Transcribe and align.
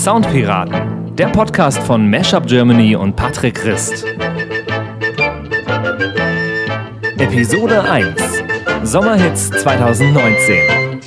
Soundpiraten, 0.00 1.14
der 1.14 1.26
Podcast 1.26 1.78
von 1.80 2.08
Mashup 2.08 2.46
Germany 2.46 2.96
und 2.96 3.16
Patrick 3.16 3.54
Christ. 3.56 4.06
Episode 7.18 7.82
1 7.82 8.42
Sommerhits 8.82 9.50
2019. 9.50 11.00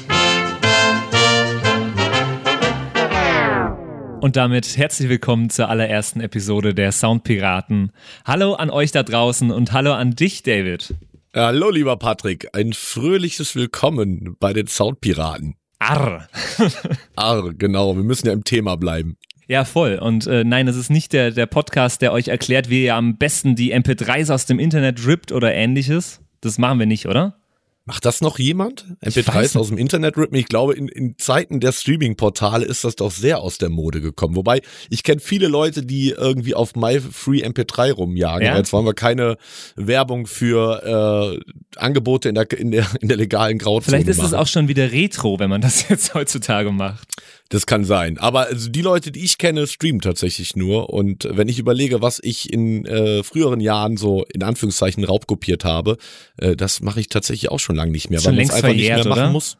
Und 4.21 4.35
damit 4.35 4.77
herzlich 4.77 5.09
willkommen 5.09 5.49
zur 5.49 5.69
allerersten 5.69 6.21
Episode 6.21 6.75
der 6.75 6.91
Soundpiraten. 6.91 7.91
Hallo 8.25 8.53
an 8.53 8.69
euch 8.69 8.91
da 8.91 9.01
draußen 9.01 9.49
und 9.49 9.73
hallo 9.73 9.93
an 9.93 10.11
dich, 10.11 10.43
David. 10.43 10.93
Hallo, 11.35 11.71
lieber 11.71 11.97
Patrick. 11.97 12.49
Ein 12.53 12.73
fröhliches 12.73 13.55
Willkommen 13.55 14.37
bei 14.39 14.53
den 14.53 14.67
Soundpiraten. 14.67 15.55
Arr. 15.79 16.27
Arr, 17.15 17.55
genau. 17.55 17.95
Wir 17.95 18.03
müssen 18.03 18.27
ja 18.27 18.33
im 18.33 18.43
Thema 18.43 18.75
bleiben. 18.75 19.17
Ja, 19.47 19.65
voll. 19.65 19.95
Und 19.95 20.27
äh, 20.27 20.43
nein, 20.43 20.67
es 20.67 20.75
ist 20.75 20.91
nicht 20.91 21.11
der, 21.11 21.31
der 21.31 21.47
Podcast, 21.47 22.03
der 22.03 22.13
euch 22.13 22.27
erklärt, 22.27 22.69
wie 22.69 22.83
ihr 22.83 22.93
am 22.93 23.17
besten 23.17 23.55
die 23.55 23.73
MP3s 23.73 24.31
aus 24.31 24.45
dem 24.45 24.59
Internet 24.59 25.07
rippt 25.07 25.31
oder 25.31 25.51
ähnliches. 25.51 26.21
Das 26.41 26.59
machen 26.59 26.77
wir 26.77 26.85
nicht, 26.85 27.07
oder? 27.07 27.41
Macht 27.85 28.05
das 28.05 28.21
noch 28.21 28.39
jemand? 28.39 28.85
MP3s 29.03 29.57
aus 29.57 29.67
dem 29.67 29.77
Internet 29.77 30.15
rippen? 30.15 30.37
Ich 30.37 30.45
glaube, 30.45 30.73
in, 30.73 30.87
in 30.87 31.17
Zeiten 31.17 31.59
der 31.59 31.73
Streaming-Portale 31.73 32.63
ist 32.63 32.85
das 32.85 32.95
doch 32.95 33.11
sehr 33.11 33.39
aus 33.39 33.57
der 33.57 33.69
Mode 33.69 33.99
gekommen. 33.99 34.37
Wobei, 34.37 34.61
ich 34.89 35.03
kenne 35.03 35.19
viele 35.19 35.49
Leute, 35.49 35.85
die 35.85 36.11
irgendwie 36.11 36.55
auf 36.55 36.75
MyFreeMP3 36.75 37.91
rumjagen. 37.91 38.47
Ja? 38.47 38.55
Jetzt 38.55 38.71
wollen 38.71 38.85
wir 38.85 38.93
keine 38.93 39.35
Werbung 39.75 40.27
für 40.27 41.41
äh, 41.43 41.77
Angebote 41.77 42.29
in 42.29 42.35
der, 42.35 42.49
in, 42.53 42.71
der, 42.71 42.87
in 43.01 43.09
der 43.09 43.17
legalen 43.17 43.57
Grauzone 43.57 43.97
Vielleicht 43.97 44.07
ist 44.07 44.17
es 44.19 44.31
machen. 44.31 44.35
auch 44.35 44.47
schon 44.47 44.69
wieder 44.69 44.93
Retro, 44.93 45.39
wenn 45.39 45.49
man 45.49 45.59
das 45.59 45.89
jetzt 45.89 46.13
heutzutage 46.13 46.71
macht. 46.71 47.09
Das 47.53 47.67
kann 47.67 47.85
sein. 47.85 48.17
Aber 48.17 48.47
also 48.47 48.67
die 48.67 48.81
Leute, 48.81 49.11
die 49.11 49.23
ich 49.23 49.37
kenne, 49.37 49.67
streamen 49.67 50.01
tatsächlich 50.01 50.55
nur. 50.55 50.89
Und 50.89 51.29
wenn 51.29 51.47
ich 51.47 51.59
überlege, 51.59 52.01
was 52.01 52.19
ich 52.23 52.51
in 52.51 52.83
äh, 52.87 53.21
früheren 53.21 53.59
Jahren 53.59 53.95
so 53.95 54.25
in 54.33 54.41
Anführungszeichen 54.41 55.03
raubkopiert 55.03 55.63
habe, 55.63 55.97
äh, 56.37 56.55
das 56.55 56.81
mache 56.81 56.99
ich 56.99 57.09
tatsächlich 57.09 57.51
auch 57.51 57.59
schon 57.59 57.75
lange 57.75 57.91
nicht 57.91 58.09
mehr, 58.09 58.25
weil 58.25 58.33
man 58.33 58.41
es 58.41 58.49
längst 58.49 58.55
einfach 58.55 58.69
nicht 58.69 58.87
verjährt, 58.87 59.03
mehr 59.05 59.09
machen 59.09 59.21
oder? 59.25 59.31
muss. 59.31 59.57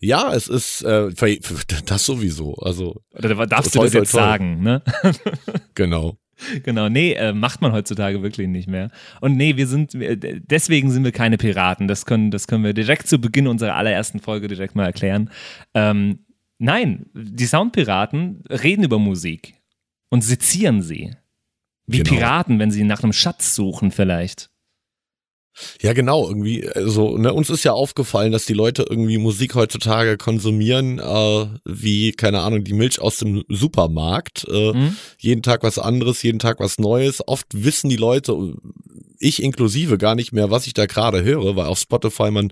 Ja, 0.00 0.34
es 0.34 0.48
ist 0.48 0.82
äh, 0.82 1.10
das 1.86 2.04
sowieso. 2.04 2.56
Also 2.56 2.96
Oder 3.16 3.46
darfst 3.46 3.72
du 3.72 3.78
Toi, 3.78 3.84
das 3.84 3.94
jetzt 3.94 4.10
toi. 4.10 4.18
sagen, 4.18 4.60
ne? 4.64 4.82
genau. 5.76 6.16
Genau, 6.64 6.88
nee, 6.88 7.12
äh, 7.12 7.32
macht 7.32 7.62
man 7.62 7.70
heutzutage 7.70 8.20
wirklich 8.24 8.48
nicht 8.48 8.66
mehr. 8.66 8.90
Und 9.20 9.36
nee, 9.36 9.56
wir 9.56 9.68
sind, 9.68 9.92
deswegen 9.94 10.90
sind 10.90 11.04
wir 11.04 11.12
keine 11.12 11.38
Piraten. 11.38 11.86
Das 11.86 12.04
können, 12.04 12.32
das 12.32 12.48
können 12.48 12.64
wir 12.64 12.72
direkt 12.72 13.06
zu 13.06 13.20
Beginn 13.20 13.46
unserer 13.46 13.76
allerersten 13.76 14.18
Folge 14.18 14.48
direkt 14.48 14.74
mal 14.74 14.86
erklären. 14.86 15.30
Ähm, 15.72 16.18
nein, 16.62 17.06
die 17.14 17.46
Soundpiraten 17.46 18.44
reden 18.48 18.84
über 18.84 18.98
Musik 18.98 19.54
und 20.10 20.22
sezieren 20.22 20.82
sie. 20.82 21.14
Wie 21.86 21.98
Genau. 21.98 22.10
Piraten, 22.10 22.58
wenn 22.58 22.70
sie 22.70 22.84
nach 22.84 23.02
einem 23.02 23.12
Schatz 23.12 23.54
suchen, 23.54 23.90
vielleicht. 23.90 24.48
Ja, 25.82 25.92
genau, 25.92 26.26
irgendwie, 26.28 26.66
also, 26.66 27.18
ne, 27.18 27.30
uns 27.34 27.50
ist 27.50 27.64
ja 27.64 27.72
aufgefallen, 27.72 28.32
dass 28.32 28.46
die 28.46 28.54
Leute 28.54 28.86
irgendwie 28.88 29.18
Musik 29.18 29.54
heutzutage 29.54 30.16
konsumieren, 30.16 30.98
äh, 30.98 31.46
wie, 31.66 32.12
keine 32.12 32.40
Ahnung, 32.40 32.64
die 32.64 32.72
Milch 32.72 33.00
aus 33.02 33.18
dem 33.18 33.44
Supermarkt. 33.48 34.46
Äh, 34.48 34.72
Hm? 34.72 34.96
jeden 35.18 35.42
Tag 35.42 35.62
was 35.62 35.78
anderes, 35.78 36.22
jeden 36.22 36.38
Tag 36.38 36.58
was 36.58 36.78
Neues. 36.78 37.26
Oft 37.28 37.48
wissen 37.52 37.90
die 37.90 37.96
Leute, 37.96 38.54
ich 39.18 39.42
inklusive, 39.42 39.98
gar 39.98 40.14
nicht 40.14 40.32
mehr, 40.32 40.50
was 40.50 40.66
ich 40.66 40.72
da 40.72 40.86
gerade 40.86 41.22
höre, 41.22 41.54
weil 41.54 41.66
auf 41.66 41.78
Spotify 41.78 42.30
man 42.30 42.50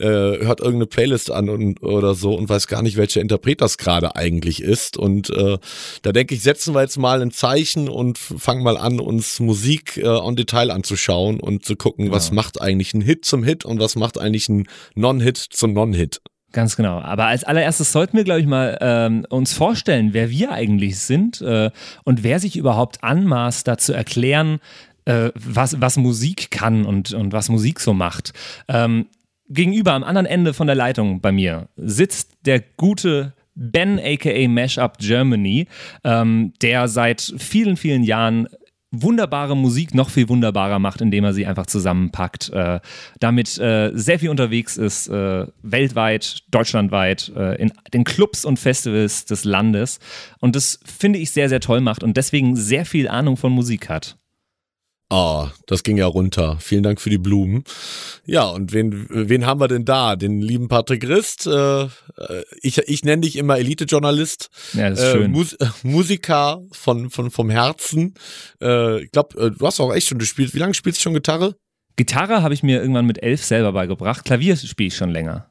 äh, 0.00 0.44
hört 0.44 0.60
irgendeine 0.60 0.86
Playlist 0.86 1.30
an 1.30 1.48
und, 1.48 1.82
oder 1.82 2.14
so 2.14 2.34
und 2.34 2.48
weiß 2.48 2.66
gar 2.66 2.82
nicht, 2.82 2.96
welcher 2.96 3.20
Interpret 3.20 3.60
das 3.60 3.78
gerade 3.78 4.16
eigentlich 4.16 4.62
ist. 4.62 4.96
Und 4.96 5.30
äh, 5.30 5.58
da 6.02 6.12
denke 6.12 6.34
ich, 6.34 6.42
setzen 6.42 6.74
wir 6.74 6.82
jetzt 6.82 6.98
mal 6.98 7.20
ein 7.22 7.30
Zeichen 7.30 7.88
und 7.88 8.18
fangen 8.18 8.62
mal 8.62 8.76
an, 8.76 9.00
uns 9.00 9.40
Musik 9.40 9.96
äh, 9.96 10.06
on 10.06 10.36
Detail 10.36 10.70
anzuschauen 10.70 11.40
und 11.40 11.64
zu 11.64 11.76
gucken, 11.76 12.10
was 12.10 12.30
Genau. 12.30 12.42
macht 12.42 12.60
eigentlich 12.60 12.94
ein 12.94 13.00
Hit 13.00 13.24
zum 13.24 13.42
Hit 13.42 13.64
und 13.64 13.80
was 13.80 13.96
macht 13.96 14.18
eigentlich 14.18 14.48
ein 14.48 14.66
Non-Hit 14.94 15.36
zum 15.38 15.72
Non-Hit. 15.72 16.20
Ganz 16.52 16.76
genau. 16.76 16.98
Aber 17.00 17.26
als 17.26 17.44
allererstes 17.44 17.92
sollten 17.92 18.16
wir, 18.16 18.24
glaube 18.24 18.40
ich, 18.40 18.46
mal 18.46 18.78
ähm, 18.80 19.26
uns 19.28 19.52
vorstellen, 19.52 20.10
wer 20.14 20.30
wir 20.30 20.50
eigentlich 20.50 20.98
sind 20.98 21.42
äh, 21.42 21.70
und 22.04 22.22
wer 22.22 22.40
sich 22.40 22.56
überhaupt 22.56 23.04
anmaßt, 23.04 23.68
da 23.68 23.76
zu 23.76 23.92
erklären, 23.92 24.58
äh, 25.04 25.30
was, 25.34 25.80
was 25.80 25.96
Musik 25.98 26.50
kann 26.50 26.86
und, 26.86 27.12
und 27.12 27.32
was 27.32 27.50
Musik 27.50 27.80
so 27.80 27.92
macht. 27.92 28.32
Ähm, 28.68 29.06
gegenüber 29.48 29.92
am 29.92 30.04
anderen 30.04 30.26
Ende 30.26 30.54
von 30.54 30.66
der 30.66 30.76
Leitung 30.76 31.20
bei 31.20 31.32
mir 31.32 31.68
sitzt 31.76 32.32
der 32.44 32.60
gute 32.60 33.34
Ben 33.54 33.98
aka 33.98 34.48
Mashup 34.48 34.98
Germany, 34.98 35.66
ähm, 36.04 36.52
der 36.62 36.86
seit 36.88 37.34
vielen, 37.38 37.76
vielen 37.76 38.04
Jahren 38.04 38.48
wunderbare 38.90 39.56
Musik 39.56 39.94
noch 39.94 40.10
viel 40.10 40.28
wunderbarer 40.28 40.78
macht, 40.78 41.00
indem 41.00 41.24
er 41.24 41.34
sie 41.34 41.44
einfach 41.44 41.66
zusammenpackt. 41.66 42.50
Äh, 42.50 42.80
damit 43.20 43.58
äh, 43.58 43.90
sehr 43.92 44.18
viel 44.18 44.30
unterwegs 44.30 44.76
ist, 44.76 45.08
äh, 45.08 45.46
weltweit, 45.62 46.44
deutschlandweit, 46.50 47.32
äh, 47.36 47.60
in 47.60 47.72
den 47.92 48.04
Clubs 48.04 48.44
und 48.44 48.58
Festivals 48.58 49.26
des 49.26 49.44
Landes. 49.44 49.98
Und 50.40 50.56
das 50.56 50.80
finde 50.84 51.18
ich 51.18 51.32
sehr, 51.32 51.48
sehr 51.48 51.60
toll 51.60 51.80
macht 51.80 52.02
und 52.02 52.16
deswegen 52.16 52.56
sehr 52.56 52.86
viel 52.86 53.08
Ahnung 53.08 53.36
von 53.36 53.52
Musik 53.52 53.88
hat. 53.88 54.16
Ah, 55.10 55.52
das 55.66 55.84
ging 55.84 55.96
ja 55.96 56.06
runter. 56.06 56.58
Vielen 56.60 56.82
Dank 56.82 57.00
für 57.00 57.08
die 57.08 57.16
Blumen. 57.16 57.64
Ja, 58.26 58.44
und 58.44 58.74
wen, 58.74 59.06
wen 59.08 59.46
haben 59.46 59.58
wir 59.58 59.68
denn 59.68 59.86
da? 59.86 60.16
Den 60.16 60.42
lieben 60.42 60.68
Patrick 60.68 61.08
Rist. 61.08 61.46
Äh, 61.46 61.84
äh, 61.84 61.88
ich 62.60 62.76
ich 62.76 63.04
nenne 63.04 63.22
dich 63.22 63.36
immer 63.36 63.56
Elite-Journalist. 63.58 64.50
Ja, 64.74 64.90
das 64.90 64.98
ist 64.98 65.04
Äh, 65.06 65.12
schön. 65.12 65.30
Mus 65.30 65.54
äh, 65.54 65.66
Musiker 65.82 66.60
von, 66.72 67.08
von, 67.08 67.30
vom 67.30 67.48
Herzen. 67.48 68.12
Äh, 68.60 69.04
ich 69.04 69.10
glaube, 69.10 69.40
äh, 69.40 69.50
du 69.50 69.66
hast 69.66 69.80
auch 69.80 69.94
echt 69.94 70.08
schon 70.08 70.18
gespielt. 70.18 70.52
Wie 70.52 70.58
lange 70.58 70.74
spielst 70.74 70.98
du 70.98 71.02
schon 71.04 71.14
Gitarre? 71.14 71.56
Gitarre 71.96 72.42
habe 72.42 72.52
ich 72.52 72.62
mir 72.62 72.78
irgendwann 72.80 73.06
mit 73.06 73.22
elf 73.22 73.42
selber 73.42 73.72
beigebracht. 73.72 74.24
Klavier 74.26 74.56
spiele 74.56 74.88
ich 74.88 74.96
schon 74.96 75.10
länger. 75.10 75.47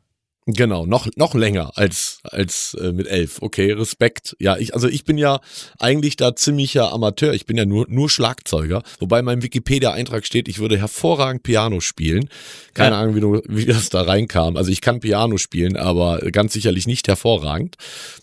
Genau, 0.50 0.86
noch, 0.86 1.10
noch 1.18 1.36
länger 1.36 1.72
als, 1.76 2.20
als 2.24 2.74
äh, 2.80 2.94
mit 2.94 3.06
elf. 3.08 3.40
Okay, 3.42 3.74
Respekt. 3.74 4.34
Ja, 4.40 4.56
ich, 4.56 4.74
also 4.74 4.88
ich 4.88 5.04
bin 5.04 5.18
ja 5.18 5.42
eigentlich 5.78 6.16
da 6.16 6.38
ziemlicher 6.38 6.94
Amateur. 6.94 7.34
Ich 7.34 7.46
bin 7.46 7.58
ja 7.58 7.66
nur, 7.66 7.86
nur 7.90 8.10
Schlagzeuger. 8.10 8.82
Wobei 9.00 9.20
in 9.20 9.26
meinem 9.26 9.44
Wikipedia-Eintrag 9.44 10.26
steht, 10.26 10.48
ich 10.48 10.60
würde 10.60 10.78
hervorragend 10.78 11.44
Piano 11.44 11.82
spielen. 11.82 12.30
Keine 12.74 12.96
Ja. 12.96 13.02
Ahnung, 13.02 13.16
wie, 13.16 13.20
du, 13.20 13.42
wie 13.50 13.66
das 13.66 13.90
da 13.90 14.04
reinkam. 14.04 14.56
Also 14.56 14.72
ich 14.72 14.80
kann 14.80 15.02
Piano 15.02 15.38
spielen, 15.38 15.76
aber 15.76 16.20
ganz 16.32 16.54
sicherlich 16.54 16.88
nicht 16.88 17.10
hervorragend. 17.10 17.76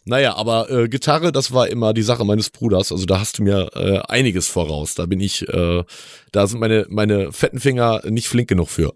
Naja, 0.06 0.34
aber 0.34 0.70
äh, 0.70 0.88
Gitarre, 0.88 1.30
das 1.30 1.52
war 1.52 1.68
immer 1.68 1.92
die 1.92 2.00
Sache 2.02 2.24
meines 2.24 2.48
Bruders. 2.48 2.90
Also 2.90 3.04
da 3.04 3.20
hast 3.20 3.36
du 3.38 3.42
mir 3.42 3.68
äh, 3.74 3.98
einiges 4.08 4.48
voraus. 4.48 4.94
Da 4.94 5.04
bin 5.04 5.20
ich, 5.20 5.46
äh, 5.50 5.84
da 6.32 6.46
sind 6.46 6.58
meine, 6.58 6.86
meine 6.88 7.32
fetten 7.32 7.60
Finger 7.60 8.00
nicht 8.08 8.28
flink 8.28 8.48
genug 8.48 8.70
für. 8.70 8.94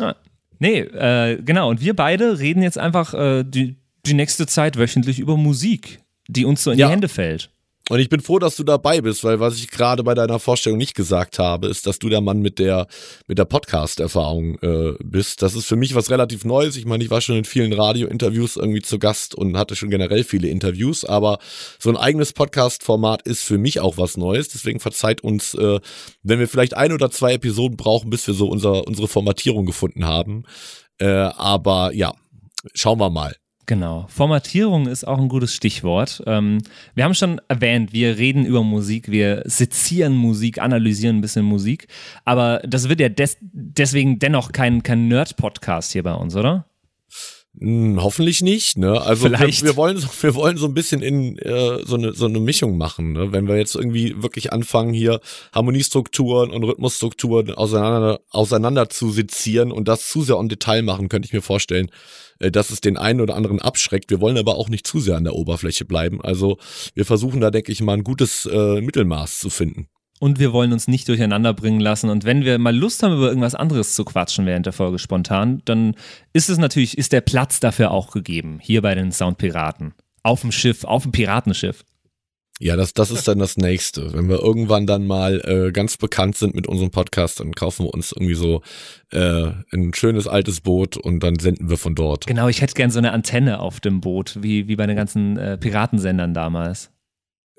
Ah, 0.00 0.14
nee, 0.62 0.78
äh, 0.80 1.42
genau. 1.42 1.68
Und 1.68 1.80
wir 1.80 1.94
beide 1.94 2.38
reden 2.38 2.62
jetzt 2.62 2.78
einfach 2.78 3.12
äh, 3.14 3.44
die, 3.44 3.76
die 4.06 4.14
nächste 4.14 4.46
Zeit 4.46 4.78
wöchentlich 4.78 5.18
über 5.18 5.36
Musik, 5.36 6.00
die 6.28 6.44
uns 6.44 6.62
so 6.64 6.70
in 6.70 6.78
Ja. 6.78 6.86
die 6.86 6.92
Hände 6.92 7.08
fällt. 7.08 7.50
Und 7.88 7.98
ich 7.98 8.08
bin 8.08 8.20
froh, 8.20 8.38
dass 8.38 8.54
du 8.54 8.62
dabei 8.62 9.00
bist, 9.00 9.24
weil 9.24 9.40
was 9.40 9.56
ich 9.56 9.68
gerade 9.68 10.04
bei 10.04 10.14
deiner 10.14 10.38
Vorstellung 10.38 10.78
nicht 10.78 10.94
gesagt 10.94 11.40
habe, 11.40 11.66
ist, 11.66 11.86
dass 11.86 11.98
du 11.98 12.08
der 12.08 12.20
Mann 12.20 12.40
mit 12.40 12.60
der 12.60 12.86
mit 13.26 13.38
der 13.38 13.44
Podcast-Erfahrung 13.44 14.56
äh, 14.62 14.94
bist. 15.02 15.42
Das 15.42 15.56
ist 15.56 15.66
für 15.66 15.74
mich 15.74 15.96
was 15.96 16.08
relativ 16.08 16.44
Neues. 16.44 16.76
Ich 16.76 16.86
meine, 16.86 17.02
ich 17.02 17.10
war 17.10 17.20
schon 17.20 17.36
in 17.36 17.44
vielen 17.44 17.72
Radio-Interviews 17.72 18.56
irgendwie 18.56 18.82
zu 18.82 19.00
Gast 19.00 19.34
und 19.34 19.58
hatte 19.58 19.74
schon 19.74 19.90
generell 19.90 20.22
viele 20.22 20.48
Interviews, 20.48 21.04
aber 21.04 21.38
so 21.80 21.90
ein 21.90 21.96
eigenes 21.96 22.32
Podcast-Format 22.32 23.22
ist 23.22 23.42
für 23.42 23.58
mich 23.58 23.80
auch 23.80 23.98
was 23.98 24.16
Neues. 24.16 24.48
Deswegen 24.48 24.78
verzeiht 24.78 25.20
uns, 25.22 25.54
äh, 25.54 25.80
wenn 26.22 26.38
wir 26.38 26.48
vielleicht 26.48 26.76
ein 26.76 26.92
oder 26.92 27.10
zwei 27.10 27.32
Episoden 27.34 27.76
brauchen, 27.76 28.10
bis 28.10 28.26
wir 28.28 28.34
so 28.34 28.46
unser, 28.46 28.86
unsere 28.86 29.08
Formatierung 29.08 29.66
gefunden 29.66 30.04
haben. 30.04 30.44
Äh, 30.98 31.06
aber 31.08 31.92
ja, 31.92 32.14
schauen 32.74 33.00
wir 33.00 33.10
mal. 33.10 33.34
Genau. 33.66 34.06
Formatierung 34.08 34.88
ist 34.88 35.06
auch 35.06 35.18
ein 35.18 35.28
gutes 35.28 35.54
Stichwort. 35.54 36.22
Ähm, 36.26 36.58
wir 36.94 37.04
haben 37.04 37.14
schon 37.14 37.40
erwähnt, 37.46 37.92
wir 37.92 38.18
reden 38.18 38.44
über 38.44 38.64
Musik, 38.64 39.10
wir 39.10 39.42
sezieren 39.46 40.14
Musik, 40.14 40.60
analysieren 40.60 41.18
ein 41.18 41.20
bisschen 41.20 41.44
Musik. 41.44 41.86
Aber 42.24 42.60
das 42.66 42.88
wird 42.88 43.00
ja 43.00 43.08
des 43.08 43.38
deswegen 43.40 44.18
dennoch 44.18 44.50
kein, 44.50 44.82
kein 44.82 45.06
Nerd-Podcast 45.06 45.92
hier 45.92 46.02
bei 46.02 46.14
uns, 46.14 46.34
oder? 46.34 46.66
Hm, 47.58 48.02
hoffentlich 48.02 48.40
nicht, 48.40 48.78
ne? 48.78 48.98
Also 49.02 49.24
wir, 49.24 49.36
Vielleicht. 49.36 49.62
wir 49.62 49.76
wollen 49.76 49.98
so, 49.98 50.08
wir 50.22 50.34
wollen 50.34 50.56
so 50.56 50.66
ein 50.66 50.74
bisschen 50.74 51.02
in 51.02 51.36
äh, 51.38 51.84
so 51.84 51.96
eine 51.96 52.14
so 52.14 52.24
eine 52.24 52.40
Mischung 52.40 52.78
machen, 52.78 53.12
ne? 53.12 53.32
Wenn 53.32 53.46
wir 53.46 53.58
jetzt 53.58 53.74
irgendwie 53.74 54.22
wirklich 54.22 54.52
anfangen 54.52 54.94
hier 54.94 55.20
Harmoniestrukturen 55.52 56.50
und 56.50 56.64
Rhythmusstrukturen 56.64 57.52
auseinander 57.52 58.20
auseinander 58.30 58.88
zu 58.88 59.10
sezieren 59.10 59.70
und 59.70 59.86
das 59.86 60.08
zu 60.08 60.22
sehr 60.22 60.38
on 60.38 60.48
Detail 60.48 60.82
machen, 60.82 61.10
könnte 61.10 61.26
ich 61.26 61.34
mir 61.34 61.42
vorstellen, 61.42 61.90
äh, 62.38 62.50
dass 62.50 62.70
es 62.70 62.80
den 62.80 62.96
einen 62.96 63.20
oder 63.20 63.36
anderen 63.36 63.60
abschreckt. 63.60 64.10
Wir 64.10 64.22
wollen 64.22 64.38
aber 64.38 64.56
auch 64.56 64.70
nicht 64.70 64.86
zu 64.86 65.00
sehr 65.00 65.16
an 65.16 65.24
der 65.24 65.34
Oberfläche 65.34 65.84
bleiben. 65.84 66.22
Also 66.22 66.56
wir 66.94 67.04
versuchen 67.04 67.42
da 67.42 67.50
denke 67.50 67.70
ich 67.70 67.82
mal 67.82 67.94
ein 67.94 68.04
gutes 68.04 68.46
äh, 68.46 68.80
Mittelmaß 68.80 69.40
zu 69.40 69.50
finden. 69.50 69.88
Und 70.22 70.38
wir 70.38 70.52
wollen 70.52 70.72
uns 70.72 70.86
nicht 70.86 71.08
durcheinander 71.08 71.52
bringen 71.52 71.80
lassen. 71.80 72.08
Und 72.08 72.24
wenn 72.24 72.44
wir 72.44 72.56
mal 72.60 72.74
Lust 72.74 73.02
haben, 73.02 73.16
über 73.16 73.26
irgendwas 73.26 73.56
anderes 73.56 73.94
zu 73.94 74.04
quatschen 74.04 74.46
während 74.46 74.66
der 74.66 74.72
Folge 74.72 75.00
spontan, 75.00 75.62
dann 75.64 75.96
ist 76.32 76.48
es 76.48 76.58
natürlich, 76.58 76.96
ist 76.96 77.12
der 77.12 77.22
Platz 77.22 77.58
dafür 77.58 77.90
auch 77.90 78.12
gegeben, 78.12 78.60
hier 78.62 78.82
bei 78.82 78.94
den 78.94 79.10
Soundpiraten. 79.10 79.94
Auf 80.22 80.42
dem 80.42 80.52
Schiff, 80.52 80.84
auf 80.84 81.02
dem 81.02 81.10
Piratenschiff. 81.10 81.84
Ja, 82.60 82.76
das, 82.76 82.94
das 82.94 83.10
ist 83.10 83.26
dann 83.26 83.40
das 83.40 83.56
nächste. 83.56 84.12
Wenn 84.12 84.28
wir 84.28 84.38
irgendwann 84.38 84.86
dann 84.86 85.08
mal 85.08 85.40
äh, 85.44 85.72
ganz 85.72 85.96
bekannt 85.96 86.36
sind 86.36 86.54
mit 86.54 86.68
unserem 86.68 86.92
Podcast, 86.92 87.40
dann 87.40 87.50
kaufen 87.50 87.86
wir 87.86 87.92
uns 87.92 88.12
irgendwie 88.12 88.34
so 88.34 88.62
äh, 89.10 89.50
ein 89.72 89.92
schönes 89.92 90.28
altes 90.28 90.60
Boot 90.60 90.96
und 90.96 91.18
dann 91.24 91.40
senden 91.40 91.68
wir 91.68 91.78
von 91.78 91.96
dort. 91.96 92.28
Genau, 92.28 92.46
ich 92.46 92.60
hätte 92.60 92.74
gern 92.74 92.92
so 92.92 93.00
eine 93.00 93.10
Antenne 93.10 93.58
auf 93.58 93.80
dem 93.80 94.00
Boot, 94.00 94.38
wie, 94.40 94.68
wie 94.68 94.76
bei 94.76 94.86
den 94.86 94.94
ganzen 94.94 95.36
äh, 95.36 95.58
Piratensendern 95.58 96.32
damals. 96.32 96.91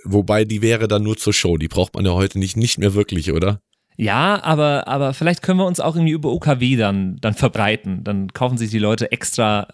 Wobei 0.03 0.45
die 0.45 0.61
wäre 0.61 0.87
dann 0.87 1.03
nur 1.03 1.17
zur 1.17 1.33
Show. 1.33 1.57
Die 1.57 1.67
braucht 1.67 1.95
man 1.95 2.05
ja 2.05 2.11
heute 2.11 2.39
nicht, 2.39 2.57
nicht 2.57 2.77
mehr 2.77 2.93
wirklich, 2.93 3.31
oder? 3.31 3.59
Ja, 3.95 4.43
aber, 4.43 4.87
aber 4.87 5.13
vielleicht 5.13 5.41
können 5.41 5.59
wir 5.59 5.65
uns 5.65 5.79
auch 5.79 5.95
irgendwie 5.95 6.13
über 6.13 6.31
OKW 6.31 6.75
dann, 6.75 7.17
dann 7.21 7.33
verbreiten. 7.35 8.03
Dann 8.03 8.33
kaufen 8.33 8.57
sich 8.57 8.71
die 8.71 8.79
Leute 8.79 9.11
extra 9.11 9.67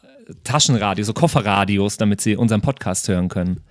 Taschenradios, 0.44 1.08
so 1.08 1.14
Kofferradios, 1.14 1.98
damit 1.98 2.22
sie 2.22 2.36
unseren 2.36 2.62
Podcast 2.62 3.08
hören 3.08 3.30
können. 3.30 3.62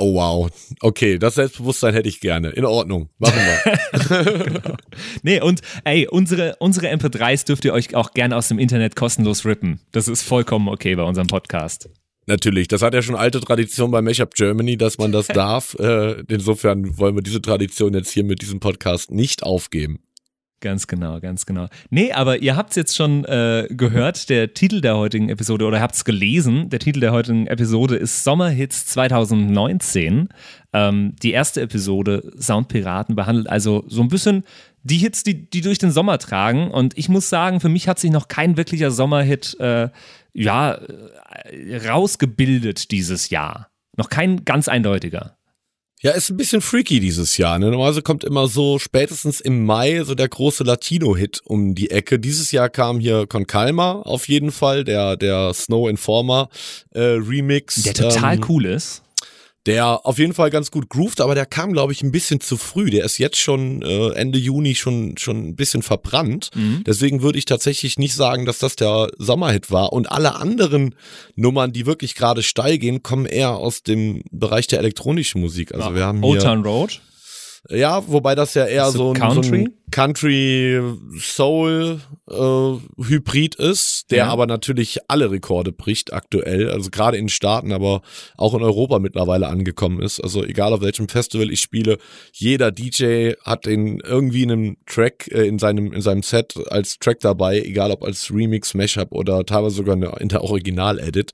Oh 0.00 0.14
wow. 0.14 0.48
Okay, 0.80 1.18
das 1.18 1.34
Selbstbewusstsein 1.34 1.92
hätte 1.92 2.08
ich 2.08 2.20
gerne. 2.20 2.50
In 2.50 2.64
Ordnung. 2.64 3.10
Machen 3.18 3.40
wir. 3.40 4.76
nee, 5.22 5.40
und 5.40 5.60
ey, 5.82 6.06
unsere, 6.06 6.54
unsere 6.60 6.86
MP3s 6.88 7.44
dürft 7.44 7.64
ihr 7.64 7.72
euch 7.72 7.96
auch 7.96 8.12
gerne 8.12 8.36
aus 8.36 8.46
dem 8.46 8.60
Internet 8.60 8.94
kostenlos 8.94 9.44
rippen. 9.44 9.80
Das 9.90 10.06
ist 10.06 10.22
vollkommen 10.22 10.68
okay 10.68 10.94
bei 10.94 11.02
unserem 11.02 11.26
Podcast. 11.26 11.90
Natürlich, 12.28 12.68
das 12.68 12.82
hat 12.82 12.92
ja 12.92 13.00
schon 13.00 13.14
alte 13.14 13.40
Tradition 13.40 13.90
bei 13.90 14.02
Mashup 14.02 14.34
Germany, 14.34 14.76
dass 14.76 14.98
man 14.98 15.12
das 15.12 15.26
darf. 15.28 15.74
Äh, 15.80 16.22
insofern 16.28 16.98
wollen 16.98 17.14
wir 17.14 17.22
diese 17.22 17.40
Tradition 17.40 17.94
jetzt 17.94 18.10
hier 18.10 18.22
mit 18.22 18.42
diesem 18.42 18.60
Podcast 18.60 19.10
nicht 19.10 19.42
aufgeben. 19.42 20.00
Ganz 20.60 20.88
genau, 20.88 21.20
ganz 21.20 21.46
genau. 21.46 21.68
Nee, 21.88 22.12
aber 22.12 22.42
ihr 22.42 22.54
habt 22.54 22.70
es 22.70 22.76
jetzt 22.76 22.96
schon 22.96 23.24
äh, 23.24 23.66
gehört, 23.70 24.28
der 24.28 24.52
Titel 24.52 24.82
der 24.82 24.98
heutigen 24.98 25.30
Episode, 25.30 25.64
oder 25.64 25.80
habt 25.80 25.94
es 25.94 26.04
gelesen, 26.04 26.68
der 26.68 26.80
Titel 26.80 27.00
der 27.00 27.12
heutigen 27.12 27.46
Episode 27.46 27.96
ist 27.96 28.24
Sommerhits 28.24 28.84
2019. 28.86 30.28
Ähm, 30.74 31.16
die 31.22 31.30
erste 31.30 31.62
Episode, 31.62 32.30
Soundpiraten, 32.38 33.16
behandelt 33.16 33.48
also 33.48 33.84
so 33.86 34.02
ein 34.02 34.08
bisschen 34.08 34.44
die 34.82 34.98
Hits, 34.98 35.22
die, 35.22 35.48
die 35.48 35.60
durch 35.60 35.78
den 35.78 35.92
Sommer 35.92 36.18
tragen. 36.18 36.70
Und 36.70 36.98
ich 36.98 37.08
muss 37.08 37.30
sagen, 37.30 37.60
für 37.60 37.68
mich 37.68 37.88
hat 37.88 37.98
sich 37.98 38.10
noch 38.10 38.28
kein 38.28 38.56
wirklicher 38.56 38.90
Sommerhit 38.90 39.58
äh, 39.60 39.88
ja, 40.32 40.72
äh, 40.74 41.88
rausgebildet 41.88 42.90
dieses 42.90 43.30
Jahr. 43.30 43.70
Noch 43.96 44.08
kein 44.08 44.44
ganz 44.44 44.68
eindeutiger. 44.68 45.36
Ja, 46.00 46.12
ist 46.12 46.30
ein 46.30 46.36
bisschen 46.36 46.60
freaky 46.60 47.00
dieses 47.00 47.36
Jahr. 47.38 47.58
Ne? 47.58 47.70
Normalerweise 47.70 48.02
kommt 48.02 48.22
immer 48.22 48.46
so 48.46 48.78
spätestens 48.78 49.40
im 49.40 49.64
Mai 49.66 50.04
so 50.04 50.14
der 50.14 50.28
große 50.28 50.62
Latino-Hit 50.62 51.40
um 51.44 51.74
die 51.74 51.90
Ecke. 51.90 52.20
Dieses 52.20 52.52
Jahr 52.52 52.68
kam 52.68 53.00
hier 53.00 53.26
Con 53.26 53.48
Calma 53.48 54.02
auf 54.02 54.28
jeden 54.28 54.52
Fall, 54.52 54.84
der, 54.84 55.16
der 55.16 55.52
Snow 55.54 55.88
Informer 55.88 56.50
äh, 56.94 57.00
Remix. 57.00 57.82
Der 57.82 57.94
total 57.94 58.36
ähm, 58.36 58.44
cool 58.48 58.66
ist 58.66 59.02
der 59.68 60.06
auf 60.06 60.18
jeden 60.18 60.32
Fall 60.32 60.48
ganz 60.48 60.70
gut 60.70 60.88
groovt, 60.88 61.20
aber 61.20 61.34
der 61.34 61.44
kam, 61.44 61.74
glaube 61.74 61.92
ich, 61.92 62.02
ein 62.02 62.10
bisschen 62.10 62.40
zu 62.40 62.56
früh. 62.56 62.88
Der 62.88 63.04
ist 63.04 63.18
jetzt 63.18 63.36
schon 63.36 63.82
äh, 63.82 64.12
Ende 64.12 64.38
Juni 64.38 64.74
schon, 64.74 65.18
schon 65.18 65.48
ein 65.48 65.56
bisschen 65.56 65.82
verbrannt. 65.82 66.48
Mhm. 66.54 66.84
Deswegen 66.86 67.20
würde 67.20 67.38
ich 67.38 67.44
tatsächlich 67.44 67.98
nicht 67.98 68.14
sagen, 68.14 68.46
dass 68.46 68.58
das 68.60 68.76
der 68.76 69.08
Sommerhit 69.18 69.70
war. 69.70 69.92
Und 69.92 70.10
alle 70.10 70.36
anderen 70.36 70.94
Nummern, 71.36 71.74
die 71.74 71.84
wirklich 71.84 72.14
gerade 72.14 72.42
steil 72.42 72.78
gehen, 72.78 73.02
kommen 73.02 73.26
eher 73.26 73.56
aus 73.56 73.82
dem 73.82 74.22
Bereich 74.30 74.68
der 74.68 74.78
elektronischen 74.78 75.42
Musik. 75.42 75.74
Also 75.74 75.90
ja. 75.90 75.94
wir 75.94 76.06
haben 76.06 76.22
hier 76.22 76.30
Old 76.30 76.42
Town 76.42 76.62
Road. 76.62 77.02
Ja, 77.68 78.02
wobei 78.06 78.34
das 78.34 78.54
ja 78.54 78.64
eher 78.64 78.90
so, 78.90 79.10
ein, 79.10 79.20
Country, 79.20 79.44
so 79.44 79.52
ein 79.52 79.77
Country 79.98 80.80
Soul 81.18 82.00
äh, 82.30 83.02
Hybrid 83.02 83.56
ist, 83.56 84.12
der 84.12 84.18
ja. 84.18 84.26
aber 84.28 84.46
natürlich 84.46 85.00
alle 85.08 85.32
Rekorde 85.32 85.72
bricht 85.72 86.12
aktuell, 86.12 86.70
also 86.70 86.88
gerade 86.88 87.16
in 87.16 87.24
den 87.24 87.28
Staaten, 87.28 87.72
aber 87.72 88.02
auch 88.36 88.54
in 88.54 88.62
Europa 88.62 89.00
mittlerweile 89.00 89.48
angekommen 89.48 90.00
ist. 90.00 90.20
Also 90.20 90.44
egal 90.44 90.72
auf 90.72 90.82
welchem 90.82 91.08
Festival 91.08 91.50
ich 91.50 91.60
spiele, 91.60 91.98
jeder 92.32 92.70
DJ 92.70 93.32
hat 93.42 93.66
den 93.66 93.98
irgendwie 93.98 94.44
in 94.44 94.52
einem 94.52 94.76
Track 94.86 95.32
äh, 95.32 95.48
in 95.48 95.58
seinem 95.58 95.92
in 95.92 96.00
seinem 96.00 96.22
Set 96.22 96.54
als 96.70 97.00
Track 97.00 97.18
dabei, 97.18 97.60
egal 97.60 97.90
ob 97.90 98.04
als 98.04 98.32
Remix, 98.32 98.74
Mashup 98.74 99.10
oder 99.10 99.44
teilweise 99.46 99.74
sogar 99.74 99.96
in 100.20 100.28
der 100.28 100.44
Original 100.44 101.00
Edit. 101.00 101.32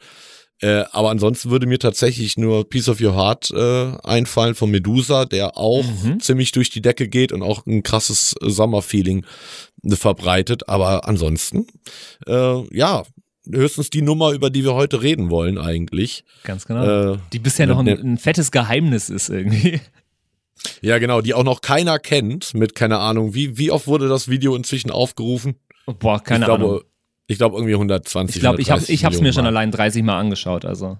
Äh, 0.61 0.85
aber 0.93 1.11
ansonsten 1.11 1.51
würde 1.51 1.67
mir 1.67 1.79
tatsächlich 1.79 2.37
nur 2.37 2.69
Piece 2.69 2.89
of 2.89 3.01
Your 3.01 3.15
Heart 3.15 3.51
äh, 3.51 3.97
einfallen 4.05 4.55
von 4.55 4.71
Medusa, 4.71 5.25
der 5.25 5.57
auch 5.57 5.85
mhm. 5.85 6.21
ziemlich 6.21 6.53
durch 6.53 6.71
die 6.71 6.83
Decke 6.83 7.09
geht 7.09 7.33
und 7.33 7.43
auch 7.43 7.67
ein 7.67 7.83
krasses 7.83 8.35
Sommerfeeling 8.41 9.27
äh, 9.83 9.97
verbreitet. 9.97 10.69
Aber 10.69 11.09
ansonsten, 11.09 11.67
äh, 12.27 12.77
ja, 12.77 13.03
höchstens 13.51 13.91
die 13.91 14.03
Nummer, 14.03 14.33
über 14.33 14.51
die 14.51 14.65
wir 14.65 14.75
heute 14.75 15.03
reden 15.03 15.29
wollen 15.29 15.59
eigentlich. 15.59 16.25
Ganz 16.45 16.67
genau. 16.67 17.15
Äh, 17.15 17.19
die 17.33 17.41
bisher 17.41 17.67
noch 17.67 17.81
ein, 17.81 17.89
ein 17.89 18.19
fettes 18.19 18.51
Geheimnis 18.51 19.11
ist 19.11 19.29
irgendwie. 19.29 19.81
Ja, 20.81 20.99
genau, 20.99 21.21
die 21.21 21.35
auch 21.35 21.45
noch 21.45 21.61
keiner 21.61 21.99
kennt, 21.99 22.55
mit 22.55 22.75
keine 22.75 22.99
Ahnung, 22.99 23.35
wie, 23.35 23.59
wie 23.59 23.71
oft 23.71 23.87
wurde 23.87 24.09
das 24.09 24.29
Video 24.29 24.57
inzwischen 24.57 24.91
aufgerufen? 24.91 25.57
Boah, 25.99 26.23
keine 26.23 26.47
ich 26.47 26.51
Ahnung. 26.51 26.69
Glaube, 26.69 26.85
ich 27.27 27.39
glaube 27.39 27.57
irgendwie 27.57 27.75
120. 27.75 28.37
Ich 28.37 28.41
glaube, 28.41 28.61
ich 28.61 28.71
habe 28.71 29.15
es 29.15 29.21
mir 29.21 29.33
schon 29.33 29.47
allein 29.47 29.71
30 29.71 30.03
Mal 30.03 30.19
angeschaut, 30.19 30.65
also 30.65 30.99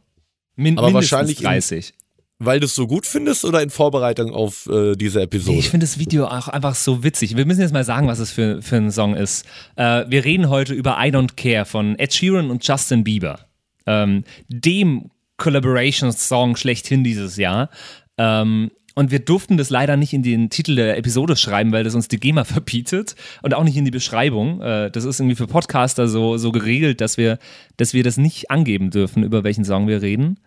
min 0.57 0.79
Aber 0.79 0.93
wahrscheinlich 0.93 1.39
30. 1.39 1.91
In, 1.91 2.05
weil 2.39 2.61
du 2.61 2.67
es 2.67 2.75
so 2.75 2.87
gut 2.87 3.07
findest 3.07 3.45
oder 3.45 3.63
in 3.63 3.71
Vorbereitung 3.71 4.33
auf 4.33 4.67
äh, 4.67 4.97
diese 4.97 5.23
Episode? 5.23 5.53
Nee, 5.53 5.59
ich 5.61 5.71
finde 5.71 5.87
das 5.87 5.99
Video 5.99 6.27
auch 6.27 6.49
einfach 6.49 6.75
so 6.75 7.05
witzig. 7.05 7.37
Wir 7.37 7.47
müssen 7.47 7.61
jetzt 7.61 7.73
mal 7.73 7.85
sagen, 7.85 8.09
was 8.09 8.19
es 8.19 8.33
für, 8.33 8.61
für 8.61 8.77
ein 8.77 8.91
Song 8.91 9.15
ist. 9.15 9.47
Äh, 9.77 10.05
wir 10.09 10.25
reden 10.25 10.49
heute 10.49 10.75
über 10.75 10.97
I 10.99 11.11
Don't 11.11 11.37
Care 11.37 11.65
von 11.65 11.99
Ed 11.99 12.13
Sheeran 12.13 12.51
und 12.51 12.67
Justin 12.67 13.05
Bieber. 13.05 13.47
Ähm, 13.87 14.25
dem 14.49 15.11
Collaboration-Song 15.37 16.57
schlechthin 16.57 17.05
dieses 17.05 17.37
Jahr. 17.37 17.71
Ähm, 18.19 18.71
und 18.95 19.11
wir 19.11 19.19
durften 19.19 19.57
das 19.57 19.71
leider 19.71 19.97
nicht 19.97 20.13
in 20.13 20.23
den 20.23 20.51
Titel 20.51 20.77
der 20.77 20.97
Episode 20.97 21.37
schreiben, 21.37 21.73
weil 21.73 21.85
das 21.85 21.95
uns 21.95 22.09
die 22.09 22.19
GEMA 22.19 22.45
verbietet 22.45 23.17
und 23.43 23.55
auch 23.55 23.65
nicht 23.65 23.77
in 23.77 23.85
die 23.85 23.91
Beschreibung. 23.91 24.61
Äh, 24.61 24.91
das 24.91 25.05
ist 25.05 25.21
irgendwie 25.21 25.37
für 25.37 25.47
Podcaster 25.47 26.09
so, 26.09 26.37
so 26.37 26.53
geregelt, 26.53 27.01
dass 27.01 27.17
wir, 27.17 27.39
dass 27.77 27.95
wir 27.95 28.05
das 28.05 28.17
nicht 28.17 28.51
angeben 28.51 28.91
dürfen, 28.91 29.23
über 29.23 29.45
welchen 29.45 29.65
Song 29.65 29.89
wir 29.89 30.03
reden. 30.03 30.39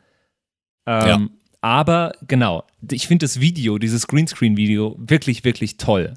Ähm, 0.86 1.08
ja. 1.08 1.28
Aber 1.62 2.14
genau, 2.28 2.64
ich 2.90 3.08
finde 3.08 3.26
das 3.26 3.40
Video, 3.40 3.78
dieses 3.78 4.08
Greenscreen-Video, 4.08 4.96
wirklich, 5.00 5.44
wirklich 5.44 5.78
toll. 5.78 6.14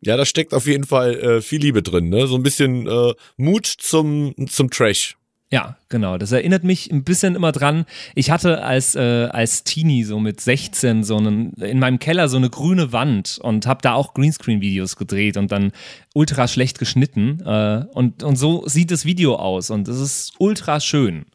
Ja, 0.00 0.16
da 0.16 0.24
steckt 0.24 0.54
auf 0.54 0.66
jeden 0.66 0.84
Fall 0.84 1.14
äh, 1.16 1.42
viel 1.42 1.60
Liebe 1.60 1.82
drin, 1.82 2.08
ne? 2.08 2.26
So 2.26 2.36
ein 2.36 2.42
bisschen 2.42 2.86
äh, 2.86 3.12
Mut 3.36 3.66
zum, 3.66 4.34
zum 4.48 4.70
Trash. 4.70 5.18
Ja, 5.52 5.76
genau. 5.88 6.16
Das 6.16 6.30
erinnert 6.30 6.62
mich 6.62 6.92
ein 6.92 7.02
bisschen 7.02 7.34
immer 7.34 7.50
dran. 7.50 7.84
Ich 8.14 8.30
hatte 8.30 8.62
als, 8.62 8.94
äh, 8.94 9.28
als 9.32 9.64
Teenie, 9.64 10.04
so 10.04 10.20
mit 10.20 10.40
16, 10.40 11.02
so 11.02 11.16
einen, 11.16 11.54
in 11.54 11.80
meinem 11.80 11.98
Keller 11.98 12.28
so 12.28 12.36
eine 12.36 12.50
grüne 12.50 12.92
Wand 12.92 13.38
und 13.42 13.66
habe 13.66 13.82
da 13.82 13.94
auch 13.94 14.14
Greenscreen-Videos 14.14 14.94
gedreht 14.94 15.36
und 15.36 15.50
dann 15.50 15.72
ultra 16.14 16.46
schlecht 16.46 16.78
geschnitten. 16.78 17.40
Äh, 17.44 17.84
und, 17.92 18.22
und 18.22 18.36
so 18.36 18.62
sieht 18.68 18.92
das 18.92 19.04
Video 19.04 19.34
aus 19.36 19.70
und 19.70 19.88
es 19.88 19.98
ist 19.98 20.34
ultra 20.38 20.78
schön. 20.78 21.26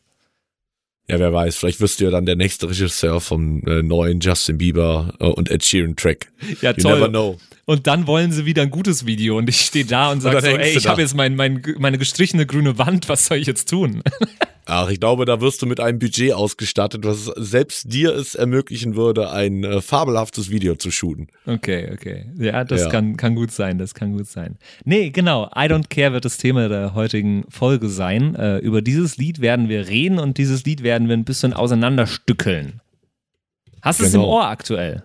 Ja, 1.07 1.19
wer 1.19 1.31
weiß, 1.31 1.55
vielleicht 1.55 1.81
wirst 1.81 1.99
du 1.99 2.05
ja 2.05 2.09
dann 2.09 2.25
der 2.25 2.35
nächste 2.35 2.67
Regisseur 2.67 3.21
vom 3.21 3.61
äh, 3.67 3.83
neuen 3.83 4.19
Justin 4.19 4.57
Bieber 4.57 5.13
äh, 5.19 5.25
und 5.25 5.51
Ed 5.51 5.63
Sheeran 5.63 5.95
Track. 5.95 6.31
Ja, 6.61 6.71
you 6.71 6.81
toll. 6.81 6.95
Never 6.95 7.09
know. 7.09 7.37
Und 7.65 7.87
dann 7.87 8.07
wollen 8.07 8.31
sie 8.31 8.45
wieder 8.45 8.61
ein 8.61 8.69
gutes 8.69 9.05
Video 9.05 9.37
und 9.37 9.49
ich 9.49 9.61
stehe 9.61 9.85
da 9.85 10.11
und 10.11 10.21
sage 10.21 10.41
so, 10.41 10.47
ey, 10.47 10.77
ich 10.77 10.87
habe 10.87 11.01
jetzt 11.01 11.15
mein, 11.15 11.35
mein, 11.35 11.61
meine 11.79 11.97
gestrichene 11.97 12.45
grüne 12.45 12.77
Wand, 12.77 13.09
was 13.09 13.25
soll 13.25 13.37
ich 13.37 13.47
jetzt 13.47 13.69
tun? 13.69 14.03
Ach, 14.67 14.89
ich 14.89 14.99
glaube, 14.99 15.25
da 15.25 15.41
wirst 15.41 15.61
du 15.61 15.67
mit 15.67 15.79
einem 15.79 15.99
Budget 15.99 16.33
ausgestattet, 16.33 17.05
was 17.05 17.25
selbst 17.35 17.93
dir 17.93 18.15
es 18.15 18.33
ermöglichen 18.33 18.95
würde, 18.95 19.29
ein 19.29 19.63
äh, 19.63 19.79
fabelhaftes 19.81 20.49
Video 20.49 20.75
zu 20.75 20.89
shooten. 20.89 21.27
Okay, 21.45 21.91
okay. 21.93 22.25
Ja, 22.37 22.63
das 22.63 22.81
ja. 22.81 22.89
Kann, 22.89 23.15
kann 23.15 23.35
gut 23.35 23.51
sein, 23.51 23.77
das 23.77 23.93
kann 23.93 24.17
gut 24.17 24.27
sein. 24.27 24.57
Nee, 24.83 25.11
genau, 25.11 25.45
I 25.55 25.69
Don't 25.69 25.89
Care 25.89 26.13
wird 26.13 26.25
das 26.25 26.37
Thema 26.37 26.67
der 26.67 26.95
heutigen 26.95 27.45
Folge 27.49 27.89
sein. 27.89 28.33
Äh, 28.35 28.57
über 28.57 28.81
dieses 28.81 29.17
Lied 29.17 29.39
werden 29.39 29.69
wir 29.69 29.87
reden 29.87 30.17
und 30.17 30.39
dieses 30.39 30.65
Lied 30.65 30.81
werden 30.81 31.09
wir 31.09 31.15
ein 31.15 31.25
bisschen 31.25 31.53
auseinanderstückeln. 31.53 32.81
Hast 33.83 33.99
du 33.99 34.03
genau. 34.03 34.09
es 34.09 34.15
im 34.15 34.21
genau. 34.21 34.33
Ohr 34.33 34.47
aktuell? 34.47 35.03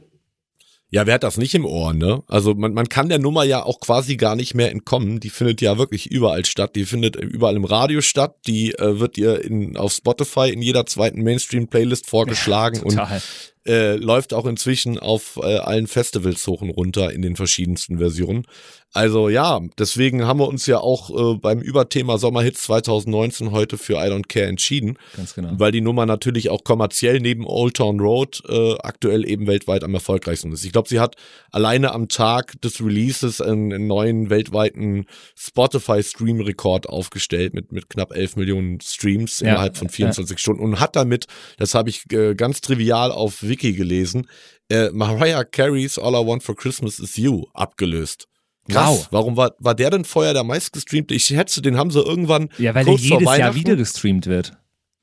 Ja, 0.92 1.06
wer 1.06 1.14
hat 1.14 1.22
das 1.22 1.36
nicht 1.36 1.54
im 1.54 1.64
Ohr, 1.64 1.92
ne? 1.92 2.24
Also 2.26 2.54
man, 2.54 2.74
man 2.74 2.88
kann 2.88 3.08
der 3.08 3.20
Nummer 3.20 3.44
ja 3.44 3.62
auch 3.62 3.78
quasi 3.78 4.16
gar 4.16 4.34
nicht 4.34 4.54
mehr 4.54 4.72
entkommen. 4.72 5.20
Die 5.20 5.30
findet 5.30 5.60
ja 5.60 5.78
wirklich 5.78 6.10
überall 6.10 6.44
statt. 6.44 6.74
Die 6.74 6.84
findet 6.84 7.14
überall 7.14 7.54
im 7.54 7.64
Radio 7.64 8.00
statt. 8.00 8.34
Die 8.48 8.72
äh, 8.74 8.98
wird 8.98 9.16
ihr 9.16 9.44
in, 9.44 9.76
auf 9.76 9.92
Spotify 9.92 10.50
in 10.50 10.62
jeder 10.62 10.86
zweiten 10.86 11.22
Mainstream-Playlist 11.22 12.08
vorgeschlagen. 12.08 12.76
Ja, 12.76 12.82
total. 12.82 13.16
Und 13.16 13.22
Äh, 13.70 13.94
läuft 13.94 14.34
auch 14.34 14.46
inzwischen 14.46 14.98
auf 14.98 15.38
äh, 15.40 15.58
allen 15.58 15.86
Festivals 15.86 16.44
hoch 16.48 16.60
und 16.60 16.70
runter 16.70 17.12
in 17.12 17.22
den 17.22 17.36
verschiedensten 17.36 17.98
Versionen. 17.98 18.44
Also 18.92 19.28
ja, 19.28 19.60
deswegen 19.78 20.26
haben 20.26 20.40
wir 20.40 20.48
uns 20.48 20.66
ja 20.66 20.78
auch 20.78 21.10
äh, 21.10 21.38
beim 21.38 21.60
Überthema 21.60 22.18
Sommerhits 22.18 22.64
2019 22.64 23.52
heute 23.52 23.78
für 23.78 23.94
I 23.94 24.10
Don't 24.10 24.26
Care 24.26 24.46
entschieden. 24.46 24.98
Ganz 25.16 25.34
genau. 25.34 25.50
Weil 25.52 25.70
die 25.70 25.80
Nummer 25.80 26.06
natürlich 26.06 26.50
auch 26.50 26.64
kommerziell 26.64 27.20
neben 27.20 27.46
Old 27.46 27.74
Town 27.74 28.00
Road 28.00 28.42
äh, 28.48 28.74
aktuell 28.82 29.28
eben 29.28 29.46
weltweit 29.46 29.84
am 29.84 29.94
erfolgreichsten 29.94 30.50
ist. 30.50 30.64
Ich 30.64 30.72
glaube, 30.72 30.88
sie 30.88 30.98
hat 30.98 31.14
alleine 31.52 31.92
am 31.92 32.08
Tag 32.08 32.60
des 32.62 32.80
Releases 32.84 33.40
einen, 33.40 33.72
einen 33.72 33.86
neuen 33.86 34.28
weltweiten 34.28 35.06
Spotify-Stream-Rekord 35.36 36.88
aufgestellt 36.88 37.54
mit, 37.54 37.70
mit 37.70 37.90
knapp 37.90 38.12
11 38.12 38.34
Millionen 38.34 38.80
Streams 38.80 39.38
Ja, 39.38 39.50
innerhalb 39.50 39.76
von 39.76 39.88
24 39.88 40.36
Stunden 40.36 40.64
und 40.64 40.80
hat 40.80 40.96
damit, 40.96 41.26
das 41.58 41.76
habe 41.76 41.90
ich 41.90 42.10
äh, 42.12 42.34
ganz 42.34 42.60
trivial 42.60 43.12
auf 43.12 43.44
Wiki 43.44 43.59
gelesen, 43.60 44.28
äh, 44.68 44.90
Mariah 44.92 45.44
Carey's 45.44 45.98
All 45.98 46.14
I 46.14 46.26
Want 46.26 46.42
for 46.42 46.56
Christmas 46.56 46.98
is 46.98 47.16
You 47.16 47.44
abgelöst. 47.54 48.26
Krass. 48.68 48.88
Wow. 48.88 49.08
Warum 49.10 49.36
war, 49.36 49.54
war 49.58 49.74
der 49.74 49.90
denn 49.90 50.04
vorher 50.04 50.34
der 50.34 50.44
meistgestreamte? 50.44 51.14
Ich 51.14 51.24
schätze, 51.24 51.62
den 51.62 51.76
haben 51.76 51.90
sie 51.90 52.00
irgendwann 52.00 52.50
Ja, 52.58 52.74
weil 52.74 52.84
der 52.84 52.94
jedes 52.94 53.36
Jahr 53.36 53.54
wieder 53.54 53.76
gestreamt 53.76 54.26
wird. 54.26 54.52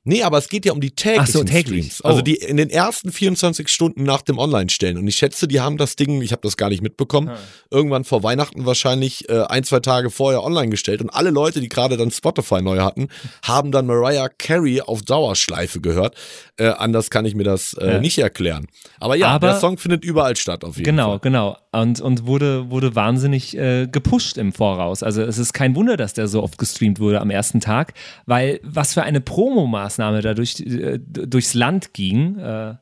Nee, 0.08 0.22
aber 0.22 0.38
es 0.38 0.48
geht 0.48 0.64
ja 0.64 0.72
um 0.72 0.80
die 0.80 0.90
täglichen 0.92 1.22
Ach 1.22 1.26
so, 1.28 1.44
täglich. 1.44 1.84
Streams. 1.92 2.00
Also 2.02 2.18
Oh. 2.20 2.22
die 2.22 2.34
in 2.36 2.56
den 2.56 2.70
ersten 2.70 3.12
24 3.12 3.68
Stunden 3.68 4.02
nach 4.04 4.22
dem 4.22 4.38
Online-Stellen. 4.38 4.96
Und 4.96 5.06
ich 5.06 5.16
schätze, 5.16 5.46
die 5.46 5.60
haben 5.60 5.76
das 5.76 5.96
Ding, 5.96 6.22
ich 6.22 6.32
habe 6.32 6.40
das 6.42 6.56
gar 6.56 6.70
nicht 6.70 6.82
mitbekommen, 6.82 7.30
irgendwann 7.70 8.04
vor 8.04 8.22
Weihnachten 8.22 8.64
wahrscheinlich 8.66 9.28
äh, 9.28 9.42
ein, 9.48 9.64
zwei 9.64 9.80
Tage 9.80 10.10
vorher 10.10 10.42
online 10.42 10.70
gestellt. 10.70 11.02
Und 11.02 11.10
alle 11.10 11.30
Leute, 11.30 11.60
die 11.60 11.68
gerade 11.68 11.96
dann 11.96 12.10
Spotify 12.10 12.62
neu 12.62 12.78
hatten, 12.80 13.08
haben 13.42 13.70
dann 13.70 13.86
Mariah 13.86 14.28
Carey 14.38 14.80
auf 14.80 15.02
Dauerschleife 15.02 15.80
gehört. 15.80 16.14
Äh, 16.56 16.68
anders 16.68 17.10
kann 17.10 17.26
ich 17.26 17.34
mir 17.34 17.44
das 17.44 17.74
äh, 17.74 17.92
Ja. 17.92 18.00
nicht 18.00 18.16
erklären. 18.18 18.66
Aber 19.00 19.14
ja, 19.14 19.28
Aber- 19.28 19.48
der 19.48 19.60
Song 19.60 19.76
findet 19.76 20.04
überall 20.04 20.36
statt 20.36 20.64
auf 20.64 20.76
jeden 20.76 20.84
Genau, 20.86 21.10
Fall. 21.10 21.18
genau. 21.20 21.56
Und, 21.70 22.00
und 22.00 22.24
wurde, 22.26 22.70
wurde 22.70 22.94
wahnsinnig 22.94 23.54
äh, 23.56 23.86
gepusht 23.86 24.38
im 24.38 24.52
Voraus. 24.52 25.02
Also 25.02 25.20
es 25.22 25.36
ist 25.36 25.52
kein 25.52 25.76
Wunder, 25.76 25.98
dass 25.98 26.14
der 26.14 26.26
so 26.26 26.42
oft 26.42 26.56
gestreamt 26.56 26.98
wurde 26.98 27.20
am 27.20 27.28
ersten 27.28 27.60
Tag, 27.60 27.92
weil 28.24 28.58
was 28.64 28.94
für 28.94 29.02
eine 29.02 29.20
Promomaßnahme 29.20 29.97
da 29.98 30.34
durch, 30.34 30.60
äh, 30.60 30.98
durchs 30.98 31.54
Land 31.54 31.92
ging 31.94 32.38
äh, 32.38 32.74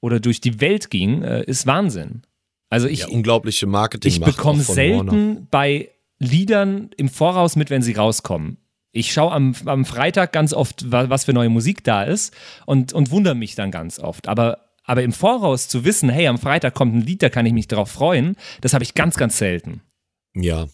oder 0.00 0.20
durch 0.20 0.40
die 0.40 0.60
Welt 0.60 0.90
ging, 0.90 1.22
äh, 1.22 1.42
ist 1.44 1.66
Wahnsinn. 1.66 2.22
Also 2.70 2.88
ich, 2.88 3.00
Ja, 3.00 3.08
unglaubliche 3.08 3.66
Marketing. 3.66 4.08
ich 4.10 4.20
bekomme 4.20 4.62
selten 4.62 5.46
bei 5.50 5.90
Liedern 6.18 6.90
im 6.96 7.08
Voraus 7.08 7.56
mit, 7.56 7.70
wenn 7.70 7.82
sie 7.82 7.92
rauskommen. 7.92 8.58
Ich 8.92 9.12
schaue 9.12 9.32
am, 9.32 9.54
am 9.64 9.84
Freitag 9.84 10.32
ganz 10.32 10.52
oft, 10.52 10.90
wa- 10.92 11.08
was 11.10 11.24
für 11.24 11.32
neue 11.32 11.48
Musik 11.48 11.82
da 11.84 12.04
ist 12.04 12.32
und, 12.66 12.92
und 12.92 13.10
wundere 13.10 13.34
mich 13.34 13.54
dann 13.56 13.70
ganz 13.70 13.98
oft. 13.98 14.28
Aber, 14.28 14.58
aber 14.84 15.02
im 15.02 15.12
Voraus 15.12 15.68
zu 15.68 15.84
wissen, 15.84 16.08
hey, 16.08 16.28
am 16.28 16.38
Freitag 16.38 16.74
kommt 16.74 16.94
ein 16.94 17.00
Lied, 17.02 17.22
da 17.22 17.28
kann 17.28 17.44
ich 17.46 17.52
mich 17.52 17.66
drauf 17.68 17.90
freuen, 17.90 18.36
das 18.60 18.72
habe 18.72 18.84
ich 18.84 18.94
ganz, 18.94 19.16
ganz 19.16 19.36
selten. 19.38 19.80
Ja. 20.34 20.66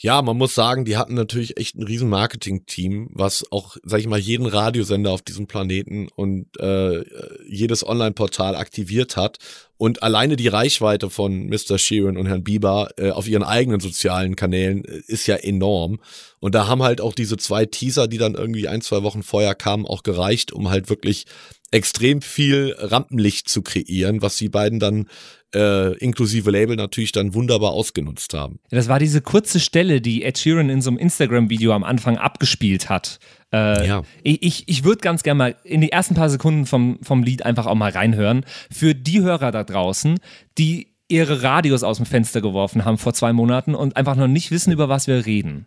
Ja, 0.00 0.22
man 0.22 0.36
muss 0.36 0.54
sagen, 0.54 0.84
die 0.84 0.96
hatten 0.96 1.14
natürlich 1.14 1.56
echt 1.56 1.74
ein 1.74 1.82
riesen 1.82 2.08
Marketing-Team, 2.08 3.08
was 3.14 3.44
auch, 3.50 3.76
sag 3.82 3.98
ich 3.98 4.06
mal, 4.06 4.18
jeden 4.18 4.46
Radiosender 4.46 5.10
auf 5.10 5.22
diesem 5.22 5.48
Planeten 5.48 6.06
und 6.14 6.46
äh, 6.60 7.02
jedes 7.48 7.84
Online-Portal 7.84 8.54
aktiviert 8.54 9.16
hat. 9.16 9.38
Und 9.76 10.04
alleine 10.04 10.36
die 10.36 10.46
Reichweite 10.46 11.10
von 11.10 11.48
Mr. 11.48 11.78
Sheeran 11.78 12.16
und 12.16 12.26
Herrn 12.26 12.44
Bieber 12.44 12.90
äh, 12.96 13.10
auf 13.10 13.26
ihren 13.26 13.42
eigenen 13.42 13.80
sozialen 13.80 14.36
Kanälen 14.36 14.84
äh, 14.84 15.02
ist 15.08 15.26
ja 15.26 15.34
enorm. 15.34 15.98
Und 16.38 16.54
da 16.54 16.68
haben 16.68 16.84
halt 16.84 17.00
auch 17.00 17.12
diese 17.12 17.36
zwei 17.36 17.66
Teaser, 17.66 18.06
die 18.06 18.18
dann 18.18 18.36
irgendwie 18.36 18.68
ein, 18.68 18.82
zwei 18.82 19.02
Wochen 19.02 19.24
vorher 19.24 19.56
kamen, 19.56 19.84
auch 19.84 20.04
gereicht, 20.04 20.52
um 20.52 20.70
halt 20.70 20.90
wirklich 20.90 21.26
extrem 21.70 22.22
viel 22.22 22.74
Rampenlicht 22.78 23.48
zu 23.48 23.62
kreieren, 23.62 24.22
was 24.22 24.36
die 24.36 24.48
beiden 24.48 24.80
dann 24.80 25.06
äh, 25.54 25.96
inklusive 25.98 26.50
Label 26.50 26.76
natürlich 26.76 27.12
dann 27.12 27.34
wunderbar 27.34 27.72
ausgenutzt 27.72 28.34
haben. 28.34 28.58
Das 28.70 28.88
war 28.88 28.98
diese 28.98 29.20
kurze 29.20 29.60
Stelle, 29.60 30.00
die 30.00 30.22
Ed 30.22 30.38
Sheeran 30.38 30.70
in 30.70 30.82
so 30.82 30.90
einem 30.90 30.98
Instagram-Video 30.98 31.72
am 31.72 31.84
Anfang 31.84 32.18
abgespielt 32.18 32.88
hat. 32.88 33.18
Äh, 33.52 33.86
Ja. 33.86 34.02
Ich, 34.22 34.42
ich, 34.42 34.68
ich 34.68 34.84
würde 34.84 35.00
ganz 35.00 35.22
gerne 35.22 35.38
mal 35.38 35.56
in 35.64 35.80
die 35.80 35.92
ersten 35.92 36.14
paar 36.14 36.30
Sekunden 36.30 36.66
vom, 36.66 36.98
vom 37.02 37.22
Lied 37.22 37.44
einfach 37.44 37.66
auch 37.66 37.74
mal 37.74 37.90
reinhören. 37.90 38.44
Für 38.70 38.94
die 38.94 39.20
Hörer 39.20 39.50
da 39.50 39.64
draußen, 39.64 40.18
die 40.58 40.94
ihre 41.08 41.42
Radios 41.42 41.82
aus 41.82 41.96
dem 41.96 42.06
Fenster 42.06 42.42
geworfen 42.42 42.84
haben 42.84 42.98
vor 42.98 43.14
zwei 43.14 43.32
Monaten 43.32 43.74
und 43.74 43.96
einfach 43.96 44.16
noch 44.16 44.28
nicht 44.28 44.50
wissen, 44.50 44.72
über 44.72 44.90
was 44.90 45.06
wir 45.06 45.24
reden. 45.24 45.66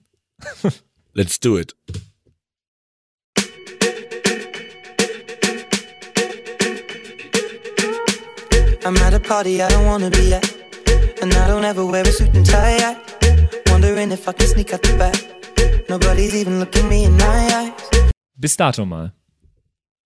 Let's 1.13 1.39
do 1.39 1.57
it. 1.57 1.75
I'm 8.83 8.97
at 8.97 9.13
a 9.13 9.19
party 9.19 9.61
I 9.61 9.69
don't 9.69 9.85
wanna 9.85 10.09
be 10.09 10.33
at. 10.33 10.43
And 11.21 11.31
I 11.33 11.47
don't 11.47 11.63
ever 11.63 11.85
wear 11.85 12.01
a 12.01 12.11
suit 12.11 12.33
and 12.33 12.45
tie. 12.45 12.77
I 12.77 12.97
wondering 13.69 14.11
if 14.11 14.27
I 14.27 14.33
can 14.33 14.47
sneak 14.47 14.73
out 14.73 14.81
the 14.81 14.97
back. 14.97 15.15
Nobody's 15.87 16.33
even 16.33 16.59
looking 16.59 16.89
me 16.89 17.05
in 17.05 17.15
my 17.17 17.23
eyes. 17.23 17.71
Bis 18.35 18.57
dato 18.57 18.85
mal. 18.85 19.13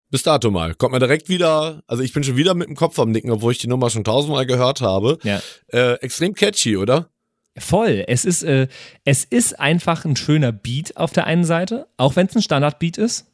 Bis 0.09 0.23
dato 0.23 0.51
mal. 0.51 0.73
Kommt 0.75 0.93
mir 0.93 0.99
direkt 0.99 1.27
wieder, 1.27 1.83
also 1.87 2.01
ich 2.01 2.13
bin 2.13 2.23
schon 2.23 2.37
wieder 2.37 2.53
mit 2.53 2.69
dem 2.69 2.75
Kopf 2.75 2.97
am 2.99 3.11
Nicken, 3.11 3.31
obwohl 3.31 3.51
ich 3.51 3.57
die 3.57 3.67
Nummer 3.67 3.89
schon 3.89 4.05
tausendmal 4.05 4.45
gehört 4.45 4.79
habe. 4.79 5.17
Ja. 5.23 5.41
Äh, 5.67 5.95
extrem 5.95 6.33
catchy, 6.33 6.77
oder? 6.77 7.09
Voll. 7.57 8.05
Es 8.07 8.23
ist, 8.23 8.43
äh, 8.43 8.67
es 9.03 9.25
ist 9.25 9.59
einfach 9.59 10.05
ein 10.05 10.15
schöner 10.15 10.53
Beat 10.53 10.95
auf 10.95 11.11
der 11.11 11.25
einen 11.25 11.43
Seite, 11.43 11.87
auch 11.97 12.15
wenn 12.15 12.27
es 12.27 12.35
ein 12.35 12.41
Standardbeat 12.41 12.97
ist. 12.97 13.30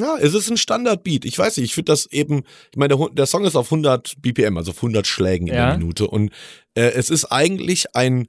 Ja, 0.00 0.16
es 0.20 0.34
ist 0.34 0.50
ein 0.50 0.56
Standardbeat. 0.56 1.24
Ich 1.24 1.38
weiß 1.38 1.56
nicht, 1.58 1.66
ich 1.66 1.74
finde 1.74 1.92
das 1.92 2.06
eben, 2.06 2.44
ich 2.70 2.76
meine, 2.76 2.96
der, 2.96 3.08
der 3.12 3.26
Song 3.26 3.44
ist 3.44 3.56
auf 3.56 3.66
100 3.66 4.14
BPM, 4.22 4.56
also 4.56 4.70
auf 4.70 4.78
100 4.78 5.06
Schlägen 5.06 5.46
in 5.48 5.54
Ja. 5.54 5.68
der 5.70 5.78
Minute. 5.78 6.06
Und 6.06 6.30
äh, 6.74 6.90
es 6.92 7.10
ist 7.10 7.26
eigentlich 7.26 7.94
ein, 7.94 8.28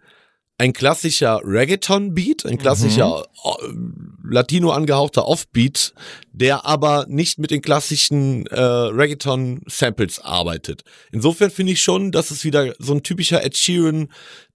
ein 0.62 0.74
klassischer 0.74 1.42
Reggaeton-Beat, 1.44 2.46
ein 2.46 2.60
klassischer 2.60 3.26
äh, 3.44 3.50
Latino 4.24 4.70
angehauchter 4.70 5.26
Offbeat, 5.26 5.92
der 6.34 6.68
aber 6.68 7.08
nicht 7.10 7.40
mit 7.40 7.50
den 7.50 7.64
klassischen 7.64 8.46
äh, 8.46 8.60
Reggaeton-Samples 8.62 10.20
arbeitet. 10.20 10.84
Insofern 11.12 11.50
finde 11.50 11.72
ich 11.74 11.82
schon, 11.82 12.12
dass 12.12 12.30
es 12.30 12.44
wieder 12.46 12.74
so 12.78 12.94
ein 12.94 13.02
typischer 13.02 13.44
Ed 13.44 13.58
Sheeran 13.58 14.10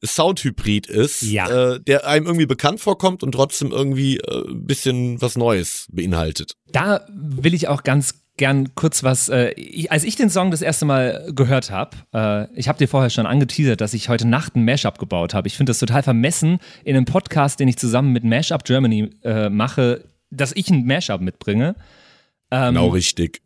Soundhybrid 0.05 0.87
ist, 0.87 1.23
Ja. 1.23 1.73
äh, 1.75 1.81
der 1.81 2.07
einem 2.07 2.27
irgendwie 2.27 2.47
bekannt 2.47 2.79
vorkommt 2.81 3.25
und 3.25 3.33
trotzdem 3.33 3.73
irgendwie 3.73 4.19
äh, 4.19 4.49
ein 4.49 4.65
bisschen 4.65 5.21
was 5.21 5.37
Neues 5.37 5.87
beinhaltet. 5.91 6.53
Da 6.71 7.05
will 7.11 7.53
ich 7.53 7.67
auch 7.67 7.83
ganz 7.83 8.15
gern 8.37 8.75
kurz 8.75 9.03
was, 9.03 9.29
äh, 9.29 9.87
als 9.89 10.05
ich 10.05 10.17
den 10.17 10.31
Song 10.31 10.51
das 10.51 10.63
erste 10.63 10.85
Mal 10.85 11.31
gehört 11.35 11.71
habe, 11.71 11.97
äh, 12.13 12.59
ich 12.59 12.69
habe 12.69 12.79
dir 12.79 12.89
vorher 12.89 13.11
schon 13.11 13.27
angeteasert, 13.27 13.81
dass 13.81 13.95
ich 13.95 14.09
heute 14.09 14.27
Nacht 14.29 14.57
ein 14.57 14.65
Mashup 14.65 14.99
gebaut 14.99 15.35
habe. 15.35 15.49
Ich 15.49 15.57
finde 15.57 15.71
das 15.71 15.79
total 15.79 16.03
vermessen, 16.03 16.59
in 16.85 16.97
einem 16.97 17.07
Podcast, 17.07 17.61
den 17.61 17.69
ich 17.69 17.77
zusammen 17.79 18.13
mit 18.13 18.25
Mashup 18.25 18.65
Germany 18.65 19.11
äh, 19.25 19.49
mache, 19.49 20.05
dass 20.31 20.53
ich 20.55 20.71
ein 20.71 20.87
Mashup 20.87 21.21
mitbringe. 21.21 21.77
Ähm, 22.51 22.75
Genau 22.75 22.89
richtig. 22.89 23.43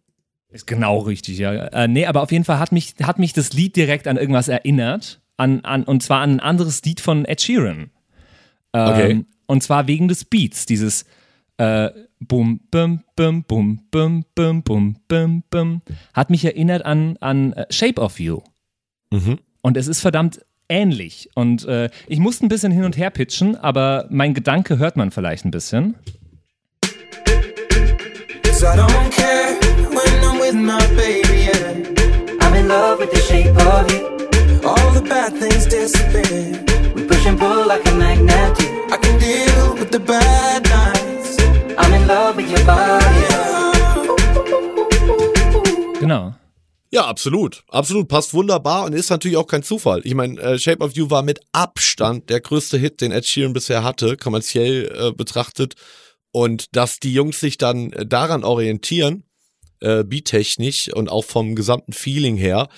Ist 0.50 0.66
genau 0.66 0.98
richtig, 0.98 1.38
ja. 1.38 1.52
Äh, 1.52 1.86
nee, 1.86 2.06
aber 2.06 2.22
auf 2.22 2.32
jeden 2.32 2.44
Fall 2.44 2.58
hat 2.58 2.72
mich, 2.72 2.94
hat 3.02 3.20
mich 3.20 3.32
das 3.32 3.52
Lied 3.52 3.76
direkt 3.76 4.08
an 4.08 4.16
irgendwas 4.16 4.48
erinnert. 4.48 5.20
An, 5.36 5.60
an, 5.64 5.84
und 5.84 6.02
zwar 6.02 6.20
an 6.20 6.32
ein 6.32 6.40
anderes 6.40 6.82
Lied 6.82 7.00
von 7.00 7.24
Ed 7.24 7.40
Sheeran. 7.40 7.90
Ähm, 8.72 8.88
Okay. 8.88 9.24
Und 9.46 9.62
zwar 9.64 9.88
wegen 9.88 10.06
des 10.06 10.24
Beats, 10.24 10.64
dieses 10.64 11.04
äh, 11.60 11.90
Bum, 12.22 12.60
bum, 12.70 13.02
bum, 13.16 13.44
bum, 13.44 13.78
bum, 13.90 14.24
bum, 14.34 14.62
bum, 14.62 14.96
bum, 15.08 15.42
bum. 15.48 15.82
Hat 16.12 16.28
mich 16.28 16.44
erinnert 16.44 16.84
an, 16.84 17.16
an 17.20 17.54
äh, 17.54 17.64
Shape 17.70 17.98
of 17.98 18.20
You. 18.20 18.40
Mhm. 19.10 19.38
Und 19.62 19.78
es 19.78 19.88
ist 19.88 20.00
verdammt 20.00 20.44
ähnlich. 20.68 21.30
Und 21.34 21.64
äh, 21.64 21.88
ich 22.06 22.18
musste 22.18 22.44
ein 22.44 22.50
bisschen 22.50 22.72
hin 22.72 22.84
und 22.84 22.98
her 22.98 23.08
pitchen, 23.08 23.56
aber 23.56 24.06
mein 24.10 24.34
Gedanke 24.34 24.78
hört 24.78 24.96
man 24.96 25.10
vielleicht 25.10 25.46
ein 25.46 25.50
bisschen. 25.50 25.94
Cause 28.42 28.66
I 28.66 28.76
don't 28.76 29.10
care 29.10 29.56
when 29.88 30.22
I'm 30.22 30.38
with 30.38 30.54
my 30.54 30.78
baby, 30.94 31.46
yeah. 31.46 31.74
I'm 32.40 32.54
in 32.54 32.68
love 32.68 33.00
with 33.00 33.10
the 33.12 33.20
shape 33.20 33.56
of 33.56 33.90
you. 33.90 34.06
All 34.62 34.92
the 34.92 35.00
bad 35.00 35.32
things 35.38 35.66
disappear. 35.66 36.62
We 36.94 37.06
push 37.06 37.26
and 37.26 37.38
pull 37.38 37.66
like 37.66 37.86
a 37.88 37.94
magnet. 37.94 38.60
I 38.92 38.98
can 38.98 39.18
deal 39.18 39.74
with 39.78 39.90
the 39.90 40.00
bad 40.00 40.68
nights. 40.68 40.99
Love 42.10 42.38
with 42.38 42.50
your 42.50 42.66
body. 42.66 43.06
Genau. 46.00 46.34
Ja, 46.90 47.06
absolut. 47.06 47.62
Absolut. 47.68 48.08
Passt 48.08 48.34
wunderbar 48.34 48.84
und 48.84 48.94
ist 48.94 49.10
natürlich 49.10 49.36
auch 49.36 49.46
kein 49.46 49.62
Zufall. 49.62 50.00
Ich 50.02 50.14
meine, 50.14 50.40
äh, 50.40 50.58
Shape 50.58 50.82
of 50.82 50.96
You 50.96 51.08
war 51.08 51.22
mit 51.22 51.38
Abstand 51.52 52.28
der 52.28 52.40
größte 52.40 52.78
Hit, 52.78 53.00
den 53.00 53.12
Ed 53.12 53.26
Sheeran 53.26 53.52
bisher 53.52 53.84
hatte, 53.84 54.16
kommerziell 54.16 54.90
äh, 54.92 55.12
betrachtet. 55.12 55.74
Und 56.32 56.74
dass 56.74 56.98
die 56.98 57.14
Jungs 57.14 57.38
sich 57.38 57.58
dann 57.58 57.92
äh, 57.92 58.04
daran 58.04 58.42
orientieren, 58.42 59.22
äh, 59.80 60.04
beattechnisch 60.04 60.92
und 60.92 61.08
auch 61.08 61.24
vom 61.24 61.54
gesamten 61.54 61.92
Feeling 61.92 62.36
her, 62.36 62.68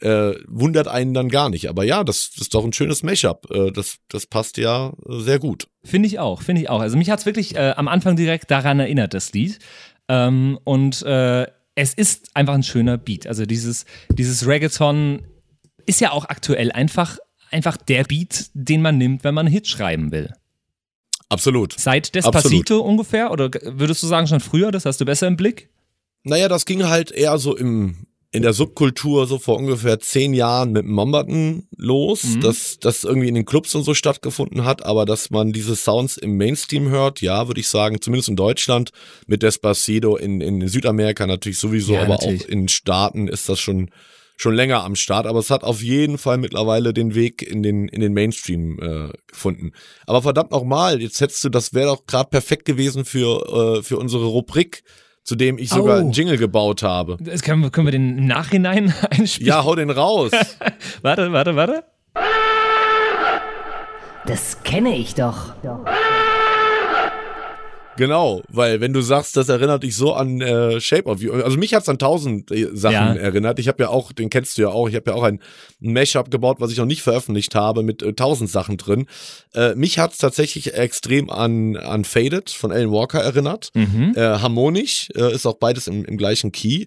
äh, 0.00 0.34
wundert 0.46 0.88
einen 0.88 1.14
dann 1.14 1.28
gar 1.28 1.50
nicht. 1.50 1.68
Aber 1.68 1.84
ja, 1.84 2.04
das, 2.04 2.30
das 2.30 2.42
ist 2.42 2.54
doch 2.54 2.64
ein 2.64 2.72
schönes 2.72 3.02
Mashup. 3.02 3.50
Äh, 3.50 3.70
das, 3.72 3.98
das 4.08 4.26
passt 4.26 4.56
ja 4.56 4.92
äh, 5.08 5.20
sehr 5.20 5.38
gut. 5.38 5.68
Finde 5.84 6.06
ich 6.06 6.18
auch, 6.18 6.42
finde 6.42 6.62
ich 6.62 6.68
auch. 6.68 6.80
Also 6.80 6.96
mich 6.96 7.10
hat 7.10 7.20
es 7.20 7.26
wirklich 7.26 7.56
äh, 7.56 7.74
am 7.76 7.88
Anfang 7.88 8.16
direkt 8.16 8.50
daran 8.50 8.80
erinnert, 8.80 9.14
das 9.14 9.32
Lied. 9.32 9.58
Ähm, 10.08 10.58
und 10.64 11.02
äh, 11.02 11.46
es 11.74 11.94
ist 11.94 12.34
einfach 12.34 12.54
ein 12.54 12.62
schöner 12.62 12.98
Beat. 12.98 13.26
Also 13.26 13.46
dieses, 13.46 13.84
dieses 14.10 14.46
Reggaeton 14.46 15.22
ist 15.86 16.00
ja 16.00 16.10
auch 16.10 16.24
aktuell 16.24 16.72
einfach, 16.72 17.18
einfach 17.50 17.76
der 17.76 18.04
Beat, 18.04 18.50
den 18.54 18.82
man 18.82 18.98
nimmt, 18.98 19.24
wenn 19.24 19.34
man 19.34 19.46
einen 19.46 19.54
Hit 19.54 19.68
schreiben 19.68 20.10
will. 20.10 20.32
Absolut. 21.28 21.78
Seit 21.78 22.14
Despacito 22.14 22.80
ungefähr? 22.80 23.30
Oder 23.30 23.50
würdest 23.62 24.02
du 24.02 24.06
sagen 24.06 24.26
schon 24.26 24.40
früher? 24.40 24.72
Das 24.72 24.86
hast 24.86 25.00
du 25.00 25.04
besser 25.04 25.26
im 25.26 25.36
Blick? 25.36 25.68
Naja, 26.28 26.48
das 26.48 26.64
ging 26.66 26.86
halt 26.88 27.10
eher 27.10 27.38
so 27.38 27.56
im, 27.56 28.06
in 28.30 28.42
der 28.42 28.52
Subkultur 28.52 29.26
so 29.26 29.38
vor 29.38 29.56
ungefähr 29.56 29.98
zehn 30.00 30.34
Jahren 30.34 30.72
mit 30.72 30.84
Mombaten 30.86 31.66
los, 31.76 32.24
Mhm. 32.24 32.40
dass 32.42 32.78
das 32.78 33.04
irgendwie 33.04 33.28
in 33.28 33.34
den 33.34 33.46
Clubs 33.46 33.74
und 33.74 33.84
so 33.84 33.94
stattgefunden 33.94 34.64
hat, 34.64 34.84
aber 34.84 35.06
dass 35.06 35.30
man 35.30 35.52
diese 35.52 35.74
Sounds 35.76 36.16
im 36.18 36.36
Mainstream 36.36 36.90
hört, 36.90 37.20
ja, 37.22 37.48
würde 37.48 37.60
ich 37.60 37.68
sagen, 37.68 38.00
zumindest 38.02 38.28
in 38.28 38.36
Deutschland 38.36 38.90
mit 39.26 39.42
Despacito, 39.42 40.16
in, 40.16 40.40
in 40.42 40.68
Südamerika 40.68 41.26
natürlich 41.26 41.58
sowieso, 41.58 41.94
Ja, 41.94 42.00
aber 42.02 42.14
natürlich. 42.14 42.44
auch 42.44 42.48
in 42.48 42.68
Staaten 42.68 43.28
ist 43.28 43.48
das 43.48 43.58
schon 43.60 43.90
schon 44.40 44.54
länger 44.54 44.84
am 44.84 44.94
Start, 44.94 45.26
aber 45.26 45.40
es 45.40 45.50
hat 45.50 45.64
auf 45.64 45.82
jeden 45.82 46.16
Fall 46.16 46.38
mittlerweile 46.38 46.92
den 46.94 47.16
Weg 47.16 47.42
in 47.42 47.64
den 47.64 47.88
in 47.88 48.00
den 48.00 48.12
Mainstream 48.12 48.78
äh, 48.80 49.08
gefunden. 49.26 49.72
Aber 50.06 50.22
verdammt 50.22 50.52
nochmal, 50.52 51.02
jetzt 51.02 51.20
hättest 51.20 51.42
du, 51.42 51.48
das 51.48 51.74
wäre 51.74 51.88
doch 51.88 52.06
gerade 52.06 52.30
perfekt 52.30 52.64
gewesen 52.64 53.04
für 53.04 53.78
äh, 53.78 53.82
für 53.82 53.96
unsere 53.96 54.26
Rubrik, 54.26 54.84
zu 55.28 55.36
dem 55.36 55.58
ich 55.58 55.68
sogar 55.68 55.98
Oh. 55.98 56.00
einen 56.00 56.12
Jingle 56.12 56.38
gebaut 56.38 56.82
habe. 56.82 57.18
Das 57.20 57.42
können, 57.42 57.62
wir, 57.62 57.68
können 57.68 57.86
wir 57.86 57.92
den 57.92 58.16
im 58.16 58.26
Nachhinein 58.26 58.94
einspielen? 59.10 59.46
Ja, 59.46 59.62
hau 59.62 59.74
den 59.74 59.90
raus. 59.90 60.30
Warte, 61.02 61.30
warte, 61.32 61.54
warte. 61.54 61.84
Das 64.24 64.62
kenne 64.62 64.96
ich 64.96 65.14
doch. 65.14 65.52
Genau, 67.98 68.42
weil 68.48 68.80
wenn 68.80 68.94
du 68.94 69.02
sagst, 69.02 69.36
das 69.36 69.50
erinnert 69.50 69.82
dich 69.82 69.94
so 69.94 70.14
an 70.14 70.40
äh, 70.40 70.80
Shape 70.80 71.04
of 71.04 71.20
You, 71.20 71.32
also 71.34 71.58
mich 71.58 71.74
hat's 71.74 71.88
an 71.90 71.98
tausend 71.98 72.50
äh, 72.50 72.68
Sachen 72.72 72.94
Ja. 72.94 73.14
erinnert. 73.14 73.58
Ich 73.58 73.68
habe 73.68 73.82
ja 73.82 73.90
auch, 73.90 74.12
den 74.12 74.30
kennst 74.30 74.56
du 74.56 74.62
ja 74.62 74.68
auch, 74.68 74.88
ich 74.88 74.94
habe 74.94 75.10
ja 75.10 75.16
auch 75.16 75.22
ein 75.24 75.40
Mashup 75.80 76.30
gebaut, 76.30 76.56
was 76.60 76.70
ich 76.72 76.78
noch 76.78 76.86
nicht 76.86 77.02
veröffentlicht 77.02 77.54
habe, 77.54 77.82
mit 77.82 78.02
äh, 78.02 78.14
tausend 78.14 78.48
Sachen 78.48 78.78
drin. 78.78 79.06
Äh, 79.54 79.74
mich 79.74 79.98
hat's 79.98 80.16
tatsächlich 80.16 80.72
extrem 80.72 81.28
an, 81.28 81.76
an 81.76 82.04
Faded 82.06 82.48
von 82.48 82.72
Alan 82.72 82.90
Walker 82.90 83.20
erinnert. 83.20 83.70
Mhm. 83.74 84.14
Äh, 84.16 84.20
harmonisch, 84.20 85.08
äh, 85.14 85.34
ist 85.34 85.44
auch 85.44 85.58
beides 85.58 85.86
im, 85.88 86.04
im 86.06 86.16
gleichen 86.16 86.52
Key. 86.52 86.86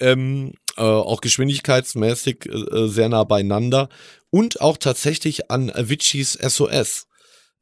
Ähm, 0.00 0.52
äh, 0.76 0.80
auch 0.82 1.20
geschwindigkeitsmäßig 1.20 2.46
äh, 2.46 2.88
sehr 2.88 3.08
nah 3.08 3.24
beieinander. 3.24 3.88
Und 4.30 4.60
auch 4.60 4.76
tatsächlich 4.76 5.50
an 5.50 5.70
Aviciis 5.70 6.32
SOS. 6.32 7.06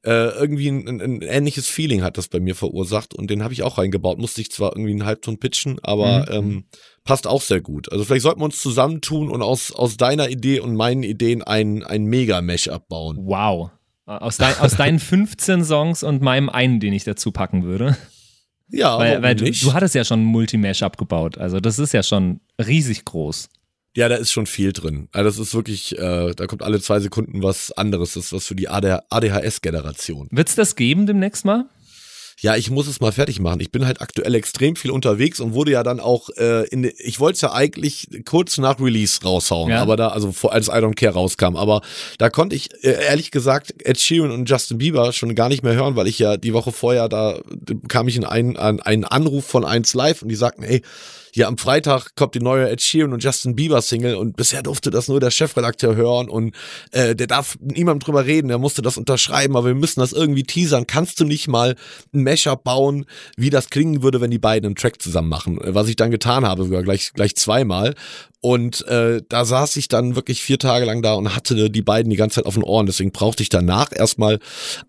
Äh, 0.05 0.31
irgendwie 0.41 0.69
ein, 0.69 0.89
ein, 0.89 1.01
ein 1.01 1.23
ähnliches 1.23 1.69
Feeling 1.69 2.03
hat 2.03 2.19
das 2.19 2.27
bei 2.27 2.41
mir 2.41 2.57
verursacht 2.57 3.15
und 3.15 3.31
den 3.31 3.43
habe 3.45 3.53
ich 3.55 3.63
auch 3.63 3.79
reingebaut. 3.79 4.19
Musste 4.19 4.41
ich 4.41 4.51
zwar 4.51 4.73
irgendwie 4.73 4.91
einen 4.91 5.05
Halbton 5.05 5.39
pitchen, 5.39 5.79
aber 5.83 6.27
Mhm. 6.29 6.35
ähm, 6.37 6.65
passt 7.05 7.27
auch 7.29 7.41
sehr 7.41 7.61
gut. 7.61 7.91
Also 7.93 8.05
vielleicht 8.05 8.23
sollten 8.23 8.41
wir 8.41 8.47
uns 8.47 8.61
zusammentun 8.61 9.31
und 9.31 9.43
aus, 9.43 9.71
aus 9.71 9.97
deiner 9.97 10.29
Idee 10.29 10.59
und 10.59 10.75
meinen 10.75 11.05
Ideen 11.05 11.43
ein, 11.43 11.85
ein 11.85 12.05
Mega-Mesh 12.07 12.69
bauen. 12.89 13.19
Wow. 13.21 13.71
Aus, 14.05 14.37
dein, 14.39 14.59
aus 14.59 14.77
deinen 14.77 14.99
15 14.99 15.65
Songs 15.65 16.03
und 16.03 16.21
meinem 16.21 16.49
einen, 16.49 16.81
den 16.81 16.93
ich 16.93 17.05
dazu 17.05 17.31
packen 17.31 17.63
würde. 17.63 17.97
Ja, 18.69 18.99
Weil, 18.99 19.23
weil 19.23 19.35
du, 19.37 19.49
du 19.51 19.73
hattest 19.73 19.95
ja 19.95 20.05
schon 20.05 20.23
ein 20.23 20.25
Multimesh 20.25 20.83
abgebaut. 20.83 21.39
Also 21.39 21.61
das 21.61 21.79
ist 21.79 21.93
ja 21.93 22.03
schon 22.03 22.41
riesig 22.59 23.05
groß. 23.05 23.49
Ja, 23.95 24.09
da 24.09 24.17
ist 24.17 24.33
schon 24.33 24.47
viel 24.47 24.73
drin. 24.73 25.09
Also 25.13 25.29
das 25.29 25.39
ist 25.49 25.55
wirklich, 25.55 25.99
äh, 25.99 26.33
da 26.35 26.47
kommt 26.47 26.63
alle 26.63 26.81
zwei 26.81 26.99
Sekunden 27.01 27.43
was 27.43 27.73
anderes. 27.73 28.15
Das 28.15 28.27
ist 28.27 28.33
was 28.33 28.47
für 28.47 28.55
die 28.55 28.69
ADHS-Generation. 28.69 30.29
Wird's 30.31 30.55
das 30.55 30.77
geben 30.77 31.07
demnächst 31.07 31.45
mal? 31.45 31.67
Ja, 32.41 32.57
ich 32.57 32.71
muss 32.71 32.89
es 32.89 33.01
mal 33.01 33.13
fertig 33.13 33.39
machen. 33.39 33.61
Ich 33.61 33.71
bin 33.71 33.87
halt 33.87 34.01
aktuell 34.01 34.35
extrem 34.35 34.75
viel 34.75 34.91
unterwegs 34.91 35.39
und 35.39 35.53
wurde 35.53 35.73
ja 35.73 35.83
dann 35.83 36.01
auch 36.01 36.29
äh, 36.39 36.67
in 36.69 36.91
ich 36.99 37.21
wollte 37.21 37.37
es 37.37 37.41
ja 37.43 37.53
eigentlich 37.53 38.09
kurz 38.25 38.59
nach 38.59 38.81
Release 38.81 39.21
raushauen, 39.23 39.71
Ja. 39.71 39.81
aber 39.83 39.97
da 39.97 40.09
also 40.09 40.33
vor, 40.33 40.53
als 40.53 40.67
I 40.69 40.73
Don't 40.73 40.97
Care 40.97 41.13
rauskam, 41.13 41.55
aber 41.57 41.83
da 42.19 42.31
konnte 42.31 42.57
ich 42.57 42.73
äh, 42.83 43.05
ehrlich 43.05 43.31
gesagt 43.31 43.75
Ed 43.85 44.01
Sheeran 44.01 44.31
und 44.33 44.49
Justin 44.51 44.79
Bieber 44.79 45.13
schon 45.13 45.35
gar 45.37 45.51
nicht 45.51 45.63
mehr 45.63 45.75
hören, 45.75 45.95
weil 45.95 46.09
ich 46.09 46.19
ja 46.19 46.37
die 46.37 46.53
Woche 46.55 46.73
vorher 46.73 47.09
da 47.09 47.39
kam 47.89 48.09
ich 48.09 48.17
in 48.17 48.25
einen 48.25 48.57
an 48.57 48.81
einen 48.81 49.05
Anruf 49.05 49.45
von 49.47 49.65
1 49.65 49.93
Live 49.95 50.23
und 50.23 50.29
die 50.29 50.35
sagten, 50.35 50.65
ey, 50.65 50.83
ja, 51.35 51.49
am 51.49 51.57
Freitag 51.57 52.15
kommt 52.15 52.35
die 52.35 52.41
neue 52.41 52.69
Ed 52.69 52.83
Sheeran 52.83 53.13
und 53.13 53.25
Justin 53.25 53.57
Bieber 53.57 53.81
Single 53.81 54.17
und 54.17 54.37
bisher 54.37 54.63
durfte 54.63 54.91
das 54.91 55.09
nur 55.09 55.19
der 55.19 55.31
Chefredakteur 55.31 55.97
hören 55.97 56.29
und 56.29 56.55
äh, 56.91 57.15
der 57.15 57.27
darf 57.27 57.57
niemandem 57.61 58.01
drüber 58.01 58.27
reden, 58.27 58.49
der 58.49 58.59
musste 58.59 58.83
das 58.83 58.99
unterschreiben, 58.99 59.57
aber 59.57 59.69
wir 59.69 59.75
müssen 59.75 60.01
das 60.01 60.13
irgendwie 60.13 60.43
teasern. 60.43 60.87
Kannst 60.87 61.21
du 61.21 61.25
nicht 61.25 61.49
mal 61.49 61.77
ein 62.13 62.23
Mashup 62.23 62.65
bauen, 62.65 63.07
wie 63.37 63.51
das 63.51 63.71
klingen 63.71 64.03
würde, 64.03 64.21
wenn 64.21 64.31
die 64.31 64.39
beiden 64.39 64.67
einen 64.67 64.75
Track 64.77 65.01
zusammen 65.01 65.29
machen? 65.29 65.59
Was 65.63 65.89
ich 65.89 65.97
dann 65.97 66.11
getan 66.11 66.45
habe, 66.45 66.65
sogar 66.65 66.83
gleich, 66.83 67.13
gleich 67.15 67.35
zweimal. 67.37 67.95
Und 68.45 68.85
äh, 68.89 69.23
da 69.29 69.45
saß 69.45 69.77
ich 69.77 69.87
dann 69.87 70.17
wirklich 70.17 70.43
vier 70.43 70.59
Tage 70.59 70.85
lang 70.85 71.01
da 71.01 71.15
und 71.15 71.33
hatte 71.33 71.71
die 71.71 71.81
beiden 71.81 72.11
die 72.11 72.17
ganze 72.17 72.35
Zeit 72.37 72.47
auf 72.47 72.55
den 72.55 72.65
Ohren. 72.65 72.87
Deswegen 72.87 73.13
brauchte 73.13 73.41
ich 73.45 73.51
danach 73.51 73.93
erstmal 73.95 74.41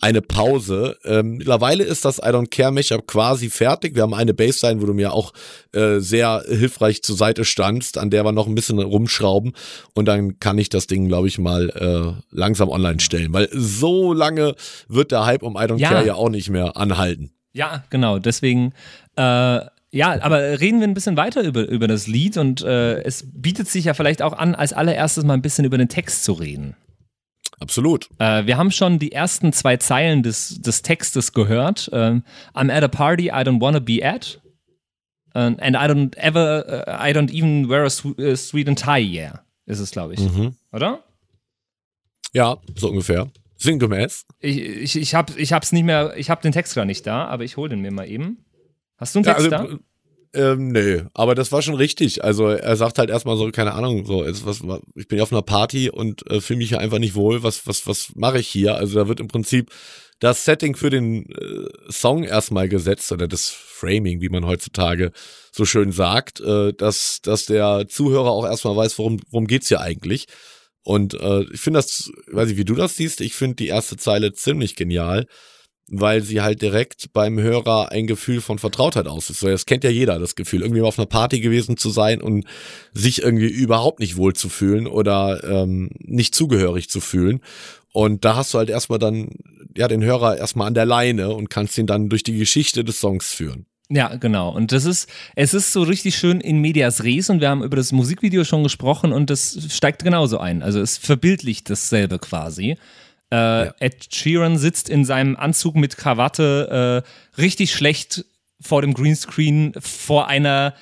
eine 0.02 0.24
Pause. 0.24 0.98
Ähm, 1.06 1.38
mittlerweile 1.38 1.84
ist 1.84 2.04
das 2.04 2.18
I 2.18 2.30
Don't 2.30 2.50
Care 2.50 2.72
Mashup 2.72 3.06
quasi 3.06 3.52
fertig. 3.52 3.94
Wir 3.94 4.02
haben 4.02 4.16
eine 4.16 4.34
Bassline, 4.34 4.82
wo 4.82 4.88
du 4.88 4.96
mir 4.96 5.14
auch 5.14 5.34
äh, 5.72 6.00
sehr 6.00 6.44
hilfreich 6.48 7.04
zur 7.04 7.16
Seite 7.16 7.46
standst, 7.46 8.00
an 8.00 8.10
der 8.10 8.26
wir 8.26 8.32
noch 8.32 8.48
ein 8.48 8.56
bisschen 8.56 8.80
rumschrauben. 8.80 9.54
Und 9.94 10.06
dann 10.08 10.40
kann 10.40 10.58
ich 10.58 10.70
das 10.70 10.88
Ding, 10.88 11.08
glaube 11.08 11.28
ich, 11.28 11.38
mal 11.38 11.70
äh, 11.70 12.36
langsam 12.36 12.70
online 12.70 13.02
stellen. 13.02 13.34
Weil 13.34 13.50
so 13.52 14.14
lange 14.14 14.56
wird 14.88 15.12
der 15.12 15.28
Hype 15.28 15.44
um 15.44 15.58
I 15.58 15.66
Don't 15.66 15.78
Ja. 15.78 15.90
Care 15.90 16.08
ja 16.08 16.16
auch 16.16 16.30
nicht 16.30 16.50
mehr 16.50 16.76
anhalten. 16.76 17.30
Ja, 17.54 17.84
genau. 17.92 18.18
Deswegen, 18.18 18.74
äh, 19.16 19.60
ja, 19.94 20.20
aber 20.24 20.60
reden 20.60 20.80
wir 20.80 20.88
ein 20.88 20.96
bisschen 20.96 21.18
weiter 21.18 21.44
über, 21.44 21.68
über 21.68 21.88
das 21.88 22.08
Lied 22.08 22.38
und 22.38 22.64
äh, 22.64 23.04
es 23.04 23.24
bietet 23.32 23.68
sich 23.68 23.86
ja 23.86 23.94
vielleicht 23.94 24.24
auch 24.24 24.34
an, 24.34 24.56
als 24.56 24.74
allererstes 24.74 25.24
mal 25.24 25.36
ein 25.36 25.44
bisschen 25.44 25.66
über 25.66 25.78
den 25.78 25.88
Text 25.88 26.24
zu 26.24 26.34
reden. 26.34 26.76
Absolut. 27.60 28.10
Äh, 28.18 28.48
wir 28.48 28.58
haben 28.58 28.72
schon 28.72 28.98
die 28.98 29.12
ersten 29.12 29.54
zwei 29.54 29.78
Zeilen 29.78 30.24
des, 30.24 30.60
des 30.60 30.82
Textes 30.82 31.32
gehört. 31.32 31.92
Ähm, 31.94 32.24
I'm 32.56 32.76
at 32.76 32.84
a 32.84 32.88
party 32.88 33.26
I 33.26 33.44
don't 33.44 33.62
wanna 33.62 33.80
be 33.80 34.04
at. 34.04 34.42
And 35.36 35.62
and 35.62 35.76
I 35.76 35.88
don't 35.88 36.18
ever, 36.18 36.66
uh, 36.88 36.92
I 36.92 37.12
don't 37.12 37.32
even 37.32 37.70
wear 37.70 37.84
a 37.84 37.90
sw 37.90 38.20
uh, 38.20 38.36
sweet 38.36 38.68
and 38.68 38.80
tie, 38.80 39.00
yeah. 39.00 39.44
Ist 39.68 39.80
es, 39.80 39.92
glaube 39.92 40.16
ich. 40.16 40.20
Mhm. 40.20 40.56
Oder? 40.72 41.04
Ja, 42.34 42.58
so 42.76 42.90
ungefähr. 42.90 43.30
Sinngemäß. 43.58 44.26
Ich, 44.40 44.58
ich, 44.60 44.96
ich, 44.96 45.16
hab, 45.16 45.38
ich 45.38 45.54
hab's 45.54 45.72
nicht 45.72 45.84
mehr, 45.84 46.16
ich 46.18 46.32
hab 46.32 46.42
den 46.42 46.52
Text 46.52 46.74
gar 46.74 46.86
nicht 46.86 47.06
da, 47.06 47.26
aber 47.28 47.44
ich 47.44 47.58
hol 47.58 47.70
den 47.70 47.82
mir 47.82 47.92
mal 47.92 48.10
eben. 48.10 48.44
Hast 49.04 49.16
du 49.16 49.20
einen 49.20 49.26
Ja, 49.26 49.34
Text 49.34 49.54
also, 49.54 49.78
da? 50.34 50.52
ähm, 50.54 50.70
nee, 50.70 51.04
aber 51.14 51.36
das 51.36 51.52
war 51.52 51.62
schon 51.62 51.76
richtig. 51.76 52.24
Also 52.24 52.48
er 52.48 52.76
sagt 52.78 52.98
halt 52.98 53.10
erstmal 53.10 53.36
so, 53.36 53.52
keine 53.52 53.74
Ahnung, 53.74 54.06
so, 54.06 54.24
ist 54.24 54.46
was, 54.46 54.62
ich 54.96 55.08
bin 55.10 55.18
ja 55.18 55.24
auf 55.24 55.34
einer 55.34 55.42
Party 55.42 55.90
und 55.90 56.26
äh, 56.32 56.40
fühle 56.40 56.60
mich 56.60 56.70
hier 56.70 56.80
einfach 56.80 57.00
nicht 57.00 57.16
wohl. 57.16 57.44
Was, 57.44 57.68
was, 57.68 57.86
was 57.86 58.14
mache 58.16 58.40
ich 58.40 58.48
hier? 58.48 58.76
Also 58.76 58.98
da 58.98 59.08
wird 59.10 59.20
im 59.20 59.28
Prinzip 59.28 59.72
das 60.20 60.46
Setting 60.46 60.78
für 60.78 60.90
den 60.90 61.30
äh, 61.32 61.68
Song 61.92 62.24
erstmal 62.24 62.70
gesetzt 62.70 63.12
oder 63.12 63.28
das 63.28 63.50
Framing, 63.50 64.22
wie 64.22 64.30
man 64.30 64.46
heutzutage 64.46 65.12
so 65.52 65.66
schön 65.66 65.92
sagt, 65.92 66.40
äh, 66.40 66.72
dass, 66.72 67.20
dass 67.22 67.46
der 67.46 67.88
Zuhörer 67.90 68.32
auch 68.32 68.46
erstmal 68.46 68.78
weiß, 68.78 68.98
worum, 69.00 69.20
worum 69.30 69.48
geht's 69.48 69.68
hier 69.68 69.82
eigentlich. 69.82 70.28
Und 70.84 71.14
äh, 71.14 71.44
ich 71.52 71.60
finde 71.60 71.80
das, 71.80 72.10
weiß 72.28 72.50
ich, 72.52 72.58
wie 72.58 72.66
du 72.66 72.76
das 72.76 72.96
siehst, 72.96 73.22
ich 73.22 73.36
finde 73.36 73.56
die 73.56 73.68
erste 73.68 73.98
Zeile 73.98 74.34
ziemlich 74.34 74.76
genial, 74.76 75.28
weil 75.90 76.22
sie 76.22 76.42
halt 76.42 76.62
direkt 76.62 77.12
beim 77.14 77.40
Hörer 77.40 77.92
ein 77.92 78.08
Gefühl 78.08 78.42
von 78.42 78.60
Vertrautheit 78.60 79.08
auslöst. 79.08 79.44
Das 79.44 79.66
kennt 79.66 79.84
ja 79.84 79.90
jeder, 79.90 80.20
das 80.20 80.36
Gefühl, 80.36 80.62
irgendwie 80.62 80.82
mal 80.82 80.88
auf 80.88 80.98
einer 80.98 81.06
Party 81.06 81.40
gewesen 81.40 81.78
zu 81.78 81.90
sein 81.90 82.22
und 82.22 82.46
sich 82.94 83.22
irgendwie 83.22 83.48
überhaupt 83.48 84.00
nicht 84.00 84.18
wohl 84.18 84.34
zu 84.34 84.50
fühlen 84.50 84.88
oder 84.88 85.44
ähm, 85.44 85.92
nicht 86.00 86.36
zugehörig 86.36 86.90
zu 86.90 87.02
fühlen. 87.02 87.42
Und 87.92 88.26
da 88.26 88.36
hast 88.36 88.54
du 88.54 88.58
halt 88.58 88.70
erstmal 88.70 89.00
dann, 89.00 89.30
ja, 89.78 89.88
den 89.88 90.04
Hörer 90.04 90.38
erstmal 90.38 90.68
an 90.68 90.74
der 90.74 90.86
Leine 90.86 91.30
und 91.30 91.50
kannst 91.50 91.78
ihn 91.78 91.88
dann 91.88 92.10
durch 92.10 92.24
die 92.24 92.38
Geschichte 92.38 92.84
des 92.84 93.00
Songs 93.00 93.32
führen. 93.32 93.66
Ja, 93.90 94.16
genau. 94.16 94.50
Und 94.50 94.72
das 94.72 94.86
ist, 94.86 95.08
es 95.36 95.54
ist 95.54 95.74
so 95.74 95.84
richtig 95.84 96.16
schön 96.16 96.42
in 96.42 96.60
medias 96.60 97.04
res 97.04 97.30
und 97.30 97.42
wir 97.42 97.50
haben 97.50 97.64
über 97.64 97.76
das 97.76 97.92
Musikvideo 97.92 98.44
schon 98.44 98.64
gesprochen 98.64 99.12
und 99.12 99.30
das 99.30 99.68
steigt 99.70 100.04
genauso 100.04 100.40
ein. 100.40 100.64
Also 100.64 100.80
es 100.80 100.98
verbildlicht 100.98 101.70
dasselbe 101.70 102.18
quasi. 102.18 102.78
Äh, 103.34 103.72
Ed 103.80 104.14
Sheeran 104.14 104.60
sitzt 104.60 104.90
in 104.90 105.06
seinem 105.06 105.36
Anzug 105.36 105.76
mit 105.76 105.98
Krawatte 105.98 107.04
äh, 107.04 107.42
richtig 107.42 107.74
schlecht 107.74 108.26
vor 108.62 108.84
dem 108.84 108.94
Greenscreen 108.94 109.74
vor 109.80 110.28
einer 110.28 110.76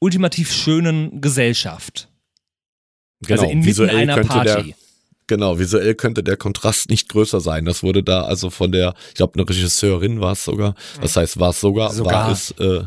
ultimativ 0.00 0.52
schönen 0.52 1.22
Gesellschaft. 1.22 2.08
also 3.30 3.44
inmitten 3.44 3.64
visuell 3.64 3.96
einer 3.96 4.16
könnte 4.16 4.28
Party. 4.28 4.62
Der, 4.64 4.83
genau, 5.26 5.58
visuell 5.58 5.94
könnte 5.94 6.22
der 6.22 6.36
Kontrast 6.36 6.88
nicht 6.90 7.08
größer 7.08 7.40
sein. 7.40 7.64
Das 7.64 7.82
wurde 7.82 8.02
da 8.02 8.22
also 8.22 8.50
von 8.50 8.72
der, 8.72 8.94
ich 9.08 9.14
glaube, 9.14 9.34
eine 9.34 9.48
Regisseurin 9.48 10.20
war 10.20 10.32
es 10.32 10.44
sogar. 10.44 10.74
Das 11.00 11.16
heißt, 11.16 11.38
war 11.40 11.50
es 11.50 11.60
sogar, 11.60 11.92
Sogar. 11.92 12.26
war 12.26 12.30
es. 12.32 12.50
Äh, 12.52 12.82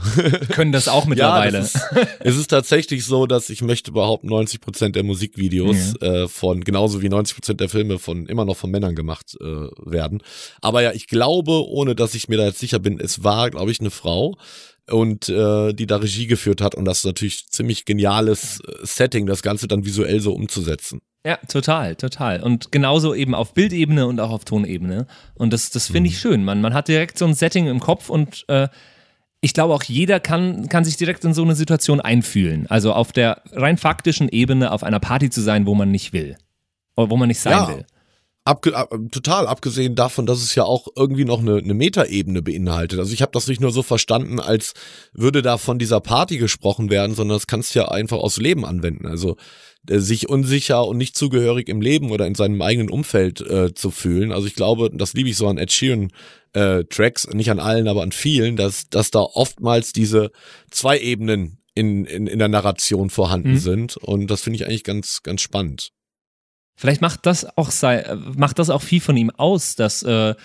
Können 0.53 0.71
das 0.71 0.87
auch 0.87 1.05
mittlerweile. 1.05 1.47
Ja, 1.47 1.51
das 1.61 1.75
ist, 1.75 1.87
es 2.19 2.37
ist 2.37 2.47
tatsächlich 2.47 3.05
so, 3.05 3.25
dass 3.25 3.49
ich 3.49 3.61
möchte 3.61 3.91
behaupten, 3.91 4.27
90 4.27 4.59
Prozent 4.61 4.95
der 4.95 5.03
Musikvideos 5.03 5.95
äh, 6.01 6.27
von, 6.27 6.63
genauso 6.63 7.01
wie 7.01 7.09
90 7.09 7.35
Prozent 7.35 7.59
der 7.61 7.69
Filme 7.69 7.99
von, 7.99 8.25
immer 8.25 8.45
noch 8.45 8.57
von 8.57 8.69
Männern 8.69 8.95
gemacht 8.95 9.37
äh, 9.39 9.45
werden. 9.45 10.21
Aber 10.61 10.81
ja, 10.81 10.91
ich 10.91 11.07
glaube, 11.07 11.67
ohne 11.67 11.95
dass 11.95 12.15
ich 12.15 12.27
mir 12.27 12.37
da 12.37 12.45
jetzt 12.45 12.59
sicher 12.59 12.79
bin, 12.79 12.99
es 12.99 13.23
war, 13.23 13.49
glaube 13.49 13.71
ich, 13.71 13.79
eine 13.79 13.91
Frau. 13.91 14.35
Und 14.89 15.29
äh, 15.29 15.73
die 15.73 15.85
da 15.87 15.97
Regie 15.97 16.27
geführt 16.27 16.61
hat 16.61 16.75
und 16.75 16.85
das 16.85 16.99
ist 16.99 17.05
natürlich 17.05 17.47
ziemlich 17.49 17.85
geniales 17.85 18.59
äh, 18.61 18.71
Setting, 18.83 19.25
das 19.25 19.41
Ganze 19.41 19.67
dann 19.67 19.85
visuell 19.85 20.19
so 20.19 20.33
umzusetzen. 20.33 20.99
Ja, 21.25 21.37
total, 21.49 21.95
total. 21.95 22.41
Und 22.41 22.71
genauso 22.71 23.13
eben 23.13 23.35
auf 23.35 23.53
Bildebene 23.53 24.07
und 24.07 24.19
auch 24.21 24.29
auf 24.31 24.45
Tonebene. 24.45 25.07
Und 25.33 25.51
das, 25.51 25.69
das 25.71 25.87
finde 25.87 26.09
ich 26.09 26.15
Mhm. 26.15 26.19
schön. 26.19 26.45
Man, 26.45 26.61
man 26.61 26.73
hat 26.73 26.87
direkt 26.87 27.17
so 27.17 27.25
ein 27.25 27.33
Setting 27.33 27.67
im 27.67 27.81
Kopf 27.81 28.09
und 28.09 28.45
äh, 28.47 28.69
ich 29.41 29.53
glaube 29.53 29.73
auch 29.73 29.83
jeder 29.83 30.19
kann, 30.21 30.69
kann 30.69 30.85
sich 30.85 30.95
direkt 30.95 31.25
in 31.25 31.33
so 31.33 31.43
eine 31.43 31.55
Situation 31.55 31.99
einfühlen. 31.99 32.65
Also 32.67 32.93
auf 32.93 33.11
der 33.11 33.41
rein 33.51 33.77
faktischen 33.77 34.29
Ebene 34.29 34.71
auf 34.71 34.83
einer 34.83 34.99
Party 35.01 35.29
zu 35.29 35.41
sein, 35.41 35.65
wo 35.65 35.75
man 35.75 35.91
nicht 35.91 36.13
will. 36.13 36.37
Oder 36.95 37.09
wo 37.09 37.17
man 37.17 37.27
nicht 37.27 37.39
sein 37.41 37.51
Ja. 37.53 37.67
will. 37.67 37.85
Abge 38.47 38.75
ab, 38.75 38.93
total, 39.11 39.45
abgesehen 39.45 39.95
davon, 39.95 40.25
dass 40.25 40.41
es 40.41 40.55
ja 40.55 40.63
auch 40.63 40.87
irgendwie 40.95 41.25
noch 41.25 41.39
eine, 41.39 41.57
eine 41.57 41.73
Metaebene 41.73 42.41
beinhaltet. 42.41 42.97
Also 42.99 43.13
ich 43.13 43.21
habe 43.21 43.31
das 43.33 43.47
nicht 43.47 43.61
nur 43.61 43.71
so 43.71 43.83
verstanden, 43.83 44.39
als 44.39 44.73
würde 45.13 45.41
da 45.41 45.57
von 45.57 45.77
dieser 45.79 45.99
Party 45.99 46.37
gesprochen 46.37 46.89
werden, 46.89 47.15
sondern 47.15 47.35
das 47.37 47.47
kannst 47.47 47.75
du 47.75 47.79
ja 47.79 47.89
einfach 47.89 48.17
aufs 48.17 48.37
Leben 48.37 48.65
anwenden. 48.65 49.05
Also 49.05 49.35
äh, 49.87 49.99
sich 49.99 50.29
unsicher 50.29 50.87
und 50.87 50.97
nicht 50.97 51.17
zugehörig 51.17 51.67
im 51.69 51.81
Leben 51.81 52.09
oder 52.11 52.25
in 52.25 52.35
seinem 52.35 52.61
eigenen 52.61 52.89
Umfeld 52.89 53.41
äh, 53.41 53.73
zu 53.73 53.91
fühlen. 53.91 54.31
Also 54.31 54.47
ich 54.47 54.55
glaube, 54.55 54.89
das 54.93 55.13
liebe 55.13 55.29
ich 55.29 55.37
so 55.37 55.47
an 55.47 55.57
Ed 55.57 55.71
Sheeran 55.71 56.11
äh, 56.53 56.85
Tracks, 56.85 57.27
nicht 57.33 57.51
an 57.51 57.59
allen, 57.59 57.87
aber 57.87 58.01
an 58.01 58.11
vielen, 58.11 58.55
dass, 58.55 58.87
dass 58.89 59.11
da 59.11 59.19
oftmals 59.19 59.91
diese 59.91 60.31
zwei 60.71 60.97
Ebenen 60.99 61.59
in, 61.75 62.05
in, 62.05 62.25
in 62.27 62.39
der 62.39 62.47
Narration 62.47 63.09
vorhanden 63.09 63.51
Mhm. 63.51 63.57
sind. 63.59 63.97
Und 63.97 64.31
das 64.31 64.41
finde 64.41 64.55
ich 64.57 64.65
eigentlich 64.65 64.83
ganz, 64.83 65.21
ganz 65.21 65.41
spannend. 65.41 65.91
Vielleicht 66.79 67.01
macht 67.01 67.25
das 67.25 67.57
auch 67.57 67.71
sei, 67.71 68.05
macht 68.35 68.59
das 68.59 68.69
auch 68.69 68.81
viel 68.83 69.01
von 69.01 69.17
ihm 69.17 69.29
aus, 69.31 69.75
dass 69.75 70.03
äh, 70.03 70.35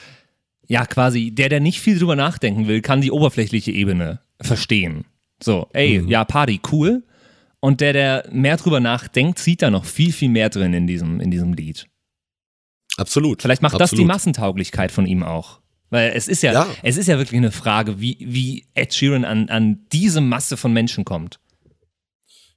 ja 0.67 0.87
quasi 0.87 1.31
der, 1.31 1.51
der 1.51 1.61
nicht 1.61 1.79
viel 1.81 1.99
drüber 1.99 2.17
nachdenken 2.17 2.67
will, 2.67 2.81
kann 2.81 3.03
die 3.03 3.11
oberflächliche 3.13 3.71
Ebene 3.71 4.21
verstehen. 4.41 5.05
So, 5.43 5.69
ey, 5.75 6.01
Mhm. 6.01 6.09
ja, 6.09 6.25
Party, 6.25 6.61
cool. 6.73 7.05
Und 7.61 7.81
der, 7.81 7.93
der 7.93 8.29
mehr 8.33 8.57
drüber 8.57 8.81
nachdenkt, 8.81 9.39
sieht 9.39 9.61
da 9.63 9.71
noch 9.71 9.85
viel, 9.85 10.13
viel 10.13 10.31
mehr 10.31 10.49
drin 10.49 10.73
in 10.73 10.87
diesem, 10.87 11.21
in 11.21 11.31
diesem 11.31 11.53
Lied. 11.53 11.87
Absolut. 12.97 13.43
Vielleicht 13.43 13.63
macht 13.63 13.75
das 13.75 13.91
die 13.91 13.97
absolut. 13.97 14.07
Massentauglichkeit 14.09 14.91
von 14.91 15.07
ihm 15.07 15.23
auch. 15.23 15.61
Weil 15.91 16.13
es 16.15 16.27
ist 16.29 16.43
ja, 16.43 16.53
Ja. 16.53 16.67
es 16.83 16.97
ist 16.97 17.07
ja 17.09 17.19
wirklich 17.19 17.39
eine 17.39 17.53
Frage, 17.53 18.01
wie, 18.01 18.17
wie 18.21 18.65
Ed 18.75 18.95
Sheeran 18.95 19.25
an, 19.25 19.49
an 19.49 19.81
diese 19.93 20.21
Masse 20.21 20.57
von 20.57 20.73
Menschen 20.73 21.05
kommt. 21.05 21.39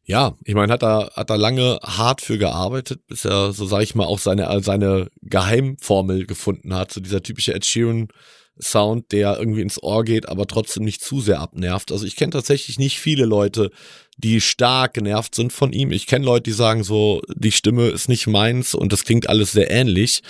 Ja, 0.08 0.38
ich 0.44 0.54
meine, 0.54 0.72
hat 0.72 0.84
er 0.84 1.12
hat 1.16 1.32
er 1.32 1.38
lange 1.38 1.80
hart 1.82 2.22
für 2.22 2.38
gearbeitet, 2.38 3.08
bis 3.08 3.26
er, 3.26 3.52
so 3.54 3.66
sage 3.66 3.84
ich 3.84 3.96
mal, 3.96 4.06
auch 4.06 4.20
seine 4.20 4.62
seine 4.62 5.10
Geheimformel 5.24 6.28
gefunden 6.28 6.76
hat. 6.76 6.92
So 6.92 7.02
dieser 7.02 7.24
typische 7.24 7.56
Ed 7.56 7.66
Sheeran 7.66 8.10
Sound, 8.60 9.12
der 9.12 9.38
irgendwie 9.38 9.62
ins 9.62 9.82
Ohr 9.82 10.04
geht, 10.04 10.30
aber 10.30 10.48
trotzdem 10.48 10.84
nicht 10.84 11.04
zu 11.04 11.20
sehr 11.22 11.40
abnervt. 11.40 11.92
Also 11.92 12.06
ich 12.06 12.16
kenne 12.16 12.32
tatsächlich 12.32 12.80
nicht 12.80 13.00
viele 13.00 13.26
Leute, 13.26 13.72
die 14.18 14.40
stark 14.40 14.94
genervt 14.94 15.36
sind 15.36 15.52
von 15.52 15.74
ihm. 15.74 15.92
Ich 15.92 16.08
kenne 16.08 16.26
Leute, 16.26 16.44
die 16.44 16.54
sagen 16.54 16.84
so, 16.84 17.22
die 17.34 17.52
Stimme 17.52 17.88
ist 17.88 18.08
nicht 18.08 18.28
meins 18.28 18.74
und 18.74 18.94
das 18.94 19.04
klingt 19.04 19.28
alles 19.28 19.52
sehr 19.52 19.70
ähnlich. 19.70 20.22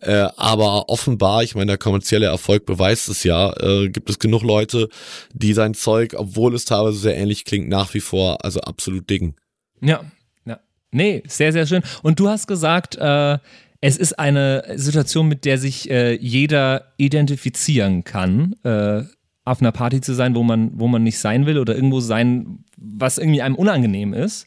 Äh, 0.00 0.28
aber 0.36 0.88
offenbar, 0.88 1.42
ich 1.42 1.54
meine, 1.54 1.72
der 1.72 1.78
kommerzielle 1.78 2.26
Erfolg 2.26 2.64
beweist 2.64 3.08
es 3.08 3.22
ja, 3.22 3.52
äh, 3.60 3.90
gibt 3.90 4.08
es 4.08 4.18
genug 4.18 4.42
Leute, 4.42 4.88
die 5.32 5.52
sein 5.52 5.74
Zeug, 5.74 6.14
obwohl 6.16 6.54
es 6.54 6.64
teilweise 6.64 6.98
sehr 6.98 7.16
ähnlich 7.16 7.44
klingt, 7.44 7.68
nach 7.68 7.92
wie 7.92 8.00
vor 8.00 8.44
also 8.44 8.60
absolut 8.60 9.10
diggen. 9.10 9.36
Ja, 9.82 10.04
ja. 10.46 10.60
Nee, 10.90 11.22
sehr, 11.26 11.52
sehr 11.52 11.66
schön. 11.66 11.82
Und 12.02 12.20
du 12.20 12.28
hast 12.28 12.46
gesagt, 12.46 12.96
äh, 12.96 13.38
es 13.86 13.98
ist 13.98 14.18
eine 14.18 14.64
Situation, 14.76 15.28
mit 15.28 15.44
der 15.44 15.58
sich 15.58 15.90
äh, 15.90 16.14
jeder 16.14 16.94
identifizieren 16.96 18.02
kann, 18.02 18.56
äh, 18.62 19.02
auf 19.44 19.60
einer 19.60 19.72
Party 19.72 20.00
zu 20.00 20.14
sein, 20.14 20.34
wo 20.34 20.42
man, 20.42 20.70
wo 20.72 20.88
man 20.88 21.02
nicht 21.02 21.18
sein 21.18 21.44
will 21.44 21.58
oder 21.58 21.74
irgendwo 21.74 22.00
sein, 22.00 22.64
was 22.78 23.18
irgendwie 23.18 23.42
einem 23.42 23.56
unangenehm 23.56 24.14
ist. 24.14 24.46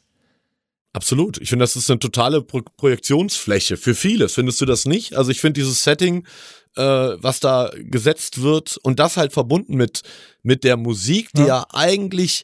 Absolut. 0.91 1.39
Ich 1.39 1.49
finde, 1.49 1.61
das 1.61 1.75
ist 1.75 1.87
eine 1.91 1.99
totale 1.99 2.41
Pro 2.41 2.63
Projektionsfläche 2.77 3.77
für 3.77 3.93
vieles. 3.93 4.33
Findest 4.33 4.59
du 4.59 4.65
das 4.65 4.85
nicht? 4.85 5.15
Also 5.15 5.29
ich 5.29 5.39
finde 5.39 5.59
dieses 5.59 5.83
Setting, 5.83 6.25
äh, 6.75 6.81
was 6.81 7.39
da 7.39 7.69
gesetzt 7.77 8.41
wird 8.41 8.77
und 8.81 8.97
das 8.97 9.17
halt 9.17 9.33
verbunden 9.33 9.75
mit, 9.75 10.01
mit 10.41 10.63
der 10.63 10.77
Musik, 10.77 11.29
die 11.35 11.41
Ja. 11.41 11.47
ja, 11.47 11.65
eigentlich 11.73 12.43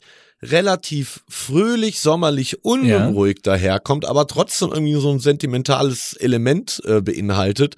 relativ 0.51 1.23
fröhlich, 1.29 1.99
sommerlich, 1.99 2.63
unruhig 2.63 3.41
daherkommt, 3.43 4.05
aber 4.05 4.27
trotzdem 4.27 4.69
irgendwie 4.71 4.93
so 4.99 5.11
ein 5.11 5.19
sentimentales 5.19 6.13
Element 6.13 6.81
äh, 6.85 7.01
beinhaltet, 7.01 7.75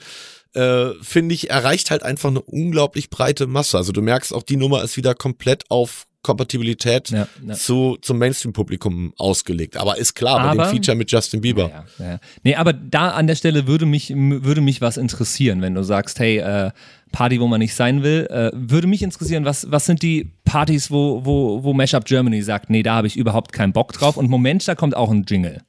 äh, 0.53 0.91
finde 1.01 1.35
ich, 1.35 1.49
erreicht 1.49 1.91
halt 1.91 2.03
einfach 2.03 2.29
eine 2.29 2.41
unglaublich 2.41 3.09
breite 3.09 3.47
Masse. 3.47 3.77
Also 3.77 3.91
du 3.91 4.01
merkst 4.01 4.33
auch, 4.33 4.43
die 4.43 4.57
Nummer 4.57 4.83
ist 4.83 4.97
wieder 4.97 5.13
komplett 5.15 5.63
auf 5.69 6.07
Kompatibilität 6.21 7.09
Ja, 7.11 7.27
ja. 7.45 7.53
zu, 7.53 7.97
zum 8.01 8.17
Mainstream-Publikum 8.17 9.13
ausgelegt. 9.17 9.77
Aber 9.77 9.97
ist 9.99 10.15
klar, 10.15 10.37
bei 10.39 10.49
Aber- 10.49 10.63
dem 10.63 10.71
Feature 10.71 10.97
mit 10.97 11.11
Justin 11.11 11.41
Bieber. 11.41 11.69
Ja, 11.99 12.05
ja. 12.05 12.19
Nee, 12.43 12.55
aber 12.55 12.73
da 12.73 13.09
an 13.11 13.27
der 13.27 13.35
Stelle 13.35 13.67
würde 13.67 13.85
mich, 13.85 14.11
würde 14.15 14.61
mich 14.61 14.81
was 14.81 14.97
interessieren, 14.97 15.61
wenn 15.61 15.75
du 15.75 15.83
sagst, 15.83 16.17
hey, 16.19 16.37
äh, 16.39 16.71
Party, 17.11 17.39
wo 17.39 17.47
man 17.47 17.59
nicht 17.59 17.75
sein 17.75 18.01
will, 18.01 18.25
äh, 18.31 18.49
würde 18.53 18.87
mich 18.87 19.03
interessieren, 19.03 19.45
was, 19.45 19.69
was 19.71 19.85
sind 19.85 20.01
die 20.01 20.31
Partys, 20.45 20.89
wo, 20.89 21.25
wo, 21.25 21.63
wo 21.63 21.73
Mashup 21.73 22.05
Germany 22.05 22.41
sagt, 22.41 22.69
nee, 22.69 22.83
da 22.83 22.95
habe 22.95 23.07
ich 23.07 23.17
überhaupt 23.17 23.51
keinen 23.51 23.73
Bock 23.73 23.91
drauf 23.93 24.15
und 24.17 24.29
Moment, 24.29 24.67
da 24.67 24.75
kommt 24.75 24.95
auch 24.95 25.11
ein 25.11 25.25
Jingle. 25.27 25.61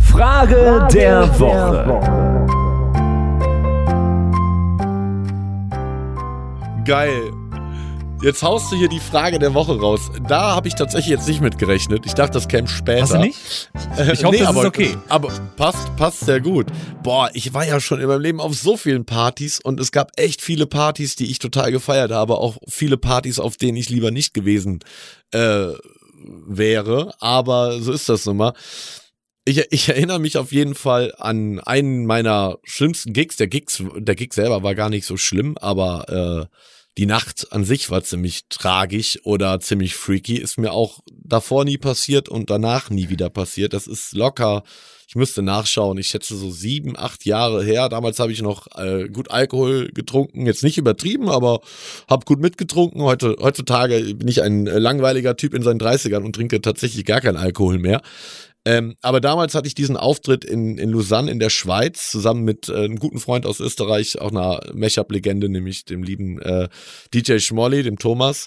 Frage 0.00 0.86
der 0.92 1.38
Woche. 1.38 2.02
Geil. 6.84 7.41
Jetzt 8.22 8.44
haust 8.44 8.70
du 8.70 8.76
hier 8.76 8.88
die 8.88 9.00
Frage 9.00 9.40
der 9.40 9.52
Woche 9.52 9.80
raus. 9.80 10.12
Da 10.28 10.54
habe 10.54 10.68
ich 10.68 10.76
tatsächlich 10.76 11.10
jetzt 11.10 11.26
nicht 11.26 11.40
mit 11.40 11.58
gerechnet. 11.58 12.06
Ich 12.06 12.14
dachte, 12.14 12.34
das 12.34 12.46
käme 12.46 12.68
später. 12.68 13.02
Hast 13.02 13.14
du 13.14 13.18
nicht? 13.18 13.68
Ich 14.12 14.24
hoffe, 14.24 14.38
das 14.38 14.42
ist 14.42 14.46
aber, 14.46 14.64
okay. 14.64 14.96
Aber 15.08 15.28
passt, 15.56 15.96
passt 15.96 16.20
sehr 16.20 16.40
gut. 16.40 16.68
Boah, 17.02 17.30
ich 17.34 17.52
war 17.52 17.66
ja 17.66 17.80
schon 17.80 18.00
in 18.00 18.06
meinem 18.06 18.20
Leben 18.20 18.40
auf 18.40 18.54
so 18.54 18.76
vielen 18.76 19.04
Partys 19.06 19.58
und 19.58 19.80
es 19.80 19.90
gab 19.90 20.12
echt 20.16 20.40
viele 20.40 20.68
Partys, 20.68 21.16
die 21.16 21.32
ich 21.32 21.40
total 21.40 21.72
gefeiert 21.72 22.12
habe. 22.12 22.38
Auch 22.38 22.58
viele 22.68 22.96
Partys, 22.96 23.40
auf 23.40 23.56
denen 23.56 23.76
ich 23.76 23.90
lieber 23.90 24.12
nicht 24.12 24.34
gewesen 24.34 24.84
äh, 25.32 25.72
wäre. 26.46 27.14
Aber 27.18 27.80
so 27.80 27.90
ist 27.90 28.08
das 28.08 28.24
nun 28.24 28.36
mal. 28.36 28.52
Ich, 29.44 29.66
ich 29.72 29.88
erinnere 29.88 30.20
mich 30.20 30.38
auf 30.38 30.52
jeden 30.52 30.76
Fall 30.76 31.12
an 31.18 31.58
einen 31.58 32.06
meiner 32.06 32.58
schlimmsten 32.62 33.14
Gigs. 33.14 33.34
Der, 33.34 33.48
Gigs. 33.48 33.82
der 33.96 34.14
Gig 34.14 34.32
selber 34.32 34.62
war 34.62 34.76
gar 34.76 34.90
nicht 34.90 35.06
so 35.06 35.16
schlimm, 35.16 35.58
aber 35.58 36.48
äh, 36.48 36.56
die 36.98 37.06
Nacht 37.06 37.52
an 37.52 37.64
sich 37.64 37.90
war 37.90 38.02
ziemlich 38.04 38.42
tragisch 38.50 39.18
oder 39.24 39.60
ziemlich 39.60 39.94
freaky. 39.94 40.36
Ist 40.36 40.58
mir 40.58 40.72
auch 40.72 41.00
davor 41.10 41.64
nie 41.64 41.78
passiert 41.78 42.28
und 42.28 42.50
danach 42.50 42.90
nie 42.90 43.08
wieder 43.08 43.30
passiert. 43.30 43.72
Das 43.72 43.86
ist 43.86 44.12
locker. 44.12 44.62
Ich 45.08 45.16
müsste 45.16 45.42
nachschauen. 45.42 45.98
Ich 45.98 46.08
schätze 46.08 46.36
so 46.36 46.50
sieben, 46.50 46.96
acht 46.96 47.24
Jahre 47.24 47.64
her. 47.64 47.88
Damals 47.88 48.18
habe 48.18 48.32
ich 48.32 48.42
noch 48.42 48.66
äh, 48.76 49.08
gut 49.08 49.30
Alkohol 49.30 49.90
getrunken. 49.92 50.46
Jetzt 50.46 50.62
nicht 50.62 50.78
übertrieben, 50.78 51.30
aber 51.30 51.60
habe 52.08 52.24
gut 52.26 52.40
mitgetrunken. 52.40 53.02
Heute, 53.02 53.36
heutzutage 53.40 54.14
bin 54.14 54.28
ich 54.28 54.42
ein 54.42 54.66
äh, 54.66 54.78
langweiliger 54.78 55.36
Typ 55.36 55.54
in 55.54 55.62
seinen 55.62 55.80
30ern 55.80 56.24
und 56.24 56.34
trinke 56.34 56.60
tatsächlich 56.60 57.04
gar 57.04 57.20
keinen 57.20 57.36
Alkohol 57.36 57.78
mehr. 57.78 58.02
Ähm, 58.64 58.94
aber 59.02 59.20
damals 59.20 59.54
hatte 59.54 59.66
ich 59.66 59.74
diesen 59.74 59.96
Auftritt 59.96 60.44
in, 60.44 60.78
in 60.78 60.90
Lausanne 60.90 61.30
in 61.30 61.40
der 61.40 61.50
Schweiz 61.50 62.10
zusammen 62.10 62.44
mit 62.44 62.68
äh, 62.68 62.84
einem 62.84 62.98
guten 62.98 63.18
Freund 63.18 63.44
aus 63.44 63.58
Österreich, 63.58 64.20
auch 64.20 64.30
einer 64.30 64.60
Mashup-Legende, 64.72 65.48
nämlich 65.48 65.84
dem 65.84 66.02
lieben 66.02 66.40
äh, 66.40 66.68
DJ 67.12 67.38
Schmolly, 67.38 67.82
dem 67.82 67.98
Thomas. 67.98 68.46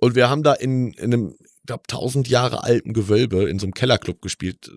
Und 0.00 0.16
wir 0.16 0.28
haben 0.28 0.42
da 0.42 0.52
in, 0.54 0.92
in 0.94 1.14
einem, 1.14 1.34
ich 1.40 1.66
glaube, 1.66 1.84
tausend 1.86 2.28
Jahre 2.28 2.64
alten 2.64 2.92
Gewölbe 2.92 3.48
in 3.48 3.60
so 3.60 3.66
einem 3.66 3.74
Kellerclub 3.74 4.20
gespielt. 4.20 4.72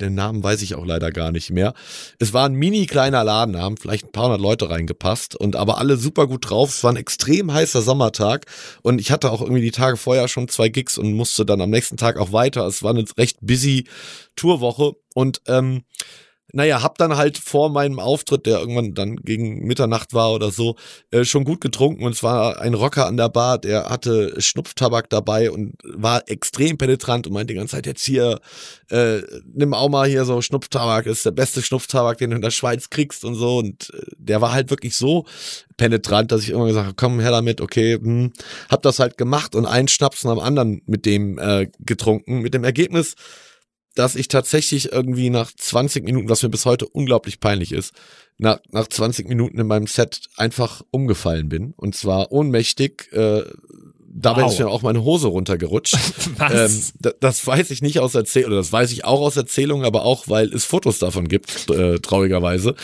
Den 0.00 0.14
Namen 0.14 0.42
weiß 0.42 0.62
ich 0.62 0.74
auch 0.74 0.86
leider 0.86 1.10
gar 1.10 1.32
nicht 1.32 1.50
mehr. 1.50 1.74
Es 2.18 2.32
war 2.32 2.46
ein 2.46 2.54
mini 2.54 2.86
kleiner 2.86 3.24
Laden, 3.24 3.54
da 3.54 3.60
haben 3.60 3.76
vielleicht 3.76 4.06
ein 4.06 4.12
paar 4.12 4.24
hundert 4.24 4.40
Leute 4.40 4.70
reingepasst 4.70 5.34
und 5.36 5.56
aber 5.56 5.78
alle 5.78 5.96
super 5.96 6.26
gut 6.26 6.48
drauf. 6.48 6.70
Es 6.70 6.84
war 6.84 6.92
ein 6.92 6.96
extrem 6.96 7.52
heißer 7.52 7.82
Sommertag 7.82 8.46
und 8.82 9.00
ich 9.00 9.10
hatte 9.10 9.30
auch 9.30 9.40
irgendwie 9.40 9.62
die 9.62 9.70
Tage 9.70 9.96
vorher 9.96 10.28
schon 10.28 10.48
zwei 10.48 10.68
Gigs 10.68 10.98
und 10.98 11.12
musste 11.12 11.44
dann 11.44 11.60
am 11.60 11.70
nächsten 11.70 11.96
Tag 11.96 12.16
auch 12.16 12.32
weiter. 12.32 12.66
Es 12.66 12.82
war 12.82 12.90
eine 12.90 13.04
recht 13.16 13.38
busy 13.40 13.84
Tourwoche 14.36 14.92
und 15.14 15.40
ähm, 15.46 15.82
naja, 16.52 16.82
hab 16.82 16.96
dann 16.98 17.16
halt 17.16 17.36
vor 17.36 17.68
meinem 17.70 18.00
Auftritt, 18.00 18.46
der 18.46 18.58
irgendwann 18.58 18.94
dann 18.94 19.16
gegen 19.16 19.66
Mitternacht 19.66 20.14
war 20.14 20.32
oder 20.32 20.50
so, 20.50 20.76
äh, 21.10 21.24
schon 21.24 21.44
gut 21.44 21.60
getrunken. 21.60 22.04
Und 22.04 22.12
es 22.12 22.22
war 22.22 22.60
ein 22.60 22.74
Rocker 22.74 23.06
an 23.06 23.16
der 23.18 23.28
Bar, 23.28 23.58
der 23.58 23.90
hatte 23.90 24.40
Schnupftabak 24.40 25.10
dabei 25.10 25.50
und 25.50 25.74
war 25.84 26.22
extrem 26.26 26.78
penetrant 26.78 27.26
und 27.26 27.34
meinte 27.34 27.52
die 27.52 27.58
ganze 27.58 27.76
Zeit 27.76 27.86
jetzt 27.86 28.04
hier, 28.04 28.40
äh, 28.90 29.20
nimm 29.52 29.74
auch 29.74 29.90
mal 29.90 30.08
hier 30.08 30.24
so 30.24 30.40
Schnupftabak, 30.40 31.06
ist 31.06 31.26
der 31.26 31.32
beste 31.32 31.60
Schnupftabak, 31.60 32.16
den 32.18 32.30
du 32.30 32.36
in 32.36 32.42
der 32.42 32.50
Schweiz 32.50 32.88
kriegst 32.88 33.24
und 33.24 33.34
so. 33.34 33.58
Und 33.58 33.90
äh, 33.92 34.02
der 34.16 34.40
war 34.40 34.52
halt 34.52 34.70
wirklich 34.70 34.96
so 34.96 35.26
penetrant, 35.76 36.32
dass 36.32 36.42
ich 36.42 36.50
irgendwann 36.50 36.68
gesagt 36.68 36.86
habe, 36.86 36.96
komm 36.96 37.20
her 37.20 37.30
damit, 37.30 37.60
okay, 37.60 37.94
hm, 37.94 38.32
hab 38.70 38.82
das 38.82 38.98
halt 38.98 39.18
gemacht 39.18 39.54
und 39.54 39.66
einen 39.66 39.88
Schnaps 39.88 40.24
nach 40.24 40.32
dem 40.32 40.40
anderen 40.40 40.82
mit 40.86 41.04
dem 41.04 41.38
äh, 41.38 41.68
getrunken, 41.80 42.40
mit 42.40 42.54
dem 42.54 42.64
Ergebnis, 42.64 43.14
dass 43.98 44.14
ich 44.14 44.28
tatsächlich 44.28 44.92
irgendwie 44.92 45.28
nach 45.28 45.50
20 45.52 46.04
Minuten, 46.04 46.28
was 46.28 46.44
mir 46.44 46.50
bis 46.50 46.66
heute 46.66 46.86
unglaublich 46.86 47.40
peinlich 47.40 47.72
ist, 47.72 47.94
nach, 48.36 48.60
nach 48.70 48.86
20 48.86 49.28
Minuten 49.28 49.58
in 49.58 49.66
meinem 49.66 49.88
Set 49.88 50.20
einfach 50.36 50.82
umgefallen 50.92 51.48
bin. 51.48 51.74
Und 51.76 51.96
zwar 51.96 52.30
ohnmächtig, 52.30 53.12
äh, 53.12 53.42
dabei 54.20 54.42
Wow. 54.42 54.52
ist 54.52 54.58
mir 54.58 54.68
auch 54.68 54.82
meine 54.82 55.02
Hose 55.04 55.28
runtergerutscht. 55.28 55.96
Was? 56.38 56.52
Ähm, 56.52 56.82
da- 57.00 57.12
das 57.20 57.46
weiß 57.46 57.70
ich 57.70 57.82
nicht 57.82 58.00
aus 58.00 58.14
Erzählung, 58.14 58.48
oder 58.52 58.56
das 58.58 58.72
weiß 58.72 58.92
ich 58.92 59.04
auch 59.04 59.20
aus 59.20 59.36
Erzählung, 59.36 59.84
aber 59.84 60.04
auch, 60.04 60.28
weil 60.28 60.52
es 60.52 60.64
Fotos 60.64 60.98
davon 60.98 61.28
gibt, 61.28 61.70
äh, 61.70 61.98
traurigerweise, 62.00 62.74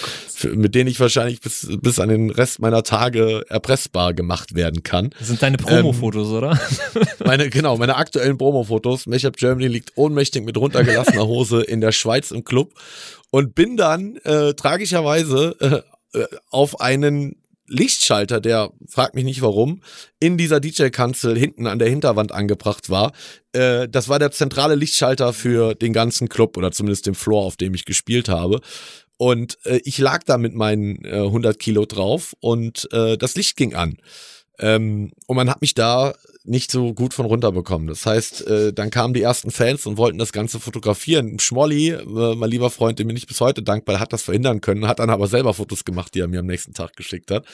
mit 0.54 0.74
denen 0.74 0.88
ich 0.88 1.00
wahrscheinlich 1.00 1.40
bis, 1.40 1.68
bis 1.80 1.98
an 1.98 2.08
den 2.08 2.30
Rest 2.30 2.60
meiner 2.60 2.82
Tage 2.82 3.44
erpressbar 3.48 4.14
gemacht 4.14 4.54
werden 4.54 4.82
kann. 4.82 5.10
Das 5.18 5.28
sind 5.28 5.42
deine 5.42 5.56
Promo-Fotos, 5.58 6.28
Ähm, 6.28 6.34
oder? 6.34 6.60
Meine, 7.24 7.50
genau, 7.50 7.76
meine 7.76 7.96
aktuellen 7.96 8.36
Promo-Fotos. 8.38 9.06
Mashup 9.06 9.36
Germany 9.36 9.68
liegt 9.68 9.92
ohnmächtig 9.96 10.44
mit 10.44 10.56
runtergelassener 10.56 11.26
Hose 11.26 11.62
in 11.62 11.80
der 11.80 11.92
Schweiz 11.92 12.30
im 12.30 12.44
Club 12.44 12.72
und 13.30 13.54
bin 13.54 13.76
dann 13.76 14.16
äh, 14.24 14.54
tragischerweise 14.54 15.56
äh, 16.14 16.18
äh, 16.18 16.26
auf 16.50 16.80
einen 16.80 17.36
Lichtschalter, 17.66 18.40
der, 18.40 18.70
frag 18.86 19.14
mich 19.14 19.24
nicht 19.24 19.42
warum, 19.42 19.80
in 20.20 20.36
dieser 20.36 20.60
DJ-Kanzel 20.60 21.38
hinten 21.38 21.66
an 21.66 21.78
der 21.78 21.88
Hinterwand 21.88 22.32
angebracht 22.32 22.90
war. 22.90 23.12
Äh, 23.52 23.88
das 23.88 24.08
war 24.08 24.18
der 24.18 24.30
zentrale 24.30 24.74
Lichtschalter 24.74 25.32
für 25.32 25.74
den 25.74 25.92
ganzen 25.92 26.28
Club 26.28 26.56
oder 26.56 26.72
zumindest 26.72 27.06
den 27.06 27.14
Floor, 27.14 27.44
auf 27.44 27.56
dem 27.56 27.74
ich 27.74 27.84
gespielt 27.84 28.28
habe. 28.28 28.60
Und 29.16 29.58
äh, 29.64 29.80
ich 29.84 29.98
lag 29.98 30.24
da 30.24 30.38
mit 30.38 30.54
meinen 30.54 31.04
äh, 31.04 31.20
100 31.20 31.58
Kilo 31.58 31.86
drauf 31.86 32.34
und 32.40 32.88
äh, 32.92 33.16
das 33.16 33.36
Licht 33.36 33.56
ging 33.56 33.74
an. 33.74 33.96
Ähm, 34.58 35.12
und 35.26 35.36
man 35.36 35.50
hat 35.50 35.60
mich 35.60 35.74
da 35.74 36.14
nicht 36.44 36.70
so 36.70 36.92
gut 36.92 37.14
von 37.14 37.26
runterbekommen. 37.26 37.88
Das 37.88 38.04
heißt, 38.04 38.46
äh, 38.46 38.72
dann 38.72 38.90
kamen 38.90 39.14
die 39.14 39.22
ersten 39.22 39.50
Fans 39.50 39.86
und 39.86 39.96
wollten 39.96 40.18
das 40.18 40.32
Ganze 40.32 40.60
fotografieren. 40.60 41.38
Schmolly, 41.38 41.88
äh, 41.90 42.34
mein 42.36 42.50
lieber 42.50 42.70
Freund, 42.70 42.98
dem 42.98 43.08
bin 43.08 43.16
ich 43.16 43.26
bis 43.26 43.40
heute 43.40 43.62
dankbar, 43.62 43.98
hat 43.98 44.12
das 44.12 44.22
verhindern 44.22 44.60
können, 44.60 44.86
hat 44.86 44.98
dann 44.98 45.10
aber 45.10 45.26
selber 45.26 45.54
Fotos 45.54 45.84
gemacht, 45.84 46.14
die 46.14 46.20
er 46.20 46.28
mir 46.28 46.40
am 46.40 46.46
nächsten 46.46 46.74
Tag 46.74 46.96
geschickt 46.96 47.30
hat. 47.30 47.46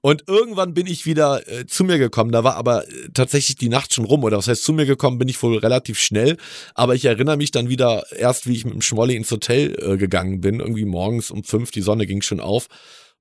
Und 0.00 0.24
irgendwann 0.28 0.74
bin 0.74 0.86
ich 0.86 1.06
wieder 1.06 1.48
äh, 1.48 1.66
zu 1.66 1.82
mir 1.82 1.98
gekommen. 1.98 2.30
Da 2.30 2.44
war 2.44 2.54
aber 2.54 2.86
äh, 2.86 3.08
tatsächlich 3.12 3.56
die 3.56 3.68
Nacht 3.68 3.92
schon 3.92 4.04
rum. 4.04 4.22
Oder 4.22 4.38
was 4.38 4.46
heißt 4.46 4.62
zu 4.62 4.72
mir 4.72 4.86
gekommen, 4.86 5.18
bin 5.18 5.28
ich 5.28 5.42
wohl 5.42 5.58
relativ 5.58 5.98
schnell. 5.98 6.36
Aber 6.74 6.94
ich 6.94 7.04
erinnere 7.04 7.36
mich 7.36 7.50
dann 7.50 7.68
wieder 7.68 8.04
erst, 8.16 8.46
wie 8.46 8.54
ich 8.54 8.64
mit 8.64 8.74
dem 8.74 8.82
Schmolli 8.82 9.16
ins 9.16 9.30
Hotel 9.30 9.76
äh, 9.82 9.96
gegangen 9.96 10.40
bin. 10.40 10.60
Irgendwie 10.60 10.84
morgens 10.84 11.30
um 11.32 11.42
fünf, 11.42 11.72
die 11.72 11.82
Sonne 11.82 12.06
ging 12.06 12.22
schon 12.22 12.40
auf. 12.40 12.68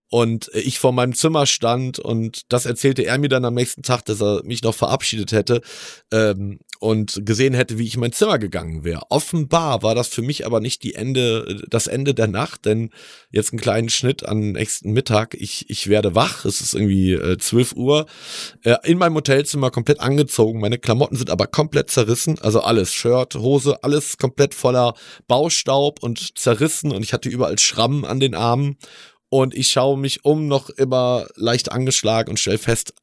Und 0.10 0.54
äh, 0.54 0.60
ich 0.60 0.80
vor 0.80 0.94
meinem 0.94 1.14
Zimmer 1.14 1.46
stand 1.46 2.00
und 2.00 2.42
das 2.50 2.66
erzählte 2.66 3.04
er 3.04 3.18
mir 3.18 3.30
dann 3.30 3.46
am 3.46 3.54
nächsten 3.54 3.84
Tag, 3.84 4.06
dass 4.06 4.22
er 4.22 4.42
mich 4.44 4.64
noch 4.64 4.76
verabschiedet 4.76 5.32
hätte 5.32 5.62
ähm, 6.12 6.60
und 6.80 7.26
gesehen 7.26 7.54
hätte, 7.54 7.78
wie 7.78 7.86
ich 7.86 7.96
in 7.96 8.02
mein 8.02 8.12
Zimmer 8.14 8.40
gegangen 8.40 8.84
wäre. 8.84 9.02
Offenbar 9.10 9.84
war 9.84 9.96
das 9.96 10.08
für 10.08 10.22
mich 10.22 10.46
aber 10.46 10.60
nicht 10.60 10.84
die 10.84 10.96
Ende, 10.96 11.64
das 11.70 11.88
Ende 11.88 12.14
der 12.14 12.28
Nacht, 12.28 12.66
denn 12.66 12.92
jetzt 13.32 13.52
einen 13.52 13.60
kleinen 13.60 13.90
Schnitt 13.90 14.26
am 14.26 14.52
nächsten 14.52 14.94
Mittag. 14.94 15.34
Ich, 15.34 15.70
ich 15.70 15.88
werde 15.88 16.16
wach, 16.16 16.46
es 16.46 16.62
ist 16.62 16.74
irgendwie 16.74 17.14
äh, 17.14 17.38
12 17.38 17.74
Uhr, 17.74 18.06
äh, 18.64 18.76
in 18.84 18.98
meinem 18.98 19.16
Hotelzimmer 19.16 19.72
komplett 19.72 20.00
angezogen. 20.00 20.60
Meine 20.60 20.78
Klamotten 20.78 21.18
sind 21.18 21.30
aber 21.30 21.48
komplett 21.48 21.90
zerrissen, 21.90 22.40
also 22.40 22.62
alles, 22.62 22.94
Shirt, 22.94 23.36
Hose, 23.36 23.84
alles 23.84 24.18
komplett 24.18 24.54
voller 24.54 24.94
Baustaub 25.28 26.02
und 26.02 26.38
zerrissen 26.38 26.92
und 26.92 27.04
ich 27.04 27.12
hatte 27.12 27.30
überall 27.30 27.60
Schrammen 27.60 28.06
an 28.06 28.20
den 28.20 28.36
Armen. 28.36 28.78
Und 29.30 29.54
ich 29.54 29.70
schaue 29.70 29.98
mich 29.98 30.24
um, 30.24 30.48
noch 30.48 30.70
immer 30.70 31.28
leicht 31.36 31.72
angeschlagen 31.72 32.30
und 32.30 32.40
stelle 32.40 32.58
fest, 32.58 32.94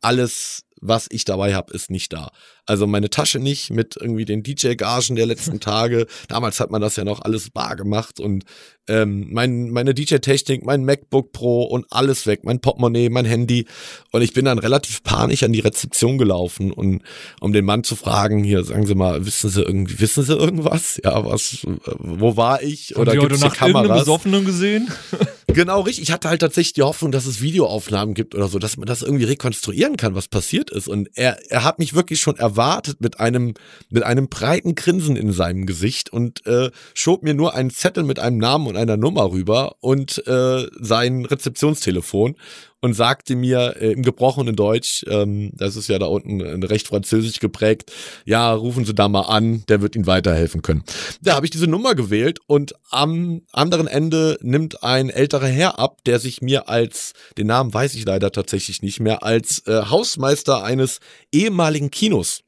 alles, 0.00 0.60
was 0.80 1.06
ich 1.10 1.24
dabei 1.24 1.54
habe, 1.54 1.72
ist 1.72 1.90
nicht 1.90 2.12
da. 2.12 2.30
Also 2.66 2.86
meine 2.86 3.08
Tasche 3.08 3.38
nicht 3.38 3.70
mit 3.70 3.96
irgendwie 3.98 4.26
den 4.26 4.42
DJ-Gagen 4.42 5.16
der 5.16 5.24
letzten 5.24 5.60
Tage. 5.60 6.06
Damals 6.28 6.60
hat 6.60 6.70
man 6.70 6.82
das 6.82 6.96
ja 6.96 7.04
noch 7.04 7.22
alles 7.22 7.50
bar 7.50 7.74
gemacht 7.76 8.20
und 8.20 8.44
ähm, 8.86 9.28
mein, 9.30 9.70
meine 9.70 9.94
DJ-Technik, 9.94 10.64
mein 10.64 10.84
MacBook 10.84 11.32
Pro 11.32 11.62
und 11.64 11.86
alles 11.90 12.26
weg, 12.26 12.40
mein 12.44 12.60
Portemonnaie, 12.60 13.08
mein 13.08 13.24
Handy. 13.24 13.66
Und 14.12 14.20
ich 14.20 14.34
bin 14.34 14.44
dann 14.44 14.58
relativ 14.58 15.02
panisch 15.02 15.42
an 15.42 15.52
die 15.52 15.60
Rezeption 15.60 16.18
gelaufen 16.18 16.70
und 16.70 17.02
um 17.40 17.54
den 17.54 17.64
Mann 17.64 17.82
zu 17.82 17.96
fragen, 17.96 18.44
hier 18.44 18.62
sagen 18.64 18.86
Sie 18.86 18.94
mal, 18.94 19.24
wissen 19.24 19.48
Sie 19.48 19.62
irgendwie, 19.62 20.00
wissen 20.00 20.22
Sie 20.22 20.34
irgendwas? 20.34 21.00
Ja, 21.02 21.24
was, 21.24 21.66
wo 21.86 22.36
war 22.36 22.62
ich? 22.62 22.96
Oder 22.96 23.12
Haben 23.12 23.20
Sie 23.20 23.26
gibt's 23.28 23.42
heute 23.42 23.56
hier 23.56 23.72
Nacht 23.72 23.74
irgendeinen 23.76 24.04
Kameras? 24.04 24.44
Gesehen? 24.44 24.92
Genau, 25.54 25.82
richtig. 25.82 26.02
Ich 26.02 26.12
hatte 26.12 26.28
halt 26.28 26.40
tatsächlich 26.40 26.72
die 26.72 26.82
Hoffnung, 26.82 27.12
dass 27.12 27.26
es 27.26 27.40
Videoaufnahmen 27.40 28.14
gibt 28.14 28.34
oder 28.34 28.48
so, 28.48 28.58
dass 28.58 28.76
man 28.76 28.86
das 28.86 29.02
irgendwie 29.02 29.24
rekonstruieren 29.24 29.96
kann, 29.96 30.16
was 30.16 30.26
passiert 30.26 30.70
ist. 30.70 30.88
Und 30.88 31.10
er, 31.14 31.38
er 31.48 31.62
hat 31.62 31.78
mich 31.78 31.94
wirklich 31.94 32.20
schon 32.20 32.36
erwartet 32.36 33.00
mit 33.00 33.20
einem, 33.20 33.54
mit 33.88 34.02
einem 34.02 34.28
breiten 34.28 34.74
Grinsen 34.74 35.14
in 35.14 35.32
seinem 35.32 35.64
Gesicht 35.64 36.12
und 36.12 36.44
äh, 36.46 36.70
schob 36.92 37.22
mir 37.22 37.34
nur 37.34 37.54
einen 37.54 37.70
Zettel 37.70 38.02
mit 38.02 38.18
einem 38.18 38.38
Namen 38.38 38.66
und 38.66 38.76
einer 38.76 38.96
Nummer 38.96 39.30
rüber 39.30 39.76
und 39.78 40.26
äh, 40.26 40.66
sein 40.80 41.24
Rezeptionstelefon 41.24 42.36
und 42.84 42.92
sagte 42.92 43.34
mir 43.34 43.76
äh, 43.80 43.92
im 43.92 44.02
gebrochenen 44.02 44.56
Deutsch, 44.56 45.06
ähm, 45.08 45.52
das 45.54 45.74
ist 45.74 45.88
ja 45.88 45.98
da 45.98 46.04
unten 46.04 46.40
äh, 46.40 46.66
recht 46.66 46.86
französisch 46.86 47.40
geprägt, 47.40 47.90
ja, 48.26 48.52
rufen 48.52 48.84
Sie 48.84 48.94
da 48.94 49.08
mal 49.08 49.22
an, 49.22 49.64
der 49.70 49.80
wird 49.80 49.96
Ihnen 49.96 50.06
weiterhelfen 50.06 50.60
können. 50.60 50.84
Da 51.22 51.34
habe 51.34 51.46
ich 51.46 51.50
diese 51.50 51.66
Nummer 51.66 51.94
gewählt 51.94 52.40
und 52.46 52.74
am 52.90 53.40
anderen 53.52 53.86
Ende 53.86 54.36
nimmt 54.42 54.82
ein 54.82 55.08
älterer 55.08 55.46
Herr 55.46 55.78
ab, 55.78 56.04
der 56.04 56.18
sich 56.18 56.42
mir 56.42 56.68
als, 56.68 57.14
den 57.38 57.46
Namen 57.46 57.72
weiß 57.72 57.94
ich 57.94 58.04
leider 58.04 58.30
tatsächlich 58.30 58.82
nicht 58.82 59.00
mehr, 59.00 59.22
als 59.22 59.66
äh, 59.66 59.86
Hausmeister 59.86 60.62
eines 60.62 61.00
ehemaligen 61.32 61.90
Kinos 61.90 62.42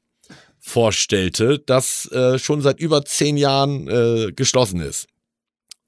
vorstellte, 0.59 1.57
das 1.57 2.11
äh, 2.11 2.37
schon 2.37 2.61
seit 2.61 2.79
über 2.79 3.03
zehn 3.03 3.37
Jahren 3.37 3.87
äh, 3.87 4.33
geschlossen 4.33 4.81
ist. 4.81 5.07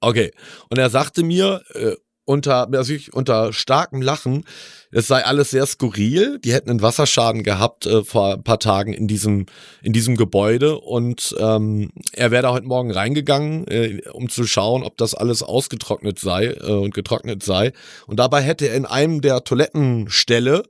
Okay. 0.02 0.32
Und 0.70 0.80
er 0.80 0.90
sagte 0.90 1.22
mir, 1.22 1.62
äh, 1.76 1.96
unter, 2.30 2.70
also 2.72 2.94
ich, 2.94 3.12
unter 3.12 3.52
starkem 3.54 4.04
Lachen, 4.04 4.46
es 4.92 5.08
sei 5.08 5.26
alles 5.26 5.50
sehr 5.50 5.66
skurril. 5.66 6.38
Die 6.38 6.54
hätten 6.54 6.70
einen 6.70 6.84
Wasserschaden 6.84 7.42
gehabt 7.42 7.88
äh, 7.88 8.04
vor 8.04 8.34
ein 8.34 8.44
paar 8.44 8.60
Tagen 8.60 8.94
in 8.94 9.08
diesem, 9.08 9.48
in 9.82 9.94
diesem 9.94 10.16
Gebäude 10.16 10.80
und 10.80 11.36
ähm, 11.40 11.90
er 12.14 12.30
wäre 12.30 12.44
da 12.44 12.52
heute 12.52 12.68
Morgen 12.68 12.92
reingegangen, 12.92 13.68
äh, 13.68 14.02
um 14.14 14.30
zu 14.30 14.46
schauen, 14.46 14.84
ob 14.84 14.96
das 14.98 15.16
alles 15.16 15.42
ausgetrocknet 15.42 16.20
sei 16.20 16.50
äh, 16.50 16.72
und 16.72 16.94
getrocknet 16.94 17.42
sei. 17.42 17.74
Und 18.06 18.20
dabei 18.20 18.44
hätte 18.44 18.68
er 18.68 18.76
in 18.76 18.86
einem 18.86 19.22
der 19.22 19.44
Toilettenställe 19.44 20.64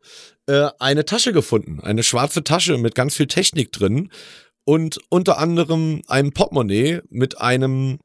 äh, 0.47 0.69
eine 0.79 1.03
Tasche 1.03 1.33
gefunden, 1.33 1.81
eine 1.81 2.03
schwarze 2.03 2.45
Tasche 2.45 2.77
mit 2.77 2.95
ganz 2.95 3.17
viel 3.17 3.27
Technik 3.27 3.73
drin 3.73 4.11
und 4.63 4.99
unter 5.09 5.39
anderem 5.39 6.03
einem 6.07 6.31
Portemonnaie 6.31 7.01
mit 7.09 7.41
einem 7.41 7.99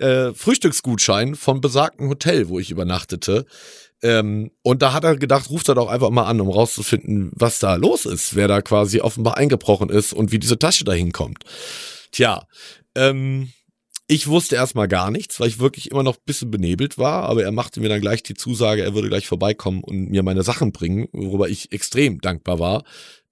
äh, 0.00 0.34
Frühstücksgutschein 0.34 1.34
vom 1.34 1.60
besagten 1.60 2.08
Hotel, 2.08 2.48
wo 2.48 2.58
ich 2.58 2.70
übernachtete. 2.70 3.46
Ähm, 4.02 4.50
und 4.62 4.82
da 4.82 4.92
hat 4.92 5.04
er 5.04 5.16
gedacht, 5.16 5.50
ruft 5.50 5.68
er 5.68 5.74
doch 5.74 5.88
einfach 5.88 6.10
mal 6.10 6.24
an, 6.24 6.40
um 6.40 6.48
rauszufinden, 6.48 7.30
was 7.34 7.58
da 7.58 7.74
los 7.74 8.06
ist, 8.06 8.34
wer 8.34 8.48
da 8.48 8.62
quasi 8.62 9.00
offenbar 9.00 9.36
eingebrochen 9.36 9.90
ist 9.90 10.12
und 10.12 10.32
wie 10.32 10.38
diese 10.38 10.58
Tasche 10.58 10.84
da 10.84 10.92
hinkommt. 10.92 11.44
Tja, 12.10 12.46
ähm, 12.94 13.52
ich 14.12 14.26
wusste 14.26 14.56
erstmal 14.56 14.88
gar 14.88 15.12
nichts, 15.12 15.38
weil 15.38 15.46
ich 15.46 15.60
wirklich 15.60 15.90
immer 15.92 16.02
noch 16.02 16.16
ein 16.16 16.24
bisschen 16.26 16.50
benebelt 16.50 16.98
war, 16.98 17.24
aber 17.24 17.44
er 17.44 17.52
machte 17.52 17.80
mir 17.80 17.88
dann 17.88 18.00
gleich 18.00 18.24
die 18.24 18.34
Zusage, 18.34 18.82
er 18.82 18.94
würde 18.94 19.08
gleich 19.08 19.28
vorbeikommen 19.28 19.84
und 19.84 20.10
mir 20.10 20.24
meine 20.24 20.42
Sachen 20.42 20.72
bringen, 20.72 21.06
worüber 21.12 21.48
ich 21.48 21.70
extrem 21.70 22.20
dankbar 22.20 22.58
war. 22.58 22.82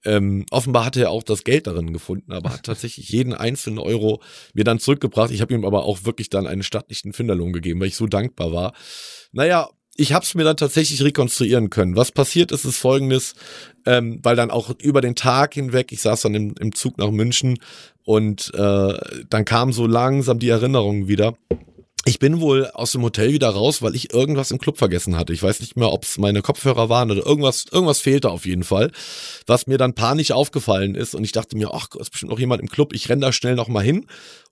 Ähm, 0.09 0.47
offenbar 0.51 0.87
hatte 0.87 1.03
er 1.03 1.11
auch 1.11 1.23
das 1.23 1.45
Geld 1.45 1.67
darin 1.67 1.93
gefunden, 1.93 2.33
aber 2.33 2.51
hat 2.51 2.63
tatsächlich 2.63 3.11
jeden 3.11 3.35
einzelnen 3.35 3.79
Euro 3.79 4.23
mir 4.55 4.65
dann 4.65 4.79
zurückgebracht. 4.79 5.31
Ich 5.31 5.43
habe 5.43 5.53
ihm 5.53 5.67
aber 5.67 5.85
auch 5.85 6.05
wirklich 6.05 6.31
dann 6.31 6.47
einen 6.47 6.63
stattlichen 6.63 7.13
Finderlohn 7.13 7.53
gegeben, 7.53 7.79
weil 7.81 7.89
ich 7.89 7.97
so 7.97 8.07
dankbar 8.07 8.51
war. 8.51 8.73
Naja, 9.33 9.69
ich 9.97 10.15
habe 10.15 10.25
es 10.25 10.35
mir 10.35 10.45
dann 10.45 10.57
tatsächlich 10.57 11.03
rekonstruieren 11.03 11.69
können. 11.69 11.95
Was 11.95 12.11
passiert 12.11 12.53
ist, 12.53 12.65
ist 12.65 12.79
folgendes, 12.79 13.35
ähm, 13.85 14.21
weil 14.23 14.35
dann 14.35 14.51
auch 14.51 14.73
über 14.81 15.03
den 15.03 15.15
Tag 15.15 15.53
hinweg, 15.53 15.93
ich 15.93 16.01
saß 16.01 16.23
dann 16.23 16.35
im, 16.35 16.55
im 16.59 16.75
Zug 16.75 16.97
nach 16.97 17.11
München 17.11 17.59
und 18.05 18.51
äh, 18.55 18.95
dann 19.29 19.45
kam 19.45 19.75
so 19.75 19.87
langsam 19.87 20.39
die 20.39 20.49
Erinnerung 20.49 21.09
wieder. 21.09 21.35
Ich 22.09 22.19
bin 22.19 22.41
wohl 22.41 22.67
aus 22.73 22.93
dem 22.93 23.03
Hotel 23.03 23.33
wieder 23.33 23.51
raus, 23.51 23.83
weil 23.83 23.95
ich 23.95 24.13
irgendwas 24.15 24.51
im 24.51 24.59
Club 24.59 24.79
vergessen 24.79 25.17
hatte. 25.17 25.33
Ich 25.33 25.43
weiß 25.43 25.61
nicht 25.61 25.77
mehr, 25.77 25.93
ob 25.93 26.05
es 26.05 26.17
meine 26.19 26.43
Kopfhörer 26.43 26.89
waren 26.89 27.11
oder 27.11 27.25
irgendwas, 27.27 27.67
irgendwas 27.71 28.01
fehlte 28.01 28.31
auf 28.31 28.47
jeden 28.47 28.65
Fall, 28.65 28.91
was 29.47 29.67
mir 29.67 29.79
dann 29.79 29.95
panisch 29.95 30.31
aufgefallen 30.31 30.95
ist 30.95 31.15
und 31.15 31.25
ich 31.25 31.33
dachte 31.33 31.57
mir, 31.57 31.73
ach, 31.75 31.89
ist 31.99 32.11
bestimmt 32.11 32.31
noch 32.31 32.39
jemand 32.39 32.63
im 32.63 32.69
Club, 32.69 32.95
ich 32.95 33.09
renn 33.09 33.21
da 33.21 33.33
schnell 33.33 33.55
noch 33.57 33.69
mal 33.69 33.85
hin 33.85 34.07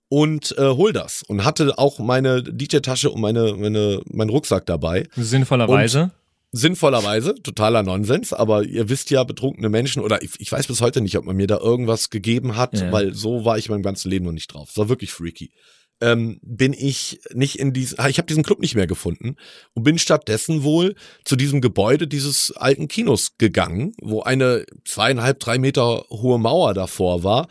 und 0.09 0.57
äh, 0.57 0.69
hol 0.69 0.93
das 0.93 1.23
und 1.23 1.43
hatte 1.43 1.77
auch 1.77 1.99
meine 1.99 2.43
DJ-Tasche 2.43 3.09
und 3.09 3.19
meine, 3.21 3.53
meine, 3.55 4.01
meinen 4.05 4.29
Rucksack 4.29 4.65
dabei. 4.65 5.07
Sinnvollerweise. 5.15 6.11
Sinnvollerweise, 6.53 7.35
totaler 7.43 7.83
Nonsens, 7.83 8.31
aber 8.31 8.63
ihr 8.63 8.87
wisst 8.87 9.09
ja, 9.09 9.23
betrunkene 9.25 9.67
Menschen, 9.67 10.01
oder 10.01 10.21
ich, 10.21 10.31
ich 10.39 10.49
weiß 10.51 10.67
bis 10.67 10.79
heute 10.79 11.01
nicht, 11.01 11.17
ob 11.17 11.25
man 11.25 11.35
mir 11.35 11.45
da 11.47 11.57
irgendwas 11.57 12.09
gegeben 12.09 12.55
hat, 12.55 12.79
Ja. 12.79 12.91
weil 12.91 13.13
so 13.13 13.43
war 13.43 13.57
ich 13.57 13.67
mein 13.67 13.81
ganzes 13.83 14.05
Leben 14.05 14.25
noch 14.25 14.31
nicht 14.31 14.53
drauf. 14.53 14.69
Es 14.71 14.77
war 14.77 14.87
wirklich 14.87 15.11
freaky. 15.11 15.51
Ähm, 15.99 16.39
bin 16.43 16.73
ich 16.73 17.19
nicht 17.33 17.57
in 17.57 17.73
diesem, 17.73 17.97
ich 18.07 18.19
habe 18.19 18.27
diesen 18.27 18.43
Club 18.43 18.59
nicht 18.59 18.75
mehr 18.75 18.85
gefunden 18.85 19.35
und 19.73 19.83
bin 19.83 19.97
stattdessen 19.97 20.61
wohl 20.61 20.93
zu 21.25 21.35
diesem 21.35 21.59
Gebäude 21.59 22.07
dieses 22.07 22.51
alten 22.51 22.87
Kinos 22.87 23.37
gegangen, 23.39 23.93
wo 23.99 24.21
eine 24.21 24.65
zweieinhalb, 24.85 25.39
drei 25.39 25.57
Meter 25.57 26.05
hohe 26.11 26.37
Mauer 26.37 26.75
davor 26.75 27.23
war 27.23 27.47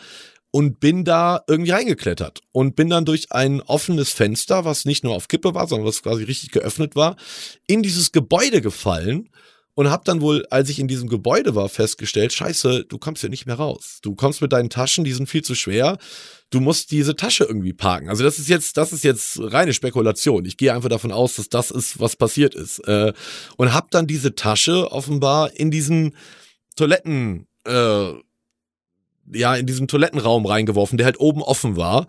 und 0.53 0.81
bin 0.81 1.05
da 1.05 1.43
irgendwie 1.49 1.73
reingeklettert 1.73 2.41
und 2.53 2.77
bin 2.77 2.89
dann 2.89 3.05
durch 3.05 3.31
ein 3.31 3.61
offenes 3.61 4.11
Fenster, 4.11 4.65
was 4.65 4.85
nicht 4.85 5.05
nur 5.05 5.15
auf 5.15 5.29
Kippe 5.29 5.55
war, 5.55 5.67
sondern 5.67 5.87
was 5.87 6.03
quasi 6.03 6.25
richtig 6.25 6.51
geöffnet 6.51 6.97
war, 6.97 7.17
in 7.67 7.83
dieses 7.83 8.13
Gebäude 8.13 8.61
gefallen 8.61 9.29
und 9.77 9.91
habe 9.91 10.05
dann 10.07 10.23
wohl, 10.23 10.47
als 10.51 10.71
ich 10.71 10.79
in 10.79 10.89
diesem 10.89 11.07
Gebäude 11.07 11.55
war, 11.55 11.69
festgestellt, 11.69 12.33
scheiße, 12.33 12.87
du 12.89 12.99
kommst 12.99 13.21
hier 13.21 13.29
nicht 13.29 13.45
mehr 13.45 13.57
raus. 13.57 13.99
Du 14.01 14.15
kommst 14.15 14.41
mit 14.41 14.51
deinen 14.53 14.71
Taschen, 14.71 15.05
die 15.05 15.13
sind 15.13 15.29
viel 15.29 15.45
zu 15.45 15.55
schwer. 15.55 15.99
Du 16.49 16.61
musst 16.61 16.93
diese 16.93 17.15
Tasche 17.15 17.45
irgendwie 17.45 17.75
parken. 17.75 18.09
Also 18.09 18.25
das 18.25 18.39
ist 18.39 18.49
jetzt, 18.49 18.79
das 18.79 18.95
ist 18.95 19.05
jetzt 19.05 19.39
reine 19.39 19.75
Spekulation. 19.75 20.47
Ich 20.47 20.57
gehe 20.57 20.73
einfach 20.73 20.89
davon 20.89 21.13
aus, 21.13 21.37
dass 21.37 21.51
das 21.51 21.71
ist, 21.71 22.01
was 22.01 22.17
passiert 22.17 22.55
ist. 22.55 22.79
Äh, 22.89 23.13
und 23.59 23.75
habe 23.75 23.89
dann 23.91 24.07
diese 24.07 24.35
Tasche 24.35 24.91
offenbar 24.91 25.55
in 25.55 25.71
diesen 25.71 26.17
Toiletten, 26.75 27.47
äh, 27.67 28.13
ja, 29.31 29.57
in 29.57 29.67
diesen 29.67 29.89
Toilettenraum 29.89 30.47
reingeworfen, 30.47 30.97
der 30.97 31.05
halt 31.05 31.21
oben 31.21 31.43
offen 31.43 31.77
war. 31.77 32.07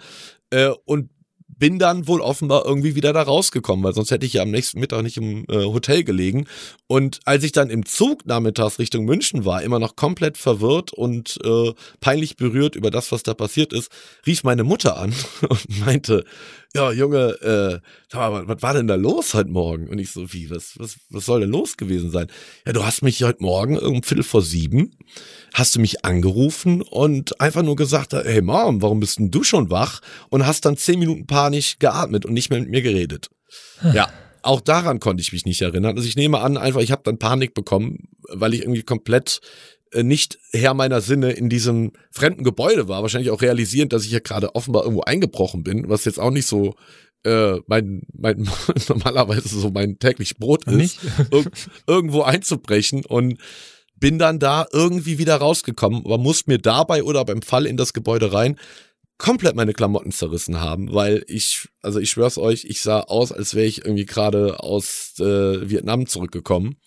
Äh, 0.52 0.70
und 0.86 1.10
bin 1.58 1.80
dann 1.80 2.08
wohl 2.08 2.22
offenbar 2.22 2.66
irgendwie 2.66 2.96
wieder 2.96 3.14
da 3.14 3.22
rausgekommen, 3.24 3.84
weil 3.84 3.94
sonst 3.94 4.12
hätte 4.12 4.26
ich 4.26 4.34
ja 4.34 4.42
am 4.42 4.52
nächsten 4.52 4.80
Mittag 4.80 5.04
nicht 5.04 5.18
im 5.18 5.46
äh, 5.50 5.66
Hotel 5.66 6.04
gelegen. 6.04 6.48
Und 6.88 7.20
als 7.26 7.44
ich 7.44 7.52
dann 7.52 7.70
im 7.70 7.86
Zug 7.86 8.26
nachmittags 8.26 8.80
Richtung 8.80 9.06
München 9.06 9.46
war, 9.46 9.62
immer 9.62 9.80
noch 9.80 9.96
komplett 9.96 10.38
verwirrt 10.38 10.94
und 10.94 11.38
äh, 11.44 11.74
peinlich 12.00 12.38
berührt 12.38 12.76
über 12.76 12.92
das, 12.92 13.12
was 13.12 13.24
da 13.24 13.34
passiert 13.34 13.74
ist, 13.74 13.92
rief 14.26 14.44
meine 14.44 14.64
Mutter 14.64 14.98
an 14.98 15.14
und 15.50 15.86
meinte, 15.86 16.24
ja, 16.76 16.92
Junge, 16.92 17.30
äh, 17.42 17.80
sag 18.12 18.32
mal, 18.32 18.48
was 18.48 18.62
war 18.62 18.74
denn 18.74 18.88
da 18.88 18.96
los 18.96 19.34
heute 19.34 19.50
Morgen? 19.50 19.88
Und 19.88 20.00
ich 20.00 20.12
so, 20.12 20.32
wie, 20.34 20.50
was, 20.50 20.74
was, 20.78 20.98
was 21.10 21.26
soll 21.26 21.42
denn 21.42 21.50
los 21.50 21.78
gewesen 21.78 22.12
sein? 22.12 22.28
Ja, 22.66 22.74
du 22.74 22.86
hast 22.86 23.02
mich 23.02 23.24
heute 23.24 23.42
Morgen 23.42 23.78
um 23.78 24.04
Viertel 24.04 24.24
vor 24.24 24.42
sieben, 24.42 24.96
hast 25.54 25.76
du 25.76 25.80
mich 25.80 26.06
angerufen 26.06 26.82
und 26.82 27.40
einfach 27.42 27.64
nur 27.64 27.76
gesagt, 27.76 28.14
hey 28.14 28.42
Mom, 28.42 28.82
warum 28.82 29.00
bist 29.00 29.20
denn 29.20 29.32
du 29.32 29.44
schon 29.44 29.70
wach? 29.70 30.02
Und 30.30 30.46
hast 30.46 30.66
dann 30.66 30.78
zehn 30.78 31.00
Minuten 31.00 31.26
panisch 31.26 31.80
geatmet 31.80 32.26
und 32.26 32.34
nicht 32.34 32.50
mehr 32.50 32.60
mit 32.60 32.70
mir 32.70 32.82
geredet. 32.82 33.30
Ja, 33.94 34.10
auch 34.42 34.62
daran 34.62 35.00
konnte 35.00 35.22
ich 35.22 35.34
mich 35.34 35.46
nicht 35.46 35.62
erinnern. 35.62 35.96
Also 35.98 36.08
ich 36.08 36.16
nehme 36.16 36.40
an, 36.40 36.58
einfach, 36.58 36.82
ich 36.82 36.92
habe 36.92 37.02
dann 37.04 37.20
Panik 37.20 37.54
bekommen, 37.54 38.10
weil 38.30 38.54
ich 38.54 38.62
irgendwie 38.62 38.84
komplett 38.84 39.42
nicht 39.94 40.40
Herr 40.52 40.74
meiner 40.74 41.02
Sinne 41.02 41.32
in 41.32 41.50
diesem 41.50 41.92
fremden 42.12 42.44
Gebäude 42.44 42.88
war. 42.88 43.02
Wahrscheinlich 43.02 43.32
auch 43.32 43.42
realisierend, 43.42 43.94
dass 43.94 44.06
ich 44.06 44.12
ja 44.12 44.20
gerade 44.20 44.56
offenbar 44.56 44.84
irgendwo 44.84 45.02
eingebrochen 45.02 45.64
bin, 45.64 45.90
was 45.90 46.06
jetzt 46.06 46.20
auch 46.20 46.32
nicht 46.32 46.48
so 46.48 46.76
äh, 47.24 47.60
mein, 47.68 48.02
mein 48.14 48.50
normalerweise 48.88 49.60
so 49.60 49.70
mein 49.70 50.00
täglich 50.00 50.38
Brot 50.38 50.66
ist? 50.68 51.00
Ir 51.32 51.46
irgendwo 51.88 52.22
einzubrechen 52.22 53.06
und 53.06 53.40
bin 53.96 54.20
dann 54.20 54.40
da 54.40 54.68
irgendwie 54.72 55.18
wieder 55.18 55.38
rausgekommen, 55.38 56.06
aber 56.06 56.18
muss 56.18 56.46
mir 56.46 56.60
dabei 56.60 57.04
oder 57.04 57.26
beim 57.26 57.42
Fall 57.42 57.66
in 57.66 57.78
das 57.78 57.94
Gebäude 57.94 58.32
rein 58.32 58.58
komplett 59.18 59.56
meine 59.56 59.74
Klamotten 59.74 60.12
zerrissen 60.12 60.62
haben, 60.62 60.94
weil 60.94 61.24
ich, 61.28 61.68
also 61.82 62.00
ich 62.00 62.12
schwör's 62.12 62.38
euch, 62.38 62.66
ich 62.66 62.82
sah 62.82 63.02
aus, 63.02 63.32
als 63.32 63.56
wäre 63.56 63.66
ich 63.66 63.80
irgendwie 63.80 64.06
gerade 64.06 64.60
aus 64.60 65.14
äh, 65.20 65.70
Vietnam 65.70 66.06
zurückgekommen. 66.06 66.78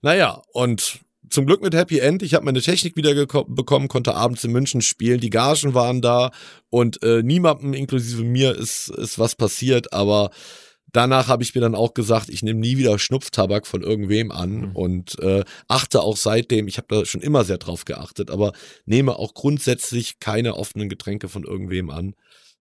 Naja, 0.00 0.42
und 0.52 1.00
zum 1.30 1.46
Glück 1.46 1.62
mit 1.62 1.74
Happy 1.74 1.98
End. 1.98 2.22
Ich 2.22 2.34
habe 2.34 2.44
meine 2.44 2.60
Technik 2.60 2.96
wieder 2.96 3.14
bekommen, 3.14 3.88
konnte 3.88 4.14
abends 4.14 4.44
in 4.44 4.52
München 4.52 4.80
spielen. 4.80 5.20
Die 5.20 5.30
Gagen 5.30 5.74
waren 5.74 6.00
da 6.00 6.30
und 6.70 7.02
äh, 7.02 7.22
niemandem, 7.22 7.74
inklusive 7.74 8.22
mir, 8.24 8.54
ist, 8.56 8.88
ist 8.88 9.18
was 9.18 9.34
passiert. 9.36 9.92
Aber 9.92 10.30
danach 10.92 11.28
habe 11.28 11.42
ich 11.42 11.54
mir 11.54 11.60
dann 11.60 11.74
auch 11.74 11.94
gesagt, 11.94 12.28
ich 12.30 12.42
nehme 12.42 12.60
nie 12.60 12.76
wieder 12.78 12.98
Schnupftabak 12.98 13.66
von 13.66 13.82
irgendwem 13.82 14.30
an 14.30 14.50
Mhm. 14.60 14.76
und 14.76 15.18
äh, 15.20 15.44
achte 15.68 16.02
auch 16.02 16.16
seitdem, 16.16 16.66
ich 16.68 16.78
habe 16.78 16.86
da 16.88 17.04
schon 17.04 17.20
immer 17.20 17.44
sehr 17.44 17.58
drauf 17.58 17.84
geachtet, 17.84 18.30
aber 18.30 18.52
nehme 18.86 19.18
auch 19.18 19.34
grundsätzlich 19.34 20.18
keine 20.20 20.56
offenen 20.56 20.88
Getränke 20.88 21.28
von 21.28 21.44
irgendwem 21.44 21.90
an, 21.90 22.14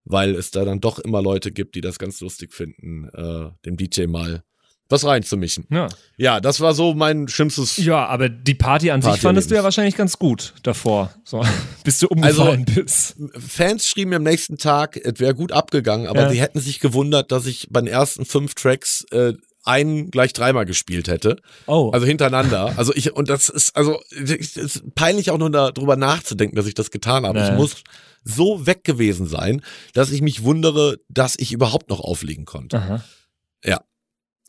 weil 0.04 0.36
es 0.36 0.52
da 0.52 0.66
dann 0.66 0.82
doch 0.82 1.00
immer 1.00 1.22
Leute 1.22 1.52
gibt, 1.52 1.76
die 1.76 1.82
das 1.82 2.00
ganz 2.00 2.20
lustig 2.22 2.54
finden, 2.54 3.10
äh, 3.14 3.52
dem 3.66 3.78
DJ 3.78 4.08
mal 4.08 4.44
was 4.90 5.06
reinzumischen. 5.06 5.66
Ja. 5.70 5.88
Ja, 6.18 6.40
das 6.40 6.60
war 6.62 6.74
so 6.74 6.94
mein 6.94 7.28
schlimmstes 7.28 7.78
ja, 7.78 8.06
aber 8.06 8.30
die 8.30 8.56
Party 8.56 8.92
an 8.92 9.02
sich 9.02 9.10
Party 9.10 9.22
fandest 9.22 9.52
du 9.52 9.56
ja 9.56 9.64
wahrscheinlich 9.64 9.96
ganz 9.96 10.18
gut 10.18 10.54
davor, 10.64 11.12
so, 11.24 11.44
bis 11.84 12.00
du 12.00 12.08
umgefallen 12.08 12.66
bist. 12.66 13.16
Fans 13.38 13.86
schrieben 13.88 14.10
mir 14.12 14.16
am 14.18 14.24
nächsten 14.24 14.58
Tag, 14.58 14.98
es 14.98 15.20
wäre 15.20 15.36
gut 15.36 15.52
abgegangen, 15.52 16.08
aber 16.08 16.22
Ja. 16.24 16.30
sie 16.30 16.40
hätten 16.42 16.60
sich 16.60 16.80
gewundert, 16.80 17.32
dass 17.32 17.46
ich 17.46 17.68
bei 17.70 17.82
den 17.82 17.88
ersten 17.88 18.26
fünf 18.26 18.56
Tracks 18.56 19.06
äh, 19.12 19.34
einen 19.64 20.12
gleich 20.12 20.32
dreimal 20.32 20.66
gespielt 20.66 21.10
hätte. 21.10 21.42
Oh, 21.66 21.90
Also 21.92 22.06
hintereinander. 22.08 22.74
Also 22.78 22.94
ich, 22.96 23.14
und 23.14 23.30
das 23.30 23.50
ist, 23.50 23.76
also, 23.76 24.00
es 24.12 24.56
ist 24.56 24.96
peinlich 24.96 25.30
auch 25.30 25.38
nur 25.38 25.50
darüber 25.52 25.98
nachzudenken, 25.98 26.56
dass 26.56 26.68
ich 26.68 26.74
das 26.74 26.90
getan 26.90 27.26
habe. 27.26 27.40
Ja. 27.40 27.50
Ich 27.50 27.56
muss 27.58 27.84
so 28.24 28.66
weg 28.66 28.86
gewesen 28.86 29.28
sein, 29.28 29.62
dass 29.94 30.12
ich 30.12 30.22
mich 30.22 30.44
wundere, 30.44 31.00
dass 31.10 31.36
ich 31.38 31.52
überhaupt 31.52 31.90
noch 31.90 32.00
auflegen 32.00 32.46
konnte. 32.46 32.78
Aha. 32.78 33.04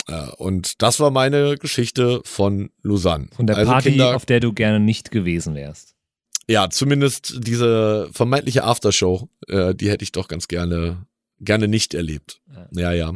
Äh, 0.09 0.29
Und 0.39 0.83
das 0.83 0.99
war 1.01 1.11
meine 1.11 1.57
Geschichte 1.57 2.21
von 2.25 2.71
Lausanne. 2.83 3.29
von 3.37 3.47
der 3.47 3.57
also 3.57 3.71
Party, 3.73 3.91
Kinder, 3.91 4.17
auf 4.17 4.27
der 4.27 4.41
du 4.41 4.53
gerne 4.53 4.81
nicht 4.81 5.11
gewesen 5.11 5.55
wärst. 5.55 5.95
ja, 6.49 6.71
zumindest 6.71 7.47
diese 7.47 8.09
vermeintliche 8.13 8.65
Aftershow, 8.65 9.29
äh, 9.49 9.75
die 9.75 9.91
hätte 9.91 10.03
ich 10.03 10.13
doch 10.13 10.29
ganz 10.29 10.49
gerne, 10.49 11.07
gerne 11.41 11.69
nicht 11.69 11.93
erlebt. 11.95 12.41
Ja, 12.73 12.93
ja. 12.93 13.13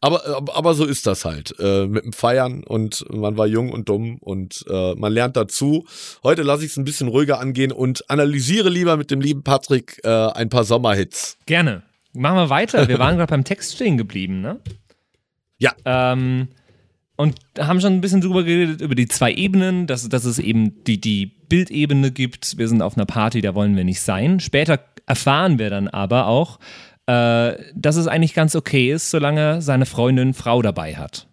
Aber, 0.00 0.26
aber, 0.26 0.56
aber 0.56 0.74
so 0.74 0.84
ist 0.84 1.06
das 1.06 1.24
halt. 1.24 1.54
Äh, 1.60 1.86
mit 1.86 2.04
dem 2.04 2.12
Feiern 2.12 2.64
und 2.64 3.04
man 3.10 3.36
war 3.36 3.46
jung 3.46 3.70
und 3.70 3.88
dumm 3.88 4.18
und 4.18 4.64
äh, 4.68 4.94
man 4.96 5.12
lernt 5.12 5.36
dazu. 5.36 5.86
Heute 6.24 6.42
lasse 6.42 6.64
ich 6.64 6.72
es 6.72 6.76
ein 6.76 6.84
bisschen 6.84 7.08
ruhiger 7.08 7.38
angehen 7.38 7.70
und 7.72 8.08
analysiere 8.10 8.68
lieber 8.68 8.96
mit 8.96 9.10
dem 9.10 9.20
lieben 9.20 9.44
Patrick 9.44 10.00
äh, 10.02 10.08
ein 10.08 10.48
paar 10.48 10.64
Sommerhits. 10.64 11.36
Gerne. 11.46 11.82
Machen 12.14 12.36
wir 12.36 12.50
weiter. 12.50 12.88
Wir 12.88 12.98
waren 12.98 13.16
gerade 13.16 13.30
beim 13.30 13.44
Text 13.44 13.74
stehen 13.76 13.96
geblieben, 13.96 14.40
ne? 14.40 14.60
Ja. 15.62 15.72
Ähm, 15.84 16.48
und 17.14 17.36
haben 17.56 17.80
schon 17.80 17.92
ein 17.92 18.00
bisschen 18.00 18.20
drüber 18.20 18.42
geredet, 18.42 18.80
über 18.80 18.96
die 18.96 19.06
zwei 19.06 19.32
Ebenen, 19.32 19.86
dass, 19.86 20.08
dass 20.08 20.24
es 20.24 20.40
eben 20.40 20.82
die, 20.84 21.00
die 21.00 21.26
Bildebene 21.26 22.10
gibt. 22.10 22.58
Wir 22.58 22.66
sind 22.66 22.82
auf 22.82 22.96
einer 22.96 23.06
Party, 23.06 23.40
da 23.42 23.54
wollen 23.54 23.76
wir 23.76 23.84
nicht 23.84 24.00
sein. 24.00 24.40
Später 24.40 24.80
erfahren 25.06 25.60
wir 25.60 25.70
dann 25.70 25.86
aber 25.86 26.26
auch, 26.26 26.58
äh, 27.06 27.54
dass 27.76 27.94
es 27.94 28.08
eigentlich 28.08 28.34
ganz 28.34 28.56
okay 28.56 28.90
ist, 28.90 29.12
solange 29.12 29.62
seine 29.62 29.86
Freundin 29.86 30.34
Frau 30.34 30.62
dabei 30.62 30.96
hat. 30.96 31.28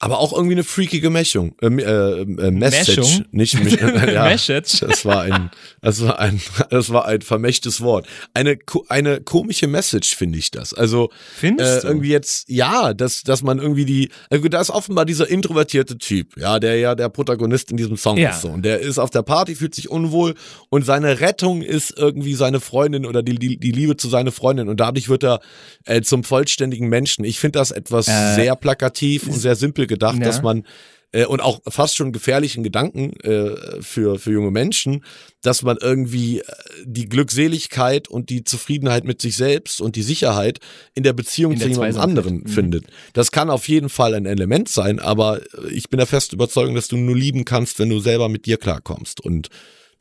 Aber 0.00 0.18
auch 0.18 0.32
irgendwie 0.32 0.54
eine 0.54 0.64
freakige 0.64 1.08
Meshung. 1.08 1.54
Äh, 1.62 1.66
äh, 1.66 2.20
äh, 2.22 2.50
Message. 2.50 2.96
Meshung? 2.98 3.24
Nicht 3.30 3.54
ja, 4.12 4.24
Message. 4.24 4.80
Das 4.80 5.04
war 5.04 5.22
ein, 5.22 5.50
das 5.80 6.02
war 6.02 6.18
ein, 6.18 6.40
das 6.68 6.90
war 6.90 7.06
ein 7.06 7.22
vermächtes 7.22 7.80
Wort. 7.80 8.06
Eine, 8.34 8.58
eine 8.88 9.20
komische 9.20 9.66
Message 9.68 10.16
finde 10.16 10.38
ich 10.38 10.50
das. 10.50 10.74
Also 10.74 11.10
Findest 11.36 11.84
äh, 11.84 11.86
irgendwie 11.86 12.08
jetzt, 12.08 12.48
ja, 12.48 12.92
dass, 12.92 13.22
dass 13.22 13.42
man 13.42 13.58
irgendwie 13.60 13.84
die, 13.84 14.10
also 14.30 14.46
da 14.48 14.60
ist 14.60 14.70
offenbar 14.70 15.04
dieser 15.04 15.28
introvertierte 15.28 15.96
Typ, 15.96 16.36
ja, 16.36 16.58
der 16.58 16.76
ja 16.78 16.94
der 16.94 17.08
Protagonist 17.08 17.70
in 17.70 17.76
diesem 17.76 17.96
Song 17.96 18.18
Ja. 18.18 18.30
ist 18.30 18.42
so. 18.42 18.48
Und 18.48 18.64
der 18.64 18.80
ist 18.80 18.98
auf 18.98 19.10
der 19.10 19.22
Party, 19.22 19.54
fühlt 19.54 19.74
sich 19.74 19.88
unwohl 19.90 20.34
und 20.70 20.84
seine 20.84 21.20
Rettung 21.20 21.62
ist 21.62 21.94
irgendwie 21.96 22.34
seine 22.34 22.60
Freundin 22.60 23.06
oder 23.06 23.22
die, 23.22 23.36
die, 23.36 23.56
die 23.58 23.72
Liebe 23.72 23.96
zu 23.96 24.08
seiner 24.08 24.32
Freundin 24.32 24.68
und 24.68 24.80
dadurch 24.80 25.08
wird 25.08 25.22
er 25.22 25.40
äh, 25.84 26.02
zum 26.02 26.24
vollständigen 26.24 26.88
Menschen. 26.88 27.24
Ich 27.24 27.38
finde 27.38 27.60
das 27.60 27.70
etwas 27.70 28.08
Äh, 28.08 28.34
sehr 28.34 28.56
plakativ 28.56 29.26
und 29.28 29.34
sehr 29.34 29.54
simpel 29.54 29.86
gedacht, 29.94 30.18
Ja. 30.18 30.24
dass 30.24 30.42
man 30.42 30.64
äh, 31.12 31.26
und 31.26 31.40
auch 31.40 31.60
fast 31.68 31.94
schon 31.96 32.10
gefährlichen 32.12 32.64
Gedanken 32.64 33.12
äh, 33.20 33.80
für, 33.80 34.18
für 34.18 34.32
junge 34.32 34.50
Menschen, 34.50 35.04
dass 35.42 35.62
man 35.62 35.76
irgendwie 35.80 36.40
äh, 36.40 36.42
die 36.84 37.08
Glückseligkeit 37.08 38.08
und 38.08 38.30
die 38.30 38.42
Zufriedenheit 38.42 39.04
mit 39.04 39.20
sich 39.22 39.36
selbst 39.36 39.80
und 39.80 39.94
die 39.94 40.02
Sicherheit 40.02 40.58
in 40.94 41.04
der 41.04 41.12
Beziehung 41.12 41.52
In 41.52 41.58
zu 41.60 41.68
der 41.68 41.76
Zweisamkeit. 41.76 42.08
anderen 42.08 42.34
Mhm. 42.38 42.46
findet. 42.48 42.84
Das 43.12 43.30
kann 43.30 43.48
auf 43.48 43.68
jeden 43.68 43.88
Fall 43.90 44.14
ein 44.14 44.26
Element 44.26 44.68
sein, 44.68 44.98
aber 44.98 45.40
äh, 45.40 45.68
ich 45.70 45.88
bin 45.88 45.98
der 45.98 46.06
festen 46.08 46.34
Überzeugung, 46.34 46.74
dass 46.74 46.88
du 46.88 46.96
nur 46.96 47.16
lieben 47.16 47.44
kannst, 47.44 47.78
wenn 47.78 47.90
du 47.90 48.00
selber 48.00 48.28
mit 48.28 48.46
dir 48.46 48.56
klarkommst 48.56 49.20
und 49.20 49.48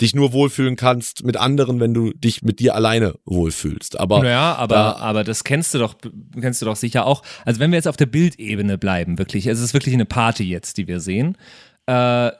dich 0.01 0.15
nur 0.15 0.33
wohlfühlen 0.33 0.75
kannst 0.75 1.23
mit 1.23 1.37
anderen, 1.37 1.79
wenn 1.79 1.93
du 1.93 2.11
dich 2.13 2.41
mit 2.43 2.59
dir 2.59 2.75
alleine 2.75 3.15
wohlfühlst. 3.25 3.99
Aber 3.99 4.25
Ja, 4.27 4.55
aber, 4.55 4.75
da- 4.75 4.95
aber 4.97 5.23
das 5.23 5.43
kennst 5.43 5.73
du 5.73 5.79
doch, 5.79 5.95
kennst 6.39 6.61
du 6.61 6.65
doch 6.65 6.75
sicher 6.75 7.05
auch. 7.05 7.23
Also 7.45 7.59
wenn 7.59 7.71
wir 7.71 7.77
jetzt 7.77 7.87
auf 7.87 7.97
der 7.97 8.05
Bildebene 8.07 8.77
bleiben, 8.77 9.17
wirklich, 9.17 9.47
es 9.47 9.59
ist 9.59 9.73
wirklich 9.73 9.93
eine 9.93 10.05
Party 10.05 10.43
jetzt, 10.43 10.77
die 10.77 10.87
wir 10.87 10.99
sehen, 10.99 11.37
äh, 11.85 12.31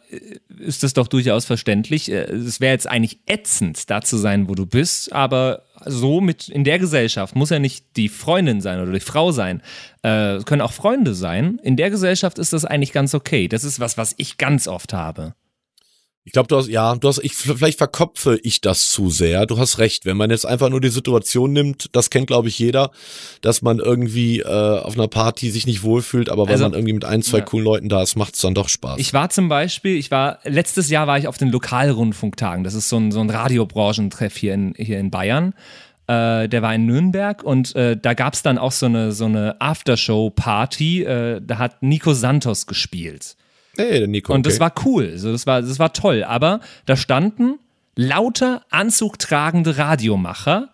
ist 0.60 0.84
das 0.84 0.94
doch 0.94 1.08
durchaus 1.10 1.44
verständlich. 1.44 2.10
Äh, 2.10 2.32
Es 2.32 2.62
wäre 2.62 2.72
jetzt 2.74 2.88
eigentlich 2.88 3.20
ätzend, 3.26 3.90
da 3.90 4.02
zu 4.02 4.16
sein, 4.16 4.48
wo 4.48 4.56
du 4.56 4.66
bist, 4.66 5.12
aber 5.12 5.64
so 5.86 6.22
mit 6.22 6.48
in 6.48 6.64
der 6.64 6.80
Gesellschaft 6.80 7.36
muss 7.36 7.50
ja 7.50 7.60
nicht 7.60 7.98
die 7.98 8.08
Freundin 8.08 8.62
sein 8.62 8.80
oder 8.80 8.94
die 8.94 9.02
Frau 9.02 9.34
sein. 9.34 9.62
Äh, 10.02 10.36
es 10.36 10.46
können 10.46 10.62
auch 10.62 10.72
Freunde 10.72 11.14
sein. 11.14 11.60
In 11.62 11.76
der 11.76 11.90
Gesellschaft 11.90 12.40
ist 12.40 12.54
das 12.54 12.64
eigentlich 12.64 12.94
ganz 12.94 13.14
okay. 13.14 13.50
Das 13.50 13.66
ist 13.66 13.82
was, 13.82 13.98
was 13.98 14.14
ich 14.18 14.38
ganz 14.38 14.70
oft 14.70 14.94
habe. 14.94 15.34
Ich 16.26 16.32
glaube, 16.32 16.48
du 16.48 16.56
hast, 16.56 16.70
ja, 16.70 16.96
du 16.96 17.10
hast, 17.10 17.20
ich, 17.22 17.34
vielleicht 17.36 17.78
verkopfe 17.78 18.40
ich 18.44 18.62
das 18.62 18.90
zu 18.90 19.10
sehr. 19.10 19.46
Du 19.46 19.58
hast 19.58 19.78
recht. 19.78 20.06
Wenn 20.06 20.16
man 20.16 20.30
jetzt 20.30 20.46
einfach 20.46 20.70
nur 20.70 20.80
die 20.80 20.90
Situation 20.90 21.52
nimmt, 21.52 21.90
das 21.92 22.10
kennt, 22.10 22.28
glaube 22.28 22.48
ich, 22.48 22.58
jeder, 22.58 22.92
dass 23.42 23.62
man 23.62 23.80
irgendwie 23.80 24.40
äh, 24.40 24.46
auf 24.46 24.94
einer 24.94 25.10
Party 25.10 25.52
sich 25.52 25.68
nicht 25.68 25.84
wohlfühlt, 25.84 26.30
aber 26.30 26.46
wenn 26.46 26.54
Also, 26.54 26.64
man 26.64 26.74
irgendwie 26.74 26.94
mit 26.94 27.04
ein, 27.04 27.24
zwei 27.24 27.40
ja. 27.40 27.44
coolen 27.44 27.66
Leuten 27.66 27.90
da 27.90 28.02
ist, 28.02 28.16
macht's 28.16 28.40
dann 28.40 28.56
doch 28.56 28.70
Spaß. 28.70 29.00
Ich 29.00 29.14
war 29.14 29.30
zum 29.32 29.50
Beispiel, 29.50 29.98
ich 29.98 30.12
war, 30.12 30.40
letztes 30.46 30.90
Jahr 30.90 31.08
war 31.08 31.18
ich 31.18 31.28
auf 31.28 31.38
den 31.38 31.50
Lokalrundfunktagen. 31.50 32.64
Das 32.64 32.74
ist 32.74 32.88
so 32.88 32.96
ein, 32.98 33.12
so 33.12 33.20
ein 33.20 33.30
Radiobranchentreff 33.30 34.38
hier 34.38 34.54
in, 34.54 34.74
hier 34.78 35.00
in 35.00 35.12
Bayern. 35.12 35.54
Äh, 36.08 36.48
der 36.48 36.62
war 36.62 36.74
in 36.74 36.86
Nürnberg 36.86 37.44
und 37.44 37.76
äh, 37.76 37.98
da 37.98 38.14
gab 38.14 38.34
es 38.34 38.44
dann 38.44 38.58
auch 38.58 38.72
so 38.72 38.86
eine, 38.86 39.12
so 39.12 39.26
eine 39.26 39.60
Aftershow-Party. 39.60 41.04
Äh, 41.04 41.42
da 41.46 41.58
hat 41.58 41.84
Nico 41.84 42.14
Santos 42.14 42.66
gespielt. 42.66 43.36
Hey, 43.76 44.00
der 44.00 44.08
Nico. 44.08 44.34
Und 44.34 44.46
das 44.46 44.56
okay. 44.56 44.62
war 44.62 44.74
cool, 44.86 45.18
so, 45.18 45.32
das, 45.32 45.48
war, 45.48 45.62
das 45.62 45.80
war 45.80 45.94
toll. 45.94 46.24
Aber 46.24 46.60
da 46.86 46.96
standen 46.96 47.60
lauter 47.96 48.64
anzugtragende 48.70 49.78
Radiomacher, 49.78 50.70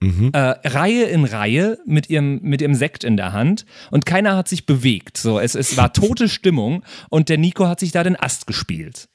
Mhm. 0.00 0.30
äh, 0.34 0.38
Reihe 0.38 1.04
in 1.04 1.24
Reihe 1.24 1.78
mit 1.86 2.10
ihrem, 2.10 2.40
mit 2.42 2.60
ihrem 2.60 2.74
Sekt 2.74 3.04
in 3.04 3.16
der 3.16 3.32
Hand 3.32 3.64
und 3.90 4.04
keiner 4.04 4.36
hat 4.36 4.48
sich 4.48 4.66
bewegt. 4.66 5.16
So, 5.16 5.38
es, 5.38 5.54
es 5.54 5.78
war 5.78 5.94
tote 5.94 6.28
Stimmung 6.28 6.84
und 7.08 7.30
der 7.30 7.38
Nico 7.38 7.66
hat 7.66 7.80
sich 7.80 7.90
da 7.90 8.02
den 8.04 8.16
Ast 8.16 8.46
gespielt. 8.46 9.08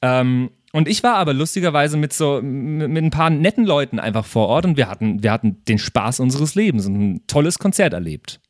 Ähm, 0.00 0.50
und 0.72 0.88
ich 0.88 1.02
war 1.02 1.16
aber 1.16 1.34
lustigerweise 1.34 1.98
mit 1.98 2.14
so 2.14 2.40
mit, 2.40 2.88
mit 2.88 3.04
ein 3.04 3.10
paar 3.10 3.28
netten 3.28 3.66
Leuten 3.66 3.98
einfach 3.98 4.24
vor 4.24 4.48
Ort 4.48 4.64
und 4.64 4.78
wir 4.78 4.88
hatten, 4.88 5.22
wir 5.22 5.32
hatten 5.32 5.62
den 5.68 5.78
Spaß 5.78 6.20
unseres 6.20 6.54
Lebens 6.54 6.86
und 6.86 6.94
ein 6.94 7.26
tolles 7.26 7.58
Konzert 7.58 7.92
erlebt. 7.92 8.40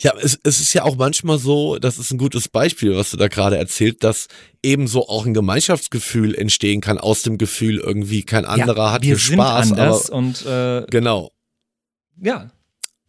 Ja, 0.00 0.14
es, 0.20 0.38
es 0.42 0.60
ist 0.60 0.72
ja 0.72 0.84
auch 0.84 0.96
manchmal 0.96 1.38
so, 1.38 1.78
das 1.78 1.98
ist 1.98 2.10
ein 2.10 2.18
gutes 2.18 2.48
Beispiel, 2.48 2.96
was 2.96 3.10
du 3.10 3.16
da 3.16 3.28
gerade 3.28 3.58
erzählt, 3.58 4.02
dass 4.02 4.28
ebenso 4.62 5.08
auch 5.08 5.26
ein 5.26 5.34
Gemeinschaftsgefühl 5.34 6.34
entstehen 6.34 6.80
kann 6.80 6.98
aus 6.98 7.22
dem 7.22 7.38
Gefühl 7.38 7.78
irgendwie 7.78 8.22
kein 8.22 8.44
anderer 8.44 8.86
ja, 8.86 8.92
hat 8.92 9.02
wir 9.02 9.08
hier 9.08 9.16
sind 9.16 9.34
Spaß, 9.34 9.72
anders 9.72 10.10
aber 10.10 10.18
und 10.18 10.46
äh, 10.46 10.86
genau. 10.90 11.32
ja. 12.20 12.50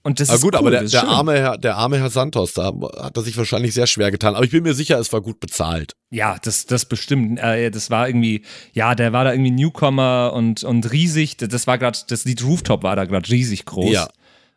Und 0.01 0.21
das 0.21 0.29
Aber 0.29 0.37
ist 0.37 0.41
gut, 0.43 0.53
cool, 0.53 0.59
aber 0.59 0.71
der, 0.71 0.83
der 0.83 1.07
arme 1.07 1.33
Herr, 1.33 1.57
der 1.57 1.75
arme 1.75 1.99
Herr 1.99 2.09
Santos, 2.09 2.53
da 2.53 2.71
hat 3.01 3.17
er 3.17 3.21
sich 3.21 3.35
wahrscheinlich 3.35 3.73
sehr 3.73 3.85
schwer 3.85 4.11
getan. 4.11 4.33
Aber 4.33 4.45
ich 4.45 4.51
bin 4.51 4.63
mir 4.63 4.73
sicher, 4.73 4.97
es 4.97 5.11
war 5.11 5.19
gut 5.19 5.41
bezahlt. 5.41 5.93
Ja, 6.09 6.37
das, 6.41 6.65
das 6.65 6.85
bestimmt. 6.85 7.37
Äh, 7.39 7.69
das 7.69 7.89
war 7.89 8.07
irgendwie, 8.07 8.43
ja, 8.71 8.95
der 8.95 9.11
war 9.11 9.25
da 9.25 9.33
irgendwie 9.33 9.51
Newcomer 9.51 10.31
und, 10.33 10.63
und 10.63 10.89
riesig. 10.93 11.35
Das 11.35 11.67
war 11.67 11.77
gerade, 11.77 11.99
das 12.07 12.23
Lied 12.23 12.43
Rooftop 12.43 12.83
war 12.83 12.95
da 12.95 13.03
gerade 13.03 13.29
riesig 13.29 13.65
groß. 13.65 13.91
Ja. 13.91 14.07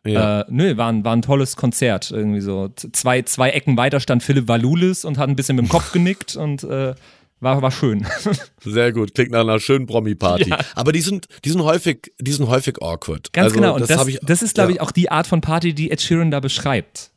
Ja. 0.04 0.40
Äh, 0.40 0.44
nö, 0.48 0.76
war 0.76 0.88
ein, 0.88 1.04
war 1.04 1.14
ein 1.14 1.22
tolles 1.22 1.56
Konzert. 1.56 2.10
Irgendwie 2.10 2.40
so. 2.40 2.70
Zwei, 2.74 3.22
zwei 3.22 3.50
Ecken 3.50 3.76
weiter 3.76 4.00
stand 4.00 4.22
Philipp 4.22 4.48
Valulis 4.48 5.04
und 5.04 5.18
hat 5.18 5.28
ein 5.28 5.36
bisschen 5.36 5.56
mit 5.56 5.66
dem 5.66 5.68
Kopf 5.68 5.92
genickt 5.92 6.36
und 6.36 6.64
äh, 6.64 6.94
war, 7.40 7.60
war 7.60 7.70
schön. 7.70 8.06
Sehr 8.64 8.92
gut, 8.92 9.14
klingt 9.14 9.32
nach 9.32 9.40
einer 9.40 9.60
schönen 9.60 9.86
Promi-Party. 9.86 10.50
Ja. 10.50 10.58
Aber 10.74 10.92
die 10.92 11.00
sind, 11.00 11.26
die 11.44 11.50
sind 11.50 11.62
häufig, 11.62 12.12
die 12.20 12.32
sind 12.32 12.48
häufig 12.48 12.80
awkward. 12.80 13.32
Ganz 13.32 13.46
also, 13.46 13.56
genau. 13.56 13.74
Und 13.74 13.80
das, 13.82 13.96
hab 13.96 14.08
ich, 14.08 14.18
das 14.22 14.42
ist, 14.42 14.54
glaube 14.54 14.70
ja. 14.70 14.76
ich, 14.76 14.80
auch 14.80 14.92
die 14.92 15.10
Art 15.10 15.26
von 15.26 15.40
Party, 15.40 15.74
die 15.74 15.90
Ed 15.90 16.00
Sheeran 16.00 16.30
da 16.30 16.40
beschreibt. 16.40 17.10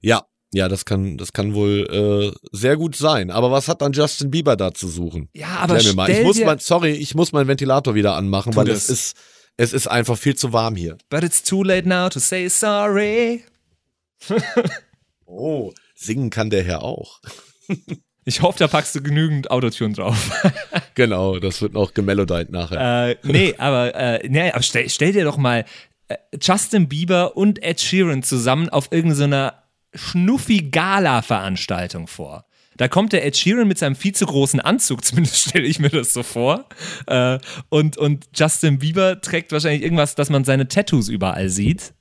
Ja, 0.00 0.24
ja, 0.52 0.68
das 0.68 0.84
kann, 0.84 1.18
das 1.18 1.32
kann 1.32 1.54
wohl 1.54 2.32
äh, 2.32 2.48
sehr 2.52 2.76
gut 2.76 2.94
sein. 2.94 3.32
Aber 3.32 3.50
was 3.50 3.66
hat 3.66 3.82
dann 3.82 3.92
Justin 3.92 4.30
Bieber 4.30 4.54
da 4.56 4.72
zu 4.72 4.86
suchen? 4.86 5.28
Ja, 5.34 5.48
aber 5.58 5.76
Klär 5.76 5.90
mir 5.90 5.96
mal. 5.96 6.10
Ich 6.10 6.22
muss 6.22 6.40
mein, 6.40 6.60
sorry, 6.60 6.92
ich 6.92 7.16
muss 7.16 7.32
meinen 7.32 7.48
Ventilator 7.48 7.96
wieder 7.96 8.14
anmachen, 8.14 8.54
weil 8.54 8.66
das. 8.66 8.84
es 8.84 8.90
ist, 8.90 9.16
es 9.56 9.72
ist 9.72 9.86
einfach 9.86 10.18
viel 10.18 10.34
zu 10.34 10.52
warm 10.52 10.76
hier. 10.76 10.98
But 11.10 11.22
it's 11.22 11.42
too 11.42 11.62
late 11.62 11.88
now 11.88 12.08
to 12.08 12.20
say 12.20 12.48
sorry. 12.48 13.44
Oh, 15.26 15.72
singen 15.94 16.28
kann 16.30 16.50
der 16.50 16.64
Herr 16.64 16.82
auch. 16.82 17.20
Ich 18.26 18.40
hoffe, 18.40 18.58
da 18.58 18.68
packst 18.68 18.94
du 18.94 19.02
genügend 19.02 19.50
Autotune 19.50 19.92
drauf. 19.92 20.30
Genau, 20.94 21.38
das 21.40 21.60
wird 21.60 21.74
noch 21.74 21.92
gemelodite 21.92 22.50
nachher. 22.52 23.10
Äh, 23.10 23.16
nee, 23.24 23.54
aber, 23.58 23.94
äh, 23.94 24.26
nee, 24.28 24.50
aber 24.50 24.62
stell, 24.62 24.88
stell 24.88 25.12
dir 25.12 25.24
doch 25.24 25.36
mal 25.36 25.66
äh, 26.08 26.16
Justin 26.40 26.88
Bieber 26.88 27.36
und 27.36 27.62
Ed 27.62 27.80
Sheeran 27.80 28.22
zusammen 28.22 28.70
auf 28.70 28.92
irgendeiner 28.92 29.62
Schnuffi-Gala-Veranstaltung 29.94 32.06
vor. 32.06 32.46
Da 32.76 32.88
kommt 32.88 33.12
der 33.12 33.24
Ed 33.24 33.36
Sheeran 33.36 33.68
mit 33.68 33.78
seinem 33.78 33.96
viel 33.96 34.14
zu 34.14 34.26
großen 34.26 34.60
Anzug, 34.60 35.04
zumindest 35.04 35.48
stelle 35.48 35.66
ich 35.66 35.78
mir 35.78 35.90
das 35.90 36.12
so 36.12 36.22
vor. 36.22 36.66
Äh, 37.06 37.38
und, 37.68 37.96
und 37.96 38.26
Justin 38.34 38.78
Bieber 38.78 39.20
trägt 39.20 39.52
wahrscheinlich 39.52 39.82
irgendwas, 39.82 40.14
dass 40.14 40.30
man 40.30 40.44
seine 40.44 40.68
Tattoos 40.68 41.08
überall 41.08 41.48
sieht. 41.48 41.94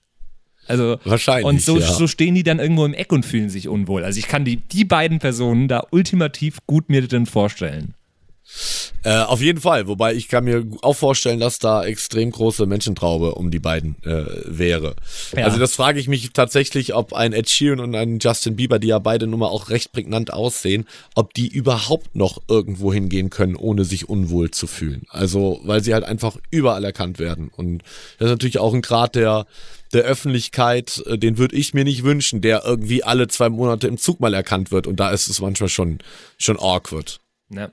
Also, 0.68 0.98
Wahrscheinlich, 1.04 1.46
Und 1.46 1.62
so, 1.62 1.78
ja. 1.78 1.86
so 1.86 2.08
stehen 2.08 2.36
die 2.36 2.44
dann 2.44 2.60
irgendwo 2.60 2.86
im 2.86 2.94
Eck 2.94 3.12
und 3.12 3.26
fühlen 3.26 3.50
sich 3.50 3.68
unwohl. 3.68 4.06
Also 4.06 4.18
ich 4.20 4.28
kann 4.28 4.46
die, 4.46 4.58
die 4.58 4.86
beiden 4.86 5.20
Personen 5.20 5.68
da 5.68 5.86
ultimativ 5.92 6.60
gut 6.68 6.90
mir 6.90 7.06
drin 7.06 7.26
vorstellen. 7.26 7.96
Äh, 9.04 9.20
auf 9.20 9.42
jeden 9.42 9.60
Fall, 9.60 9.88
wobei 9.88 10.14
ich 10.14 10.28
kann 10.28 10.46
mir 10.46 10.66
auch 10.82 10.96
vorstellen, 10.96 11.40
dass 11.40 11.60
da 11.60 11.84
extrem 11.84 12.32
große 12.32 12.66
Menschentraube 12.66 13.36
um 13.36 13.52
die 13.52 13.60
beiden 13.60 13.96
äh, 14.04 14.26
wäre. 14.46 14.96
Ja. 15.36 15.46
Also 15.46 15.60
das 15.60 15.76
frage 15.76 16.00
ich 16.00 16.08
mich 16.08 16.32
tatsächlich, 16.32 16.94
ob 16.94 17.14
ein 17.14 17.34
Ed 17.34 17.50
Sheeran 17.50 17.80
und 17.80 17.96
ein 17.96 18.20
Justin 18.20 18.56
Bieber, 18.56 18.80
die 18.80 18.88
ja 18.88 19.00
beide 19.00 19.28
nun 19.28 19.40
mal 19.40 19.48
auch 19.48 19.70
recht 19.70 19.92
prägnant 19.92 20.32
aussehen, 20.32 20.86
ob 21.16 21.34
die 21.34 21.48
überhaupt 21.48 22.16
noch 22.16 22.42
irgendwo 22.48 22.94
hingehen 22.94 23.30
können, 23.30 23.56
ohne 23.56 23.84
sich 23.84 24.08
unwohl 24.08 24.52
zu 24.52 24.68
fühlen. 24.68 25.04
Also, 25.10 25.60
weil 25.64 25.84
sie 25.84 25.94
halt 25.94 26.06
einfach 26.06 26.38
überall 26.50 26.84
erkannt 26.86 27.20
werden. 27.20 27.50
Und 27.54 27.84
das 28.20 28.28
ist 28.28 28.32
natürlich 28.32 28.60
auch 28.60 28.74
ein 28.74 28.82
Grad 28.82 29.16
der 29.16 29.46
der 29.94 30.04
Öffentlichkeit, 30.04 31.04
äh, 31.06 31.18
den 31.18 31.38
würde 31.38 31.56
ich 31.56 31.74
mir 31.74 31.84
nicht 31.84 32.04
wünschen, 32.04 32.42
der 32.42 32.64
irgendwie 32.66 33.04
alle 33.04 33.28
zwei 33.28 33.50
Monate 33.50 33.88
im 33.88 33.98
Zug 33.98 34.20
mal 34.20 34.34
erkannt 34.34 34.72
wird. 34.72 34.88
Und 34.88 35.00
da 35.00 35.12
ist 35.12 35.28
es 35.28 35.40
manchmal 35.40 35.70
schon, 35.70 36.00
schon 36.38 36.58
awkward. 36.60 37.20
Ja. 37.50 37.70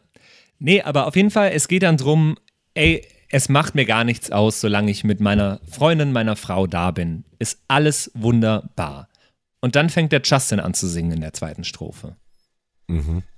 Nee, 0.60 0.82
aber 0.82 1.06
auf 1.06 1.16
jeden 1.16 1.30
Fall, 1.30 1.50
es 1.52 1.66
geht 1.66 1.82
dann 1.82 1.96
drum, 1.96 2.36
ey, 2.74 3.04
es 3.30 3.48
macht 3.48 3.74
mir 3.74 3.86
gar 3.86 4.04
nichts 4.04 4.30
aus, 4.30 4.60
solange 4.60 4.90
ich 4.90 5.04
mit 5.04 5.20
meiner 5.20 5.60
Freundin, 5.68 6.12
meiner 6.12 6.36
Frau 6.36 6.66
da 6.66 6.90
bin. 6.90 7.24
Ist 7.38 7.62
alles 7.66 8.10
wunderbar. 8.14 9.08
Und 9.60 9.74
dann 9.76 9.88
fängt 9.90 10.12
der 10.12 10.22
Justin 10.22 10.60
an 10.60 10.74
zu 10.74 10.86
singen 10.86 11.12
in 11.12 11.20
der 11.20 11.32
zweiten 11.32 11.64
Strophe. 11.64 12.16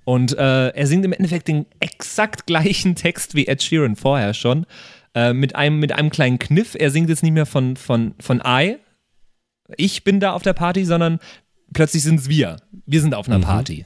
Und 0.03 0.37
äh, 0.37 0.69
er 0.69 0.87
singt 0.87 1.05
im 1.05 1.13
Endeffekt 1.13 1.47
den 1.47 1.65
exakt 1.79 2.45
gleichen 2.45 2.95
Text 2.95 3.35
wie 3.35 3.47
Ed 3.47 3.61
Sheeran 3.63 3.95
vorher 3.95 4.33
schon. 4.33 4.65
Äh, 5.13 5.33
mit, 5.33 5.55
einem, 5.55 5.79
mit 5.79 5.91
einem 5.91 6.09
kleinen 6.09 6.39
Kniff. 6.39 6.75
Er 6.77 6.89
singt 6.91 7.09
jetzt 7.09 7.23
nicht 7.23 7.33
mehr 7.33 7.45
von, 7.45 7.77
von, 7.77 8.15
von 8.19 8.41
I. 8.45 8.77
Ich 9.77 10.03
bin 10.03 10.19
da 10.19 10.33
auf 10.33 10.41
der 10.41 10.53
Party, 10.53 10.85
sondern 10.85 11.19
plötzlich 11.71 12.03
sind 12.03 12.19
es 12.19 12.29
wir. 12.29 12.57
Wir 12.85 12.99
sind 13.01 13.13
auf 13.13 13.27
einer 13.27 13.39
Party, 13.45 13.85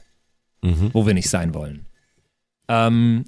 wo 0.92 1.06
wir 1.06 1.14
nicht 1.14 1.28
sein 1.28 1.54
wollen. 1.54 1.86
Ähm, 2.68 3.24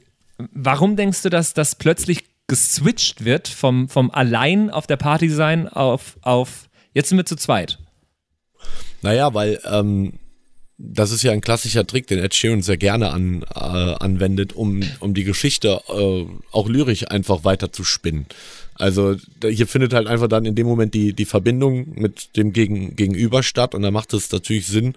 warum 0.52 0.96
denkst 0.96 1.22
du, 1.22 1.30
dass 1.30 1.54
das 1.54 1.74
plötzlich 1.74 2.24
geswitcht 2.46 3.24
wird 3.24 3.48
vom, 3.48 3.88
vom 3.88 4.10
allein 4.10 4.70
auf 4.70 4.86
der 4.86 4.96
Party 4.96 5.28
sein 5.28 5.68
auf, 5.68 6.18
auf 6.22 6.68
jetzt 6.94 7.08
sind 7.08 7.18
wir 7.18 7.26
zu 7.26 7.36
zweit? 7.36 7.78
Naja, 9.02 9.32
weil 9.34 9.60
ähm, 9.64 10.19
das 10.82 11.10
ist 11.10 11.22
ja 11.22 11.32
ein 11.32 11.42
klassischer 11.42 11.86
Trick, 11.86 12.06
den 12.06 12.18
Ed 12.18 12.34
Sheeran 12.34 12.62
sehr 12.62 12.78
gerne 12.78 13.10
an, 13.10 13.44
äh, 13.54 13.58
anwendet, 13.58 14.54
um, 14.54 14.82
um 15.00 15.12
die 15.12 15.24
Geschichte 15.24 15.80
äh, 15.88 16.24
auch 16.52 16.68
lyrisch 16.68 17.06
einfach 17.08 17.44
weiter 17.44 17.70
zu 17.70 17.84
spinnen. 17.84 18.26
Also 18.74 19.16
hier 19.42 19.66
findet 19.66 19.92
halt 19.92 20.06
einfach 20.06 20.28
dann 20.28 20.46
in 20.46 20.54
dem 20.54 20.66
Moment 20.66 20.94
die, 20.94 21.12
die 21.12 21.26
Verbindung 21.26 21.92
mit 21.96 22.34
dem 22.36 22.54
Gegen, 22.54 22.96
Gegenüber 22.96 23.42
statt 23.42 23.74
und 23.74 23.82
da 23.82 23.90
macht 23.90 24.14
es 24.14 24.32
natürlich 24.32 24.66
Sinn, 24.68 24.94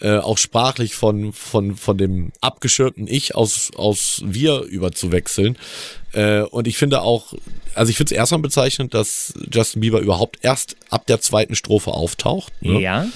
äh, 0.00 0.16
auch 0.16 0.38
sprachlich 0.38 0.94
von, 0.94 1.34
von, 1.34 1.76
von 1.76 1.98
dem 1.98 2.32
abgeschirmten 2.40 3.06
Ich 3.06 3.34
aus, 3.34 3.72
aus 3.76 4.22
Wir 4.24 4.62
überzuwechseln. 4.62 5.58
Äh, 6.12 6.42
und 6.42 6.66
ich 6.66 6.78
finde 6.78 7.02
auch, 7.02 7.34
also 7.74 7.90
ich 7.90 7.98
finde 7.98 8.14
es 8.14 8.18
erstmal 8.18 8.40
bezeichnend, 8.40 8.94
dass 8.94 9.34
Justin 9.52 9.82
Bieber 9.82 10.00
überhaupt 10.00 10.38
erst 10.40 10.76
ab 10.88 11.06
der 11.06 11.20
zweiten 11.20 11.56
Strophe 11.56 11.90
auftaucht. 11.90 12.54
ne? 12.62 12.80
Ja. 12.80 13.06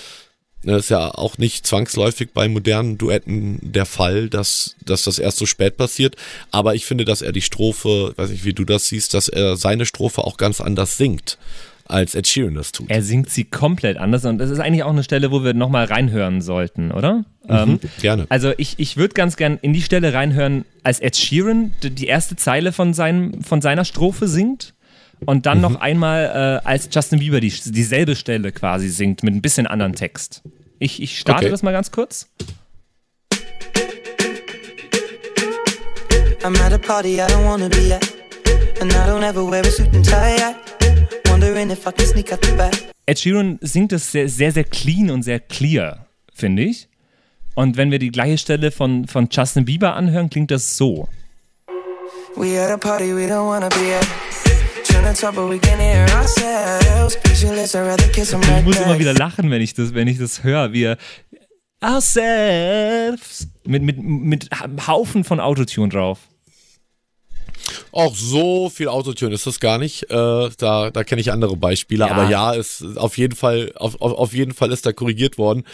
Das 0.62 0.84
ist 0.84 0.88
ja 0.90 1.10
auch 1.10 1.38
nicht 1.38 1.66
zwangsläufig 1.66 2.30
bei 2.34 2.48
modernen 2.48 2.98
Duetten 2.98 3.58
der 3.62 3.86
Fall, 3.86 4.28
dass, 4.28 4.76
dass 4.84 5.04
das 5.04 5.18
erst 5.18 5.38
so 5.38 5.46
spät 5.46 5.76
passiert. 5.76 6.16
Aber 6.50 6.74
ich 6.74 6.84
finde, 6.84 7.04
dass 7.04 7.22
er 7.22 7.32
die 7.32 7.40
Strophe, 7.40 8.12
weiß 8.16 8.30
nicht, 8.30 8.44
wie 8.44 8.52
du 8.52 8.64
das 8.64 8.86
siehst, 8.86 9.14
dass 9.14 9.28
er 9.28 9.56
seine 9.56 9.86
Strophe 9.86 10.24
auch 10.24 10.36
ganz 10.36 10.60
anders 10.60 10.98
singt, 10.98 11.38
als 11.86 12.14
Ed 12.14 12.26
Sheeran 12.26 12.54
das 12.54 12.72
tut. 12.72 12.90
Er 12.90 13.02
singt 13.02 13.30
sie 13.30 13.44
komplett 13.44 13.96
anders 13.96 14.24
und 14.26 14.38
das 14.38 14.50
ist 14.50 14.60
eigentlich 14.60 14.84
auch 14.84 14.90
eine 14.90 15.02
Stelle, 15.02 15.30
wo 15.30 15.42
wir 15.42 15.54
nochmal 15.54 15.86
reinhören 15.86 16.42
sollten, 16.42 16.92
oder? 16.92 17.24
Ähm, 17.48 17.80
Gerne. 18.00 18.26
also 18.28 18.52
ich, 18.58 18.74
ich 18.78 18.96
würde 18.98 19.14
ganz 19.14 19.36
gern 19.36 19.58
in 19.62 19.72
die 19.72 19.82
Stelle 19.82 20.12
reinhören, 20.12 20.66
als 20.84 21.00
Ed 21.00 21.16
Sheeran 21.16 21.72
die 21.82 22.06
erste 22.06 22.36
Zeile 22.36 22.72
von, 22.72 22.92
seinem, 22.92 23.42
von 23.42 23.62
seiner 23.62 23.86
Strophe 23.86 24.28
singt 24.28 24.74
und 25.26 25.46
dann 25.46 25.60
noch 25.60 25.76
einmal 25.80 26.60
äh, 26.64 26.66
als 26.66 26.88
Justin 26.92 27.18
Bieber 27.18 27.40
die, 27.40 27.50
dieselbe 27.50 28.16
Stelle 28.16 28.52
quasi 28.52 28.88
singt 28.88 29.22
mit 29.22 29.34
ein 29.34 29.42
bisschen 29.42 29.66
anderen 29.66 29.94
Text. 29.94 30.42
Ich, 30.78 31.02
ich 31.02 31.18
starte 31.18 31.42
Okay. 31.44 31.50
das 31.50 31.62
mal 31.62 31.72
ganz 31.72 31.90
kurz. 31.90 32.28
I'm 36.42 36.58
at 36.64 36.72
a 36.72 36.78
party 36.78 37.16
I 37.20 37.26
don't 37.26 37.44
wanna 37.44 37.68
be 37.68 37.94
at. 37.94 38.02
And 38.80 38.90
I 38.92 39.06
don't 39.06 39.22
ever 39.22 39.44
wear 39.48 39.60
a 39.62 39.70
suit 39.70 39.94
and 39.94 40.04
tie 40.04 40.36
yet. 40.36 40.56
Wondering 41.28 41.70
if 41.70 41.86
I 41.86 41.92
can 41.92 42.06
sneak 42.06 42.32
out 42.32 42.42
the 42.44 42.52
back. 42.52 42.72
Ed 43.06 43.18
Sheeran 43.18 43.58
singt 43.60 43.92
es 43.92 44.10
sehr, 44.12 44.28
sehr, 44.28 44.52
sehr 44.52 44.64
clean 44.64 45.10
und 45.10 45.22
sehr 45.22 45.40
clear, 45.40 46.06
finde 46.32 46.62
ich. 46.62 46.88
Und 47.54 47.76
wenn 47.76 47.90
wir 47.90 47.98
die 47.98 48.10
gleiche 48.10 48.38
Stelle 48.38 48.70
von, 48.70 49.06
von 49.06 49.28
Justin 49.30 49.64
Bieber 49.66 49.94
anhören, 49.94 50.30
klingt 50.30 50.50
das 50.50 50.76
so. 50.76 51.08
We 52.36 52.58
at 52.58 52.70
a 52.70 52.76
party 52.78 53.14
we 53.14 53.26
don't 53.26 53.46
wanna 53.46 53.68
be 53.68 53.94
at. 54.00 54.06
Ich 58.58 58.64
muss 58.64 58.80
immer 58.80 58.98
wieder 58.98 59.14
lachen, 59.14 59.50
wenn 59.50 59.62
ich 59.62 59.72
das, 59.74 59.94
wenn 59.94 60.08
ich 60.08 60.18
das 60.18 60.44
höre. 60.44 60.72
Wir 60.72 60.98
ourselves 61.80 63.48
mit, 63.64 63.82
mit, 63.82 63.98
mit 64.02 64.50
Haufen 64.86 65.24
von 65.24 65.40
Autotune 65.40 65.88
drauf. 65.88 66.18
Auch 67.92 68.14
so 68.14 68.68
viel 68.68 68.88
Autotune 68.88 69.34
ist 69.34 69.46
das 69.46 69.60
gar 69.60 69.78
nicht. 69.78 70.10
Äh, 70.10 70.50
da 70.58 70.90
da 70.90 71.04
kenne 71.04 71.20
ich 71.20 71.32
andere 71.32 71.56
Beispiele. 71.56 72.06
Ja. 72.06 72.12
Aber 72.12 72.28
ja, 72.28 72.52
ist 72.52 72.82
auf 72.96 73.18
jeden 73.18 73.36
Fall, 73.36 73.72
auf, 73.76 74.00
auf, 74.00 74.12
auf 74.12 74.32
jeden 74.32 74.54
Fall 74.54 74.72
ist 74.72 74.86
da 74.86 74.92
korrigiert 74.92 75.38
worden. 75.38 75.64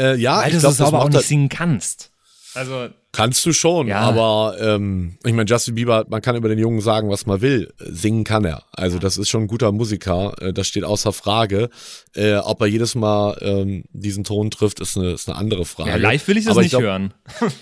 Äh, 0.00 0.16
ja, 0.16 0.38
Weil 0.38 0.48
ich 0.48 0.54
du 0.54 0.60
glaube, 0.60 0.74
so 0.74 0.82
das 0.82 0.90
sauber 0.90 1.04
auch 1.04 1.08
nicht 1.08 1.16
halt, 1.16 1.26
singen 1.26 1.48
kannst. 1.48 2.11
Also 2.54 2.88
Kannst 3.12 3.44
du 3.44 3.52
schon, 3.52 3.88
Ja. 3.88 4.00
aber 4.00 4.56
ähm, 4.58 5.18
ich 5.24 5.32
meine, 5.34 5.48
Justin 5.48 5.74
Bieber, 5.74 6.06
man 6.08 6.22
kann 6.22 6.34
über 6.34 6.48
den 6.48 6.58
Jungen 6.58 6.80
sagen, 6.80 7.10
was 7.10 7.26
man 7.26 7.40
will. 7.42 7.72
Singen 7.78 8.24
kann 8.24 8.44
er. 8.44 8.62
Also 8.72 8.98
das 8.98 9.18
ist 9.18 9.28
schon 9.28 9.42
ein 9.42 9.46
guter 9.48 9.70
Musiker, 9.70 10.34
äh, 10.40 10.52
das 10.52 10.66
steht 10.68 10.84
außer 10.84 11.12
Frage. 11.12 11.68
Äh, 12.14 12.36
ob 12.36 12.60
er 12.62 12.68
jedes 12.68 12.94
Mal 12.94 13.36
ähm, 13.42 13.84
diesen 13.92 14.24
Ton 14.24 14.50
trifft, 14.50 14.80
ist 14.80 14.96
eine, 14.96 15.10
ist 15.12 15.28
eine 15.28 15.36
andere 15.36 15.64
Frage. 15.66 15.90
ja, 15.90 15.96
live 15.96 16.26
will 16.26 16.38
ich 16.38 16.44
das 16.46 16.52
Aber 16.52 16.62
nicht 16.62 16.70
glaub, 16.70 16.82
hören. 16.82 17.12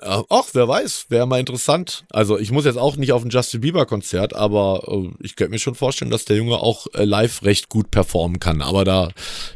Äh, 0.00 0.22
ach, 0.28 0.44
wer 0.52 0.68
weiß, 0.68 1.06
wäre 1.08 1.26
mal 1.26 1.40
interessant. 1.40 2.04
Also 2.10 2.38
ich 2.38 2.50
muss 2.50 2.64
jetzt 2.64 2.76
auch 2.76 2.96
nicht 2.96 3.12
auf 3.12 3.24
ein 3.24 3.30
Justin 3.30 3.62
Bieber 3.62 3.86
Konzert, 3.86 4.34
aber 4.34 4.82
äh, 4.88 5.24
ich 5.24 5.36
könnte 5.36 5.52
mir 5.52 5.58
schon 5.58 5.74
vorstellen, 5.74 6.10
dass 6.10 6.24
der 6.26 6.36
Junge 6.36 6.56
auch 6.56 6.86
äh, 6.94 7.04
live 7.04 7.42
recht 7.42 7.68
gut 7.68 7.90
performen 7.90 8.38
kann. 8.38 8.60
Aber 8.60 8.84
da, 8.84 9.10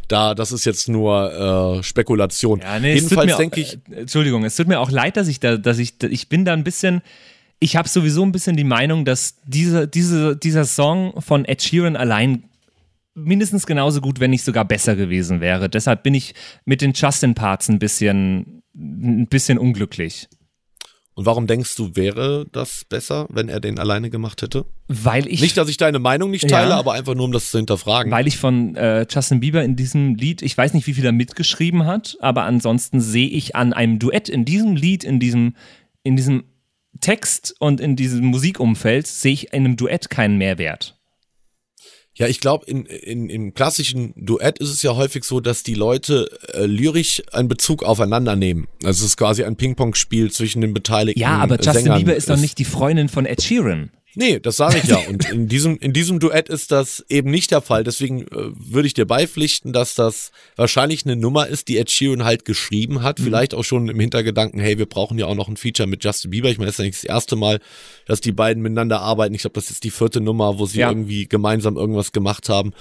da, 0.08 0.34
das 0.34 0.52
ist 0.52 0.64
jetzt 0.64 0.88
nur 0.88 1.78
äh, 1.78 1.82
Spekulation. 1.82 2.60
Ja, 2.60 2.78
nee, 2.78 2.94
es 2.94 3.02
tut 3.02 3.10
Jedenfalls 3.10 3.32
mir 3.32 3.36
denke 3.36 3.60
auch, 3.60 3.64
ich, 3.64 3.78
äh, 3.94 4.00
Entschuldigung, 4.00 4.44
es 4.44 4.56
tut 4.56 4.68
mir 4.68 4.80
auch 4.80 4.90
leid, 4.90 5.16
dass 5.16 5.28
ich 5.28 5.40
da, 5.40 5.56
dass 5.56 5.78
ich, 5.78 6.02
ich 6.02 6.28
bin 6.28 6.44
da 6.44 6.54
ein 6.54 6.64
bisschen, 6.64 7.02
ich 7.58 7.76
habe 7.76 7.88
sowieso 7.88 8.22
ein 8.22 8.32
bisschen 8.32 8.56
die 8.56 8.64
Meinung, 8.64 9.04
dass 9.04 9.36
diese, 9.44 9.86
diese, 9.86 10.36
dieser 10.36 10.64
Song 10.64 11.20
von 11.20 11.44
Ed 11.44 11.62
Sheeran 11.62 11.96
allein 11.96 12.44
mindestens 13.14 13.66
genauso 13.66 14.00
gut, 14.00 14.20
wenn 14.20 14.30
nicht 14.30 14.44
sogar 14.44 14.64
besser 14.64 14.96
gewesen 14.96 15.40
wäre. 15.40 15.68
Deshalb 15.68 16.02
bin 16.02 16.14
ich 16.14 16.34
mit 16.64 16.80
den 16.80 16.92
Justin-Parts 16.94 17.68
ein 17.68 17.78
bisschen, 17.78 18.62
ein 18.80 19.26
bisschen 19.26 19.58
unglücklich. 19.58 20.28
Und 21.14 21.26
warum 21.26 21.46
denkst 21.46 21.74
du, 21.76 21.96
wäre 21.96 22.46
das 22.50 22.84
besser, 22.88 23.26
wenn 23.28 23.50
er 23.50 23.60
den 23.60 23.78
alleine 23.78 24.08
gemacht 24.08 24.40
hätte? 24.40 24.64
Weil 24.88 25.26
ich, 25.28 25.42
Nicht, 25.42 25.56
dass 25.56 25.68
ich 25.68 25.76
deine 25.76 25.98
Meinung 25.98 26.30
nicht 26.30 26.48
teile, 26.48 26.70
Ja. 26.70 26.78
aber 26.78 26.92
einfach 26.94 27.14
nur, 27.14 27.26
um 27.26 27.32
das 27.32 27.50
zu 27.50 27.58
hinterfragen. 27.58 28.10
weil 28.10 28.26
ich 28.26 28.38
von 28.38 28.74
äh, 28.76 29.06
Justin 29.10 29.40
Bieber 29.40 29.62
in 29.62 29.76
diesem 29.76 30.14
Lied, 30.14 30.40
ich 30.40 30.56
weiß 30.56 30.72
nicht, 30.72 30.86
wie 30.86 30.94
viel 30.94 31.04
er 31.04 31.12
mitgeschrieben 31.12 31.84
hat, 31.84 32.16
aber 32.20 32.44
ansonsten 32.44 33.00
sehe 33.00 33.28
ich 33.28 33.54
an 33.54 33.72
einem 33.74 33.98
Duett 33.98 34.28
in 34.30 34.44
diesem 34.46 34.76
Lied, 34.76 35.04
in 35.04 35.20
diesem, 35.20 35.56
in 36.04 36.16
diesem 36.16 36.44
Text 37.00 37.54
und 37.58 37.80
in 37.80 37.96
diesem 37.96 38.24
Musikumfeld, 38.24 39.06
sehe 39.06 39.32
ich 39.32 39.52
in 39.52 39.64
einem 39.64 39.76
Duett 39.76 40.08
keinen 40.08 40.38
Mehrwert. 40.38 40.96
Ja, 42.14 42.26
ich 42.26 42.40
glaube, 42.40 42.66
in, 42.66 42.86
in, 42.86 43.30
im 43.30 43.54
klassischen 43.54 44.12
Duett 44.16 44.58
ist 44.58 44.70
es 44.70 44.82
ja 44.82 44.96
häufig 44.96 45.24
so, 45.24 45.40
dass 45.40 45.62
die 45.62 45.74
Leute 45.74 46.28
äh, 46.52 46.66
lyrisch 46.66 47.22
einen 47.32 47.48
Bezug 47.48 47.82
aufeinander 47.82 48.36
nehmen. 48.36 48.66
Also 48.82 49.04
es 49.04 49.10
ist 49.10 49.16
quasi 49.16 49.44
ein 49.44 49.56
Ping-Pong-Spiel 49.56 50.30
zwischen 50.30 50.60
den 50.60 50.74
beteiligten 50.74 51.20
Ja, 51.20 51.38
aber 51.38 51.56
Justin 51.56 51.84
Sängern. 51.84 51.98
Bieber 51.98 52.14
ist 52.14 52.28
doch 52.28 52.36
nicht 52.36 52.58
die 52.58 52.64
Freundin 52.64 53.08
von 53.08 53.26
Ed 53.26 53.42
Sheeran. 53.42 53.90
Nee, 54.16 54.40
das 54.40 54.56
sage 54.56 54.78
ich 54.78 54.84
ja. 54.84 54.96
Und 55.08 55.30
in 55.30 55.46
diesem, 55.46 55.76
in 55.78 55.92
diesem 55.92 56.18
Duett 56.18 56.48
ist 56.48 56.72
das 56.72 57.04
eben 57.08 57.30
nicht 57.30 57.50
der 57.52 57.60
Fall. 57.60 57.84
Deswegen 57.84 58.22
äh, 58.22 58.26
würde 58.54 58.86
ich 58.86 58.94
dir 58.94 59.06
beipflichten, 59.06 59.72
dass 59.72 59.94
das 59.94 60.32
wahrscheinlich 60.56 61.04
eine 61.06 61.16
Nummer 61.16 61.46
ist, 61.46 61.68
die 61.68 61.78
Ed 61.78 61.90
Sheeran 61.90 62.24
halt 62.24 62.44
geschrieben 62.44 62.94
Mhm. 62.94 63.02
hat. 63.02 63.20
Vielleicht 63.20 63.54
auch 63.54 63.62
schon 63.64 63.88
im 63.88 64.00
Hintergedanken, 64.00 64.58
hey, 64.60 64.78
wir 64.78 64.86
brauchen 64.86 65.18
ja 65.18 65.26
auch 65.26 65.34
noch 65.36 65.48
ein 65.48 65.56
Feature 65.56 65.86
mit 65.86 66.02
Justin 66.04 66.30
Bieber. 66.30 66.48
Ich 66.50 66.58
meine, 66.58 66.66
das 66.66 66.74
ist 66.74 66.78
ja 66.78 66.84
nicht 66.86 66.96
das 66.98 67.04
erste 67.04 67.36
Mal, 67.36 67.60
dass 68.06 68.20
die 68.20 68.32
beiden 68.32 68.62
miteinander 68.62 69.00
arbeiten. 69.00 69.34
Ich 69.34 69.42
glaube, 69.42 69.54
das 69.54 69.70
ist 69.70 69.84
die 69.84 69.90
vierte 69.90 70.20
Nummer, 70.20 70.58
wo 70.58 70.66
sie 70.66 70.80
Ja. 70.80 70.88
irgendwie 70.90 71.26
gemeinsam 71.28 71.76
irgendwas 71.76 72.12
gemacht 72.12 72.48
haben. 72.48 72.72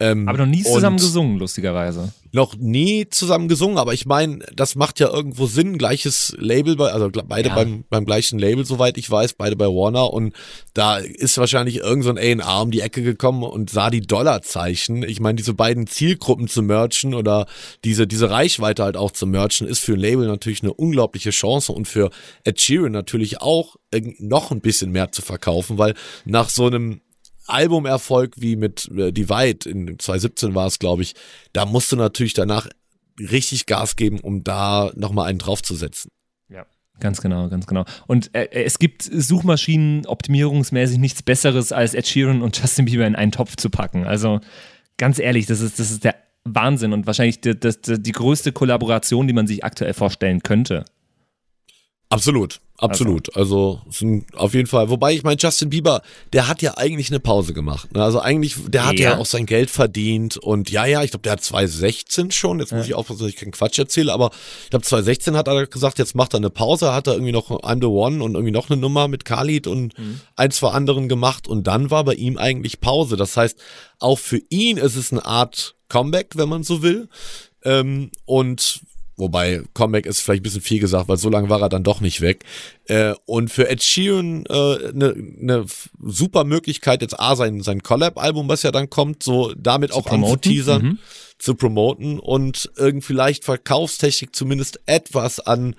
Ähm, 0.00 0.28
Aber 0.28 0.38
noch 0.38 0.46
nie 0.46 0.62
zusammen 0.62 0.96
gesungen, 0.98 1.38
lustigerweise. 1.38 2.12
Noch 2.30 2.54
nie 2.56 3.08
zusammen 3.08 3.48
gesungen, 3.48 3.78
aber 3.78 3.94
ich 3.94 4.06
meine, 4.06 4.40
das 4.54 4.76
macht 4.76 5.00
ja 5.00 5.08
irgendwo 5.08 5.46
Sinn. 5.46 5.76
Gleiches 5.76 6.36
Label, 6.38 6.76
bei, 6.76 6.92
also 6.92 7.10
beide 7.26 7.48
Ja. 7.48 7.54
beim, 7.56 7.84
beim 7.90 8.04
gleichen 8.04 8.38
Label, 8.38 8.64
soweit 8.64 8.96
ich 8.96 9.10
weiß, 9.10 9.32
beide 9.32 9.56
bei 9.56 9.64
Warner. 9.64 10.12
Und 10.12 10.34
da 10.72 10.98
ist 10.98 11.36
wahrscheinlich 11.38 11.78
irgend 11.78 12.04
so 12.04 12.10
ein 12.10 12.18
A&R 12.18 12.62
um 12.62 12.70
die 12.70 12.80
Ecke 12.82 13.02
gekommen 13.02 13.42
und 13.42 13.70
sah 13.70 13.90
die 13.90 14.02
Dollarzeichen. 14.02 15.02
Ich 15.02 15.18
meine, 15.20 15.36
diese 15.36 15.54
beiden 15.54 15.86
Zielgruppen 15.88 16.46
zu 16.48 16.62
merchen 16.62 17.14
oder 17.14 17.46
diese, 17.84 18.06
diese 18.06 18.30
Reichweite 18.30 18.84
halt 18.84 18.96
auch 18.96 19.10
zu 19.10 19.26
merchen, 19.26 19.66
ist 19.66 19.80
für 19.80 19.94
ein 19.94 20.00
Label 20.00 20.28
natürlich 20.28 20.62
eine 20.62 20.72
unglaubliche 20.74 21.30
Chance 21.30 21.72
und 21.72 21.88
für 21.88 22.10
Ed 22.44 22.60
Sheeran 22.60 22.92
natürlich 22.92 23.40
auch 23.40 23.74
irgend- 23.90 24.20
noch 24.20 24.52
ein 24.52 24.60
bisschen 24.60 24.92
mehr 24.92 25.10
zu 25.10 25.22
verkaufen, 25.22 25.76
weil 25.78 25.94
nach 26.24 26.50
so 26.50 26.66
einem 26.66 27.00
Albumerfolg 27.48 28.34
wie 28.36 28.56
mit 28.56 28.90
äh, 28.96 29.12
Divide 29.12 29.68
in 29.68 29.98
2017 29.98 30.54
war 30.54 30.66
es, 30.66 30.78
glaube 30.78 31.02
ich, 31.02 31.14
da 31.52 31.66
musst 31.66 31.90
du 31.92 31.96
natürlich 31.96 32.34
danach 32.34 32.68
richtig 33.18 33.66
Gas 33.66 33.96
geben, 33.96 34.20
um 34.20 34.44
da 34.44 34.90
nochmal 34.94 35.28
einen 35.28 35.38
draufzusetzen. 35.38 36.10
Ja. 36.48 36.66
Ganz 37.00 37.20
genau, 37.20 37.48
ganz 37.48 37.66
genau. 37.66 37.84
Und 38.06 38.34
äh, 38.34 38.48
es 38.50 38.78
gibt 38.78 39.02
Suchmaschinen 39.02 40.06
optimierungsmäßig 40.06 40.98
nichts 40.98 41.22
Besseres, 41.22 41.72
als 41.72 41.94
Ed 41.94 42.06
Sheeran 42.06 42.42
und 42.42 42.58
Justin 42.60 42.86
Bieber 42.86 43.06
in 43.06 43.16
einen 43.16 43.32
Topf 43.32 43.56
zu 43.56 43.70
packen. 43.70 44.04
Also 44.04 44.40
ganz 44.96 45.18
ehrlich, 45.18 45.46
das 45.46 45.60
ist, 45.60 45.78
das 45.78 45.90
ist 45.90 46.04
der 46.04 46.16
Wahnsinn 46.44 46.92
und 46.92 47.06
wahrscheinlich 47.06 47.40
die, 47.40 47.58
das, 47.58 47.80
die 47.82 48.12
größte 48.12 48.52
Kollaboration, 48.52 49.26
die 49.26 49.32
man 49.32 49.46
sich 49.46 49.64
aktuell 49.64 49.94
vorstellen 49.94 50.42
könnte. 50.42 50.84
Absolut, 52.10 52.60
absolut. 52.78 53.36
Also, 53.36 53.82
sind 53.90 54.34
auf 54.34 54.54
jeden 54.54 54.66
Fall. 54.66 54.88
Wobei 54.88 55.12
ich 55.12 55.24
meine, 55.24 55.36
Justin 55.38 55.68
Bieber, 55.68 56.00
der 56.32 56.48
hat 56.48 56.62
ja 56.62 56.78
eigentlich 56.78 57.10
eine 57.10 57.20
Pause 57.20 57.52
gemacht. 57.52 57.92
ne? 57.92 58.02
Also 58.02 58.18
eigentlich, 58.20 58.54
der 58.66 58.86
hat 58.86 58.98
ja, 58.98 59.10
Ja. 59.10 59.18
auch 59.18 59.26
sein 59.26 59.44
Geld 59.44 59.68
verdient 59.68 60.38
und 60.38 60.70
ja, 60.70 60.86
ja, 60.86 61.02
ich 61.02 61.10
glaube, 61.10 61.24
der 61.24 61.32
hat 61.32 61.42
2016 61.42 62.30
schon. 62.30 62.60
Jetzt 62.60 62.72
muss 62.72 62.86
ich 62.86 62.94
aufpassen, 62.94 63.20
dass 63.20 63.28
ich 63.28 63.36
keinen 63.36 63.50
Quatsch 63.52 63.78
erzähle, 63.78 64.10
aber 64.14 64.30
ich 64.64 64.70
glaube, 64.70 64.86
2016 64.86 65.36
hat 65.36 65.48
er 65.48 65.66
gesagt, 65.66 65.98
jetzt 65.98 66.14
macht 66.14 66.32
er 66.32 66.38
eine 66.38 66.48
Pause, 66.48 66.94
hat 66.94 67.06
er 67.08 67.12
irgendwie 67.12 67.32
noch 67.32 67.50
I'm 67.50 67.80
the 67.80 67.86
One 67.88 68.24
und 68.24 68.34
irgendwie 68.36 68.52
noch 68.52 68.70
eine 68.70 68.80
Nummer 68.80 69.06
mit 69.06 69.26
Khalid 69.26 69.66
und 69.66 69.92
ein, 70.36 70.50
zwei 70.50 70.70
anderen 70.70 71.10
gemacht 71.10 71.46
und 71.46 71.66
dann 71.66 71.90
war 71.90 72.04
bei 72.04 72.14
ihm 72.14 72.38
eigentlich 72.38 72.80
Pause. 72.80 73.16
Das 73.18 73.36
heißt, 73.36 73.58
auch 73.98 74.18
für 74.18 74.40
ihn 74.48 74.78
ist 74.78 74.96
es 74.96 75.12
eine 75.12 75.26
Art 75.26 75.74
Comeback, 75.88 76.36
wenn 76.36 76.48
man 76.48 76.62
so 76.62 76.80
will. 76.82 77.08
Ähm, 77.64 78.12
und 78.24 78.80
Wobei, 79.18 79.62
Comeback 79.74 80.06
ist 80.06 80.20
vielleicht 80.20 80.40
ein 80.40 80.44
bisschen 80.44 80.60
viel 80.62 80.78
gesagt, 80.80 81.08
weil 81.08 81.16
so 81.16 81.28
lange 81.28 81.50
war 81.50 81.60
er 81.60 81.68
dann 81.68 81.82
doch 81.84 82.00
nicht 82.00 82.20
weg. 82.20 82.44
Äh, 82.86 83.14
und 83.26 83.50
für 83.50 83.68
Ed 83.68 83.82
Sheeran 83.82 84.46
eine 84.48 84.76
äh, 84.76 84.92
ne, 84.94 85.14
ne 85.16 85.66
super 86.00 86.44
Möglichkeit, 86.44 87.02
jetzt 87.02 87.18
A, 87.18 87.36
sein, 87.36 87.60
sein 87.60 87.82
Collab-Album, 87.82 88.48
was 88.48 88.62
ja 88.62 88.70
dann 88.70 88.88
kommt, 88.88 89.22
so 89.22 89.52
damit 89.56 89.92
auch 89.92 90.04
promoten. 90.04 90.34
anzuteasern, 90.34 90.82
Mhm. 90.82 90.98
zu 91.38 91.54
promoten 91.56 92.18
und 92.20 92.70
irgendwie 92.76 93.06
vielleicht 93.06 93.44
Verkaufstechnik 93.44 94.34
zumindest 94.34 94.80
etwas 94.86 95.40
an 95.40 95.74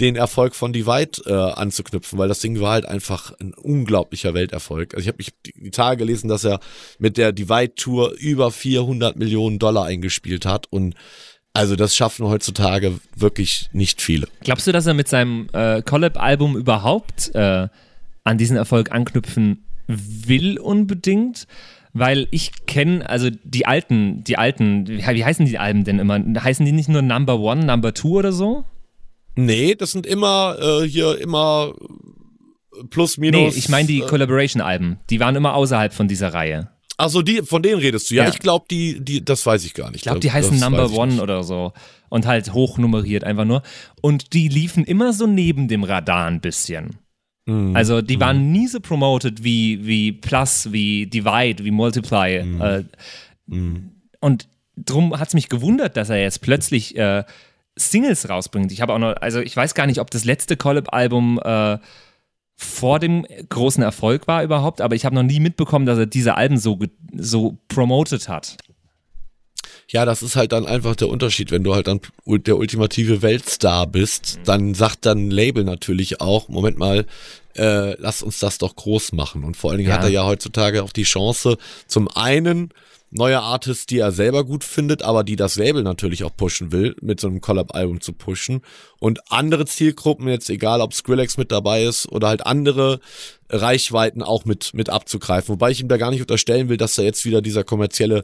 den 0.00 0.16
Erfolg 0.16 0.54
von 0.54 0.72
Divide 0.72 1.20
äh, 1.26 1.32
anzuknüpfen, 1.34 2.18
weil 2.18 2.28
das 2.28 2.38
Ding 2.40 2.58
war 2.60 2.72
halt 2.72 2.86
einfach 2.86 3.32
ein 3.38 3.52
unglaublicher 3.52 4.32
Welterfolg. 4.32 4.94
Also 4.94 5.02
ich 5.02 5.08
habe 5.08 5.18
mich 5.18 5.32
die 5.44 5.52
die 5.52 5.70
Tage 5.70 5.98
gelesen, 5.98 6.28
dass 6.28 6.42
er 6.44 6.58
mit 6.98 7.18
der 7.18 7.32
Divide-Tour 7.32 8.14
über 8.18 8.50
400 8.50 9.16
Millionen 9.16 9.58
Dollar 9.58 9.84
eingespielt 9.84 10.46
hat 10.46 10.66
und 10.70 10.94
also 11.52 11.76
das 11.76 11.96
schaffen 11.96 12.26
heutzutage 12.26 12.98
wirklich 13.16 13.68
nicht 13.72 14.00
viele. 14.02 14.28
Glaubst 14.42 14.66
du, 14.66 14.72
dass 14.72 14.86
er 14.86 14.94
mit 14.94 15.08
seinem 15.08 15.48
äh, 15.52 15.82
Collab-Album 15.82 16.56
überhaupt 16.56 17.34
äh, 17.34 17.68
an 18.24 18.38
diesen 18.38 18.56
Erfolg 18.56 18.92
anknüpfen 18.92 19.64
will 19.86 20.58
unbedingt? 20.58 21.46
Weil 21.92 22.28
ich 22.30 22.52
kenne, 22.66 23.08
also 23.08 23.30
die 23.42 23.66
alten, 23.66 24.22
die 24.22 24.38
alten, 24.38 24.86
wie 24.86 24.98
wie 25.04 25.24
heißen 25.24 25.44
die 25.44 25.58
Alben 25.58 25.82
denn 25.82 25.98
immer? 25.98 26.20
Heißen 26.40 26.64
die 26.64 26.70
nicht 26.70 26.88
nur 26.88 27.02
Number 27.02 27.40
One, 27.40 27.64
Number 27.64 27.92
Two 27.94 28.16
oder 28.18 28.30
so? 28.30 28.64
Nee, 29.34 29.74
das 29.74 29.90
sind 29.90 30.06
immer 30.06 30.56
äh, 30.60 30.86
hier 30.86 31.20
immer 31.20 31.74
plus 32.90 33.18
Nee, 33.18 33.32
minus. 33.32 33.56
ich 33.56 33.68
meine 33.68 33.88
die 33.88 34.02
äh, 34.02 34.06
Collaboration-Alben. 34.06 35.00
Die 35.10 35.18
waren 35.18 35.34
immer 35.34 35.54
außerhalb 35.54 35.92
von 35.92 36.06
dieser 36.06 36.32
Reihe. 36.32 36.68
Also 37.00 37.22
die, 37.22 37.42
von 37.42 37.62
denen 37.62 37.80
redest 37.80 38.10
du. 38.10 38.14
Ja, 38.14 38.24
Ja. 38.24 38.28
ich 38.30 38.38
glaube, 38.38 38.66
die, 38.70 39.00
die, 39.00 39.24
das 39.24 39.44
weiß 39.44 39.64
ich 39.64 39.74
gar 39.74 39.88
nicht. 39.90 39.96
Ich 39.96 40.02
glaube, 40.02 40.20
die 40.20 40.30
heißen 40.32 40.52
Das 40.52 40.60
Number 40.60 40.90
One 40.92 41.20
oder 41.22 41.42
so. 41.42 41.72
Und 42.08 42.26
halt 42.26 42.52
hochnummeriert 42.52 43.24
einfach 43.24 43.44
nur. 43.44 43.62
Und 44.00 44.32
die 44.32 44.48
liefen 44.48 44.84
immer 44.84 45.12
so 45.12 45.26
neben 45.26 45.68
dem 45.68 45.84
Radar 45.84 46.26
ein 46.26 46.40
bisschen. 46.40 46.96
Mhm. 47.46 47.74
Also 47.76 48.02
die 48.02 48.18
waren 48.20 48.50
nie 48.52 48.66
so 48.66 48.80
promoted 48.80 49.42
wie, 49.44 49.86
wie 49.86 50.12
Plus, 50.12 50.72
wie 50.72 51.06
Divide, 51.06 51.64
wie 51.64 51.70
Multiply. 51.70 52.42
Mhm. 52.44 52.60
Äh, 52.60 52.84
Und 54.20 54.48
drum 54.76 55.18
hat 55.18 55.28
es 55.28 55.34
mich 55.34 55.48
gewundert, 55.48 55.96
dass 55.96 56.10
er 56.10 56.20
jetzt 56.20 56.40
plötzlich 56.42 56.96
äh, 56.96 57.24
Singles 57.76 58.28
rausbringt. 58.28 58.72
Ich 58.72 58.80
habe 58.80 58.92
auch 58.92 58.98
noch, 58.98 59.14
also 59.20 59.40
ich 59.40 59.56
weiß 59.56 59.74
gar 59.74 59.86
nicht, 59.86 60.00
ob 60.00 60.10
das 60.10 60.24
letzte 60.24 60.56
Collab-Album 60.56 61.40
äh, 61.42 61.78
vor 62.62 62.98
dem 62.98 63.26
großen 63.48 63.82
Erfolg 63.82 64.28
war 64.28 64.42
überhaupt, 64.44 64.82
aber 64.82 64.94
ich 64.94 65.06
habe 65.06 65.14
noch 65.14 65.22
nie 65.22 65.40
mitbekommen, 65.40 65.86
dass 65.86 65.98
er 65.98 66.04
diese 66.06 66.36
Alben 66.36 66.58
so, 66.58 66.78
so 67.16 67.56
promoted 67.68 68.28
hat. 68.28 68.58
Ja, 69.88 70.04
das 70.04 70.22
ist 70.22 70.36
halt 70.36 70.52
dann 70.52 70.66
einfach 70.66 70.94
der 70.94 71.08
Unterschied. 71.08 71.50
Wenn 71.50 71.64
du 71.64 71.74
halt 71.74 71.86
dann 71.88 72.00
der 72.26 72.58
ultimative 72.58 73.22
Weltstar 73.22 73.86
bist, 73.86 74.38
dann 74.44 74.74
sagt 74.74 75.06
dann 75.06 75.26
ein 75.28 75.30
Label 75.30 75.64
natürlich 75.64 76.20
auch, 76.20 76.48
Moment 76.48 76.78
mal, 76.78 77.06
äh, 77.56 77.94
lass 77.98 78.22
uns 78.22 78.38
das 78.38 78.58
doch 78.58 78.76
groß 78.76 79.12
machen. 79.12 79.42
Und 79.42 79.56
vor 79.56 79.70
allen 79.70 79.78
Dingen 79.78 79.90
Ja. 79.90 79.96
hat 79.96 80.04
er 80.04 80.10
ja 80.10 80.24
heutzutage 80.24 80.82
auch 80.84 80.92
die 80.92 81.02
Chance, 81.04 81.56
zum 81.86 82.08
einen 82.08 82.72
neue 83.10 83.40
Artists, 83.40 83.86
die 83.86 83.98
er 83.98 84.12
selber 84.12 84.44
gut 84.44 84.64
findet, 84.64 85.02
aber 85.02 85.24
die 85.24 85.36
das 85.36 85.56
Label 85.56 85.82
natürlich 85.82 86.24
auch 86.24 86.36
pushen 86.36 86.72
will, 86.72 86.96
mit 87.00 87.20
so 87.20 87.26
einem 87.28 87.40
Collab-Album 87.40 88.00
zu 88.00 88.12
pushen. 88.12 88.62
Und 88.98 89.20
andere 89.30 89.66
Zielgruppen, 89.66 90.28
jetzt 90.28 90.48
egal 90.50 90.80
ob 90.80 90.94
Skrillex 90.94 91.36
mit 91.36 91.50
dabei 91.50 91.84
ist 91.84 92.08
oder 92.08 92.28
halt 92.28 92.46
andere 92.46 93.00
Reichweiten 93.48 94.22
auch 94.22 94.44
mit, 94.44 94.74
mit 94.74 94.90
abzugreifen. 94.90 95.52
Wobei 95.52 95.70
ich 95.70 95.80
ihm 95.80 95.88
da 95.88 95.96
gar 95.96 96.10
nicht 96.10 96.20
unterstellen 96.20 96.68
will, 96.68 96.76
dass 96.76 96.94
da 96.94 97.02
jetzt 97.02 97.24
wieder 97.24 97.42
dieser 97.42 97.64
kommerzielle 97.64 98.22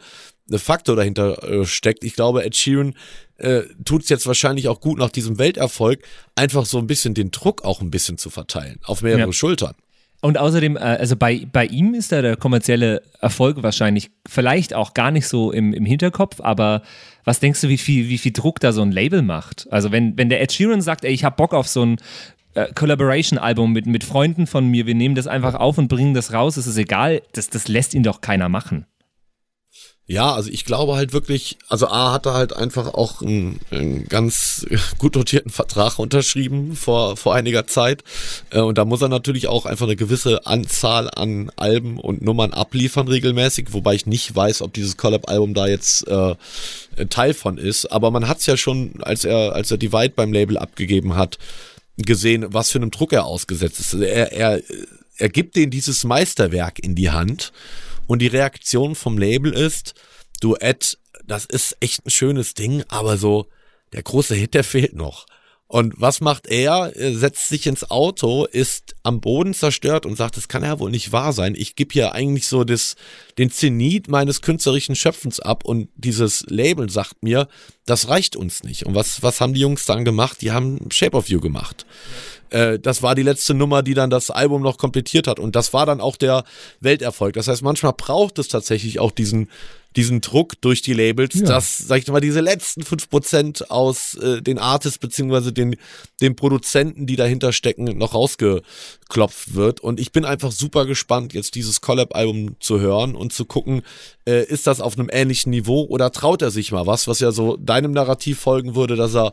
äh, 0.51 0.59
Faktor 0.59 0.95
dahinter 0.95 1.43
äh, 1.43 1.65
steckt. 1.67 2.05
Ich 2.05 2.15
glaube, 2.15 2.45
Ed 2.45 2.55
Sheeran 2.55 2.95
äh, 3.39 3.63
tut 3.85 4.05
es 4.05 4.09
jetzt 4.09 4.27
wahrscheinlich 4.27 4.69
auch 4.69 4.81
gut 4.81 4.99
nach 4.99 5.11
diesem 5.11 5.39
Welterfolg, 5.39 6.03
einfach 6.37 6.65
so 6.65 6.79
ein 6.79 6.87
bisschen 6.87 7.15
den 7.15 7.33
Druck 7.33 7.65
auch 7.65 7.81
ein 7.81 7.91
bisschen 7.91 8.19
zu 8.19 8.31
verteilen, 8.31 8.79
auf 8.85 9.03
mehrere 9.03 9.21
Ja. 9.27 9.33
Schultern. 9.33 9.75
Und 10.27 10.39
außerdem, 10.39 10.77
äh, 10.77 10.81
also 10.81 11.15
bei, 11.15 11.47
bei 11.53 11.67
ihm 11.67 11.95
ist 11.95 12.11
da 12.11 12.21
der 12.21 12.35
kommerzielle 12.35 13.01
Erfolg 13.21 13.63
wahrscheinlich 13.63 14.11
vielleicht 14.29 14.75
auch 14.75 14.93
gar 14.93 15.13
nicht 15.13 15.29
so 15.29 15.53
im, 15.53 15.73
im 15.73 15.85
Hinterkopf, 15.85 16.41
aber 16.41 16.83
was 17.23 17.39
denkst 17.39 17.61
du, 17.61 17.69
wie 17.69 17.79
viel, 17.79 18.09
wie 18.09 18.19
viel 18.19 18.33
Druck 18.33 18.59
da 18.59 18.73
so 18.73 18.83
ein 18.83 18.91
Label 18.91 19.23
macht? 19.23 19.69
Also 19.71 19.93
wenn, 19.93 20.19
wenn 20.19 20.29
der 20.29 20.43
Ed 20.43 20.51
Sheeran 20.51 20.83
sagt, 20.83 21.05
ey, 21.05 21.13
ich 21.13 21.23
hab 21.23 21.37
Bock 21.37 21.55
auf 21.55 21.69
so 21.69 21.85
ein 21.85 21.99
äh, 22.55 22.67
Collaboration-Album 22.75 23.73
mit, 23.73 23.87
mit 23.87 24.03
Freunden 24.03 24.49
von 24.49 24.67
mir, 24.67 24.85
wir 24.87 24.97
nehmen 24.97 25.15
das 25.15 25.29
einfach 25.29 25.55
auf 25.55 25.79
und 25.79 25.87
bringen 25.87 26.13
das 26.13 26.33
raus, 26.33 26.57
es 26.57 26.67
ist 26.67 26.77
egal, 26.77 27.23
das, 27.31 27.49
das 27.49 27.69
lässt 27.69 27.95
ihn 27.95 28.03
doch 28.03 28.21
keiner 28.21 28.49
machen. 28.49 28.85
Ja, 30.09 30.33
also 30.33 30.51
ich 30.51 30.65
glaube 30.65 30.95
halt 30.95 31.13
wirklich, 31.13 31.59
also 31.69 31.89
A 31.89 32.13
hat 32.13 32.27
er 32.27 32.35
halt 32.35 32.55
einfach 32.55 32.95
auch 32.95 33.23
einen, 33.23 33.59
einen 33.73 34.07
ganz 34.07 34.65
gut 34.99 35.17
dotierten 35.17 35.51
Vertrag 35.51 35.99
unterschrieben 35.99 36.77
vor, 36.77 37.17
vor 37.17 37.35
einiger 37.35 37.67
Zeit. 37.67 38.05
Äh, 38.51 38.61
Und 38.61 38.79
da 38.79 38.85
muss 38.85 39.03
er 39.03 39.09
natürlich 39.09 39.49
auch 39.49 39.67
einfach 39.67 39.87
eine 39.87 39.97
gewisse 39.97 40.47
Anzahl 40.47 41.11
an 41.13 41.51
Alben 41.57 41.99
und 41.99 42.23
Nummern 42.23 42.53
abliefern 42.53 43.09
regelmäßig, 43.09 43.73
wobei 43.73 43.95
ich 43.97 44.07
nicht 44.07 44.35
weiß, 44.35 44.63
ob 44.63 44.73
dieses 44.75 44.97
Collab-Album 44.97 45.55
da 45.55 45.67
jetzt 45.67 46.07
äh, 46.07 46.37
Teil 47.11 47.35
von 47.35 47.59
ist. 47.59 47.87
Aber 47.87 48.13
man 48.13 48.29
hat 48.29 48.39
es 48.39 48.47
ja 48.47 48.57
schon, 48.57 49.03
als 49.03 49.25
er, 49.25 49.55
als 49.55 49.73
er 49.73 49.77
Divide 49.79 50.15
beim 50.15 50.33
Label 50.33 50.57
abgegeben 50.57 51.17
hat, 51.17 51.39
gesehen, 51.97 52.47
was 52.51 52.71
für 52.71 52.79
einem 52.79 52.93
Druck 52.93 53.13
er 53.13 53.25
ausgesetzt 53.25 53.81
ist. 53.81 53.95
Also 53.95 54.05
Er, 54.05 54.31
er, 54.31 54.63
er 55.17 55.29
gibt 55.31 55.57
denen 55.57 55.73
dieses 55.73 56.05
Meisterwerk 56.05 56.79
in 56.79 56.95
die 56.95 57.11
Hand 57.11 57.53
und 58.07 58.21
die 58.21 58.27
Reaktion 58.27 58.95
vom 58.95 59.19
Label 59.19 59.53
ist, 59.53 59.95
du 60.41 60.57
Ed, 60.57 60.99
das 61.25 61.45
ist 61.45 61.77
echt 61.81 62.07
ein 62.07 62.11
schönes 62.11 62.55
Ding, 62.55 62.85
aber 62.89 63.17
so 63.17 63.49
der 63.93 64.03
große 64.03 64.35
Hit, 64.35 64.55
der 64.55 64.65
fehlt 64.65 64.95
noch. 64.95 65.27
Und 65.69 65.95
was 65.97 66.21
macht 66.21 66.47
er? 66.47 66.93
Er 66.95 67.13
setzt 67.15 67.49
sich 67.49 67.67
ins 67.67 67.91
Auto, 67.91 68.45
ist 68.45 68.95
am 69.03 69.21
Boden 69.21 69.53
zerstört 69.53 70.07
und 70.07 70.17
sagt, 70.17 70.37
das 70.37 70.47
kann 70.47 70.63
ja 70.63 70.79
wohl 70.79 70.93
nicht 70.93 71.11
wahr 71.11 71.33
sein. 71.33 71.57
Ich 71.57 71.75
gebe 71.75 71.93
hier 71.93 72.13
eigentlich 72.13 72.47
so 72.47 72.63
das, 72.63 72.95
den 73.37 73.51
Zenit 73.51 74.09
meines 74.09 74.43
künstlerischen 74.43 74.95
Schöpfens 74.95 75.41
ab 75.41 75.65
und 75.65 75.89
dieses 75.97 76.45
Label 76.49 76.89
sagt 76.89 77.25
mir, 77.25 77.49
das 77.85 78.09
reicht 78.09 78.37
uns 78.37 78.63
nicht. 78.63 78.87
Und 78.87 78.95
was, 78.95 79.25
was 79.25 79.41
haben 79.41 79.55
die 79.55 79.61
Jungs 79.61 79.87
dann 79.87 80.05
gemacht? 80.05 80.41
Die 80.41 80.53
haben 80.53 80.89
Shape 80.93 81.17
of 81.17 81.29
You 81.29 81.41
gemacht. 81.41 81.85
Äh, 82.51 82.79
das 82.79 83.03
war 83.03 83.15
die 83.15 83.23
letzte 83.23 83.55
Nummer, 83.55 83.83
die 83.83 83.95
dann 83.95 84.11
das 84.11 84.31
Album 84.31 84.63
noch 84.63 84.79
komplettiert 84.79 85.27
hat. 85.27 85.41
Und 85.41 85.57
das 85.57 85.73
war 85.73 85.87
dann 85.87 86.01
auch 86.01 86.17
der 86.17 86.45
Welterfolg. 86.81 87.35
Das 87.35 87.49
heißt, 87.49 87.63
manchmal 87.63 87.93
braucht 87.93 88.39
es 88.39 88.49
tatsächlich 88.49 89.01
auch 89.01 89.11
diesen, 89.11 89.51
diesen 89.97 90.21
Druck 90.21 90.61
durch 90.61 90.83
die 90.83 90.93
Labels, 90.93 91.43
dass, 91.43 91.79
sag 91.79 91.99
ich 91.99 92.09
mal, 92.09 92.21
diese 92.21 92.41
letzten 92.41 92.83
5% 92.83 93.69
aus 93.69 94.15
äh, 94.15 94.43
den 94.43 94.59
Artists 94.59 94.99
beziehungsweise 94.99 95.53
den, 95.53 95.77
den 96.21 96.37
Produzenten, 96.37 97.07
die 97.07 97.17
dahinter 97.17 97.53
stecken, 97.53 97.85
noch 97.97 98.15
rausgeklopft 98.15 99.55
wird. 99.55 99.81
Und 99.81 99.99
ich 99.99 100.13
bin 100.13 100.25
einfach 100.25 100.53
super 100.53 100.85
gespannt, 100.85 101.33
jetzt 101.33 101.55
dieses 101.55 101.81
Collab-Album 101.81 102.57
zu 102.61 102.79
hören 102.79 103.17
und 103.17 103.33
zu 103.33 103.47
gucken, 103.47 103.83
äh, 104.27 104.45
ist 104.45 104.67
das 104.67 104.81
auf 104.81 104.99
einem 104.99 105.09
ähnlichen 105.11 105.51
Niveau 105.51 105.85
oder 105.85 106.13
traut 106.13 106.43
er 106.43 106.51
sich 106.51 106.73
mal 106.73 106.87
was, 106.87 107.09
was 107.09 107.21
ja 107.21 107.33
so 107.33 107.57
deinem 107.57 107.93
Narrativ 107.93 108.39
folgen 108.39 108.75
würde, 108.75 108.97
dass 108.97 109.15
er 109.15 109.33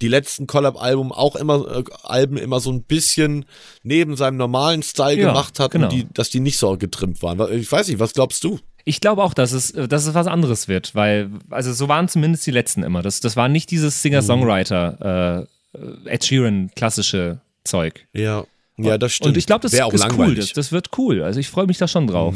die 0.00 0.08
letzten 0.08 0.46
Collab-Album 0.46 1.12
auch 1.12 1.36
immer, 1.36 1.78
äh, 1.78 1.84
Alben 2.02 2.36
immer 2.36 2.58
so 2.58 2.72
ein 2.72 2.82
bisschen 2.82 3.44
neben 3.82 4.16
seinem 4.16 4.38
normalen 4.38 4.82
Style 4.82 5.20
Ja, 5.20 5.28
gemacht 5.28 5.60
hat 5.60 5.70
genau. 5.70 5.86
und 5.86 5.92
die, 5.92 6.06
dass 6.12 6.30
die 6.30 6.40
nicht 6.40 6.58
so 6.58 6.76
getrimmt 6.76 7.22
waren. 7.22 7.52
Ich 7.52 7.70
weiß 7.70 7.88
nicht, 7.88 8.00
was 8.00 8.12
glaubst 8.12 8.42
du? 8.42 8.58
Ich 8.84 9.00
glaube 9.00 9.22
auch, 9.22 9.34
dass 9.34 9.52
es, 9.52 9.72
dass 9.72 10.06
es 10.06 10.14
was 10.14 10.26
anderes 10.26 10.68
wird, 10.68 10.94
weil, 10.94 11.30
also 11.50 11.72
so 11.72 11.88
waren 11.88 12.08
zumindest 12.08 12.46
die 12.46 12.50
letzten 12.50 12.82
immer. 12.82 13.02
Das, 13.02 13.20
das 13.20 13.36
war 13.36 13.48
nicht 13.48 13.70
dieses 13.70 14.02
Singer-Songwriter, 14.02 15.46
äh, 15.74 16.08
Ed 16.08 16.24
Sheeran 16.24 16.70
klassische 16.74 17.40
Zeug. 17.64 18.06
Ja. 18.12 18.44
Ja, 18.78 18.96
das 18.96 19.12
stimmt. 19.12 19.28
Und 19.28 19.36
ich 19.36 19.46
glaube, 19.46 19.60
das 19.62 19.72
Wär 19.72 19.84
auch 19.86 19.92
ist 19.92 20.02
cool. 20.04 20.08
langweilig. 20.10 20.38
Das, 20.38 20.52
das 20.54 20.72
wird 20.72 20.88
cool. 20.98 21.22
Also 21.22 21.38
ich 21.38 21.50
freue 21.50 21.66
mich 21.66 21.76
da 21.78 21.86
schon 21.86 22.06
drauf. 22.06 22.34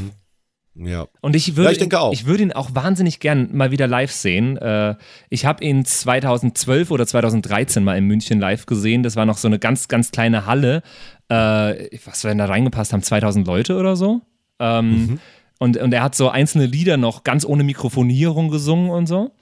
Ja. 0.74 1.06
Und 1.20 1.36
ich 1.36 1.56
würde, 1.56 1.72
Ja, 1.72 2.10
ich 2.10 2.20
ich 2.20 2.26
würde 2.26 2.42
ihn 2.42 2.52
auch 2.52 2.74
wahnsinnig 2.74 3.20
gern 3.20 3.48
mal 3.56 3.70
wieder 3.70 3.86
live 3.86 4.10
sehen. 4.12 4.56
Äh, 4.58 4.96
ich 5.30 5.46
habe 5.46 5.64
ihn 5.64 5.84
2012 5.84 6.90
oder 6.90 7.06
2013 7.06 7.82
mal 7.84 7.96
in 7.96 8.04
München 8.06 8.40
live 8.40 8.66
gesehen. 8.66 9.02
Das 9.02 9.16
war 9.16 9.24
noch 9.24 9.38
so 9.38 9.48
eine 9.48 9.58
ganz, 9.58 9.88
ganz 9.88 10.10
kleine 10.10 10.46
Halle. 10.46 10.82
Äh, 11.28 11.96
was 12.04 12.24
wir 12.24 12.28
denn 12.28 12.38
da 12.38 12.46
reingepasst 12.46 12.92
haben? 12.92 13.02
2000 13.02 13.46
Leute 13.46 13.76
oder 13.76 13.96
so. 13.96 14.20
Ähm, 14.58 14.90
Mhm. 15.06 15.20
Und, 15.64 15.78
und 15.78 15.94
er 15.94 16.02
hat 16.02 16.14
so 16.14 16.28
einzelne 16.28 16.66
Lieder 16.66 16.98
noch 16.98 17.24
ganz 17.24 17.46
ohne 17.46 17.64
Mikrofonierung 17.64 18.50
gesungen 18.50 18.90
und 18.90 19.06
so. 19.06 19.34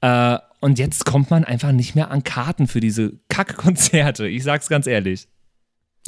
Äh, 0.00 0.38
und 0.60 0.78
jetzt 0.78 1.04
kommt 1.04 1.30
man 1.30 1.42
einfach 1.42 1.72
nicht 1.72 1.96
mehr 1.96 2.12
an 2.12 2.22
Karten 2.22 2.68
für 2.68 2.78
diese 2.78 3.14
Kackkonzerte. 3.28 4.28
Ich 4.28 4.44
sag's 4.44 4.68
ganz 4.68 4.86
ehrlich. 4.86 5.26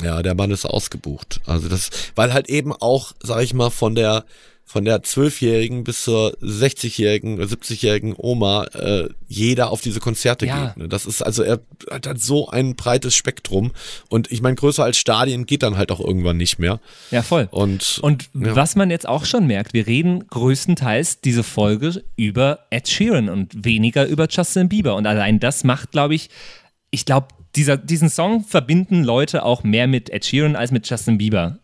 Ja, 0.00 0.22
der 0.22 0.36
Mann 0.36 0.52
ist 0.52 0.66
ausgebucht. 0.66 1.40
Also 1.46 1.68
das, 1.68 1.90
weil 2.14 2.32
halt 2.32 2.48
eben 2.48 2.72
auch, 2.72 3.12
sag 3.20 3.42
ich 3.42 3.54
mal, 3.54 3.70
von 3.70 3.96
der 3.96 4.24
von 4.68 4.84
der 4.84 5.04
zwölfjährigen 5.04 5.84
bis 5.84 6.02
zur 6.02 6.36
60-jährigen, 6.42 7.40
70-jährigen 7.40 8.14
Oma 8.18 8.64
äh, 8.74 9.08
jeder 9.28 9.70
auf 9.70 9.80
diese 9.80 10.00
Konzerte 10.00 10.44
Ja. 10.46 10.66
geht. 10.66 10.76
Ne? 10.76 10.88
Das 10.88 11.06
ist 11.06 11.22
also 11.22 11.44
er 11.44 11.60
hat 11.88 12.08
halt 12.08 12.20
so 12.20 12.48
ein 12.48 12.74
breites 12.74 13.14
Spektrum 13.14 13.70
und 14.08 14.30
ich 14.32 14.42
meine 14.42 14.56
größer 14.56 14.82
als 14.82 14.98
Stadien 14.98 15.46
geht 15.46 15.62
dann 15.62 15.76
halt 15.76 15.92
auch 15.92 16.00
irgendwann 16.00 16.36
nicht 16.36 16.58
mehr. 16.58 16.80
Ja, 17.12 17.22
voll. 17.22 17.46
Und 17.52 18.00
Und 18.02 18.28
ja. 18.34 18.56
was 18.56 18.74
man 18.74 18.90
jetzt 18.90 19.08
auch 19.08 19.24
schon 19.24 19.46
merkt, 19.46 19.72
wir 19.72 19.86
reden 19.86 20.26
größtenteils 20.26 21.20
diese 21.20 21.44
Folge 21.44 22.02
über 22.16 22.66
Ed 22.70 22.88
Sheeran 22.88 23.28
und 23.28 23.64
weniger 23.64 24.04
über 24.06 24.26
Justin 24.28 24.68
Bieber. 24.68 24.96
Und 24.96 25.06
allein 25.06 25.38
das 25.38 25.62
macht, 25.62 25.92
glaube 25.92 26.16
ich, 26.16 26.28
ich 26.90 27.04
glaube, 27.04 27.28
dieser, 27.54 27.76
diesen 27.76 28.10
Song 28.10 28.42
verbinden 28.44 29.04
Leute 29.04 29.44
auch 29.44 29.62
mehr 29.62 29.86
mit 29.86 30.10
Ed 30.10 30.24
Sheeran 30.24 30.56
als 30.56 30.72
mit 30.72 30.90
Justin 30.90 31.18
Bieber. 31.18 31.58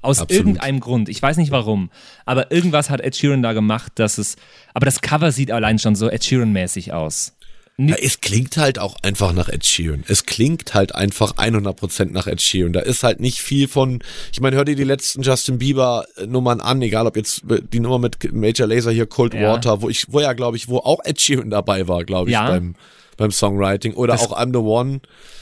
Aus 0.00 0.20
Absolut. 0.20 0.46
irgendeinem 0.46 0.80
Grund. 0.80 1.08
Ich 1.08 1.20
weiß 1.20 1.36
nicht 1.38 1.50
warum. 1.50 1.90
Aber 2.24 2.52
irgendwas 2.52 2.88
hat 2.88 3.00
Ed 3.00 3.16
Sheeran 3.16 3.42
da 3.42 3.52
gemacht, 3.52 3.92
dass 3.96 4.18
es. 4.18 4.36
Aber 4.74 4.84
das 4.86 5.00
Cover 5.00 5.32
sieht 5.32 5.50
allein 5.50 5.78
schon 5.78 5.96
so 5.96 6.08
Ed 6.08 6.22
Sheeran-mäßig 6.22 6.92
aus. 6.92 7.32
Ja, 7.80 7.94
es 7.94 8.20
klingt 8.20 8.56
halt 8.56 8.80
auch 8.80 8.96
einfach 9.02 9.32
nach 9.32 9.48
Ed 9.48 9.64
Sheeran. 9.64 10.02
Es 10.08 10.26
klingt 10.26 10.74
halt 10.74 10.94
einfach 10.96 11.34
100% 11.36 12.10
nach 12.10 12.26
Ed 12.26 12.42
Sheeran. 12.42 12.72
Da 12.72 12.80
ist 12.80 13.04
halt 13.04 13.20
nicht 13.20 13.38
viel 13.38 13.68
von, 13.68 14.00
ich 14.32 14.40
meine, 14.40 14.56
hör 14.56 14.64
dir 14.64 14.74
die 14.74 14.82
letzten 14.84 15.22
Justin 15.22 15.58
Bieber 15.58 16.04
äh, 16.16 16.26
Nummern 16.26 16.60
an, 16.60 16.82
egal 16.82 17.06
ob 17.06 17.16
jetzt 17.16 17.44
äh, 17.48 17.60
die 17.62 17.78
Nummer 17.78 18.00
mit 18.00 18.32
Major 18.32 18.66
Laser 18.66 18.90
hier, 18.90 19.06
Cold 19.06 19.32
Ja. 19.34 19.52
Water, 19.52 19.80
wo 19.80 19.88
ich, 19.88 20.06
wo 20.12 20.18
ja, 20.20 20.32
glaube 20.32 20.56
ich, 20.56 20.66
wo 20.68 20.78
auch 20.78 20.98
Ed 21.04 21.20
Sheeran 21.20 21.50
dabei 21.50 21.86
war, 21.86 22.02
glaube 22.04 22.30
ich, 22.30 22.34
Ja. 22.34 22.48
beim, 22.50 22.74
beim 23.18 23.30
Songwriting. 23.30 23.92
Oder 23.94 24.14
Das- 24.14 24.22
auch 24.22 24.38
I'm 24.38 24.52
the 24.52 24.58
One. 24.58 25.00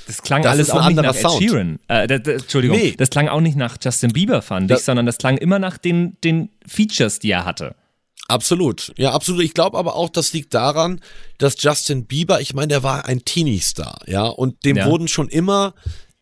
Das 0.09 0.22
klang 0.22 0.43
Das 0.43 0.53
alles 0.53 0.70
auch 0.70 0.87
nicht 0.89 0.97
nach 0.97 1.14
Ed 1.14 1.20
Sound. 1.20 1.43
Sheeran. 1.43 1.79
Äh, 1.89 2.05
Entschuldigung, 2.12 2.77
Nee. 2.77 2.95
das 2.97 3.11
klang 3.11 3.29
auch 3.29 3.41
nicht 3.41 3.57
nach 3.57 3.77
Justin 3.81 4.12
Bieber, 4.12 4.43
fand 4.43 4.70
ich, 4.70 4.79
sondern 4.79 5.07
das 5.07 5.18
klang 5.18 5.37
immer 5.37 5.59
nach 5.61 5.79
den, 5.79 6.16
den 6.24 6.49
Features, 6.66 7.18
die 7.20 7.31
er 7.31 7.45
hatte. 7.45 7.77
Absolut. 8.29 8.93
Ja, 8.97 9.12
absolut. 9.12 9.43
Ich 9.45 9.55
glaube 9.55 9.79
aber 9.79 9.95
auch, 9.95 10.09
das 10.11 10.33
liegt 10.33 10.53
daran, 10.55 11.01
dass 11.39 11.55
Justin 11.62 12.07
Bieber, 12.07 12.41
ich 12.41 12.55
meine, 12.55 12.68
der 12.68 12.83
war 12.83 13.05
ein 13.07 13.24
Teenie-Star, 13.24 14.01
ja, 14.07 14.27
und 14.27 14.64
dem 14.64 14.77
Ja. 14.77 14.87
wurden 14.87 15.07
schon 15.07 15.29
immer 15.29 15.74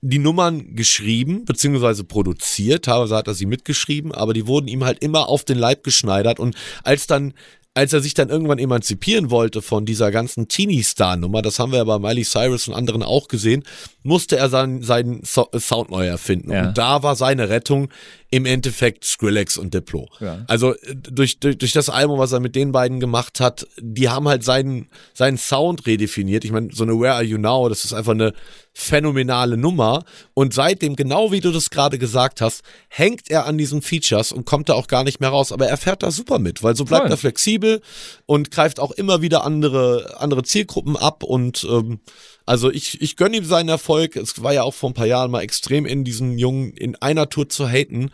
die 0.03 0.19
Nummern 0.19 0.75
geschrieben, 0.77 1.47
beziehungsweise 1.47 2.05
produziert, 2.05 2.85
teilweise 2.85 3.17
hat 3.17 3.27
er 3.27 3.33
sie 3.33 3.47
mitgeschrieben, 3.47 4.13
aber 4.13 4.35
die 4.35 4.47
wurden 4.47 4.69
ihm 4.69 4.85
halt 4.85 4.99
immer 5.03 5.29
auf 5.31 5.45
den 5.45 5.57
Leib 5.57 5.83
geschneidert 5.83 6.39
und 6.39 6.55
als 6.83 7.07
dann 7.07 7.33
als 7.75 7.93
er 7.93 8.01
sich 8.01 8.15
dann 8.15 8.29
irgendwann 8.29 8.61
emanzipieren 8.61 9.31
wollte 9.31 9.61
von 9.61 9.85
dieser 9.85 10.13
ganzen 10.13 10.47
Teenie-Star-Nummer, 10.47 11.43
das 11.43 11.59
haben 11.59 11.73
wir 11.73 11.79
ja 11.79 11.85
bei 11.85 11.99
Miley 11.99 12.25
Cyrus 12.25 12.69
und 12.69 12.75
anderen 12.75 13.03
auch 13.03 13.27
gesehen, 13.27 13.65
musste 14.05 14.37
er 14.37 14.49
seinen, 14.49 14.83
seinen 14.83 15.25
so 15.25 15.49
Sound 15.59 15.91
neu 15.91 16.07
erfinden. 16.07 16.53
Ja. 16.53 16.69
Und 16.69 16.79
da 16.79 17.03
war 17.03 17.17
seine 17.17 17.49
Rettung 17.49 17.89
im 18.35 18.47
Endeffekt 18.47 19.05
Skrillex 19.05 19.57
und 19.57 19.75
Diplo. 19.75 20.09
Ja. 20.19 20.45
Also 20.49 20.75
äh, 20.75 20.97
durch, 20.97 21.39
durch, 21.39 21.57
durch 21.57 21.71
das 21.71 21.89
Album, 21.89 22.19
was 22.19 22.33
er 22.33 22.41
mit 22.41 22.57
den 22.57 22.73
beiden 22.73 22.99
gemacht 22.99 23.39
hat, 23.39 23.69
die 23.79 24.09
haben 24.09 24.27
halt 24.27 24.43
seinen, 24.43 24.89
seinen 25.13 25.39
Sound 25.39 25.87
redefiniert. 25.87 26.45
Ich 26.45 26.51
meine, 26.51 26.71
so 26.73 26.83
eine 26.83 26.99
Where 26.99 27.15
Are 27.15 27.23
You 27.23 27.39
Now, 27.39 27.69
das 27.69 27.85
ist 27.85 27.93
einfach 27.93 28.11
eine 28.11 28.33
phänomenale 28.73 29.57
Nummer. 29.57 30.03
Und 30.35 30.53
seitdem, 30.53 30.97
genau 30.97 31.31
wie 31.31 31.39
du 31.39 31.53
das 31.53 31.71
gerade 31.71 31.97
gesagt 31.97 32.41
hast, 32.41 32.65
hängt 32.89 33.31
er 33.31 33.47
an 33.47 33.57
diesen 33.57 33.83
Features 33.83 34.33
und 34.33 34.47
kommt 34.47 34.69
da 34.69 34.75
auch 34.75 34.89
gar 34.89 35.05
nicht 35.05 35.21
mehr 35.21 35.31
raus. 35.31 35.53
Aber 35.53 35.69
er 35.69 35.77
fährt 35.77 36.03
da 36.03 36.11
super 36.11 36.41
mit, 36.41 36.65
weil 36.65 36.75
so 36.75 36.85
bleibt 36.85 37.05
Voll. 37.05 37.13
er 37.13 37.17
flexibel 37.17 37.83
und 38.27 38.51
greift 38.51 38.81
auch 38.81 38.91
immer 38.91 39.23
wieder 39.23 39.45
andere, 39.45 40.17
andere 40.19 40.43
Zielgruppen 40.43 40.97
ab. 40.97 41.23
Und 41.23 41.65
ähm, 41.71 42.01
also 42.47 42.71
ich, 42.71 43.01
ich 43.01 43.17
gönne 43.17 43.37
ihm 43.37 43.45
seinen 43.45 43.69
Erfolg. 43.69 44.17
Es 44.17 44.43
war 44.43 44.53
ja 44.53 44.63
auch 44.63 44.75
vor 44.75 44.91
ein 44.91 44.95
paar 44.95 45.07
Jahren 45.07 45.31
mal 45.31 45.41
extrem 45.41 45.87
in 45.87 46.05
diesen 46.05 46.39
Jungen 46.39 46.73
in 46.73 46.97
einer 46.97 47.29
Tour 47.29 47.49
zu 47.49 47.69
haten. 47.69 48.11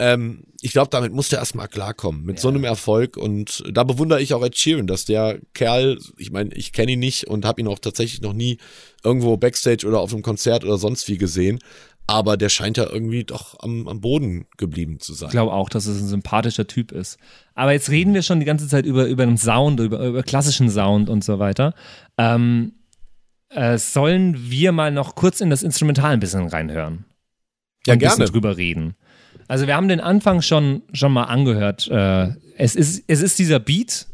Ähm, 0.00 0.44
ich 0.60 0.72
glaube, 0.72 0.90
damit 0.90 1.12
muss 1.12 1.28
der 1.28 1.38
erstmal 1.38 1.68
klarkommen, 1.68 2.24
mit 2.24 2.40
so 2.40 2.48
einem 2.48 2.64
Erfolg. 2.64 3.16
Und 3.16 3.62
da 3.70 3.84
bewundere 3.84 4.20
ich 4.20 4.34
auch 4.34 4.44
Ed 4.44 4.56
Sheeran, 4.56 4.86
dass 4.86 5.04
der 5.04 5.38
Kerl, 5.54 5.98
ich 6.16 6.30
meine, 6.30 6.52
ich 6.54 6.72
kenne 6.72 6.92
ihn 6.92 6.98
nicht 6.98 7.26
und 7.28 7.44
habe 7.44 7.60
ihn 7.60 7.68
auch 7.68 7.78
tatsächlich 7.78 8.20
noch 8.20 8.32
nie 8.32 8.58
irgendwo 9.04 9.36
Backstage 9.36 9.86
oder 9.86 10.00
auf 10.00 10.12
einem 10.12 10.22
Konzert 10.22 10.64
oder 10.64 10.78
sonst 10.78 11.06
wie 11.08 11.18
gesehen. 11.18 11.60
Aber 12.10 12.38
der 12.38 12.48
scheint 12.48 12.78
ja 12.78 12.88
irgendwie 12.90 13.24
doch 13.24 13.56
am, 13.60 13.86
am 13.86 14.00
Boden 14.00 14.46
geblieben 14.56 14.98
zu 14.98 15.12
sein. 15.12 15.28
Ich 15.28 15.32
glaube 15.32 15.52
auch, 15.52 15.68
dass 15.68 15.86
es 15.86 16.00
ein 16.00 16.08
sympathischer 16.08 16.66
Typ 16.66 16.90
ist. 16.90 17.18
Aber 17.54 17.72
jetzt 17.72 17.90
reden 17.90 18.14
wir 18.14 18.22
schon 18.22 18.40
die 18.40 18.46
ganze 18.46 18.66
Zeit 18.66 18.86
über, 18.86 19.06
über 19.06 19.26
den 19.26 19.36
Sound, 19.36 19.78
über, 19.78 20.04
über 20.06 20.22
klassischen 20.22 20.70
Sound 20.70 21.10
und 21.10 21.22
so 21.22 21.38
weiter. 21.38 21.74
Ähm, 22.16 22.72
äh, 23.50 23.78
sollen 23.78 24.50
wir 24.50 24.72
mal 24.72 24.90
noch 24.90 25.14
kurz 25.14 25.40
in 25.40 25.50
das 25.50 25.62
Instrumental 25.62 26.12
ein 26.12 26.20
bisschen 26.20 26.46
reinhören? 26.46 27.04
Ja, 27.86 27.94
ein 27.94 27.98
bisschen 27.98 28.18
gerne. 28.18 28.30
drüber 28.30 28.56
reden. 28.56 28.94
Also 29.46 29.66
wir 29.66 29.76
haben 29.76 29.88
den 29.88 30.00
Anfang 30.00 30.42
schon, 30.42 30.82
schon 30.92 31.12
mal 31.12 31.24
angehört. 31.24 31.88
Äh, 31.88 32.34
es, 32.56 32.76
ist, 32.76 33.04
es 33.06 33.22
ist 33.22 33.38
dieser 33.38 33.58
Beat. 33.58 34.06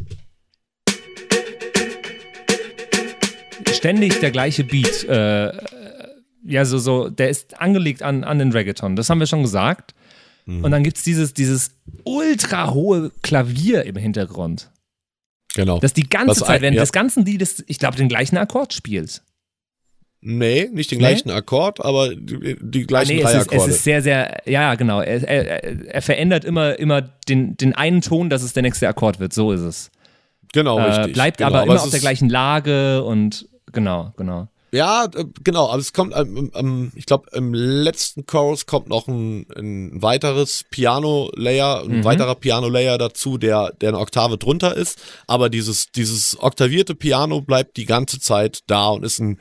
Ständig 3.73 4.21
der 4.21 4.31
gleiche 4.31 4.63
Beat. 4.63 5.05
Äh, 5.05 5.53
ja, 6.47 6.65
so, 6.65 6.79
so, 6.79 7.09
der 7.09 7.31
ist 7.31 7.61
angelegt 7.61 8.03
an, 8.03 8.23
an 8.23 8.39
den 8.39 8.53
Reggaeton. 8.53 8.97
Das 8.97 9.11
haben 9.11 9.19
wir 9.19 9.27
schon 9.27 9.43
gesagt. 9.43 9.95
Und 10.47 10.71
dann 10.73 10.85
gibt 10.85 10.99
es 10.99 11.03
dieses, 11.03 11.33
dieses 11.33 11.71
ultra 12.05 12.75
hohe 12.75 13.11
Klavier 13.23 13.85
im 13.85 13.97
Hintergrund. 13.97 14.71
Genau. 15.55 15.79
Das 15.79 15.93
die 15.93 16.09
ganze 16.09 16.41
Was 16.41 16.47
Zeit, 16.49 16.63
während 16.63 16.77
ja. 16.77 16.83
des 16.83 16.93
ganzen 16.93 17.25
Liedes, 17.25 17.63
ich 17.67 17.79
glaube, 17.79 17.97
den 17.97 18.09
gleichen 18.09 18.37
Akkord 18.37 18.73
spielt. 18.73 19.23
Nee, 20.27 20.71
nicht 20.73 20.91
den 20.91 20.99
Nee? 20.99 21.05
gleichen 21.09 21.31
Akkord, 21.31 21.85
aber 21.85 22.15
die, 22.17 22.57
die 22.61 22.87
gleichen 22.87 23.17
nee, 23.17 23.23
drei 23.23 23.33
es 23.33 23.37
ist, 23.37 23.47
es 23.47 23.53
Akkorde. 23.53 23.71
ist 23.73 23.85
sehr, 23.85 24.01
sehr, 24.03 24.41
ja, 24.47 24.75
genau. 24.75 25.01
Er, 25.01 25.23
er, 25.29 25.87
er 25.95 26.03
verändert 26.03 26.45
immer, 26.47 26.79
immer 26.79 27.03
den, 27.03 27.57
den 27.59 27.75
einen 27.75 28.01
Ton, 28.01 28.31
dass 28.31 28.43
es 28.43 28.55
der 28.55 28.63
nächste 28.63 28.89
Akkord 28.89 29.21
wird. 29.21 29.35
So 29.35 29.53
ist 29.53 29.61
es. 29.61 29.91
genau, 30.53 30.79
Äh, 30.79 30.83
richtig. 30.85 31.13
bleibt 31.13 31.39
genau. 31.39 31.51
aber 31.51 31.65
immer 31.65 31.75
es 31.75 31.83
auf 31.83 31.91
der 31.91 32.01
gleichen 32.01 32.31
Lage 32.31 33.05
und 33.05 33.47
genau, 33.73 34.15
genau. 34.17 34.49
Ja, 34.75 35.05
äh, 35.05 35.25
genau, 35.45 35.69
aber 35.69 35.79
es 35.79 35.93
kommt, 35.93 36.15
ähm, 36.17 36.51
ähm, 36.53 36.91
ich 36.97 37.07
glaube, 37.07 37.29
im 37.33 37.55
letzten 37.55 38.27
Chorus 38.27 38.67
kommt 38.67 38.89
noch 38.89 39.07
ein, 39.07 39.47
ein 39.57 40.03
weiteres 40.03 40.65
Piano-Layer, 40.69 41.85
ein 41.85 41.99
Mhm. 41.99 42.05
weiterer 42.05 42.35
Piano-Layer 42.35 42.99
dazu, 42.99 43.39
der, 43.39 43.73
der 43.81 43.91
eine 43.91 44.01
Oktave 44.01 44.37
drunter 44.37 44.77
ist, 44.77 45.01
aber 45.29 45.49
dieses, 45.49 45.93
dieses 45.93 46.37
oktavierte 46.43 46.97
Piano 46.97 47.41
bleibt 47.41 47.77
die 47.77 47.85
ganze 47.85 48.19
Zeit 48.19 48.63
da 48.67 48.89
und 48.89 49.05
ist 49.05 49.21
ein, 49.21 49.39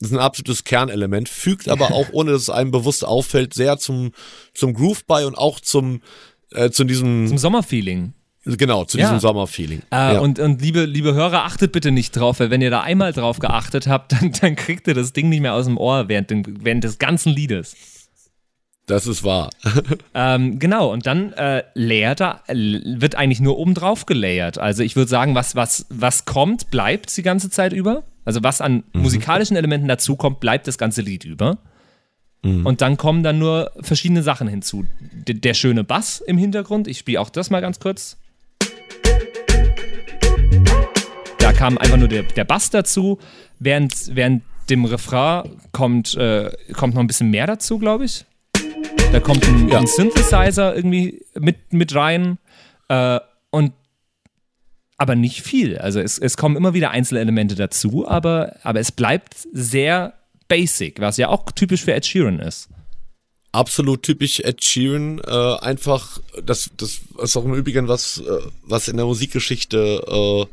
ist 0.00 0.12
ein 0.12 0.18
absolutes 0.18 0.64
Kernelement, 0.64 1.28
fügt 1.28 1.68
aber 1.68 1.92
auch, 1.92 2.08
ohne 2.12 2.32
dass 2.32 2.42
es 2.42 2.50
einem 2.50 2.72
bewusst 2.72 3.04
auffällt, 3.04 3.54
sehr 3.54 3.78
zum, 3.78 4.10
zum 4.52 4.74
Groove 4.74 5.04
bei 5.06 5.26
und 5.26 5.38
auch 5.38 5.60
zum, 5.60 6.02
äh, 6.50 6.70
zu 6.70 6.82
diesem, 6.82 7.28
Zum 7.28 7.38
Sommerfeeling. 7.38 8.14
Genau, 8.44 8.84
zu 8.84 8.98
Ja. 8.98 9.06
diesem 9.06 9.20
Sommerfeeling. 9.20 9.82
Äh, 9.90 10.14
ja. 10.14 10.18
und, 10.20 10.38
und 10.38 10.60
liebe, 10.62 10.84
liebe 10.84 11.14
Hörer, 11.14 11.44
achtet 11.44 11.72
bitte 11.72 11.90
nicht 11.92 12.12
drauf, 12.16 12.40
weil 12.40 12.50
wenn 12.50 12.60
ihr 12.62 12.70
da 12.70 12.80
einmal 12.82 13.12
drauf 13.12 13.38
geachtet 13.38 13.86
habt, 13.86 14.12
dann, 14.20 14.32
dann 14.40 14.56
kriegt 14.56 14.86
ihr 14.88 14.94
das 14.94 15.12
Ding 15.12 15.28
nicht 15.28 15.40
mehr 15.40 15.54
aus 15.54 15.66
dem 15.66 15.76
Ohr 15.78 16.08
während, 16.08 16.30
dem, 16.30 16.42
während 16.64 16.84
des 16.84 16.98
ganzen 16.98 17.32
Liedes. 17.32 17.76
das 18.86 19.06
ist 19.06 19.22
wahr. 19.24 19.50
Ähm, 20.14 20.58
genau, 20.58 20.92
und 20.92 21.06
dann 21.06 21.32
äh, 21.32 21.62
layert 21.74 22.20
er, 22.20 22.42
l- 22.48 23.00
wird 23.00 23.14
eigentlich 23.14 23.40
nur 23.40 23.56
oben 23.58 23.72
drauf 23.74 24.04
gelayert. 24.06 24.58
Also 24.58 24.82
ich 24.82 24.94
würde 24.94 25.08
sagen, 25.08 25.34
was, 25.34 25.56
was, 25.56 25.86
was 25.88 26.26
kommt, 26.26 26.70
bleibt 26.70 27.16
die 27.16 27.22
ganze 27.22 27.48
Zeit 27.48 27.72
über. 27.72 28.02
Also 28.26 28.42
was 28.42 28.60
an 28.60 28.84
musikalischen 28.92 29.56
Elementen 29.56 29.88
dazukommt, 29.88 30.38
bleibt 30.40 30.66
das 30.68 30.76
ganze 30.78 31.00
Lied 31.02 31.24
über. 31.24 31.58
Und 32.44 32.80
dann 32.80 32.96
kommen 32.96 33.22
dann 33.22 33.38
nur 33.38 33.70
verschiedene 33.80 34.22
Sachen 34.24 34.48
hinzu. 34.48 34.84
D 35.00 35.34
der 35.34 35.54
schöne 35.54 35.84
Bass 35.84 36.20
im 36.20 36.36
Hintergrund, 36.38 36.88
ich 36.88 36.98
spiele 36.98 37.20
auch 37.20 37.30
das 37.30 37.50
mal 37.50 37.60
ganz 37.60 37.78
kurz. 37.80 38.16
Kam 41.62 41.78
einfach 41.78 41.96
nur 41.96 42.08
der, 42.08 42.24
der 42.24 42.42
Bass 42.42 42.70
dazu, 42.70 43.20
während, 43.60 44.16
während 44.16 44.42
dem 44.68 44.84
Refrain 44.84 45.48
kommt, 45.70 46.16
äh, 46.16 46.50
kommt 46.72 46.94
noch 46.94 47.00
ein 47.00 47.06
bisschen 47.06 47.30
mehr 47.30 47.46
dazu, 47.46 47.78
glaube 47.78 48.04
ich. 48.04 48.24
Da 49.12 49.20
kommt 49.20 49.46
ein, 49.46 49.68
Ja. 49.68 49.78
ein 49.78 49.86
Synthesizer 49.86 50.74
irgendwie 50.74 51.24
mit, 51.38 51.72
mit 51.72 51.94
rein 51.94 52.38
äh, 52.88 53.20
und 53.50 53.74
aber 54.96 55.14
nicht 55.14 55.42
viel. 55.42 55.78
Also 55.78 56.00
es, 56.00 56.18
es 56.18 56.36
kommen 56.36 56.56
immer 56.56 56.74
wieder 56.74 56.90
einzelne 56.90 57.20
Elemente 57.20 57.54
dazu, 57.54 58.08
aber, 58.08 58.56
aber 58.64 58.80
es 58.80 58.90
bleibt 58.90 59.36
sehr 59.52 60.14
basic, 60.48 61.00
was 61.00 61.16
ja 61.16 61.28
auch 61.28 61.52
typisch 61.52 61.84
für 61.84 61.94
Ed 61.94 62.04
Sheeran 62.04 62.40
ist. 62.40 62.70
absolut 63.52 64.02
typisch 64.02 64.40
Ed 64.40 64.64
Sheeran. 64.64 65.20
Äh, 65.24 65.58
einfach, 65.60 66.18
das, 66.44 66.70
das 66.76 67.02
ist 67.22 67.36
auch 67.36 67.44
im 67.44 67.54
Übrigen 67.54 67.86
was, 67.86 68.18
äh, 68.18 68.40
was 68.64 68.88
in 68.88 68.96
der 68.96 69.06
Musikgeschichte, 69.06 70.02
äh, 70.08 70.46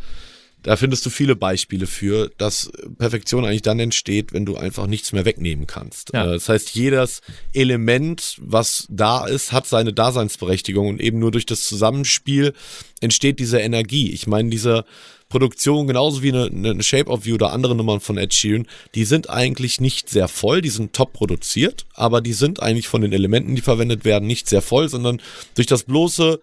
da 0.63 0.75
findest 0.75 1.05
du 1.05 1.09
viele 1.09 1.35
Beispiele 1.35 1.87
für, 1.87 2.31
dass 2.37 2.71
Perfektion 2.97 3.45
eigentlich 3.45 3.61
dann 3.61 3.79
entsteht, 3.79 4.33
wenn 4.33 4.45
du 4.45 4.57
einfach 4.57 4.87
nichts 4.87 5.13
mehr 5.13 5.25
wegnehmen 5.25 5.67
kannst. 5.67 6.11
Ja. 6.13 6.25
Äh, 6.25 6.33
das 6.33 6.49
heißt, 6.49 6.75
jedes 6.75 7.21
Element, 7.53 8.35
was 8.39 8.85
da 8.89 9.25
ist, 9.25 9.51
hat 9.51 9.67
seine 9.67 9.93
Daseinsberechtigung 9.93 10.87
und 10.87 11.01
eben 11.01 11.19
nur 11.19 11.31
durch 11.31 11.45
das 11.45 11.67
Zusammenspiel 11.67 12.53
entsteht 12.99 13.39
diese 13.39 13.59
Energie. 13.59 14.11
Ich 14.11 14.27
meine, 14.27 14.49
diese 14.49 14.85
Produktion, 15.29 15.85
genauso 15.85 16.23
wie 16.23 16.33
eine, 16.33 16.45
eine 16.47 16.83
Shape 16.83 17.09
of 17.09 17.25
You 17.25 17.35
oder 17.35 17.53
andere 17.53 17.75
Nummern 17.75 17.99
von 17.99 18.17
Ed 18.17 18.33
Sheeran, 18.33 18.67
die 18.95 19.05
sind 19.05 19.29
eigentlich 19.29 19.79
nicht 19.79 20.09
sehr 20.09 20.27
voll, 20.27 20.61
die 20.61 20.69
sind 20.69 20.93
top 20.93 21.13
produziert, 21.13 21.85
aber 21.93 22.19
die 22.19 22.33
sind 22.33 22.61
eigentlich 22.61 22.87
von 22.87 23.01
den 23.01 23.13
Elementen, 23.13 23.55
die 23.55 23.61
verwendet 23.61 24.05
werden, 24.05 24.27
nicht 24.27 24.49
sehr 24.49 24.63
voll, 24.63 24.89
sondern 24.89 25.21
durch 25.53 25.67
das 25.67 25.83
bloße 25.83 26.39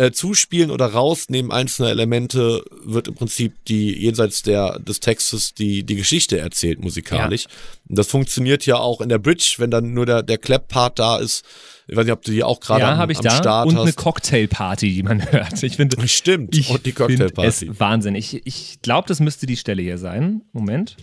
äh, 0.00 0.12
Zuspielen 0.12 0.70
oder 0.70 0.86
Rausnehmen 0.86 1.52
einzelner 1.52 1.90
Elemente 1.90 2.64
wird 2.84 3.08
im 3.08 3.14
Prinzip 3.14 3.62
die 3.66 3.92
jenseits 4.00 4.42
der 4.42 4.78
des 4.78 5.00
Textes 5.00 5.52
die 5.52 5.84
die 5.84 5.96
Geschichte 5.96 6.38
erzählt 6.38 6.80
musikalisch. 6.82 7.46
Und 7.86 7.98
das 7.98 8.06
funktioniert 8.06 8.64
ja 8.64 8.76
auch 8.76 9.02
in 9.02 9.10
der 9.10 9.18
Bridge, 9.18 9.56
wenn 9.58 9.70
dann 9.70 9.92
nur 9.92 10.06
der 10.06 10.22
der 10.22 10.38
Clap-Part 10.38 10.98
da 10.98 11.18
ist. 11.18 11.44
Ich 11.86 11.96
weiß 11.96 12.04
nicht, 12.04 12.14
ob 12.14 12.22
du 12.22 12.30
die 12.30 12.42
auch 12.42 12.60
gerade 12.60 12.80
ja, 12.80 12.92
am, 12.92 12.98
habe 12.98 13.12
ich 13.12 13.18
am 13.18 13.24
da. 13.24 13.30
Start 13.36 13.68
und 13.68 13.76
hast. 13.76 13.82
eine 13.82 13.92
Cocktailparty, 13.92 14.94
die 14.94 15.02
man 15.02 15.20
hört. 15.32 15.62
Ich 15.62 15.76
finde, 15.76 16.08
Stimmt, 16.08 16.56
ich 16.56 16.70
und 16.70 16.86
die 16.86 16.92
finde 16.92 17.26
Cocktailparty. 17.26 17.66
es 17.68 17.80
Wahnsinn. 17.80 18.14
Ich, 18.14 18.46
ich 18.46 18.80
glaube, 18.80 19.06
das 19.06 19.20
müsste 19.20 19.44
die 19.44 19.56
Stelle 19.58 19.82
hier 19.82 19.98
sein. 19.98 20.40
Moment. 20.52 20.96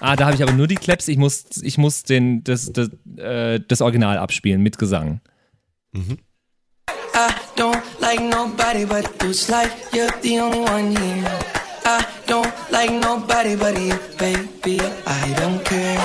Ah, 0.00 0.16
da 0.16 0.26
habe 0.26 0.34
ich 0.34 0.42
aber 0.42 0.52
nur 0.52 0.66
die 0.66 0.74
Claps. 0.74 1.06
Ich 1.06 1.16
muss, 1.16 1.44
ich 1.62 1.78
muss 1.78 2.02
den, 2.02 2.42
das, 2.42 2.72
das, 2.72 2.90
äh, 3.18 3.60
das 3.68 3.80
Original 3.80 4.18
abspielen 4.18 4.62
mit 4.62 4.78
Gesang. 4.78 5.20
I 5.94 7.32
don't 7.54 7.80
like 8.00 8.20
nobody 8.20 8.84
but 8.84 9.22
you. 9.22 9.30
It's 9.30 9.48
like 9.48 9.70
you're 9.92 10.10
the 10.22 10.40
only 10.40 10.60
one 10.60 10.90
here. 10.96 11.24
I 11.84 12.04
don't 12.26 12.52
like 12.72 12.90
nobody 12.90 13.54
but 13.54 13.78
you, 13.78 13.94
baby. 14.18 14.80
I 15.06 15.34
don't 15.34 15.62
care. 15.64 15.98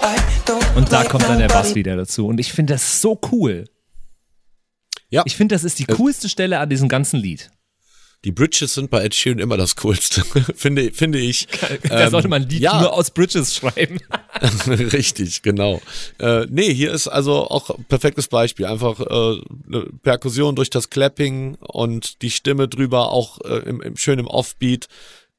I 0.00 0.16
don't 0.46 0.76
Und 0.76 0.92
da 0.92 1.00
like 1.00 1.10
kommt 1.10 1.24
dann 1.24 1.38
der 1.38 1.48
Bass 1.48 1.64
nobody 1.64 1.74
wieder 1.74 1.96
dazu. 1.96 2.28
Und 2.28 2.38
ich 2.38 2.52
finde 2.52 2.74
das 2.74 3.00
so 3.00 3.18
cool. 3.32 3.64
Ja. 5.10 5.22
Ich 5.26 5.36
finde, 5.36 5.56
das 5.56 5.64
ist 5.64 5.80
die 5.80 5.86
coolste 5.86 6.28
Stelle 6.28 6.60
an 6.60 6.70
diesem 6.70 6.88
ganzen 6.88 7.18
Lied. 7.18 7.50
Die 8.24 8.30
Bridges 8.30 8.74
sind 8.74 8.90
bei 8.90 9.02
Ed 9.04 9.14
Sheeran 9.14 9.40
immer 9.40 9.56
das 9.56 9.74
Coolste, 9.76 10.22
finde, 10.54 10.92
finde 10.92 11.18
ich. 11.18 11.48
Da 11.88 12.04
Ähm, 12.04 12.10
sollte 12.10 12.28
man 12.28 12.42
ein 12.42 12.48
Lied 12.48 12.60
ja. 12.60 12.80
nur 12.80 12.92
aus 12.92 13.10
Bridges 13.10 13.56
schreiben. 13.56 13.98
Richtig, 14.66 15.42
genau. 15.42 15.80
Äh, 16.18 16.46
nee, 16.48 16.72
hier 16.72 16.92
ist 16.92 17.08
also 17.08 17.48
auch 17.50 17.70
ein 17.70 17.84
perfektes 17.84 18.28
Beispiel. 18.28 18.66
Einfach 18.66 19.00
äh, 19.00 19.40
eine 19.66 19.86
Perkussion 20.02 20.54
durch 20.54 20.70
das 20.70 20.88
Clapping 20.88 21.56
und 21.56 22.22
die 22.22 22.30
Stimme 22.30 22.68
drüber 22.68 23.10
auch 23.10 23.40
äh, 23.40 23.68
im, 23.68 23.80
im, 23.80 23.96
schön 23.96 24.20
im 24.20 24.28
Offbeat. 24.28 24.88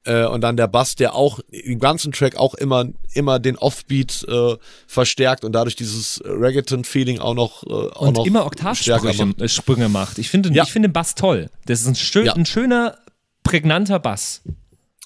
Äh, 0.05 0.25
und 0.25 0.41
dann 0.41 0.57
der 0.57 0.67
Bass, 0.67 0.95
der 0.95 1.15
auch 1.15 1.39
im 1.49 1.79
ganzen 1.79 2.11
Track 2.11 2.35
auch 2.35 2.53
immer, 2.55 2.85
immer 3.13 3.39
den 3.39 3.57
Offbeat 3.57 4.25
äh, 4.27 4.55
verstärkt 4.85 5.45
und 5.45 5.53
dadurch 5.53 5.75
dieses 5.77 6.21
Reggaeton-Feeling 6.25 7.19
auch 7.19 7.33
noch, 7.33 7.63
äh, 7.63 7.69
auch 7.69 8.01
Und 8.07 8.17
noch 8.17 8.25
immer 8.25 8.39
stärker 8.75 9.07
Oktavsprünge 9.07 9.25
macht. 9.27 9.41
äh, 9.41 9.47
Sprünge 9.49 9.89
macht. 9.89 10.17
Ich 10.19 10.29
finde, 10.29 10.49
Ja. 10.51 10.63
ich 10.63 10.71
finde 10.71 10.89
den 10.89 10.93
Bass 10.93 11.15
toll. 11.15 11.49
Das 11.65 11.81
ist 11.81 11.87
ein, 11.87 11.95
schön, 11.95 12.25
Ja. 12.25 12.33
ein 12.33 12.45
schöner, 12.45 12.97
prägnanter 13.43 13.99
Bass. 13.99 14.41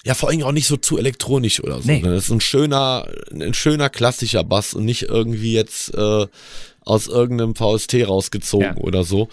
Ja, 0.04 0.14
vor 0.14 0.28
allem 0.30 0.42
auch 0.42 0.52
nicht 0.52 0.66
so 0.66 0.76
zu 0.76 0.96
elektronisch 0.98 1.62
oder 1.62 1.80
so. 1.82 1.88
Nee. 1.88 2.00
Das 2.02 2.24
ist 2.24 2.30
ein 2.30 2.40
schöner, 2.40 3.06
ein 3.32 3.52
schöner 3.54 3.90
klassischer 3.90 4.42
Bass 4.44 4.74
und 4.74 4.84
nicht 4.84 5.02
irgendwie 5.02 5.52
jetzt 5.52 5.92
äh, 5.94 6.26
aus 6.84 7.06
irgendeinem 7.08 7.54
VST 7.54 8.04
rausgezogen 8.06 8.76
Ja. 8.76 8.82
oder 8.82 9.04
so. 9.04 9.28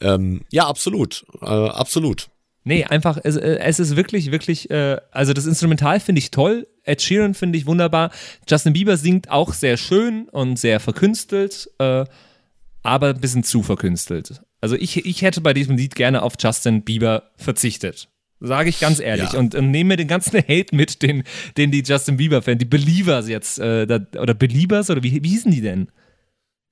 Ähm, 0.00 0.42
ja, 0.50 0.66
absolut. 0.68 1.24
Äh, 1.40 1.46
absolut. 1.46 2.28
Nee, 2.64 2.84
einfach, 2.84 3.18
es, 3.22 3.36
äh, 3.36 3.58
es 3.58 3.80
ist 3.80 3.96
wirklich, 3.96 4.30
wirklich, 4.30 4.70
äh, 4.70 4.98
also 5.10 5.32
das 5.32 5.46
Instrumental 5.46 5.98
finde 6.00 6.20
ich 6.20 6.30
toll. 6.30 6.68
Ed 6.84 7.02
Sheeran 7.02 7.34
finde 7.34 7.58
ich 7.58 7.66
wunderbar. 7.66 8.10
Justin 8.48 8.72
Bieber 8.72 8.96
singt 8.96 9.30
auch 9.30 9.52
sehr 9.52 9.76
schön 9.76 10.28
und 10.28 10.58
sehr 10.58 10.80
verkünstelt, 10.80 11.70
äh, 11.78 12.04
aber 12.82 13.08
ein 13.08 13.20
bisschen 13.20 13.44
zu 13.44 13.62
verkünstelt. 13.62 14.42
Also 14.60 14.76
ich, 14.76 15.04
ich 15.04 15.22
hätte 15.22 15.40
bei 15.40 15.54
diesem 15.54 15.76
Lied 15.76 15.94
gerne 15.94 16.22
auf 16.22 16.34
Justin 16.38 16.82
Bieber 16.82 17.30
verzichtet. 17.36 18.08
Sage 18.44 18.70
ich 18.70 18.80
ganz 18.80 18.98
ehrlich. 18.98 19.32
Ja. 19.32 19.38
Und, 19.38 19.54
und 19.54 19.70
nehme 19.70 19.88
mir 19.88 19.96
den 19.96 20.08
ganzen 20.08 20.36
Hate 20.48 20.74
mit, 20.74 21.02
den, 21.02 21.24
den 21.56 21.70
die 21.70 21.82
Justin 21.82 22.16
Bieber-Fans, 22.16 22.58
die 22.58 22.64
Believers 22.64 23.28
jetzt, 23.28 23.58
äh, 23.58 23.86
da, 23.86 24.00
oder 24.20 24.34
Beliebers, 24.34 24.90
oder 24.90 25.02
wie, 25.02 25.22
wie 25.22 25.28
hießen 25.28 25.50
die 25.50 25.60
denn? 25.60 25.88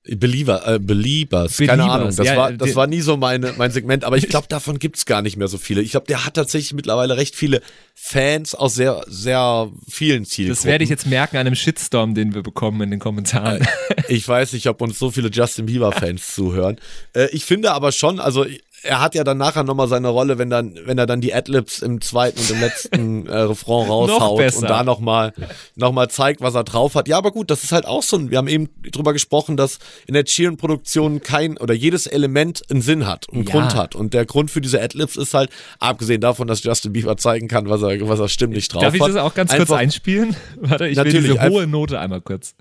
Believer, 0.03 0.67
äh, 0.67 0.79
Beliebers, 0.79 1.57
keine 1.57 1.73
Beliebers, 1.83 1.89
Ahnung. 1.95 2.15
Das, 2.15 2.25
ja, 2.25 2.35
war, 2.37 2.49
der- 2.49 2.57
das 2.57 2.75
war 2.75 2.87
nie 2.87 3.01
so 3.01 3.17
meine, 3.17 3.53
mein 3.57 3.69
Segment, 3.71 4.03
aber 4.03 4.17
ich 4.17 4.27
glaube, 4.29 4.47
davon 4.49 4.79
gibt's 4.79 5.05
gar 5.05 5.21
nicht 5.21 5.37
mehr 5.37 5.47
so 5.47 5.59
viele. 5.59 5.81
Ich 5.81 5.91
glaube, 5.91 6.07
der 6.07 6.25
hat 6.25 6.33
tatsächlich 6.33 6.73
mittlerweile 6.73 7.17
recht 7.17 7.35
viele 7.35 7.61
Fans 7.93 8.55
aus 8.55 8.73
sehr, 8.73 9.03
sehr 9.07 9.69
vielen 9.87 10.25
Zielgruppen. 10.25 10.55
Das 10.55 10.65
werde 10.65 10.83
ich 10.83 10.89
jetzt 10.89 11.05
merken 11.05 11.37
an 11.37 11.45
einem 11.45 11.55
Shitstorm, 11.55 12.15
den 12.15 12.33
wir 12.33 12.41
bekommen 12.41 12.81
in 12.81 12.89
den 12.91 12.99
Kommentaren. 12.99 13.65
Ich 14.07 14.27
weiß 14.27 14.53
nicht, 14.53 14.67
ob 14.67 14.81
uns 14.81 14.97
so 14.97 15.11
viele 15.11 15.29
Justin 15.29 15.67
Bieber-Fans 15.67 16.27
zuhören. 16.35 16.77
Äh, 17.13 17.27
ich 17.31 17.45
finde 17.45 17.71
aber 17.71 17.91
schon, 17.91 18.19
also 18.19 18.45
er 18.83 18.99
hat 19.01 19.13
ja 19.15 19.23
dann 19.23 19.37
nachher 19.37 19.63
nochmal 19.63 19.87
seine 19.87 20.07
Rolle, 20.09 20.37
wenn 20.37 20.49
dann, 20.49 20.75
wenn 20.85 20.97
er 20.97 21.05
dann 21.05 21.21
die 21.21 21.33
Adlibs 21.33 21.79
im 21.79 22.01
zweiten 22.01 22.39
und 22.39 22.49
im 22.49 22.59
letzten 22.61 23.27
äh, 23.27 23.37
Refrain 23.37 23.87
raushaut 23.89 24.55
und 24.55 24.63
da 24.63 24.83
nochmal 24.83 25.33
noch 25.75 25.91
mal 25.91 26.09
zeigt, 26.09 26.41
was 26.41 26.55
er 26.55 26.63
drauf 26.63 26.95
hat. 26.95 27.07
Ja, 27.07 27.17
aber 27.17 27.31
gut, 27.31 27.51
das 27.51 27.63
ist 27.63 27.71
halt 27.71 27.85
auch 27.85 28.03
so 28.03 28.17
ein, 28.17 28.31
wir 28.31 28.37
haben 28.37 28.47
eben 28.47 28.69
drüber 28.91 29.13
gesprochen, 29.13 29.57
dass 29.57 29.79
in 30.07 30.13
der 30.13 30.25
Sheeran-Produktion 30.25 31.21
kein 31.21 31.57
oder 31.57 31.73
jedes 31.73 32.07
Element 32.07 32.63
einen 32.71 32.81
Sinn 32.81 33.05
hat, 33.05 33.27
einen 33.31 33.43
Ja. 33.43 33.51
Grund 33.51 33.75
hat. 33.75 33.95
Und 33.95 34.13
der 34.13 34.25
Grund 34.25 34.49
für 34.51 34.61
diese 34.61 34.81
Adlibs 34.81 35.15
ist 35.15 35.33
halt, 35.33 35.49
abgesehen 35.79 36.21
davon, 36.21 36.47
dass 36.47 36.63
Justin 36.63 36.93
Bieber 36.93 37.17
zeigen 37.17 37.47
kann, 37.47 37.69
was 37.69 37.81
er, 37.83 38.07
was 38.09 38.19
er 38.19 38.29
stimmlich 38.29 38.67
drauf 38.67 38.81
Darf 38.81 38.95
ich 38.95 39.01
hat. 39.01 39.09
das 39.09 39.17
auch 39.17 39.33
ganz 39.33 39.51
kurz 39.51 39.61
einfach- 39.61 39.77
einspielen? 39.77 40.35
Warte, 40.59 40.87
ich 40.87 40.97
will 40.97 41.03
Natürlich, 41.05 41.31
diese 41.33 41.49
hohe 41.49 41.67
Note 41.67 41.99
einmal 41.99 42.21
kurz. 42.21 42.55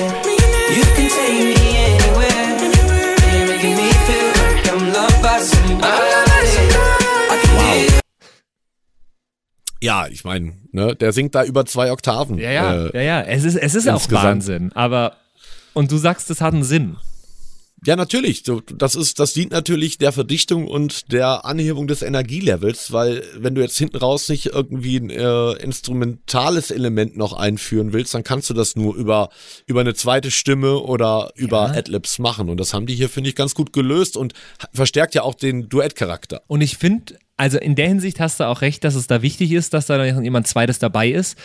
You 0.00 0.06
can 0.94 1.08
take 1.08 1.32
me 1.32 1.54
anywhere. 1.54 2.09
Ja, 9.82 10.06
ich 10.08 10.24
meine, 10.24 10.52
ne, 10.72 10.94
der 10.94 11.12
singt 11.12 11.34
da 11.34 11.42
über 11.44 11.64
zwei 11.64 11.90
Oktaven. 11.90 12.38
Ja, 12.38 12.50
ja, 12.50 12.86
Äh, 12.86 12.90
ja, 12.96 13.02
ja. 13.02 13.20
Es 13.22 13.44
ist, 13.44 13.56
es 13.56 13.74
ist 13.74 13.88
auch. 13.88 14.10
Wahnsinn. 14.10 14.72
Aber, 14.74 15.16
und 15.72 15.90
du 15.90 15.96
sagst, 15.96 16.30
es 16.30 16.40
hat 16.40 16.52
einen 16.52 16.64
Sinn. 16.64 16.96
Ja, 17.86 17.96
natürlich. 17.96 18.42
Das 18.42 18.94
ist, 18.94 19.18
das 19.18 19.32
dient 19.32 19.52
natürlich 19.52 19.96
der 19.96 20.12
Verdichtung 20.12 20.66
und 20.66 21.10
der 21.12 21.46
Anhebung 21.46 21.86
des 21.86 22.02
Energielevels, 22.02 22.92
weil 22.92 23.22
wenn 23.38 23.54
du 23.54 23.62
jetzt 23.62 23.78
hinten 23.78 23.96
raus 23.96 24.28
nicht 24.28 24.46
irgendwie 24.46 24.98
ein 24.98 25.08
äh, 25.08 25.52
instrumentales 25.52 26.70
Element 26.70 27.16
noch 27.16 27.32
einführen 27.32 27.94
willst, 27.94 28.12
dann 28.12 28.22
kannst 28.22 28.50
du 28.50 28.54
das 28.54 28.76
nur 28.76 28.94
über 28.94 29.30
über 29.66 29.80
eine 29.80 29.94
zweite 29.94 30.30
Stimme 30.30 30.78
oder 30.78 31.32
über 31.36 31.70
Adlibs 31.70 32.18
machen. 32.18 32.50
Und 32.50 32.60
das 32.60 32.74
haben 32.74 32.84
die 32.84 32.94
hier 32.94 33.08
finde 33.08 33.30
ich 33.30 33.36
ganz 33.36 33.54
gut 33.54 33.72
gelöst 33.72 34.18
und 34.18 34.34
verstärkt 34.72 35.14
ja 35.14 35.22
auch 35.22 35.34
den 35.34 35.70
Duettcharakter. 35.70 36.42
Und 36.48 36.60
ich 36.60 36.76
finde, 36.76 37.18
also 37.38 37.58
in 37.58 37.76
der 37.76 37.88
Hinsicht 37.88 38.20
hast 38.20 38.40
du 38.40 38.44
auch 38.44 38.60
recht, 38.60 38.84
dass 38.84 38.94
es 38.94 39.06
da 39.06 39.22
wichtig 39.22 39.52
ist, 39.52 39.72
dass 39.72 39.86
da 39.86 39.96
noch 39.96 40.22
jemand 40.22 40.46
Zweites 40.46 40.78
dabei 40.78 41.08
ist. 41.08 41.38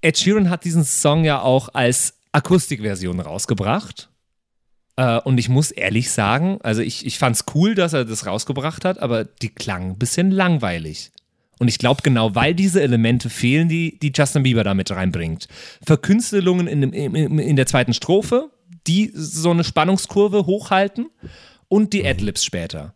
Ed 0.00 0.18
Sheeran 0.18 0.50
hat 0.50 0.64
diesen 0.64 0.84
Song 0.84 1.24
ja 1.24 1.40
auch 1.40 1.68
als 1.74 2.14
Akustikversion 2.32 3.20
rausgebracht. 3.20 4.09
Äh, 4.96 5.18
und 5.20 5.38
ich 5.38 5.48
muss 5.48 5.70
ehrlich 5.70 6.10
sagen, 6.10 6.58
also 6.62 6.82
ich, 6.82 7.06
ich 7.06 7.18
fand 7.18 7.36
es 7.36 7.44
cool, 7.54 7.74
dass 7.74 7.92
er 7.92 8.04
das 8.04 8.26
rausgebracht 8.26 8.84
hat, 8.84 8.98
aber 8.98 9.24
die 9.24 9.48
klang 9.48 9.90
ein 9.90 9.98
bisschen 9.98 10.30
langweilig. 10.30 11.10
Und 11.58 11.68
ich 11.68 11.78
glaube, 11.78 12.00
genau 12.02 12.34
weil 12.34 12.54
diese 12.54 12.82
Elemente 12.82 13.28
fehlen, 13.28 13.68
die, 13.68 13.98
die 13.98 14.12
Justin 14.14 14.42
Bieber 14.44 14.64
da 14.64 14.72
mit 14.72 14.90
reinbringt. 14.90 15.46
Verkünstelungen 15.84 16.66
in, 16.66 16.80
dem, 16.80 16.92
in, 16.92 17.38
in 17.38 17.56
der 17.56 17.66
zweiten 17.66 17.92
Strophe, 17.92 18.50
die 18.86 19.12
so 19.14 19.50
eine 19.50 19.62
Spannungskurve 19.62 20.46
hochhalten 20.46 21.10
und 21.68 21.92
die 21.92 22.06
Adlibs 22.06 22.44
später. 22.44 22.94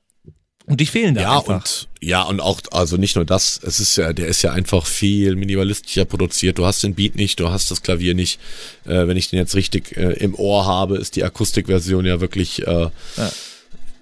Und 0.66 0.80
die 0.80 0.86
fehlen 0.86 1.14
da 1.14 1.20
Ja, 1.20 1.38
einfach. 1.38 1.56
und 1.56 1.88
ja, 2.04 2.22
und 2.22 2.40
auch, 2.40 2.60
also 2.70 2.96
nicht 2.96 3.16
nur 3.16 3.24
das, 3.24 3.58
es 3.62 3.80
ist 3.80 3.96
ja, 3.96 4.12
der 4.12 4.28
ist 4.28 4.42
ja 4.42 4.52
einfach 4.52 4.86
viel 4.86 5.36
minimalistischer 5.36 6.04
produziert. 6.04 6.58
Du 6.58 6.66
hast 6.66 6.82
den 6.82 6.94
Beat 6.94 7.16
nicht, 7.16 7.40
du 7.40 7.48
hast 7.48 7.70
das 7.70 7.82
Klavier 7.82 8.14
nicht. 8.14 8.38
Äh, 8.84 9.08
wenn 9.08 9.16
ich 9.16 9.30
den 9.30 9.38
jetzt 9.38 9.54
richtig 9.54 9.96
äh, 9.96 10.12
im 10.12 10.34
Ohr 10.34 10.66
habe, 10.66 10.98
ist 10.98 11.16
die 11.16 11.24
Akustikversion 11.24 12.04
ja 12.04 12.20
wirklich 12.20 12.66
äh, 12.66 12.88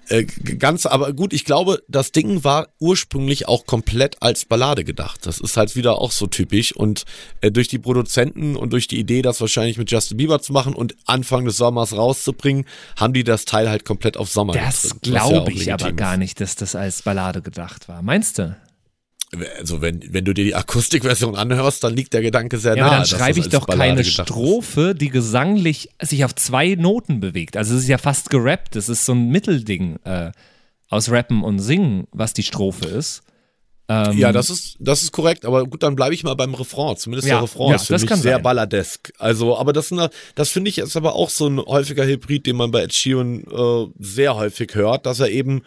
äh, 0.09 0.23
ganz, 0.23 0.85
aber 0.85 1.13
gut, 1.13 1.33
ich 1.33 1.45
glaube, 1.45 1.81
das 1.87 2.11
Ding 2.11 2.43
war 2.43 2.67
ursprünglich 2.79 3.47
auch 3.47 3.65
komplett 3.65 4.21
als 4.21 4.45
Ballade 4.45 4.83
gedacht. 4.83 5.25
Das 5.25 5.39
ist 5.39 5.57
halt 5.57 5.75
wieder 5.75 5.99
auch 5.99 6.11
so 6.11 6.27
typisch. 6.27 6.75
Und 6.75 7.05
äh, 7.41 7.51
durch 7.51 7.67
die 7.67 7.79
Produzenten 7.79 8.55
und 8.55 8.73
durch 8.73 8.87
die 8.87 8.99
Idee, 8.99 9.21
das 9.21 9.39
wahrscheinlich 9.39 9.77
mit 9.77 9.89
Justin 9.91 10.17
Bieber 10.17 10.41
zu 10.41 10.51
machen 10.51 10.73
und 10.73 10.95
Anfang 11.05 11.45
des 11.45 11.57
Sommers 11.57 11.93
rauszubringen, 11.93 12.65
haben 12.97 13.13
die 13.13 13.23
das 13.23 13.45
Teil 13.45 13.69
halt 13.69 13.85
komplett 13.85 14.17
auf 14.17 14.29
Sommer 14.29 14.53
Das 14.53 14.83
was 14.83 14.89
ja 14.91 14.97
glaube 15.01 15.51
ich 15.51 15.71
aber 15.71 15.93
gar 15.93 16.17
nicht, 16.17 16.39
dass 16.41 16.55
das 16.55 16.75
als 16.75 17.01
Ballade 17.01 17.41
gedacht 17.41 17.87
war. 17.87 18.01
Meinst 18.01 18.39
du? 18.39 18.55
Also 19.59 19.81
wenn, 19.81 20.01
wenn 20.13 20.25
du 20.25 20.33
dir 20.33 20.43
die 20.45 20.55
Akustikversion 20.55 21.35
anhörst, 21.35 21.83
dann 21.83 21.95
liegt 21.95 22.13
der 22.13 22.21
Gedanke 22.21 22.57
sehr 22.59 22.75
Ja, 22.75 22.81
nah. 22.83 22.87
aber 22.87 22.95
dann 22.97 23.05
schreibe 23.05 23.39
ich 23.39 23.49
doch 23.49 23.65
Ballade 23.65 23.89
keine 23.89 24.03
gedacht 24.03 24.19
ist. 24.29 24.33
Strophe, 24.33 24.95
die 24.95 25.09
gesanglich 25.09 25.89
sich 26.01 26.23
auf 26.25 26.35
zwei 26.35 26.75
Noten 26.75 27.19
bewegt. 27.19 27.57
Also 27.57 27.75
es 27.75 27.81
ist 27.83 27.87
ja 27.89 27.97
fast 27.97 28.29
gerappt. 28.29 28.75
Es 28.75 28.89
ist 28.89 29.05
so 29.05 29.13
ein 29.13 29.29
Mittelding 29.29 29.97
äh, 30.03 30.31
aus 30.89 31.09
Rappen 31.09 31.43
und 31.43 31.59
Singen, 31.59 32.07
was 32.11 32.33
die 32.33 32.43
Strophe 32.43 32.85
ist. 32.87 33.21
Ähm, 33.89 34.17
Ja, 34.17 34.31
das 34.31 34.49
ist, 34.49 34.77
das 34.79 35.01
ist 35.03 35.11
korrekt, 35.11 35.45
aber 35.45 35.65
gut, 35.65 35.83
dann 35.83 35.95
bleibe 35.95 36.13
ich 36.13 36.23
mal 36.23 36.35
beim 36.35 36.53
Refrain. 36.53 36.95
Zumindest 36.95 37.27
Ja, 37.27 37.35
der 37.35 37.43
Refrain 37.43 37.69
ja, 37.71 37.75
ist 37.75 37.87
für 37.87 37.93
das 37.93 38.01
mich 38.03 38.09
kann 38.09 38.19
sehr 38.21 38.35
sein. 38.35 38.43
balladesk. 38.43 39.11
Also, 39.17 39.57
aber 39.57 39.73
das, 39.73 39.93
das 40.35 40.49
finde 40.49 40.69
ich 40.69 40.77
ist 40.77 40.95
aber 40.95 41.15
auch 41.15 41.29
so 41.29 41.47
ein 41.47 41.59
häufiger 41.59 42.05
Hybrid, 42.05 42.45
den 42.45 42.55
man 42.55 42.71
bei 42.71 42.83
Ed 42.83 42.93
Sheeran 42.93 43.43
äh, 43.43 43.87
sehr 43.99 44.35
häufig 44.35 44.75
hört, 44.75 45.05
dass 45.05 45.19
er 45.19 45.29
eben 45.29 45.63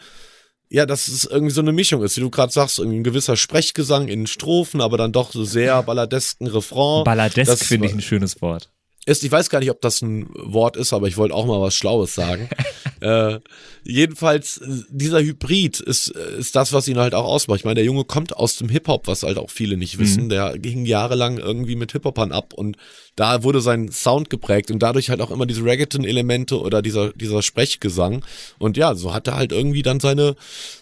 ja, 0.68 0.86
dass 0.86 1.08
es 1.08 1.24
irgendwie 1.24 1.52
so 1.52 1.60
eine 1.60 1.72
Mischung 1.72 2.02
ist, 2.02 2.16
wie 2.16 2.20
du 2.20 2.30
gerade 2.30 2.52
sagst, 2.52 2.78
irgendwie 2.78 2.98
ein 2.98 3.04
gewisser 3.04 3.36
Sprechgesang 3.36 4.08
in 4.08 4.26
Strophen, 4.26 4.80
aber 4.80 4.96
dann 4.96 5.12
doch 5.12 5.32
so 5.32 5.44
sehr 5.44 5.82
balladesken 5.84 6.46
Refrain. 6.46 7.04
Balladesk 7.04 7.64
finde 7.64 7.88
ich 7.88 7.94
ein 7.94 8.00
schönes 8.00 8.40
Wort. 8.42 8.70
Ist, 9.06 9.22
ich 9.22 9.30
weiß 9.30 9.50
gar 9.50 9.60
nicht, 9.60 9.70
ob 9.70 9.80
das 9.80 10.02
ein 10.02 10.28
Wort 10.34 10.76
ist, 10.76 10.92
aber 10.92 11.06
ich 11.06 11.16
wollte 11.16 11.32
auch 11.32 11.46
mal 11.46 11.60
was 11.60 11.76
Schlaues 11.76 12.14
sagen. 12.14 12.48
äh, 13.00 13.38
jedenfalls, 13.84 14.58
äh, 14.58 14.82
dieser 14.90 15.20
Hybrid 15.20 15.78
ist, 15.78 16.08
äh, 16.08 16.38
ist 16.38 16.56
das, 16.56 16.72
was 16.72 16.88
ihn 16.88 16.98
halt 16.98 17.14
auch 17.14 17.24
ausmacht. 17.24 17.60
Ich 17.60 17.64
meine, 17.64 17.76
der 17.76 17.84
Junge 17.84 18.04
kommt 18.04 18.36
aus 18.36 18.56
dem 18.56 18.68
Hip-Hop, 18.68 19.06
was 19.06 19.22
halt 19.22 19.38
auch 19.38 19.50
viele 19.50 19.76
nicht 19.76 19.98
wissen. 19.98 20.28
Der 20.28 20.58
ging 20.58 20.84
jahrelang 20.84 21.38
irgendwie 21.38 21.76
mit 21.76 21.92
Hip-Hopern 21.92 22.32
ab 22.32 22.52
und 22.52 22.76
da 23.14 23.44
wurde 23.44 23.60
sein 23.60 23.90
Sound 23.92 24.28
geprägt 24.28 24.72
und 24.72 24.80
dadurch 24.80 25.08
halt 25.08 25.20
auch 25.20 25.30
immer 25.30 25.46
diese 25.46 25.64
Reggaeton-Elemente 25.64 26.60
oder 26.60 26.82
dieser, 26.82 27.12
dieser 27.12 27.42
Sprechgesang. 27.42 28.24
Und 28.58 28.76
ja, 28.76 28.96
so 28.96 29.14
hat 29.14 29.28
er 29.28 29.36
halt 29.36 29.52
irgendwie 29.52 29.82
dann 29.82 30.00
seine, 30.00 30.34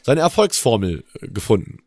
seine 0.02 0.22
Erfolgsformel 0.22 1.04
äh, 1.20 1.28
gefunden. 1.28 1.80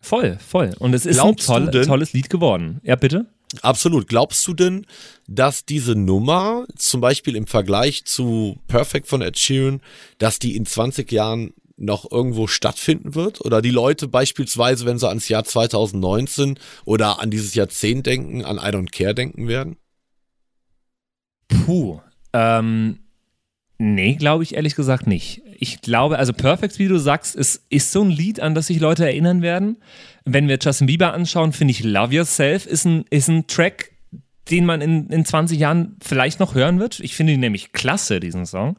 Voll, 0.00 0.38
voll. 0.38 0.74
Und 0.78 0.94
es 0.94 1.06
ist 1.06 1.16
Glaubst 1.16 1.50
ein 1.50 1.70
toll, 1.70 1.84
tolles 1.84 2.12
Lied 2.12 2.30
geworden. 2.30 2.80
Ja, 2.84 2.94
bitte? 2.94 3.26
Absolut. 3.60 4.08
Glaubst 4.08 4.46
du 4.46 4.54
denn, 4.54 4.86
dass 5.28 5.64
diese 5.64 5.94
Nummer, 5.94 6.66
zum 6.76 7.00
Beispiel 7.00 7.36
im 7.36 7.46
Vergleich 7.46 8.04
zu 8.04 8.58
Perfect 8.66 9.06
von 9.08 9.20
Ed 9.20 9.38
Sheeran, 9.38 9.82
dass 10.18 10.38
die 10.38 10.56
in 10.56 10.64
20 10.64 11.12
Jahren 11.12 11.52
noch 11.76 12.10
irgendwo 12.10 12.46
stattfinden 12.46 13.14
wird? 13.14 13.44
Oder 13.44 13.60
die 13.60 13.70
Leute 13.70 14.08
beispielsweise, 14.08 14.86
wenn 14.86 14.98
sie 14.98 15.08
ans 15.08 15.28
Jahr 15.28 15.44
2019 15.44 16.58
oder 16.84 17.20
an 17.20 17.30
dieses 17.30 17.54
Jahrzehnt 17.54 18.06
denken, 18.06 18.44
an 18.44 18.56
I 18.56 18.74
Don't 18.74 18.90
Care 18.90 19.14
denken 19.14 19.48
werden? 19.48 19.76
Puh. 21.48 22.00
Ähm, 22.32 23.00
nee, 23.82 24.14
glaube 24.14 24.44
ich 24.44 24.54
ehrlich 24.54 24.74
gesagt 24.76 25.06
nicht. 25.06 25.42
Ich 25.58 25.80
glaube, 25.82 26.18
also 26.18 26.32
Perfect, 26.32 26.78
wie 26.78 26.88
du 26.88 26.98
sagst, 26.98 27.34
ist, 27.36 27.64
ist 27.68 27.90
so 27.92 28.02
ein 28.02 28.10
Lied, 28.10 28.40
an 28.40 28.54
das 28.54 28.68
sich 28.68 28.78
Leute 28.80 29.04
erinnern 29.04 29.42
werden. 29.42 29.78
Wenn 30.24 30.48
wir 30.48 30.58
Justin 30.60 30.86
Bieber 30.86 31.12
anschauen, 31.12 31.52
finde 31.52 31.72
ich 31.72 31.82
Love 31.82 32.14
Yourself 32.14 32.66
ist 32.66 32.84
ein, 32.84 33.04
ist 33.10 33.28
ein 33.28 33.46
Track, 33.46 33.90
den 34.50 34.64
man 34.66 34.80
in, 34.80 35.08
in 35.08 35.24
20 35.24 35.58
Jahren 35.58 35.96
vielleicht 36.02 36.40
noch 36.40 36.54
hören 36.54 36.78
wird. 36.78 37.00
Ich 37.00 37.14
finde 37.16 37.32
ihn 37.32 37.40
nämlich 37.40 37.72
klasse, 37.72 38.20
diesen 38.20 38.46
Song. 38.46 38.78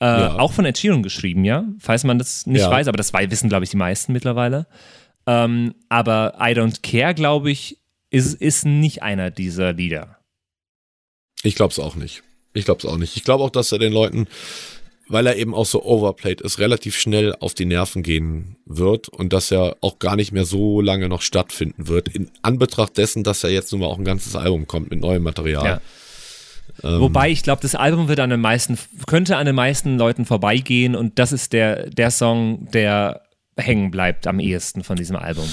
Äh, 0.00 0.04
Ja. 0.04 0.38
Auch 0.38 0.52
von 0.52 0.64
Ed 0.64 0.78
Sheeran 0.78 1.02
geschrieben, 1.02 1.44
ja. 1.44 1.64
Falls 1.78 2.04
man 2.04 2.18
das 2.18 2.46
nicht 2.46 2.60
Ja. 2.62 2.70
weiß, 2.70 2.86
aber 2.88 2.96
das 2.96 3.12
wissen, 3.12 3.48
glaube 3.48 3.64
ich, 3.64 3.70
die 3.70 3.76
meisten 3.76 4.12
mittlerweile. 4.12 4.66
Ähm, 5.26 5.74
aber 5.88 6.34
I 6.40 6.52
Don't 6.52 6.82
Care, 6.82 7.14
glaube 7.14 7.50
ich, 7.50 7.78
ist, 8.10 8.34
ist 8.34 8.64
nicht 8.64 9.02
einer 9.02 9.30
dieser 9.30 9.72
Lieder. 9.72 10.18
Ich 11.42 11.54
glaube 11.54 11.72
es 11.72 11.78
auch 11.78 11.96
nicht. 11.96 12.22
Ich 12.56 12.64
glaube 12.64 12.78
es 12.78 12.86
auch 12.86 12.96
nicht. 12.96 13.16
Ich 13.16 13.24
glaube 13.24 13.44
auch, 13.44 13.50
dass 13.50 13.72
er 13.72 13.78
den 13.78 13.92
Leuten, 13.92 14.26
weil 15.08 15.26
er 15.26 15.36
eben 15.36 15.54
auch 15.54 15.66
so 15.66 15.84
overplayed 15.84 16.40
ist, 16.40 16.58
relativ 16.58 16.96
schnell 16.96 17.34
auf 17.38 17.54
die 17.54 17.66
Nerven 17.66 18.02
gehen 18.02 18.56
wird 18.66 19.08
und 19.08 19.32
dass 19.32 19.50
er 19.50 19.76
auch 19.80 19.98
gar 19.98 20.16
nicht 20.16 20.32
mehr 20.32 20.44
so 20.44 20.80
lange 20.80 21.08
noch 21.08 21.22
stattfinden 21.22 21.88
wird. 21.88 22.08
In 22.08 22.30
Anbetracht 22.42 22.96
dessen, 22.96 23.24
dass 23.24 23.44
er 23.44 23.50
jetzt 23.50 23.72
nun 23.72 23.82
mal 23.82 23.86
auch 23.86 23.98
ein 23.98 24.04
ganzes 24.04 24.34
Album 24.36 24.66
kommt 24.66 24.90
mit 24.90 25.00
neuem 25.00 25.22
Material. 25.22 25.64
Ja. 25.64 25.80
Ähm, 26.82 27.00
Wobei 27.00 27.30
ich 27.30 27.42
glaube, 27.42 27.62
das 27.62 27.74
Album 27.74 28.08
wird 28.08 28.20
an 28.20 28.30
den 28.30 28.40
meisten, 28.40 28.78
könnte 29.06 29.36
an 29.36 29.46
den 29.46 29.54
meisten 29.54 29.98
Leuten 29.98 30.24
vorbeigehen 30.24 30.94
und 30.94 31.18
das 31.18 31.32
ist 31.32 31.52
der, 31.52 31.88
der 31.90 32.10
Song, 32.10 32.68
der 32.72 33.22
hängen 33.56 33.90
bleibt 33.90 34.26
am 34.26 34.40
ehesten 34.40 34.84
von 34.84 34.96
diesem 34.96 35.16
Album. 35.16 35.48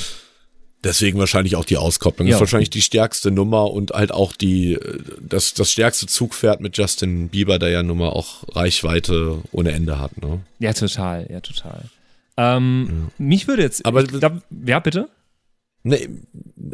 Deswegen 0.83 1.17
wahrscheinlich 1.19 1.55
auch 1.55 1.65
die 1.65 1.77
Auskopplung. 1.77 2.27
Ja. 2.27 2.35
Ist 2.35 2.39
wahrscheinlich 2.41 2.69
die 2.69 2.81
stärkste 2.81 3.31
Nummer 3.31 3.71
und 3.71 3.91
halt 3.91 4.11
auch 4.11 4.33
die, 4.33 4.77
das, 5.21 5.53
das 5.53 5.71
stärkste 5.71 6.07
Zugpferd 6.07 6.59
mit 6.61 6.77
Justin 6.77 7.29
Bieber, 7.29 7.57
der 7.59 7.69
ja 7.69 7.83
nun 7.83 7.97
mal 7.99 8.09
auch 8.09 8.43
Reichweite 8.55 9.39
ohne 9.51 9.71
Ende 9.71 9.99
hat. 9.99 10.21
Ne? 10.21 10.41
Ja, 10.59 10.73
total, 10.73 11.27
ja, 11.31 11.39
total. 11.39 11.85
Ähm, 12.35 13.09
Mich 13.17 13.47
würde 13.47 13.61
jetzt, 13.61 13.85
Aber- 13.85 14.03
glaub, 14.03 14.41
ja, 14.65 14.79
bitte? 14.79 15.07
Nee, 15.85 16.07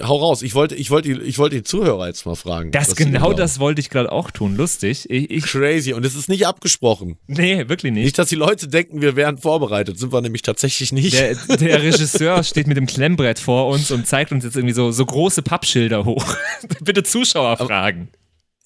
hau 0.03 0.17
raus. 0.17 0.43
Ich 0.43 0.53
wollte, 0.53 0.75
ich 0.75 0.91
wollte, 0.91 1.11
die- 1.11 1.21
ich 1.23 1.39
wollte 1.39 1.55
die 1.55 1.63
Zuhörer 1.63 2.05
jetzt 2.05 2.27
mal 2.27 2.35
fragen. 2.35 2.69
Das 2.71 2.95
genau 2.95 3.33
das 3.33 3.59
wollte 3.59 3.81
ich 3.81 3.89
gerade 3.89 4.11
auch 4.11 4.29
tun. 4.29 4.55
Lustig. 4.55 5.09
Ich, 5.09 5.31
ich, 5.31 5.43
Crazy. 5.45 5.93
Und 5.93 6.05
es 6.05 6.13
ist 6.15 6.29
nicht 6.29 6.45
abgesprochen. 6.45 7.17
nee, 7.25 7.67
wirklich 7.67 7.91
nicht. 7.91 8.03
Nicht, 8.03 8.19
dass 8.19 8.29
die 8.29 8.35
Leute 8.35 8.67
denken, 8.67 9.01
wir 9.01 9.15
wären 9.15 9.39
vorbereitet. 9.39 9.97
Sind 9.97 10.13
wir 10.13 10.21
nämlich 10.21 10.43
tatsächlich 10.43 10.91
nicht. 10.91 11.13
Der, 11.13 11.33
der 11.57 11.81
Regisseur 11.81 12.43
steht 12.43 12.67
mit 12.67 12.77
dem 12.77 12.85
Klemmbrett 12.85 13.39
vor 13.39 13.67
uns 13.69 13.89
und 13.89 14.05
zeigt 14.05 14.31
uns 14.31 14.43
jetzt 14.43 14.55
irgendwie 14.55 14.75
so, 14.75 14.91
so 14.91 15.05
große 15.07 15.41
Pappschilder 15.41 16.05
hoch. 16.05 16.23
Bitte 16.81 17.01
Zuschauer 17.01 17.57
fragen. 17.57 18.09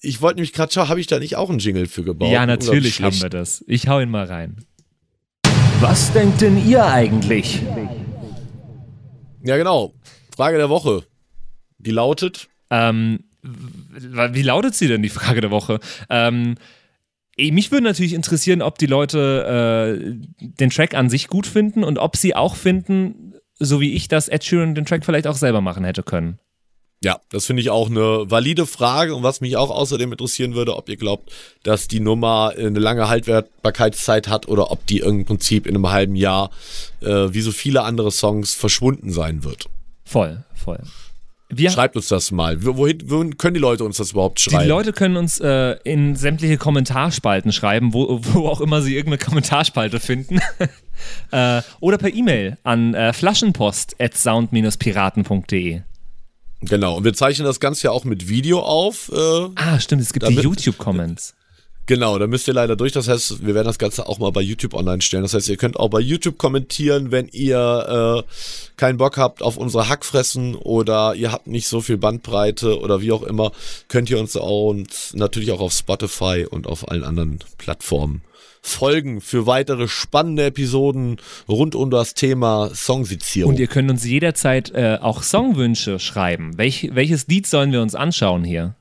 ich 0.02 0.20
wollte 0.20 0.36
nämlich 0.36 0.52
gerade 0.52 0.70
schauen, 0.74 0.90
habe 0.90 1.00
ich 1.00 1.06
da 1.06 1.18
nicht 1.20 1.36
auch 1.36 1.48
einen 1.48 1.58
Jingle 1.58 1.86
für 1.86 2.04
gebaut? 2.04 2.30
Ja, 2.30 2.44
natürlich 2.44 3.00
haben 3.00 3.18
wir 3.22 3.30
das. 3.30 3.64
Ich 3.66 3.88
hau 3.88 3.98
ihn 3.98 4.10
mal 4.10 4.26
rein. 4.26 4.58
Was 5.80 6.12
denkt 6.12 6.42
denn 6.42 6.68
ihr 6.68 6.84
eigentlich? 6.84 7.62
Ja, 9.42 9.56
genau. 9.56 9.94
Frage 10.36 10.58
der 10.58 10.68
Woche. 10.68 11.04
Die 11.78 11.90
lautet, 11.90 12.48
Ähm, 12.70 13.24
wie 13.42 14.42
lautet 14.42 14.74
sie 14.74 14.88
denn, 14.88 15.02
die 15.02 15.10
Frage 15.10 15.40
der 15.40 15.50
Woche? 15.50 15.78
Ähm, 16.10 16.56
mich 17.36 17.70
würde 17.70 17.84
natürlich 17.84 18.14
interessieren, 18.14 18.62
ob 18.62 18.78
die 18.78 18.86
Leute 18.86 19.98
äh, 19.98 20.14
den 20.40 20.70
Track 20.70 20.94
an 20.94 21.10
sich 21.10 21.28
gut 21.28 21.46
finden 21.46 21.84
und 21.84 21.98
ob 21.98 22.16
sie 22.16 22.34
auch 22.34 22.56
finden, 22.56 23.34
so 23.58 23.80
wie 23.80 23.92
ich, 23.92 24.08
dass 24.08 24.28
Ed 24.28 24.44
Sheeran 24.44 24.74
den 24.74 24.86
Track 24.86 25.04
vielleicht 25.04 25.26
auch 25.26 25.36
selber 25.36 25.60
machen 25.60 25.84
hätte 25.84 26.02
können. 26.02 26.38
ja, 27.02 27.20
das 27.28 27.44
finde 27.44 27.60
ich 27.60 27.68
auch 27.70 27.90
eine 27.90 28.30
valide 28.30 28.66
Frage 28.66 29.14
und 29.14 29.22
was 29.22 29.42
mich 29.42 29.56
auch 29.58 29.70
außerdem 29.70 30.10
interessieren 30.12 30.54
würde, 30.54 30.74
ob 30.74 30.88
ihr 30.88 30.96
glaubt, 30.96 31.30
dass 31.62 31.86
die 31.86 32.00
Nummer 32.00 32.54
eine 32.56 32.78
lange 32.78 33.08
Haltbarkeitszeit 33.08 34.26
hat 34.28 34.48
oder 34.48 34.70
ob 34.70 34.86
die 34.86 35.00
im 35.00 35.26
Prinzip 35.26 35.66
in 35.66 35.74
einem 35.74 35.90
halben 35.90 36.16
Jahr, 36.16 36.50
äh, 37.02 37.34
wie 37.34 37.42
so 37.42 37.52
viele 37.52 37.82
andere 37.82 38.10
Songs, 38.10 38.54
verschwunden 38.54 39.12
sein 39.12 39.44
wird. 39.44 39.68
Voll, 40.04 40.44
voll. 40.54 40.80
Wir, 41.50 41.70
Schreibt 41.70 41.94
uns 41.94 42.08
das 42.08 42.32
mal. 42.32 42.64
Wo- 42.64 42.76
Wohin, 42.78 43.08
wohin 43.08 43.36
können 43.38 43.54
die 43.54 43.60
Leute 43.60 43.84
uns 43.84 43.98
das 43.98 44.10
überhaupt 44.12 44.40
schreiben? 44.40 44.64
Die 44.64 44.68
Leute 44.68 44.92
können 44.92 45.16
uns 45.16 45.38
äh, 45.40 45.76
in 45.84 46.16
sämtliche 46.16 46.56
Kommentarspalten 46.56 47.52
schreiben, 47.52 47.92
wo, 47.92 48.18
wo 48.22 48.48
auch 48.48 48.60
immer 48.60 48.82
sie 48.82 48.96
irgendeine 48.96 49.22
Kommentarspalte 49.24 50.00
finden. 50.00 50.40
äh, 51.30 51.62
oder 51.80 51.98
per 51.98 52.12
E-Mail 52.12 52.56
an 52.64 52.94
äh, 52.94 53.12
flaschenpost.sound-piraten.de. 53.12 55.82
Genau, 56.62 56.96
und 56.96 57.04
wir 57.04 57.12
zeichnen 57.12 57.44
das 57.46 57.60
Ganze 57.60 57.84
ja 57.84 57.90
auch 57.90 58.04
mit 58.04 58.28
Video 58.28 58.60
auf. 58.60 59.10
Äh, 59.14 59.48
Ah, 59.54 59.78
stimmt, 59.80 60.02
es 60.02 60.12
gibt 60.12 60.24
Damit- 60.24 60.38
die 60.38 60.42
YouTube-Comments. 60.44 61.34
Genau, 61.86 62.18
da 62.18 62.26
müsst 62.26 62.48
ihr 62.48 62.54
leider 62.54 62.76
durch. 62.76 62.92
Das 62.92 63.08
heißt, 63.08 63.46
wir 63.46 63.54
werden 63.54 63.66
das 63.66 63.78
Ganze 63.78 64.06
auch 64.08 64.18
mal 64.18 64.32
bei 64.32 64.40
YouTube 64.40 64.74
online 64.74 65.02
stellen. 65.02 65.22
Das 65.22 65.34
heißt, 65.34 65.48
ihr 65.48 65.56
könnt 65.56 65.78
auch 65.78 65.90
bei 65.90 66.00
YouTube 66.00 66.38
kommentieren, 66.38 67.10
wenn 67.10 67.28
ihr 67.28 68.24
äh, 68.26 68.30
keinen 68.76 68.96
Bock 68.96 69.18
habt 69.18 69.42
auf 69.42 69.56
unsere 69.56 69.88
Hackfressen 69.88 70.54
oder 70.54 71.14
ihr 71.14 71.30
habt 71.30 71.46
nicht 71.46 71.68
so 71.68 71.80
viel 71.80 71.98
Bandbreite 71.98 72.80
oder 72.80 73.02
wie 73.02 73.12
auch 73.12 73.22
immer, 73.22 73.52
könnt 73.88 74.08
ihr 74.08 74.18
uns 74.18 74.36
auch 74.36 74.70
und 74.70 74.88
natürlich 75.12 75.52
auch 75.52 75.60
auf 75.60 75.72
Spotify 75.72 76.46
und 76.48 76.66
auf 76.66 76.88
allen 76.90 77.04
anderen 77.04 77.40
Plattformen 77.58 78.22
folgen 78.66 79.20
für 79.20 79.46
weitere 79.46 79.88
spannende 79.88 80.46
Episoden 80.46 81.18
rund 81.46 81.74
um 81.74 81.90
das 81.90 82.14
Thema 82.14 82.70
Songsizierung. 82.72 83.52
Und 83.52 83.60
ihr 83.60 83.66
könnt 83.66 83.90
uns 83.90 84.06
jederzeit 84.06 84.70
äh, 84.74 84.96
auch 85.02 85.22
Songwünsche 85.22 85.98
schreiben. 85.98 86.56
Welch, 86.56 86.88
welches 86.94 87.26
Lied 87.26 87.46
sollen 87.46 87.72
wir 87.72 87.82
uns 87.82 87.94
anschauen 87.94 88.42
hier? 88.42 88.74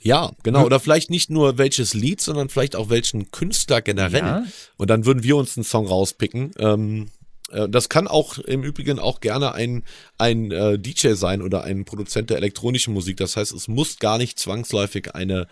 Ja, 0.00 0.32
genau. 0.42 0.64
Oder 0.64 0.80
vielleicht 0.80 1.10
nicht 1.10 1.30
nur 1.30 1.58
welches 1.58 1.94
Lied, 1.94 2.20
sondern 2.20 2.48
vielleicht 2.48 2.76
auch 2.76 2.88
welchen 2.88 3.30
Künstler 3.30 3.82
generell. 3.82 4.20
Ja. 4.20 4.44
Und 4.76 4.90
dann 4.90 5.04
würden 5.04 5.22
wir 5.22 5.36
uns 5.36 5.56
einen 5.56 5.64
Song 5.64 5.86
rauspicken. 5.86 6.52
Ähm, 6.58 7.08
äh, 7.50 7.68
das 7.68 7.88
kann 7.88 8.06
auch 8.06 8.38
im 8.38 8.62
Übrigen 8.62 8.98
auch 8.98 9.20
gerne 9.20 9.54
ein, 9.54 9.84
ein 10.16 10.50
äh, 10.50 10.78
DJ 10.78 11.14
sein 11.14 11.42
oder 11.42 11.64
ein 11.64 11.84
Produzent 11.84 12.30
der 12.30 12.36
elektronischen 12.36 12.94
Musik. 12.94 13.16
Das 13.16 13.36
heißt, 13.36 13.52
es 13.52 13.68
muss 13.68 13.98
gar 13.98 14.18
nicht 14.18 14.38
zwangsläufig 14.38 15.14
eine, 15.14 15.48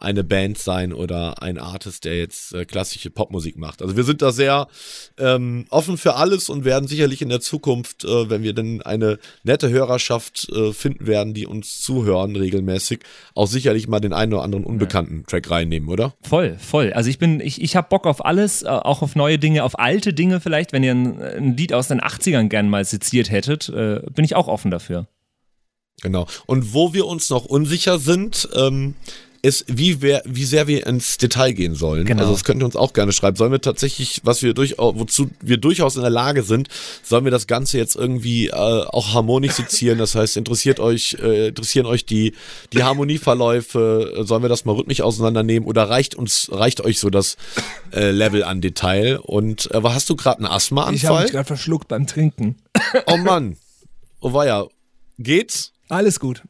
eine 0.00 0.24
Band 0.24 0.58
sein 0.58 0.92
oder 0.92 1.42
ein 1.42 1.58
Artist, 1.58 2.04
der 2.04 2.18
jetzt 2.18 2.54
äh, 2.54 2.64
klassische 2.64 3.10
Popmusik 3.10 3.58
macht. 3.58 3.82
Also 3.82 3.96
wir 3.96 4.04
sind 4.04 4.22
da 4.22 4.32
sehr 4.32 4.66
ähm, 5.18 5.66
offen 5.68 5.98
für 5.98 6.16
alles 6.16 6.48
und 6.48 6.64
werden 6.64 6.88
sicherlich 6.88 7.22
in 7.22 7.28
der 7.28 7.40
Zukunft, 7.40 8.04
äh, 8.04 8.30
wenn 8.30 8.42
wir 8.42 8.54
denn 8.54 8.82
eine 8.82 9.18
nette 9.42 9.68
Hörerschaft 9.68 10.48
äh, 10.48 10.72
finden 10.72 11.06
werden, 11.06 11.34
die 11.34 11.46
uns 11.46 11.80
zuhören 11.82 12.34
regelmäßig, 12.34 13.00
auch 13.34 13.46
sicherlich 13.46 13.88
mal 13.88 14.00
den 14.00 14.14
einen 14.14 14.32
oder 14.32 14.42
anderen 14.42 14.64
unbekannten 14.64 15.24
Track 15.26 15.50
reinnehmen, 15.50 15.88
oder? 15.88 16.14
Voll, 16.22 16.56
voll. 16.58 16.92
Also 16.94 17.10
ich 17.10 17.18
bin, 17.18 17.40
ich, 17.40 17.60
ich 17.60 17.76
habe 17.76 17.88
Bock 17.90 18.06
auf 18.06 18.24
alles, 18.24 18.62
äh, 18.62 18.68
auch 18.68 19.02
auf 19.02 19.14
neue 19.14 19.38
Dinge, 19.38 19.64
auf 19.64 19.78
alte 19.78 20.14
Dinge 20.14 20.40
vielleicht. 20.40 20.72
Wenn 20.72 20.82
ihr 20.82 20.92
ein, 20.92 21.20
ein 21.20 21.56
Lied 21.56 21.74
aus 21.74 21.88
den 21.88 22.00
80ern 22.00 22.48
gern 22.48 22.70
mal 22.70 22.84
seziert 22.84 23.30
hättet, 23.30 23.68
äh, 23.68 24.00
bin 24.10 24.24
ich 24.24 24.34
auch 24.34 24.48
offen 24.48 24.70
dafür. 24.70 25.06
Genau. 26.02 26.26
Und 26.46 26.72
wo 26.72 26.94
wir 26.94 27.06
uns 27.06 27.28
noch 27.30 27.44
unsicher 27.44 27.98
sind, 27.98 28.48
ähm, 28.54 28.94
ist, 29.42 29.64
wie, 29.68 30.02
wer, 30.02 30.22
wie 30.26 30.44
sehr 30.44 30.66
wir 30.66 30.86
ins 30.86 31.16
Detail 31.16 31.52
gehen 31.52 31.74
sollen. 31.74 32.04
Genau. 32.04 32.22
Also 32.22 32.32
das 32.32 32.44
könnt 32.44 32.62
ihr 32.62 32.66
uns 32.66 32.76
auch 32.76 32.92
gerne 32.92 33.12
schreiben. 33.12 33.36
Sollen 33.36 33.52
wir 33.52 33.60
tatsächlich, 33.60 34.20
was 34.24 34.42
wir 34.42 34.54
durchaus, 34.54 34.94
wozu 34.96 35.30
wir 35.40 35.56
durchaus 35.56 35.96
in 35.96 36.02
der 36.02 36.10
Lage 36.10 36.42
sind, 36.42 36.68
sollen 37.02 37.24
wir 37.24 37.30
das 37.30 37.46
Ganze 37.46 37.78
jetzt 37.78 37.96
irgendwie 37.96 38.48
äh, 38.48 38.52
auch 38.52 39.14
harmonisch 39.14 39.52
sezieren? 39.52 39.98
Das 39.98 40.14
heißt, 40.14 40.36
interessiert 40.36 40.80
euch, 40.80 41.16
äh, 41.22 41.48
interessieren 41.48 41.86
euch 41.86 42.04
die, 42.04 42.34
die 42.72 42.82
Harmonieverläufe? 42.82 44.24
Sollen 44.24 44.42
wir 44.42 44.48
das 44.48 44.64
mal 44.64 44.74
rhythmisch 44.74 45.00
auseinandernehmen? 45.00 45.66
Oder 45.68 45.88
reicht 45.88 46.14
uns, 46.14 46.48
reicht 46.52 46.82
euch 46.82 46.98
so 46.98 47.08
das 47.08 47.36
äh, 47.92 48.10
Level 48.10 48.44
an 48.44 48.60
Detail? 48.60 49.18
Und 49.18 49.70
äh, 49.72 49.80
hast 49.82 50.10
du 50.10 50.16
gerade 50.16 50.38
einen 50.38 50.52
Asthmaanfall? 50.52 51.28
gerade 51.28 51.46
verschluckt 51.46 51.88
beim 51.88 52.06
Trinken. 52.06 52.56
Oh 53.06 53.16
Mann. 53.16 53.56
Oh 54.20 54.32
weia. 54.32 54.66
Geht's? 55.18 55.72
Alles 55.88 56.20
gut. 56.20 56.42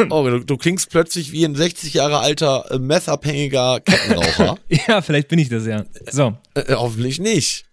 Oh, 0.10 0.28
du, 0.28 0.40
du 0.40 0.56
klingst 0.56 0.90
plötzlich 0.90 1.32
wie 1.32 1.44
ein 1.44 1.54
60 1.54 1.94
Jahre 1.94 2.18
alter 2.18 2.70
äh, 2.70 2.78
messabhängiger 2.78 3.80
Kettenraucher. 3.80 4.58
Ja, 4.86 5.02
vielleicht 5.02 5.28
bin 5.28 5.38
ich 5.38 5.48
das 5.48 5.66
ja. 5.66 5.84
So. 6.10 6.36
äh, 6.54 6.74
hoffentlich 6.74 7.20
nicht. 7.20 7.66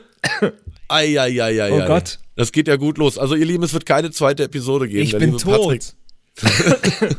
Eieieiei. 0.87 1.71
Oh 1.71 1.85
Gott. 1.85 2.19
Das 2.35 2.51
geht 2.51 2.67
ja 2.67 2.75
gut 2.75 2.97
los. 2.97 3.17
Also 3.17 3.35
ihr 3.35 3.45
Lieben, 3.45 3.63
es 3.63 3.73
wird 3.73 3.85
keine 3.85 4.11
zweite 4.11 4.43
Episode 4.43 4.87
geben. 4.87 5.03
Ich 5.03 5.11
Der 5.11 5.19
bin 5.19 5.37
tot. 5.37 5.95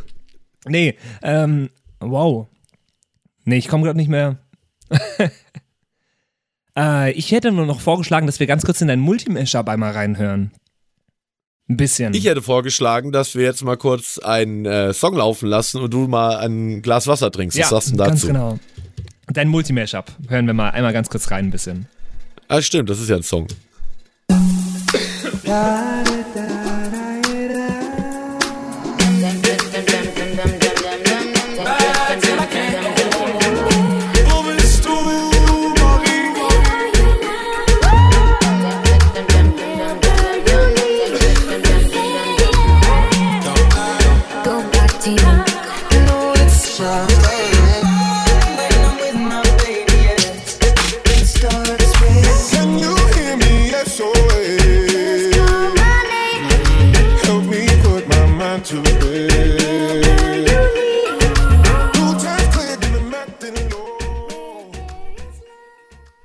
nee, 0.67 0.95
ähm, 1.23 1.71
wow. 1.99 2.47
Nee, 3.45 3.59
ich 3.59 3.69
komme 3.69 3.85
gerade 3.85 3.99
nicht 3.99 4.09
mehr. 4.09 4.39
äh, 6.77 7.11
ich 7.13 7.33
hätte 7.33 7.51
nur 7.51 7.67
noch 7.67 7.81
vorgeschlagen, 7.81 8.27
dass 8.27 8.39
wir 8.39 8.47
ganz 8.47 8.65
kurz 8.65 8.81
in 8.81 8.89
dein 8.89 9.01
Multimashup 9.01 9.69
einmal 9.69 9.93
reinhören. 9.93 10.53
Ein 11.69 11.77
bisschen. 11.77 12.15
Ich 12.15 12.25
hätte 12.25 12.41
vorgeschlagen, 12.41 13.13
dass 13.13 13.35
wir 13.35 13.45
jetzt 13.45 13.63
mal 13.63 13.77
kurz 13.77 14.19
einen 14.19 14.65
äh, 14.65 14.95
Song 14.95 15.15
laufen 15.15 15.49
lassen 15.49 15.83
und 15.83 15.93
du 15.93 16.09
mal 16.09 16.39
ein 16.39 16.81
Glas 16.81 17.07
Wasser 17.07 17.31
trinkst. 17.31 17.59
Was 17.59 17.63
ja, 17.63 17.69
sagst 17.69 17.89
du 17.89 17.91
denn 17.93 17.99
dazu? 17.99 18.11
ganz 18.11 18.27
genau. 18.27 18.59
Dein 19.27 19.49
Multimashup. 19.49 20.07
Hören 20.29 20.47
wir 20.47 20.55
mal 20.55 20.71
einmal 20.71 20.95
ganz 20.95 21.11
kurz 21.11 21.31
rein 21.31 21.47
ein 21.47 21.51
bisschen. 21.51 21.87
Ah, 22.49 22.63
stimmt, 22.63 22.89
das 22.89 22.99
ist 23.01 23.11
ja 23.11 23.17
ein 23.17 23.23
Song. 23.23 23.47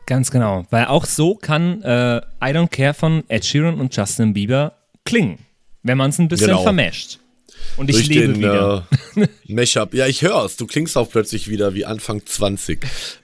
Ganz 0.06 0.32
genau. 0.32 0.66
Weil 0.70 0.86
auch 0.86 1.06
so 1.06 1.36
kann 1.36 1.82
äh, 1.84 2.18
I 2.18 2.52
Don't 2.54 2.70
Care 2.70 2.94
von 2.94 3.24
Ed 3.30 3.46
Sheeran 3.46 3.80
und 3.80 3.96
Justin 3.96 4.34
Bieber 4.34 4.74
klingen. 5.06 5.40
Wenn 5.82 5.98
man 5.98 6.10
es 6.10 6.20
ein 6.20 6.28
bisschen 6.28 6.48
Genau. 6.48 6.64
vermischt. 6.64 7.20
Und 7.78 7.90
ich 7.90 7.96
durch 7.96 8.08
lebe 8.08 8.28
den 8.34 8.38
wieder. 8.38 8.88
Äh, 9.16 9.28
Mashup. 9.48 9.94
Ja, 9.94 10.08
ich 10.08 10.22
hör's. 10.22 10.58
Du 10.58 10.68
klingst 10.68 10.98
auch 10.98 11.10
plötzlich 11.10 11.50
wieder 11.50 11.74
wie 11.74 11.86
Anfang 11.86 12.26
20. 12.26 12.80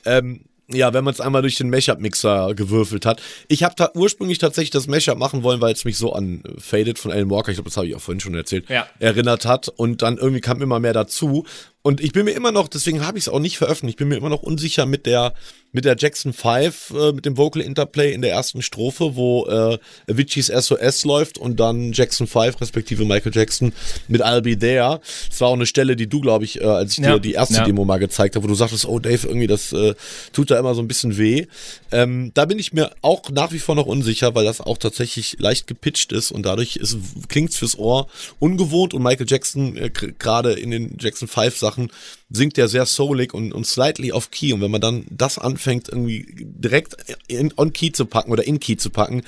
Ähm, 0.06 0.42
ja, 0.72 0.94
wenn 0.94 1.04
man 1.04 1.14
es 1.14 1.20
einmal 1.20 1.42
durch 1.42 1.56
den 1.56 1.70
Mashup-Mixer 1.70 2.54
gewürfelt 2.54 3.06
hat. 3.06 3.22
Ich 3.48 3.64
habe 3.64 3.74
da 3.76 3.90
ursprünglich 3.96 4.38
tatsächlich 4.38 4.70
das 4.70 4.88
Mashup 4.88 5.18
machen 5.18 5.42
wollen, 5.44 5.62
weil 5.62 5.74
es 5.74 5.84
mich 5.84 5.98
so 5.98 6.14
an 6.14 6.44
Faded 6.60 7.00
von 7.00 7.12
Alan 7.12 7.30
Walker, 7.30 7.50
ich 7.52 7.56
glaube, 7.58 7.70
das 7.70 7.78
habe 7.78 7.88
ich 7.88 7.96
auch 7.96 8.02
vorhin 8.02 8.20
schon 8.20 8.36
erzählt, 8.36 8.70
Ja. 8.70 8.88
erinnert 9.00 9.46
hat. 9.46 9.68
Und 9.70 10.02
dann 10.04 10.18
irgendwie 10.18 10.42
kam 10.42 10.62
immer 10.62 10.80
mehr 10.80 10.94
dazu. 10.94 11.46
Und 11.82 12.02
ich 12.02 12.12
bin 12.14 12.26
mir 12.26 12.32
immer 12.32 12.52
noch, 12.52 12.68
deswegen 12.68 13.06
habe 13.06 13.18
ich 13.18 13.24
es 13.26 13.30
auch 13.30 13.40
nicht 13.40 13.58
veröffentlicht, 13.58 13.96
ich 13.96 13.98
bin 13.98 14.10
mir 14.10 14.18
immer 14.18 14.30
noch 14.30 14.44
unsicher 14.44 14.86
mit 14.86 15.06
der 15.06 15.34
mit 15.72 15.86
der 15.86 15.96
Jackson 15.98 16.34
5, 16.34 16.94
äh, 16.96 17.12
mit 17.14 17.26
dem 17.26 17.38
Vocal 17.38 17.62
Interplay 17.62 18.12
in 18.14 18.22
der 18.22 18.32
ersten 18.32 18.62
Strophe, 18.62 19.16
wo 19.16 19.46
äh, 19.48 19.78
Avicii's 20.12 20.48
SOS 20.48 21.06
läuft 21.06 21.38
und 21.38 21.60
dann 21.60 21.94
Jackson 21.94 22.28
5, 22.28 22.60
respektive 22.60 23.06
Michael 23.06 23.32
Jackson 23.36 23.74
mit 24.08 24.24
I'll 24.24 24.42
Be 24.42 24.58
There. 24.58 25.00
Das 25.30 25.42
war 25.42 25.50
auch 25.50 25.54
eine 25.54 25.66
Stelle, 25.66 25.96
die 25.96 26.08
du, 26.08 26.22
glaube 26.22 26.46
ich, 26.46 26.62
äh, 26.62 26.66
als 26.66 26.94
ich 26.94 27.04
Ja, 27.04 27.14
dir 27.14 27.20
die 27.20 27.34
erste 27.34 27.56
ja. 27.56 27.66
Demo 27.66 27.86
mal 27.86 28.00
gezeigt 28.00 28.36
habe, 28.36 28.44
wo 28.44 28.48
du 28.48 28.56
sagtest, 28.56 28.86
oh 28.86 29.00
Dave, 29.00 29.28
irgendwie 29.28 29.48
das 29.48 29.72
äh, 29.74 29.94
tut 30.34 30.52
da 30.52 30.58
immer 30.58 30.74
so 30.74 30.82
ein 30.82 30.88
bisschen 30.88 31.18
weh. 31.18 31.46
Ähm, 31.92 32.32
da 32.34 32.46
bin 32.46 32.60
ich 32.60 32.74
mir 32.74 32.92
auch 33.02 33.30
nach 33.30 33.52
wie 33.52 33.60
vor 33.60 33.76
noch 33.76 33.86
unsicher, 33.86 34.36
weil 34.36 34.46
das 34.46 34.62
auch 34.62 34.78
tatsächlich 34.78 35.38
leicht 35.40 35.68
gepitcht 35.68 36.12
ist 36.12 36.32
und 36.32 36.44
dadurch 36.46 36.80
klingt 37.28 37.52
es 37.52 37.58
fürs 37.58 37.78
Ohr 37.78 38.08
ungewohnt 38.40 38.94
und 38.94 39.04
Michael 39.04 39.28
Jackson, 39.30 39.78
äh, 39.78 39.90
gerade 39.90 40.54
in 40.54 40.72
den 40.72 40.98
Jackson 41.00 41.28
5 41.28 41.58
Sachen, 41.58 41.92
singt 42.30 42.58
der 42.58 42.68
sehr 42.68 42.86
soulig 42.86 43.34
und, 43.34 43.54
und 43.54 43.66
slightly 43.66 44.12
off 44.12 44.32
Key 44.32 44.54
und 44.54 44.62
wenn 44.62 44.72
man 44.72 44.82
dann 44.82 45.06
das 45.10 45.40
anfängt 45.40 45.90
irgendwie 45.90 46.26
direkt 46.38 46.96
in, 47.28 47.54
on 47.58 47.74
Key 47.74 47.92
zu 47.92 48.06
packen 48.06 48.32
oder 48.32 48.46
in 48.46 48.60
Key 48.60 48.78
zu 48.78 48.90
packen, 48.90 49.24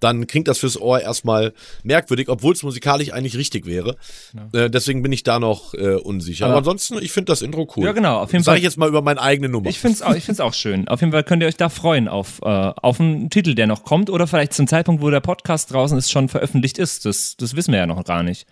dann 0.00 0.26
klingt 0.26 0.48
das 0.48 0.58
fürs 0.58 0.80
Ohr 0.80 1.00
erstmal 1.00 1.52
merkwürdig, 1.82 2.30
obwohl 2.30 2.54
es 2.54 2.62
musikalisch 2.62 3.12
eigentlich 3.12 3.36
richtig 3.36 3.66
wäre. 3.66 3.96
Äh, 4.54 4.70
deswegen 4.70 5.02
bin 5.02 5.12
ich 5.12 5.24
da 5.24 5.38
noch 5.38 5.74
äh, 5.74 5.94
unsicher. 5.96 6.46
Aber, 6.46 6.54
Aber- 6.54 6.58
ansonsten, 6.60 6.98
ich 7.02 7.12
finde 7.12 7.26
das 7.32 7.42
Intro 7.42 7.68
cool. 7.76 7.84
Ja, 7.84 7.92
genau, 7.92 8.18
auf 8.18 8.32
jeden 8.32 8.42
Sag 8.42 8.52
Fall. 8.52 8.58
ich 8.58 8.64
jetzt 8.64 8.78
mal 8.78 8.88
über 8.88 9.02
meine 9.02 9.20
eigene 9.20 9.50
Nummer. 9.50 9.68
Ich 9.68 9.78
finde 9.78 9.96
es 9.96 10.02
auch, 10.02 10.14
ich 10.14 10.24
find's 10.24 10.40
auch 10.40 10.54
schön. 10.54 10.88
Auf 10.88 11.00
jeden 11.00 11.12
Fall 11.12 11.22
könnt 11.22 11.42
ihr 11.42 11.48
euch 11.48 11.56
da 11.58 11.68
freuen 11.68 12.08
auf, 12.08 12.40
äh, 12.42 12.46
auf 12.46 12.98
einen 12.98 13.28
Titel, 13.28 13.54
der 13.54 13.66
noch 13.66 13.84
kommt 13.84 14.08
oder 14.08 14.26
vielleicht 14.26 14.54
zum 14.54 14.66
Zeitpunkt, 14.66 15.02
wo 15.02 15.10
der 15.10 15.20
Podcast 15.20 15.70
draußen 15.70 15.98
ist, 15.98 16.10
schon 16.10 16.30
veröffentlicht 16.30 16.78
ist. 16.78 17.04
Das, 17.04 17.36
das 17.36 17.54
wissen 17.54 17.72
wir 17.72 17.80
ja 17.80 17.86
noch 17.86 18.02
gar 18.02 18.22
nicht. 18.22 18.46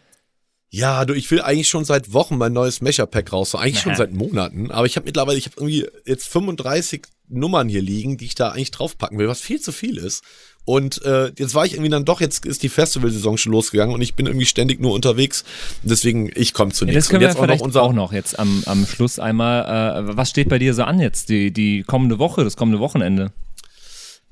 Ja, 0.71 1.05
du, 1.07 1.15
ich 1.15 1.31
will 1.31 1.41
eigentlich 1.41 1.69
schon 1.69 1.85
seit 1.85 2.13
Wochen 2.13 2.37
mein 2.37 2.53
neues 2.53 2.83
Mecha-Pack 2.83 3.33
raus, 3.33 3.53
so 3.53 3.59
eigentlich 3.59 3.81
schon 3.81 3.97
seit 3.97 4.13
Monaten. 4.13 4.71
Aber 4.71 4.87
ich 4.87 4.97
habe 4.97 5.07
mittlerweile, 5.07 5.39
ich 5.39 5.47
habe 5.47 5.57
irgendwie 5.57 5.87
jetzt 6.05 6.29
35 6.29 7.03
Nummern 7.31 7.69
hier 7.69 7.83
liegen, 7.83 8.17
die 8.19 8.27
ich 8.27 8.35
da 8.35 8.51
eigentlich 8.51 8.71
draufpacken 8.71 9.19
will, 9.19 9.29
was 9.29 9.41
viel 9.41 9.61
zu 9.61 9.73
viel 9.73 9.97
ist. 9.97 10.23
Und 10.67 11.03
äh, 11.03 11.33
jetzt 11.39 11.55
war 11.55 11.65
ich 11.65 11.73
irgendwie 11.73 11.91
dann 11.91 12.05
doch, 12.05 12.21
jetzt 12.21 12.45
ist 12.45 12.63
die 12.63 12.69
Festivalsaison 12.69 13.39
schon 13.39 13.53
losgegangen 13.53 13.95
und 13.95 14.03
ich 14.03 14.15
bin 14.15 14.27
irgendwie 14.27 14.45
ständig 14.45 14.81
nur 14.81 14.93
unterwegs. 14.93 15.45
Deswegen, 15.83 16.31
ich 16.35 16.53
komme 16.53 16.73
zu 16.73 16.85
Ja, 16.85 16.91
nichts. 16.91 17.07
das 17.07 17.09
können 17.09 17.17
und 17.17 17.21
wir 17.23 17.29
jetzt 17.29 17.39
vielleicht 17.39 17.63
unser 17.63 17.83
auch 17.83 17.95
noch 17.95 18.13
jetzt 18.13 18.39
am, 18.39 18.63
am 18.67 18.85
Schluss 18.85 19.19
einmal. 19.19 20.11
Äh, 20.11 20.17
was 20.19 20.29
steht 20.29 20.51
bei 20.51 20.59
dir 20.59 20.75
so 20.75 20.83
an 20.83 21.01
jetzt, 21.01 21.31
die, 21.31 21.51
die 21.51 21.85
kommende 21.85 22.19
Woche, 22.19 22.45
das 22.45 22.57
kommende 22.57 22.81
Wochenende? 22.81 23.33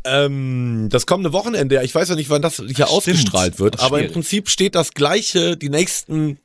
Ähm, 0.06 0.88
das 0.90 1.06
kommende 1.06 1.32
Wochenende, 1.32 1.82
ich 1.82 1.94
weiß 1.94 2.08
ja 2.08 2.14
nicht, 2.14 2.30
wann 2.30 2.42
das 2.42 2.56
hier 2.56 2.68
Stimmt. 2.68 2.88
ausgestrahlt 2.88 3.58
wird, 3.58 3.76
Ach, 3.78 3.84
aber 3.84 4.02
im. 4.02 4.12
Prinzip 4.12 4.48
steht 4.48 4.74
das 4.74 4.92
gleiche 4.92 5.56
die 5.56 5.68
nächsten, 5.68 6.38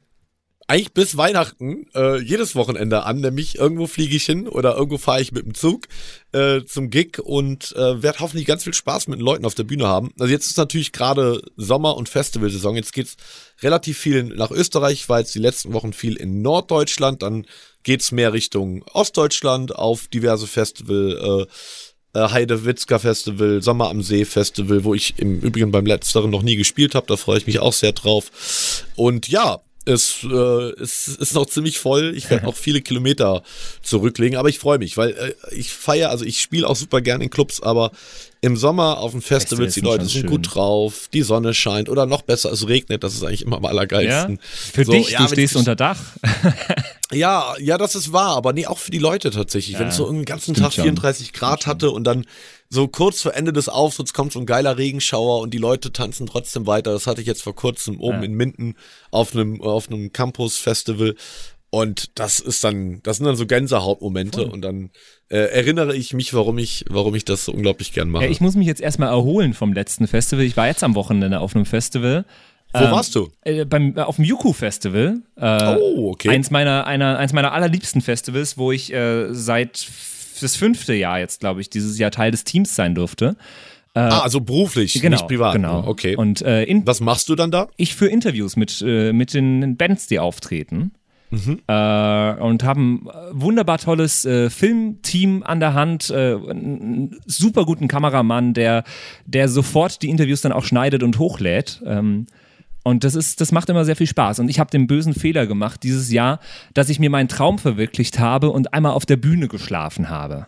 eigentlich 0.68 0.94
bis 0.94 1.18
Weihnachten, 1.18 1.88
äh, 1.94 2.22
jedes 2.22 2.56
Wochenende 2.56 3.04
an, 3.04 3.20
nämlich 3.20 3.58
irgendwo 3.58 3.88
fliege 3.88 4.16
ich 4.16 4.26
hin 4.26 4.48
oder 4.48 4.76
irgendwo 4.76 4.98
fahre 4.98 5.22
ich 5.22 5.34
mit 5.34 5.46
dem 5.46 5.54
Zug 5.54 5.88
äh, 6.32 6.62
zum 6.64 6.90
Gig 6.90 7.20
und 7.20 7.76
äh, 7.76 8.02
werde 8.02 8.20
hoffentlich 8.20 8.48
ganz 8.48 8.64
viel 8.64 8.74
Spaß 8.74 9.08
mit 9.08 9.20
den 9.20 9.26
Leuten 9.26 9.46
auf 9.46 9.54
der 9.54 9.66
Bühne 9.66 9.88
haben. 9.88 10.14
Also 10.18 10.32
jetzt 10.32 10.50
ist 10.50 10.58
natürlich 10.58 10.94
gerade 10.94 11.42
Sommer- 11.58 11.98
und 11.98 12.08
Festivalsaison, 12.08 12.78
jetzt 12.78 12.94
geht's 12.94 13.18
relativ 13.62 13.98
viel 13.98 14.24
nach 14.24 14.50
Österreich, 14.50 15.10
war 15.10 15.20
jetzt 15.20 15.36
die 15.36 15.40
letzten 15.40 15.74
Wochen 15.74 15.92
viel 15.92 16.16
in 16.16 16.42
Norddeutschland, 16.42 17.22
dann 17.22 17.46
geht's 17.84 18.14
mehr 18.14 18.32
Richtung 18.32 18.84
Ostdeutschland 18.94 19.76
auf 19.76 20.08
diverse 20.08 20.48
Festival, 20.48 21.48
äh, 21.48 21.52
äh, 22.14 22.20
Heidewitzka 22.20 23.00
Festival, 23.00 23.62
Sommer 23.62 23.90
am 23.90 24.02
See 24.02 24.26
Festival, 24.26 24.84
wo 24.84 24.94
ich 24.94 25.16
im 25.18 25.40
Übrigen 25.40 25.72
beim 25.72 25.86
letzteren 25.86 26.30
noch 26.30 26.44
nie 26.44 26.56
gespielt 26.56 26.96
habe. 26.96 27.08
Da 27.08 27.18
freue 27.18 27.38
ich 27.38 27.48
mich 27.48 27.60
auch 27.60 27.74
sehr 27.74 27.94
drauf. 27.94 28.86
Und 28.96 29.28
ja, 29.28 29.62
es, 29.86 30.24
äh, 30.24 30.72
es 30.82 31.08
ist 31.08 31.34
noch 31.34 31.46
ziemlich 31.46 31.80
voll. 31.80 32.14
Ich 32.16 32.30
werde 32.30 32.46
noch 32.48 32.56
viele 32.56 32.82
Kilometer 32.82 33.44
zurücklegen, 33.82 34.38
aber 34.38 34.50
ich 34.50 34.60
freue 34.60 34.78
mich, 34.78 34.98
weil 34.98 35.12
äh, 35.12 35.34
ich 35.56 35.72
feiere, 35.72 36.10
also 36.10 36.26
ich 36.26 36.42
spiele 36.42 36.68
auch 36.68 36.76
super 36.76 37.02
gern 37.02 37.22
in 37.22 37.30
Clubs, 37.30 37.62
aber 37.62 37.92
im 38.44 38.58
Sommer 38.58 38.98
auf 38.98 39.12
dem 39.12 39.22
Festival, 39.22 39.68
die 39.68 39.82
Leute 39.82 40.02
schon 40.06 40.10
sind 40.10 40.22
schön. 40.22 40.30
gut 40.32 40.56
drauf, 40.56 41.08
die 41.14 41.22
Sonne 41.22 41.54
scheint 41.54 41.90
oder 41.90 42.08
noch 42.08 42.24
besser, 42.24 42.52
es 42.52 42.68
regnet, 42.68 43.04
das 43.04 43.14
ist 43.14 43.24
eigentlich 43.24 43.44
immer 43.44 43.58
am 43.58 43.66
allergeilsten. 43.66 44.40
Für 44.42 44.84
So, 44.84 44.92
dich, 44.94 45.12
ja, 45.12 45.20
du 45.22 45.28
stehst 45.28 45.54
ich- 45.54 45.60
unter 45.60 45.76
Dach. 45.76 46.00
ja, 47.12 47.54
ja, 47.60 47.78
das 47.78 47.96
ist 47.96 48.14
wahr, 48.14 48.36
aber 48.36 48.54
nee, 48.54 48.66
auch 48.66 48.78
für 48.80 48.92
die 48.92 48.98
Leute 48.98 49.30
tatsächlich. 49.32 49.78
Wenn 49.78 49.90
es 49.90 49.96
so 49.98 50.08
einen 50.10 50.26
ganzen 50.26 50.54
Tag 50.56 50.74
schon. 50.74 50.84
34 50.86 51.34
Grad 51.34 51.68
hatte 51.68 51.92
und 51.92 52.04
dann 52.04 52.26
so 52.70 52.88
kurz 52.88 53.22
vor 53.22 53.36
Ende 53.36 53.54
des 53.54 53.70
Auftritts 53.70 54.14
kommt 54.14 54.32
so 54.32 54.40
ein 54.40 54.46
geiler 54.46 54.78
Regenschauer 54.78 55.40
und 55.42 55.54
die 55.54 55.58
Leute 55.58 55.92
tanzen 55.92 56.26
trotzdem 56.26 56.66
weiter. 56.68 56.94
Das 56.94 57.06
hatte 57.08 57.22
ich 57.22 57.28
jetzt 57.28 57.44
vor 57.44 57.56
kurzem 57.56 58.00
oben 58.00 58.20
Ja. 58.20 58.24
in 58.24 58.34
Minden 58.34 58.76
auf 59.12 59.34
einem 59.36 59.62
auf 59.62 59.88
einem 59.90 60.14
Campus-Festival. 60.14 61.16
Und 61.70 62.18
das 62.20 62.40
ist 62.40 62.64
dann, 62.64 63.02
das 63.04 63.18
sind 63.18 63.26
dann 63.28 63.36
so 63.38 63.46
Gänsehautmomente 63.46 64.46
und 64.48 64.62
dann 64.62 64.90
äh, 65.32 65.38
erinnere 65.52 65.96
ich 65.96 66.14
mich, 66.14 66.34
warum 66.34 66.58
ich, 66.58 66.84
warum 66.90 67.16
ich 67.16 67.24
das 67.24 67.46
so 67.46 67.54
unglaublich 67.54 67.94
gern 67.94 68.10
mache. 68.10 68.26
Ja, 68.26 68.30
ich 68.30 68.42
muss 68.42 68.56
mich 68.56 68.68
jetzt 68.68 68.82
erstmal 68.82 69.10
erholen 69.10 69.54
vom 69.54 69.72
letzten 69.72 70.08
Festival. 70.08 70.44
Ich 70.44 70.58
war 70.58 70.68
jetzt 70.68 70.84
am 70.84 70.94
Wochenende 70.96 71.40
auf 71.40 71.56
einem 71.56 71.66
Festival. 71.66 72.26
Wo 72.74 72.80
ähm, 72.86 72.92
warst 72.92 73.16
du? 73.16 73.30
Äh, 73.44 73.66
beim, 73.66 73.98
äh, 73.98 74.02
auf 74.02 74.18
dem 74.18 74.26
Yuku-Festival. 74.26 75.22
Äh, 75.38 75.76
Oh, 75.80 76.12
okay. 76.12 76.30
Eins 76.30 76.52
meiner, 76.52 76.86
einer, 76.86 77.18
eins 77.18 77.34
meiner 77.34 77.54
allerliebsten 77.54 78.02
Festivals, 78.02 78.58
wo 78.58 78.72
ich 78.72 78.94
äh, 78.94 79.34
seit 79.34 79.88
das 80.42 80.56
fünfte 80.56 80.94
Jahr 80.94 81.20
jetzt, 81.20 81.40
glaube 81.40 81.62
ich, 81.62 81.70
dieses 81.70 81.98
Jahr 81.98 82.12
Teil 82.12 82.32
des 82.32 82.44
Teams 82.44 82.76
sein 82.76 82.96
durfte. 82.96 83.36
ah, 83.94 84.20
also 84.20 84.42
beruflich, 84.42 84.94
Genau, 85.02 85.16
nicht 85.16 85.28
privat. 85.28 85.54
Genau. 85.54 85.86
Okay. 85.88 86.16
Und 86.16 86.42
äh, 86.42 86.66
Was 86.86 87.00
machst 87.00 87.30
du 87.30 87.36
dann 87.36 87.52
da? 87.52 87.68
ich 87.78 87.96
für 87.96 88.08
Interviews 88.08 88.56
mit, 88.56 88.84
äh, 88.86 89.14
mit 89.14 89.34
den 89.34 89.78
Bands, 89.78 90.08
die 90.08 90.20
auftreten. 90.20 90.92
Äh, 91.68 92.42
und 92.42 92.64
haben 92.64 93.08
äh, 93.08 93.14
wunderbar 93.32 93.78
tolles 93.78 94.26
äh, 94.26 94.50
Filmteam 94.50 95.44
an 95.44 95.60
der 95.60 95.74
Hand, 95.74 96.10
äh, 96.10 96.36
einen 96.36 97.20
super 97.26 97.66
guten 97.66 97.88
Kameramann, 97.88 98.54
der, 98.54 98.84
der 99.26 99.48
sofort 99.48 100.02
die 100.02 100.10
Interviews 100.10 100.42
dann 100.42 100.52
auch 100.52 100.66
schneidet 100.66 101.04
und 101.04 101.18
hochlädt. 101.20 101.82
Ähm, 101.86 102.28
und 102.84 103.04
das 103.04 103.16
ist, 103.16 103.42
das 103.42 103.52
macht 103.52 103.70
immer 103.70 103.86
sehr 103.86 103.96
viel 103.96 104.08
Spaß. 104.08 104.40
Und 104.40 104.50
ich 104.50 104.60
habe 104.60 104.72
den 104.72 104.88
bösen 104.88 105.14
Fehler 105.14 105.48
gemacht 105.48 105.84
dieses 105.84 106.12
Jahr, 106.12 106.40
dass 106.74 106.90
ich 106.90 107.00
mir 107.00 107.10
meinen 107.10 107.30
Traum 107.30 107.60
verwirklicht 107.60 108.20
habe 108.20 108.50
und 108.50 108.74
einmal 108.74 108.94
auf 108.94 109.06
der 109.06 109.18
Bühne 109.18 109.48
geschlafen 109.48 110.10
habe. 110.10 110.48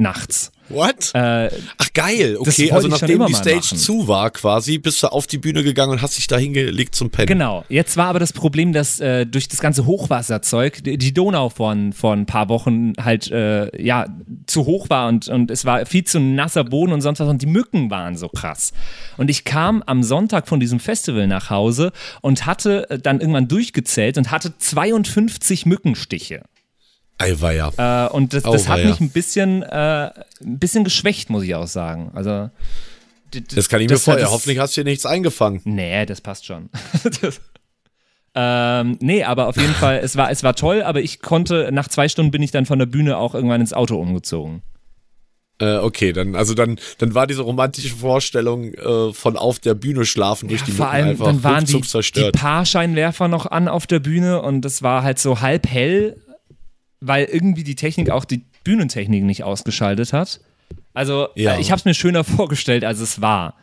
Nachts. 0.00 0.50
What? 0.70 1.10
Äh, 1.14 1.50
Ach 1.78 1.92
geil, 1.92 2.36
okay, 2.38 2.70
also 2.70 2.88
nachdem 2.88 3.26
die 3.26 3.34
Stage 3.34 3.56
machen. 3.56 3.76
zu 3.76 4.08
war 4.08 4.30
quasi, 4.30 4.78
bist 4.78 5.02
du 5.02 5.08
auf 5.08 5.26
die 5.26 5.36
Bühne 5.36 5.62
gegangen 5.62 5.92
und 5.92 6.00
hast 6.00 6.16
dich 6.16 6.26
da 6.26 6.38
hingelegt 6.38 6.94
zum 6.94 7.10
Pennen. 7.10 7.26
Genau. 7.26 7.64
Jetzt 7.68 7.96
war 7.96 8.06
aber 8.06 8.18
das 8.20 8.32
Problem, 8.32 8.72
dass 8.72 8.98
äh, 9.00 9.26
durch 9.26 9.48
das 9.48 9.60
ganze 9.60 9.84
Hochwasserzeug 9.84 10.82
die, 10.84 10.96
die 10.96 11.12
Donau 11.12 11.50
von 11.50 11.92
vor 11.92 12.14
ein 12.14 12.24
paar 12.24 12.48
Wochen 12.48 12.92
halt 12.98 13.30
äh, 13.30 13.82
ja 13.82 14.06
zu 14.46 14.64
hoch 14.64 14.88
war 14.88 15.08
und, 15.08 15.28
und 15.28 15.50
es 15.50 15.64
war 15.64 15.84
viel 15.84 16.04
zu 16.04 16.18
nasser 16.18 16.64
Boden 16.64 16.92
und 16.92 17.00
sonst 17.00 17.20
was 17.20 17.28
und 17.28 17.42
die 17.42 17.46
Mücken 17.46 17.90
waren 17.90 18.16
so 18.16 18.28
krass. 18.28 18.72
Und 19.16 19.28
ich 19.28 19.44
kam 19.44 19.82
am 19.82 20.02
Sonntag 20.02 20.48
von 20.48 20.60
diesem 20.60 20.80
Festival 20.80 21.26
nach 21.26 21.50
Hause 21.50 21.92
und 22.22 22.46
hatte 22.46 22.88
äh, 22.88 22.98
dann 22.98 23.20
irgendwann 23.20 23.48
durchgezählt 23.48 24.16
und 24.16 24.30
hatte 24.30 24.56
52 24.56 25.66
Mückenstiche. 25.66 26.42
Eiweier. 27.20 27.72
Äh, 27.76 28.12
und 28.12 28.32
das, 28.32 28.42
das 28.42 28.68
hat 28.68 28.84
mich 28.84 29.00
ein 29.00 29.10
bisschen, 29.10 29.62
äh, 29.62 30.10
ein 30.42 30.58
bisschen 30.58 30.84
geschwächt, 30.84 31.30
muss 31.30 31.42
ich 31.44 31.54
auch 31.54 31.66
sagen. 31.66 32.10
Also 32.14 32.50
das 33.54 33.68
kann 33.68 33.80
ich 33.80 33.88
mir 33.88 33.94
das- 33.94 34.04
vorher. 34.04 34.22
das- 34.24 34.32
Hoffentlich 34.32 34.58
hast 34.58 34.76
du 34.76 34.82
dir 34.82 34.90
nichts 34.90 35.06
eingefangen. 35.06 35.60
Nee, 35.64 36.06
das 36.06 36.20
passt 36.20 36.46
schon. 36.46 36.68
das, 37.20 37.40
ähm, 38.34 38.96
nee, 39.00 39.24
aber 39.24 39.48
auf 39.48 39.56
jeden 39.56 39.74
Fall, 39.74 39.98
es 40.02 40.16
war, 40.16 40.30
es 40.30 40.42
war 40.44 40.54
toll, 40.54 40.82
aber 40.82 41.00
ich 41.00 41.20
konnte, 41.20 41.70
nach 41.72 41.88
zwei 41.88 42.08
Stunden 42.08 42.30
bin 42.30 42.42
ich 42.42 42.52
dann 42.52 42.64
von 42.66 42.78
der 42.78 42.86
Bühne 42.86 43.16
auch 43.16 43.34
irgendwann 43.34 43.60
ins 43.60 43.72
Auto 43.72 43.96
umgezogen. 43.96 44.62
Äh, 45.60 45.76
okay, 45.78 46.12
dann, 46.12 46.36
also 46.36 46.54
dann, 46.54 46.78
dann 46.98 47.14
war 47.14 47.26
diese 47.26 47.42
romantische 47.42 47.94
Vorstellung 47.94 48.72
äh, 48.72 49.12
von 49.12 49.36
auf 49.36 49.58
der 49.58 49.74
Bühne 49.74 50.06
schlafen 50.06 50.48
durch 50.48 50.62
die 50.62 50.70
Vor 50.72 50.86
Mücken 50.86 50.96
allem, 50.96 51.08
einfach 51.10 51.26
dann 51.26 51.42
waren 51.42 51.64
die, 51.66 51.72
ruckzuck 51.74 51.82
die 51.82 51.88
zerstört. 51.88 52.36
Paarscheinwerfer 52.36 53.28
noch 53.28 53.46
an 53.46 53.68
auf 53.68 53.86
der 53.86 53.98
Bühne 53.98 54.40
und 54.40 54.64
es 54.64 54.82
war 54.82 55.02
halt 55.02 55.18
so 55.18 55.40
halb 55.40 55.66
hell, 55.68 56.16
weil 57.00 57.24
irgendwie 57.26 57.64
die 57.64 57.74
Technik 57.74 58.10
auch 58.10 58.24
die 58.24 58.44
Bühnentechnik 58.64 59.24
nicht 59.24 59.44
ausgeschaltet 59.44 60.12
hat. 60.12 60.40
Also, 60.94 61.28
Ja. 61.34 61.58
ich 61.58 61.70
habe 61.70 61.78
es 61.78 61.84
mir 61.84 61.94
schöner 61.94 62.24
vorgestellt, 62.36 62.84
als 62.84 63.00
es 63.00 63.20
war. 63.20 63.54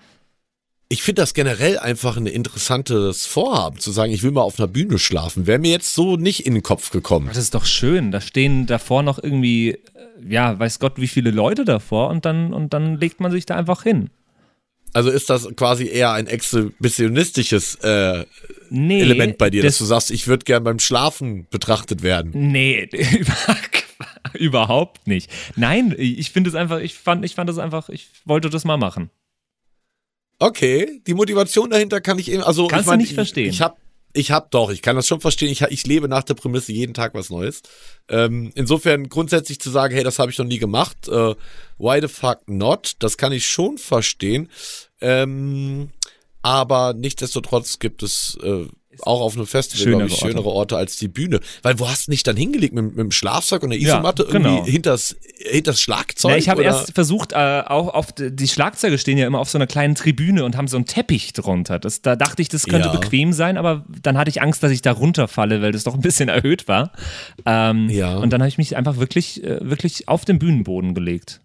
Ich 0.89 1.03
finde 1.03 1.21
das 1.21 1.33
generell 1.33 1.77
einfach 1.79 2.15
ein 2.15 2.27
interessantes 2.27 3.25
Vorhaben, 3.25 3.77
zu 3.77 3.91
sagen, 3.91 4.13
ich 4.13 4.23
will 4.23 4.31
mal 4.31 4.41
auf 4.41 4.57
einer 4.57 4.69
Bühne 4.69 4.97
schlafen. 4.99 5.45
Wäre 5.45 5.59
mir 5.59 5.71
jetzt 5.71 5.93
so 5.93 6.15
nicht 6.15 6.45
in 6.45 6.53
den 6.53 6.63
Kopf 6.63 6.91
gekommen. 6.91 7.27
Das 7.27 7.35
ist 7.37 7.53
doch 7.53 7.65
schön. 7.65 8.11
Da 8.11 8.21
stehen 8.21 8.67
davor 8.67 9.03
noch 9.03 9.21
irgendwie, 9.21 9.71
äh, 9.71 9.79
ja, 10.25 10.57
weiß 10.57 10.79
Gott, 10.79 10.93
wie 10.95 11.09
viele 11.09 11.31
Leute 11.31 11.65
davor 11.65 12.09
und 12.09 12.23
dann, 12.25 12.53
und 12.53 12.73
dann 12.73 12.97
legt 13.01 13.19
man 13.19 13.31
sich 13.33 13.45
da 13.45 13.55
einfach 13.57 13.83
hin. 13.83 14.09
Also 14.93 15.09
ist 15.09 15.29
das 15.29 15.47
quasi 15.55 15.87
eher 15.87 16.11
ein 16.11 16.27
exhibitionistisches 16.27 17.75
äh, 17.75 18.25
Nee, 18.69 19.01
Element 19.01 19.37
bei 19.37 19.49
dir, 19.49 19.63
dass 19.63 19.73
das, 19.73 19.79
du 19.79 19.85
sagst, 19.85 20.11
ich 20.11 20.27
würde 20.27 20.43
gern 20.43 20.63
beim 20.63 20.79
Schlafen 20.79 21.47
betrachtet 21.49 22.03
werden. 22.03 22.31
Nee, 22.33 22.89
überhaupt 24.33 25.07
nicht. 25.07 25.31
Nein, 25.55 25.95
ich 25.97 26.31
finde 26.31 26.49
es 26.49 26.55
einfach, 26.55 26.79
ich 26.79 26.95
fand, 26.95 27.23
ich 27.25 27.35
fand 27.35 27.49
es 27.49 27.57
einfach, 27.57 27.89
ich 27.89 28.09
wollte 28.25 28.49
das 28.49 28.65
mal 28.65 28.77
machen. 28.77 29.09
Okay, 30.39 31.01
die 31.07 31.13
Motivation 31.13 31.69
dahinter 31.69 32.01
kann 32.01 32.19
ich 32.19 32.31
eben, 32.31 32.43
also 32.43 32.67
Kannst 32.67 32.85
ich 32.85 32.87
mein, 32.87 32.99
du 32.99 33.05
nicht 33.05 33.15
verstehen. 33.15 33.49
Ich, 33.49 33.55
ich 33.55 33.61
habe 33.61 33.77
Ich 34.17 34.31
hab 34.31 34.49
doch, 34.49 34.71
ich 34.71 34.81
kann 34.81 34.95
das 34.95 35.07
schon 35.07 35.21
verstehen. 35.21 35.51
Ich, 35.51 35.61
ich 35.61 35.85
lebe 35.85 36.07
nach 36.07 36.23
der 36.23 36.33
Prämisse 36.33 36.71
jeden 36.71 36.95
Tag 36.95 37.13
was 37.13 37.29
Neues. 37.29 37.61
Ähm, 38.09 38.51
insofern 38.55 39.09
grundsätzlich 39.09 39.59
zu 39.59 39.69
sagen, 39.69 39.93
hey, 39.93 40.03
das 40.03 40.17
habe 40.17 40.31
ich 40.31 40.39
noch 40.39 40.45
nie 40.45 40.57
gemacht, 40.57 41.07
äh, 41.07 41.35
why 41.77 42.01
the 42.01 42.07
fuck 42.07 42.39
not? 42.47 42.93
Das 42.97 43.17
kann 43.17 43.31
ich 43.31 43.47
schon 43.47 43.77
verstehen. 43.77 44.49
Ähm, 45.01 45.91
aber 46.41 46.95
nichtsdestotrotz 46.95 47.77
gibt 47.77 48.01
es 48.01 48.39
äh, 48.41 48.65
auch 49.01 49.21
auf 49.21 49.35
einem 49.35 49.47
Festival, 49.47 49.83
Schönere 49.83 50.07
ich, 50.07 50.13
Orte. 50.13 50.27
schönere 50.27 50.49
Orte 50.49 50.77
als 50.77 50.95
die 50.97 51.07
Bühne. 51.07 51.39
Weil 51.63 51.79
wo 51.79 51.87
hast 51.89 52.07
du 52.07 52.11
dich 52.11 52.23
dann 52.23 52.35
hingelegt? 52.37 52.73
Mit, 52.73 52.85
mit 52.85 52.97
dem 52.97 53.11
Schlafsack 53.11 53.63
und 53.63 53.69
der 53.71 53.79
Ja, 53.79 53.95
Isomatte 53.95 54.25
genau. 54.25 54.49
irgendwie 54.55 54.71
hinters, 54.71 55.15
hinters 55.39 55.81
Schlagzeug? 55.81 56.31
Ja, 56.31 56.37
ich 56.37 56.49
habe 56.49 56.63
erst 56.63 56.93
versucht, 56.93 57.31
äh, 57.33 57.63
auch 57.65 57.93
auf 57.93 58.07
die 58.17 58.47
Schlagzeuge 58.47 58.97
stehen 58.97 59.17
ja 59.17 59.27
immer 59.27 59.39
auf 59.39 59.49
so 59.49 59.57
einer 59.57 59.67
kleinen 59.67 59.95
Tribüne 59.95 60.43
und 60.45 60.57
haben 60.57 60.67
so 60.67 60.77
einen 60.77 60.85
Teppich 60.85 61.33
drunter. 61.33 61.79
Das, 61.79 62.01
da 62.01 62.15
dachte 62.15 62.41
ich, 62.41 62.49
das 62.49 62.65
könnte 62.65 62.87
Ja. 62.89 62.95
bequem 62.95 63.33
sein, 63.33 63.57
aber 63.57 63.85
dann 64.01 64.17
hatte 64.17 64.29
ich 64.29 64.41
Angst, 64.41 64.63
dass 64.63 64.71
ich 64.71 64.81
da 64.81 64.91
runterfalle, 64.91 65.61
weil 65.61 65.71
das 65.71 65.83
doch 65.83 65.93
ein 65.93 66.01
bisschen 66.01 66.29
erhöht 66.29 66.67
war. 66.67 66.91
Ähm, 67.45 67.89
Ja. 67.89 68.17
Und 68.17 68.31
dann 68.33 68.41
habe 68.41 68.49
ich 68.49 68.57
mich 68.57 68.75
einfach 68.75 68.97
wirklich, 68.97 69.43
äh, 69.43 69.59
wirklich 69.61 70.07
auf 70.07 70.25
den 70.25 70.39
Bühnenboden 70.39 70.93
gelegt. 70.93 71.41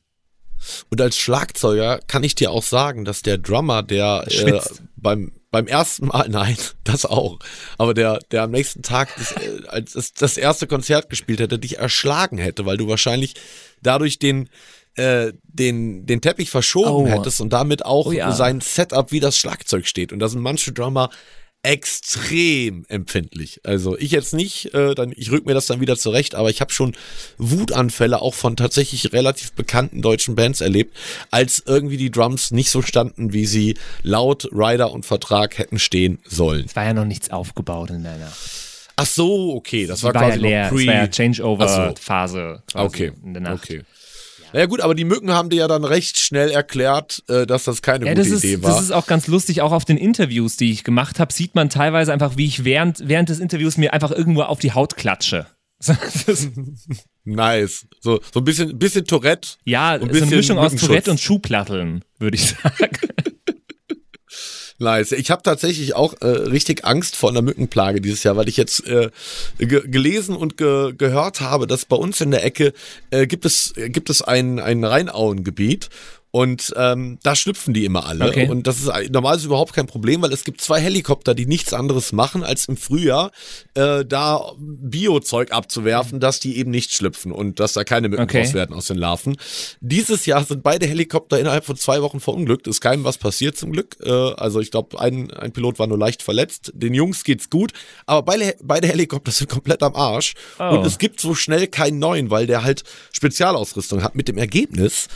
Und 0.91 1.01
als 1.01 1.17
Schlagzeuger 1.19 2.01
kann 2.07 2.25
ich 2.25 2.35
dir 2.35 2.51
auch 2.51 2.63
sagen, 2.63 3.05
dass 3.05 3.23
der 3.23 3.39
Drummer, 3.39 3.83
der 3.83 4.25
äh, 4.29 4.61
beim 4.97 5.33
beim 5.51 5.67
ersten 5.67 6.07
Mal, 6.07 6.27
nein, 6.31 6.57
das 6.85 7.05
auch, 7.05 7.39
aber 7.79 7.93
der 7.95 8.19
der 8.31 8.43
am 8.45 8.51
nächsten 8.53 8.83
Tag 8.83 9.09
das, 9.19 9.33
äh, 9.33 9.67
als 9.69 9.93
das, 9.93 10.13
das 10.15 10.37
erste 10.37 10.67
Konzert 10.67 11.11
gespielt 11.11 11.41
hätte, 11.41 11.59
dich 11.59 11.79
erschlagen 11.79 12.39
hätte, 12.39 12.65
weil 12.67 12.77
du 12.79 12.89
wahrscheinlich 12.89 13.35
dadurch 13.83 14.19
den 14.19 14.49
äh, 14.95 15.33
den 15.45 16.07
den 16.07 16.21
Teppich 16.21 16.51
verschoben 16.51 17.07
Oh. 17.07 17.07
hättest 17.09 17.41
und 17.41 17.53
damit 17.53 17.85
auch 17.85 18.07
Oh 18.07 18.13
ja. 18.13 18.33
sein 18.33 18.61
Setup 18.61 19.11
wie 19.13 19.21
das 19.21 19.37
Schlagzeug 19.39 19.87
steht. 19.87 20.13
Und 20.13 20.19
da 20.21 20.29
sind 20.29 20.41
manche 20.43 20.73
Drummer 20.73 21.11
extrem 21.63 22.85
empfindlich. 22.89 23.61
Also 23.65 23.97
ich 23.99 24.11
jetzt 24.11 24.35
nicht, 24.35 24.75
äh, 24.75 24.95
dann 24.95 25.13
ich 25.17 25.31
rück 25.31 25.47
mir 25.47 25.55
das 25.55 25.67
dann 25.67 25.81
wieder 25.81 25.97
zurecht, 25.97 26.35
aber 26.35 26.51
ich 26.51 26.61
habe 26.61 26.73
schon 26.73 26.95
Wutanfälle 27.39 28.21
auch 28.21 28.35
von 28.35 28.57
tatsächlich 28.57 29.13
relativ 29.13 29.53
bekannten 29.53 30.03
deutschen 30.03 30.35
Bands 30.35 30.61
erlebt, 30.61 30.97
als 31.31 31.63
irgendwie 31.65 31.97
die 31.97 32.11
Drums 32.11 32.51
nicht 32.51 32.71
so 32.71 32.83
standen, 32.83 33.33
wie 33.33 33.47
sie 33.47 33.77
laut 34.03 34.49
Rider 34.53 34.93
und 34.93 35.07
Vertrag 35.07 35.59
hätten 35.59 35.79
stehen 35.79 36.19
sollen. 36.25 36.65
Es 36.67 36.75
war 36.77 36.85
ja 36.85 36.95
noch 36.95 37.05
nichts 37.05 37.31
aufgebaut 37.31 37.91
in 37.91 38.03
der 38.03 38.19
Nacht. 38.19 38.37
Ach 38.97 39.07
so, 39.07 39.55
okay, 39.55 39.87
das 39.87 40.03
war 40.03 40.15
war 40.15 40.23
ja 40.23 40.29
quasi 40.29 40.41
leer. 40.41 40.71
noch 40.71 40.79
Es 40.79 40.87
war 40.87 40.95
ja 40.95 41.01
pre. 41.07 41.11
Changeover-Phase 41.11 42.63
quasi 42.71 42.87
Okay, 42.87 43.13
in 43.25 43.35
der 43.35 43.43
Nacht. 43.43 43.65
okay. 43.65 43.83
Naja 44.53 44.67
gut, 44.67 44.81
aber 44.81 44.95
die 44.95 45.05
Mücken 45.05 45.31
haben 45.31 45.49
dir 45.51 45.57
ja 45.61 45.69
dann 45.69 45.85
recht 45.85 46.19
schnell 46.19 46.51
erklärt, 46.51 47.23
äh, 47.29 47.47
dass 47.47 47.65
das 47.65 47.83
keine 47.83 48.07
Ja, 48.07 48.13
gute 48.15 48.23
das 48.29 48.33
ist, 48.39 48.45
Idee 48.45 48.63
war. 48.63 48.71
das 48.75 48.83
ist 48.83 48.91
auch 48.91 49.07
ganz 49.07 49.27
lustig. 49.27 49.63
Auch 49.63 49.73
auf 49.73 49.85
den 49.85 49.97
Interviews, 49.97 50.57
die 50.57 50.71
ich 50.73 50.85
gemacht 50.85 51.19
habe, 51.19 51.33
sieht 51.33 51.55
man 51.55 51.71
teilweise 51.71 52.13
einfach, 52.13 52.37
wie 52.37 52.47
ich 52.47 52.65
während, 52.65 53.09
während 53.09 53.29
des 53.29 53.41
Interviews 53.41 53.77
mir 53.79 53.93
einfach 53.93 54.11
irgendwo 54.11 54.43
auf 54.43 54.59
die 54.59 54.73
Haut 54.73 54.97
klatsche. 54.97 55.47
Nice. 57.25 57.87
So, 58.01 58.21
so 58.33 58.41
ein 58.41 58.45
bisschen, 58.45 58.79
bisschen 58.79 59.05
Tourette. 59.05 59.51
ja, 59.65 59.97
so 59.99 60.05
eine 60.05 60.13
bisschen 60.13 60.31
Mischung 60.31 60.59
aus. 60.59 60.75
Tourette 60.75 61.11
und 61.11 61.21
Schuhplatteln, 61.21 62.05
würde 62.19 62.37
ich 62.37 62.47
sagen. 62.51 62.91
Nice. 64.79 65.13
Ich 65.13 65.31
habe 65.31 65.43
tatsächlich 65.43 65.95
auch 65.95 66.15
äh, 66.21 66.27
richtig 66.27 66.85
Angst 66.85 67.17
vor 67.17 67.31
einer 67.31 67.43
Mückenplage 67.43 68.01
dieses 68.01 68.23
Jahr, 68.23 68.37
weil 68.37 68.49
ich 68.49 68.57
jetzt 68.57 68.87
äh, 68.87 69.11
ge 69.59 69.83
gelesen 69.87 70.37
und 70.37 70.57
ge 70.57 70.93
gehört 70.97 71.41
habe, 71.41 71.67
dass 71.67 71.85
bei 71.85 71.97
uns 71.97 72.21
in 72.21 72.31
der 72.31 72.45
Ecke 72.45 72.73
äh, 73.11 73.27
gibt 73.27 73.45
es 73.45 73.77
äh, 73.77 73.91
gibt 73.91 74.11
es 74.11 74.23
ein 74.23 74.59
ein 74.59 74.85
Rheinauengebiet 74.85 75.89
und 76.33 76.73
ähm, 76.77 77.19
da 77.23 77.37
schlüpfen 77.37 77.75
die 77.75 77.85
immer 77.85 78.07
alle. 78.07 78.27
Okay. 78.29 78.49
Und 78.49 78.67
das 78.67 78.79
ist 78.79 78.87
normalerweise 78.87 79.47
überhaupt 79.47 79.75
kein 79.75 79.87
Problem, 79.87 80.23
weil 80.23 80.33
es 80.33 80.45
gibt 80.45 80.63
zwei 80.63 80.81
Helikopter, 80.81 81.35
die 81.35 81.45
nichts 81.45 81.75
anderes 81.75 82.13
machen, 82.13 82.43
als 82.43 82.65
im 82.69 82.79
Frühjahr 82.79 83.33
äh, 83.75 84.03
da 84.07 84.53
Biozeug 84.59 85.53
abzuwerfen, 85.53 86.21
dass 86.21 86.41
die 86.41 86.57
eben 86.57 86.71
nicht 86.71 86.91
schlüpfen 86.93 87.33
und 87.33 87.61
dass 87.61 87.75
da 87.75 87.85
keine 87.85 88.09
Mücken 88.09 88.23
Okay. 88.23 88.51
werden 88.55 88.75
aus 88.75 88.87
den 88.87 88.97
Larven. 88.97 89.37
Dieses 89.83 90.25
Jahr 90.25 90.43
sind 90.43 90.63
beide 90.63 90.87
Helikopter 90.87 91.39
innerhalb 91.39 91.67
von 91.67 91.77
zwei 91.77 92.01
Wochen 92.01 92.19
verunglückt. 92.19 92.67
Ist 92.67 92.81
keinem 92.81 93.05
was 93.05 93.19
passiert 93.19 93.59
zum 93.59 93.71
Glück. 93.71 93.99
Äh, 94.03 94.11
also 94.11 94.61
ich 94.61 94.71
glaube, 94.71 94.99
ein, 94.99 95.31
ein 95.33 95.53
Pilot 95.53 95.79
war 95.79 95.87
nur 95.87 95.99
leicht 95.99 96.23
verletzt. 96.23 96.73
Den 96.75 96.95
Jungs 96.95 97.25
geht's 97.25 97.51
gut, 97.51 97.73
aber 98.07 98.23
beide, 98.23 98.57
beide 98.63 98.89
Helikopter 98.89 99.33
sind 99.33 99.51
komplett 99.51 99.83
am 99.83 99.95
Arsch. 99.95 100.33
Oh. 100.59 100.79
Und 100.79 100.87
es 100.87 100.97
gibt 100.97 101.21
so 101.21 101.35
schnell 101.35 101.67
keinen 101.67 101.99
neuen, 101.99 102.31
weil 102.31 102.47
der 102.47 102.65
halt 102.65 102.85
Spezialausrüstung 103.13 104.03
hat. 104.03 104.15
Mit 104.15 104.29
dem 104.29 104.39
Ergebnis, 104.39 105.09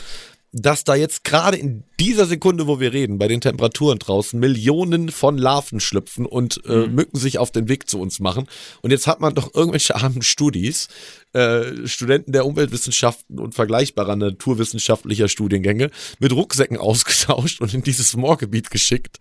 dass 0.53 0.83
da 0.83 0.95
jetzt 0.95 1.23
gerade 1.23 1.57
in 1.57 1.83
dieser 1.99 2.25
Sekunde, 2.25 2.67
wo 2.67 2.79
wir 2.79 2.93
reden, 2.93 3.17
bei 3.17 3.27
den 3.27 3.41
Temperaturen 3.41 3.99
draußen, 3.99 4.39
Millionen 4.39 5.09
von 5.09 5.37
Larven 5.37 5.79
schlüpfen 5.79 6.25
und 6.25 6.61
äh, 6.65 6.87
Mücken 6.87 7.17
sich 7.17 7.37
auf 7.37 7.51
den 7.51 7.67
Weg 7.67 7.89
zu 7.89 7.99
uns 7.99 8.19
machen. 8.19 8.47
Und 8.81 8.91
jetzt 8.91 9.07
hat 9.07 9.19
man 9.19 9.35
doch 9.35 9.53
irgendwelche 9.53 9.95
armen 9.95 10.21
Studis, 10.21 10.87
äh, 11.33 11.85
Studenten 11.85 12.31
der 12.31 12.45
Umweltwissenschaften 12.45 13.39
und 13.39 13.55
vergleichbarer 13.55 14.15
naturwissenschaftlicher 14.15 15.27
Studiengänge 15.27 15.91
mit 16.19 16.31
Rucksäcken 16.31 16.77
ausgetauscht 16.77 17.59
und 17.59 17.73
in 17.73 17.81
dieses 17.81 18.15
Moorgebiet 18.15 18.69
geschickt, 18.69 19.17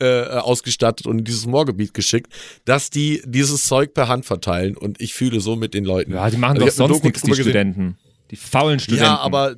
äh, 0.00 0.24
ausgestattet 0.24 1.06
und 1.06 1.20
in 1.20 1.24
dieses 1.24 1.46
Moorgebiet 1.46 1.94
geschickt, 1.94 2.32
dass 2.64 2.90
die 2.90 3.22
dieses 3.26 3.66
Zeug 3.66 3.94
per 3.94 4.08
Hand 4.08 4.26
verteilen. 4.26 4.76
Und 4.76 5.00
ich 5.00 5.14
fühle 5.14 5.40
so 5.40 5.54
mit 5.54 5.72
den 5.72 5.84
Leuten. 5.84 6.12
Ja, 6.12 6.28
die 6.30 6.36
machen 6.36 6.60
Also 6.60 6.66
doch 6.66 6.88
sonst 6.88 7.04
nichts, 7.04 7.22
die. 7.22 7.34
Studenten. 7.34 7.96
Die 8.30 8.36
faulen 8.36 8.80
Studenten. 8.80 9.04
Ja, 9.04 9.18
aber 9.18 9.54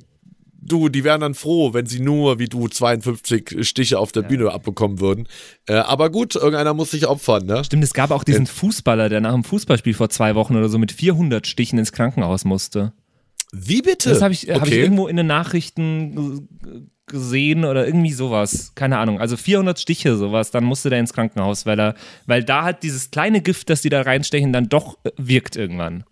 du, 0.67 0.89
die 0.89 1.03
wären 1.03 1.21
dann 1.21 1.33
froh, 1.33 1.73
wenn 1.73 1.85
sie 1.85 1.99
nur 1.99 2.39
wie 2.39 2.47
du 2.47 2.67
52 2.67 3.67
Stiche 3.67 3.99
auf 3.99 4.11
der 4.11 4.21
Bühne 4.23 4.51
abbekommen 4.51 4.99
würden. 4.99 5.27
Äh, 5.67 5.75
aber 5.75 6.09
gut, 6.09 6.35
irgendeiner 6.35 6.73
muss 6.73 6.91
sich 6.91 7.07
opfern, 7.07 7.45
ne? 7.45 7.63
Stimmt, 7.63 7.83
es 7.83 7.93
gab 7.93 8.11
auch 8.11 8.23
diesen 8.23 8.45
Fußballer, 8.47 9.09
der 9.09 9.21
nach 9.21 9.33
dem 9.33 9.43
Fußballspiel 9.43 9.93
vor 9.93 10.09
zwei 10.09 10.35
Wochen 10.35 10.55
oder 10.55 10.69
so 10.69 10.77
mit 10.77 10.91
400 10.91 11.47
Stichen 11.47 11.79
ins 11.79 11.91
Krankenhaus 11.91 12.45
musste. 12.45 12.93
Wie 13.53 13.81
bitte? 13.81 14.09
Das 14.09 14.21
habe 14.21 14.33
ich, 14.33 14.49
hab 14.49 14.67
ich 14.67 14.73
Okay. 14.73 14.81
irgendwo 14.81 15.07
in 15.07 15.15
den 15.15 15.27
Nachrichten 15.27 16.47
gesehen 17.05 17.63
oder 17.63 17.85
irgendwie 17.87 18.11
sowas. 18.11 18.73
Keine 18.75 18.97
Ahnung. 18.97 19.19
Also 19.21 19.37
400 19.37 19.79
Stiche, 19.79 20.17
sowas. 20.17 20.51
Dann 20.51 20.65
musste 20.65 20.89
der 20.89 20.99
ins 20.99 21.13
Krankenhaus, 21.13 21.65
weil 21.65 21.79
er, 21.79 21.95
weil 22.25 22.43
da 22.43 22.63
halt 22.63 22.83
dieses 22.83 23.11
kleine 23.11 23.41
Gift, 23.41 23.69
das 23.69 23.81
die 23.81 23.89
da 23.89 24.01
reinstechen, 24.01 24.51
dann 24.51 24.67
doch 24.67 24.97
äh, 25.05 25.11
wirkt 25.17 25.55
irgendwann. 25.55 26.03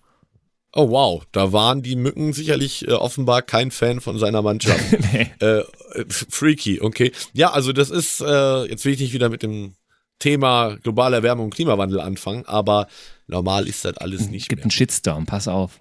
Oh 0.77 0.89
wow, 0.89 1.23
da 1.31 1.53
waren 1.53 1.81
die 1.81 1.95
Mücken 1.95 2.33
sicherlich 2.33 2.85
äh, 2.85 2.91
offenbar 2.91 3.41
kein 3.41 3.71
Fan 3.71 4.01
von 4.01 4.19
seiner 4.19 4.41
Mannschaft. 4.41 4.83
Nee. 5.13 5.31
äh, 5.39 5.63
freaky, 6.09 6.81
okay. 6.81 7.11
Ja, 7.33 7.51
also 7.51 7.71
das 7.71 7.89
ist, 7.89 8.19
äh, 8.19 8.65
jetzt 8.65 8.83
will 8.83 8.93
ich 8.93 8.99
nicht 8.99 9.13
wieder 9.13 9.29
mit 9.29 9.41
dem 9.43 9.75
Thema 10.19 10.75
globale 10.83 11.15
Erwärmung 11.17 11.45
und 11.45 11.55
Klimawandel 11.55 12.01
anfangen, 12.01 12.45
aber 12.45 12.87
normal 13.27 13.67
ist 13.67 13.85
das 13.85 13.97
alles 13.97 14.29
nicht 14.29 14.49
Gibt 14.49 14.59
mehr. 14.59 14.65
einen 14.65 14.71
Shitstorm, 14.71 15.25
pass 15.25 15.47
auf. 15.47 15.79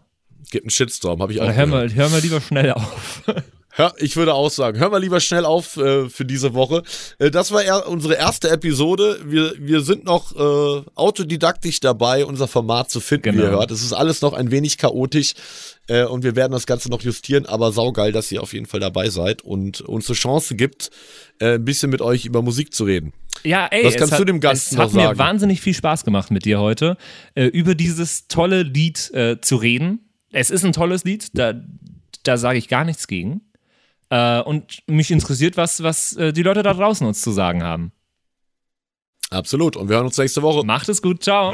Gibt 0.50 0.64
einen 0.64 0.70
Shitstorm, 0.70 1.20
habe 1.20 1.32
ich 1.32 1.40
auch 1.40 1.52
hör 1.52 1.66
mal, 1.66 1.92
hör 1.92 2.08
mal 2.08 2.20
lieber 2.20 2.40
schnell 2.40 2.72
auf. 2.72 3.22
Hör, 3.76 3.92
ich 3.98 4.14
würde 4.16 4.34
auch 4.34 4.50
sagen, 4.50 4.78
hör 4.78 4.88
mal 4.88 4.98
lieber 5.00 5.18
schnell 5.18 5.44
auf 5.44 5.76
äh, 5.76 6.08
für 6.08 6.24
diese 6.24 6.54
Woche. 6.54 6.84
Äh, 7.18 7.32
das 7.32 7.50
war 7.50 7.64
er, 7.64 7.88
unsere 7.88 8.14
erste 8.14 8.48
Episode. 8.50 9.18
Wir, 9.24 9.52
wir 9.58 9.80
sind 9.80 10.04
noch 10.04 10.30
äh, 10.36 10.82
autodidaktisch 10.94 11.80
dabei, 11.80 12.24
unser 12.24 12.46
Format 12.46 12.90
zu 12.90 13.00
finden, 13.00 13.32
wie 13.34 13.38
Genau. 13.38 13.44
ihr 13.44 13.58
hört. 13.58 13.72
Es 13.72 13.82
ist 13.82 13.92
alles 13.92 14.22
noch 14.22 14.32
ein 14.32 14.52
wenig 14.52 14.78
chaotisch 14.78 15.34
äh, 15.88 16.04
und 16.04 16.22
wir 16.22 16.36
werden 16.36 16.52
das 16.52 16.66
Ganze 16.66 16.88
noch 16.88 17.00
justieren, 17.02 17.46
aber 17.46 17.72
saugeil, 17.72 18.12
dass 18.12 18.30
ihr 18.30 18.42
auf 18.42 18.52
jeden 18.52 18.66
Fall 18.66 18.78
dabei 18.78 19.08
seid 19.10 19.42
und 19.42 19.80
uns 19.80 20.08
eine 20.08 20.14
Chance 20.16 20.54
gibt, 20.54 20.90
äh, 21.40 21.54
ein 21.54 21.64
bisschen 21.64 21.90
mit 21.90 22.00
euch 22.00 22.26
über 22.26 22.42
Musik 22.42 22.72
zu 22.72 22.84
reden. 22.84 23.12
Ja, 23.42 23.66
ey, 23.72 23.84
Was 23.84 23.94
es 23.94 23.98
kannst 23.98 24.12
hat, 24.12 24.20
du 24.20 24.24
dem 24.24 24.38
Ganzen 24.38 24.76
es 24.76 24.80
hat 24.80 24.92
mir 24.92 25.02
sagen? 25.02 25.18
wahnsinnig 25.18 25.60
viel 25.60 25.74
Spaß 25.74 26.04
gemacht 26.04 26.30
mit 26.30 26.44
dir 26.44 26.60
heute, 26.60 26.96
äh, 27.34 27.46
über 27.46 27.74
dieses 27.74 28.28
tolle 28.28 28.62
Lied 28.62 28.98
zu 29.40 29.56
reden. 29.56 29.98
Es 30.30 30.50
ist 30.50 30.64
ein 30.64 30.72
tolles 30.72 31.02
Lied, 31.02 31.36
da, 31.36 31.54
da 32.22 32.36
sage 32.36 32.58
ich 32.58 32.68
gar 32.68 32.84
nichts 32.84 33.08
gegen. 33.08 33.40
Äh, 34.10 34.40
und 34.42 34.82
mich 34.86 35.10
interessiert, 35.10 35.56
was, 35.56 35.82
was 35.82 36.14
äh, 36.16 36.32
die 36.32 36.42
Leute 36.42 36.62
da 36.62 36.74
draußen 36.74 37.06
uns 37.06 37.20
zu 37.20 37.30
sagen 37.30 37.62
haben. 37.62 37.92
Absolut. 39.30 39.76
Und 39.76 39.88
wir 39.88 39.96
hören 39.96 40.06
uns 40.06 40.18
nächste 40.18 40.42
Woche. 40.42 40.64
Macht 40.64 40.88
es 40.88 41.02
gut, 41.02 41.22
ciao. 41.22 41.52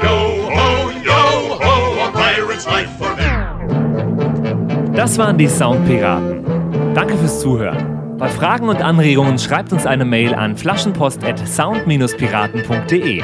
Das 4.93 5.17
waren 5.17 5.37
die 5.37 5.47
Soundpiraten. 5.47 6.93
Danke 6.93 7.17
fürs 7.17 7.39
Zuhören. 7.39 8.17
Bei 8.17 8.27
Fragen 8.29 8.67
und 8.69 8.81
Anregungen 8.83 9.39
schreibt 9.39 9.73
uns 9.73 9.87
eine 9.87 10.05
Mail 10.05 10.35
an 10.35 10.55
flaschenpost@sound-piraten.de. 10.55 13.23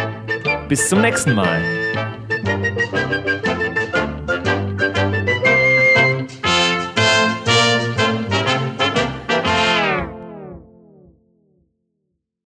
Bis 0.67 0.89
zum 0.89 1.01
nächsten 1.01 1.35
Mal. 1.35 1.61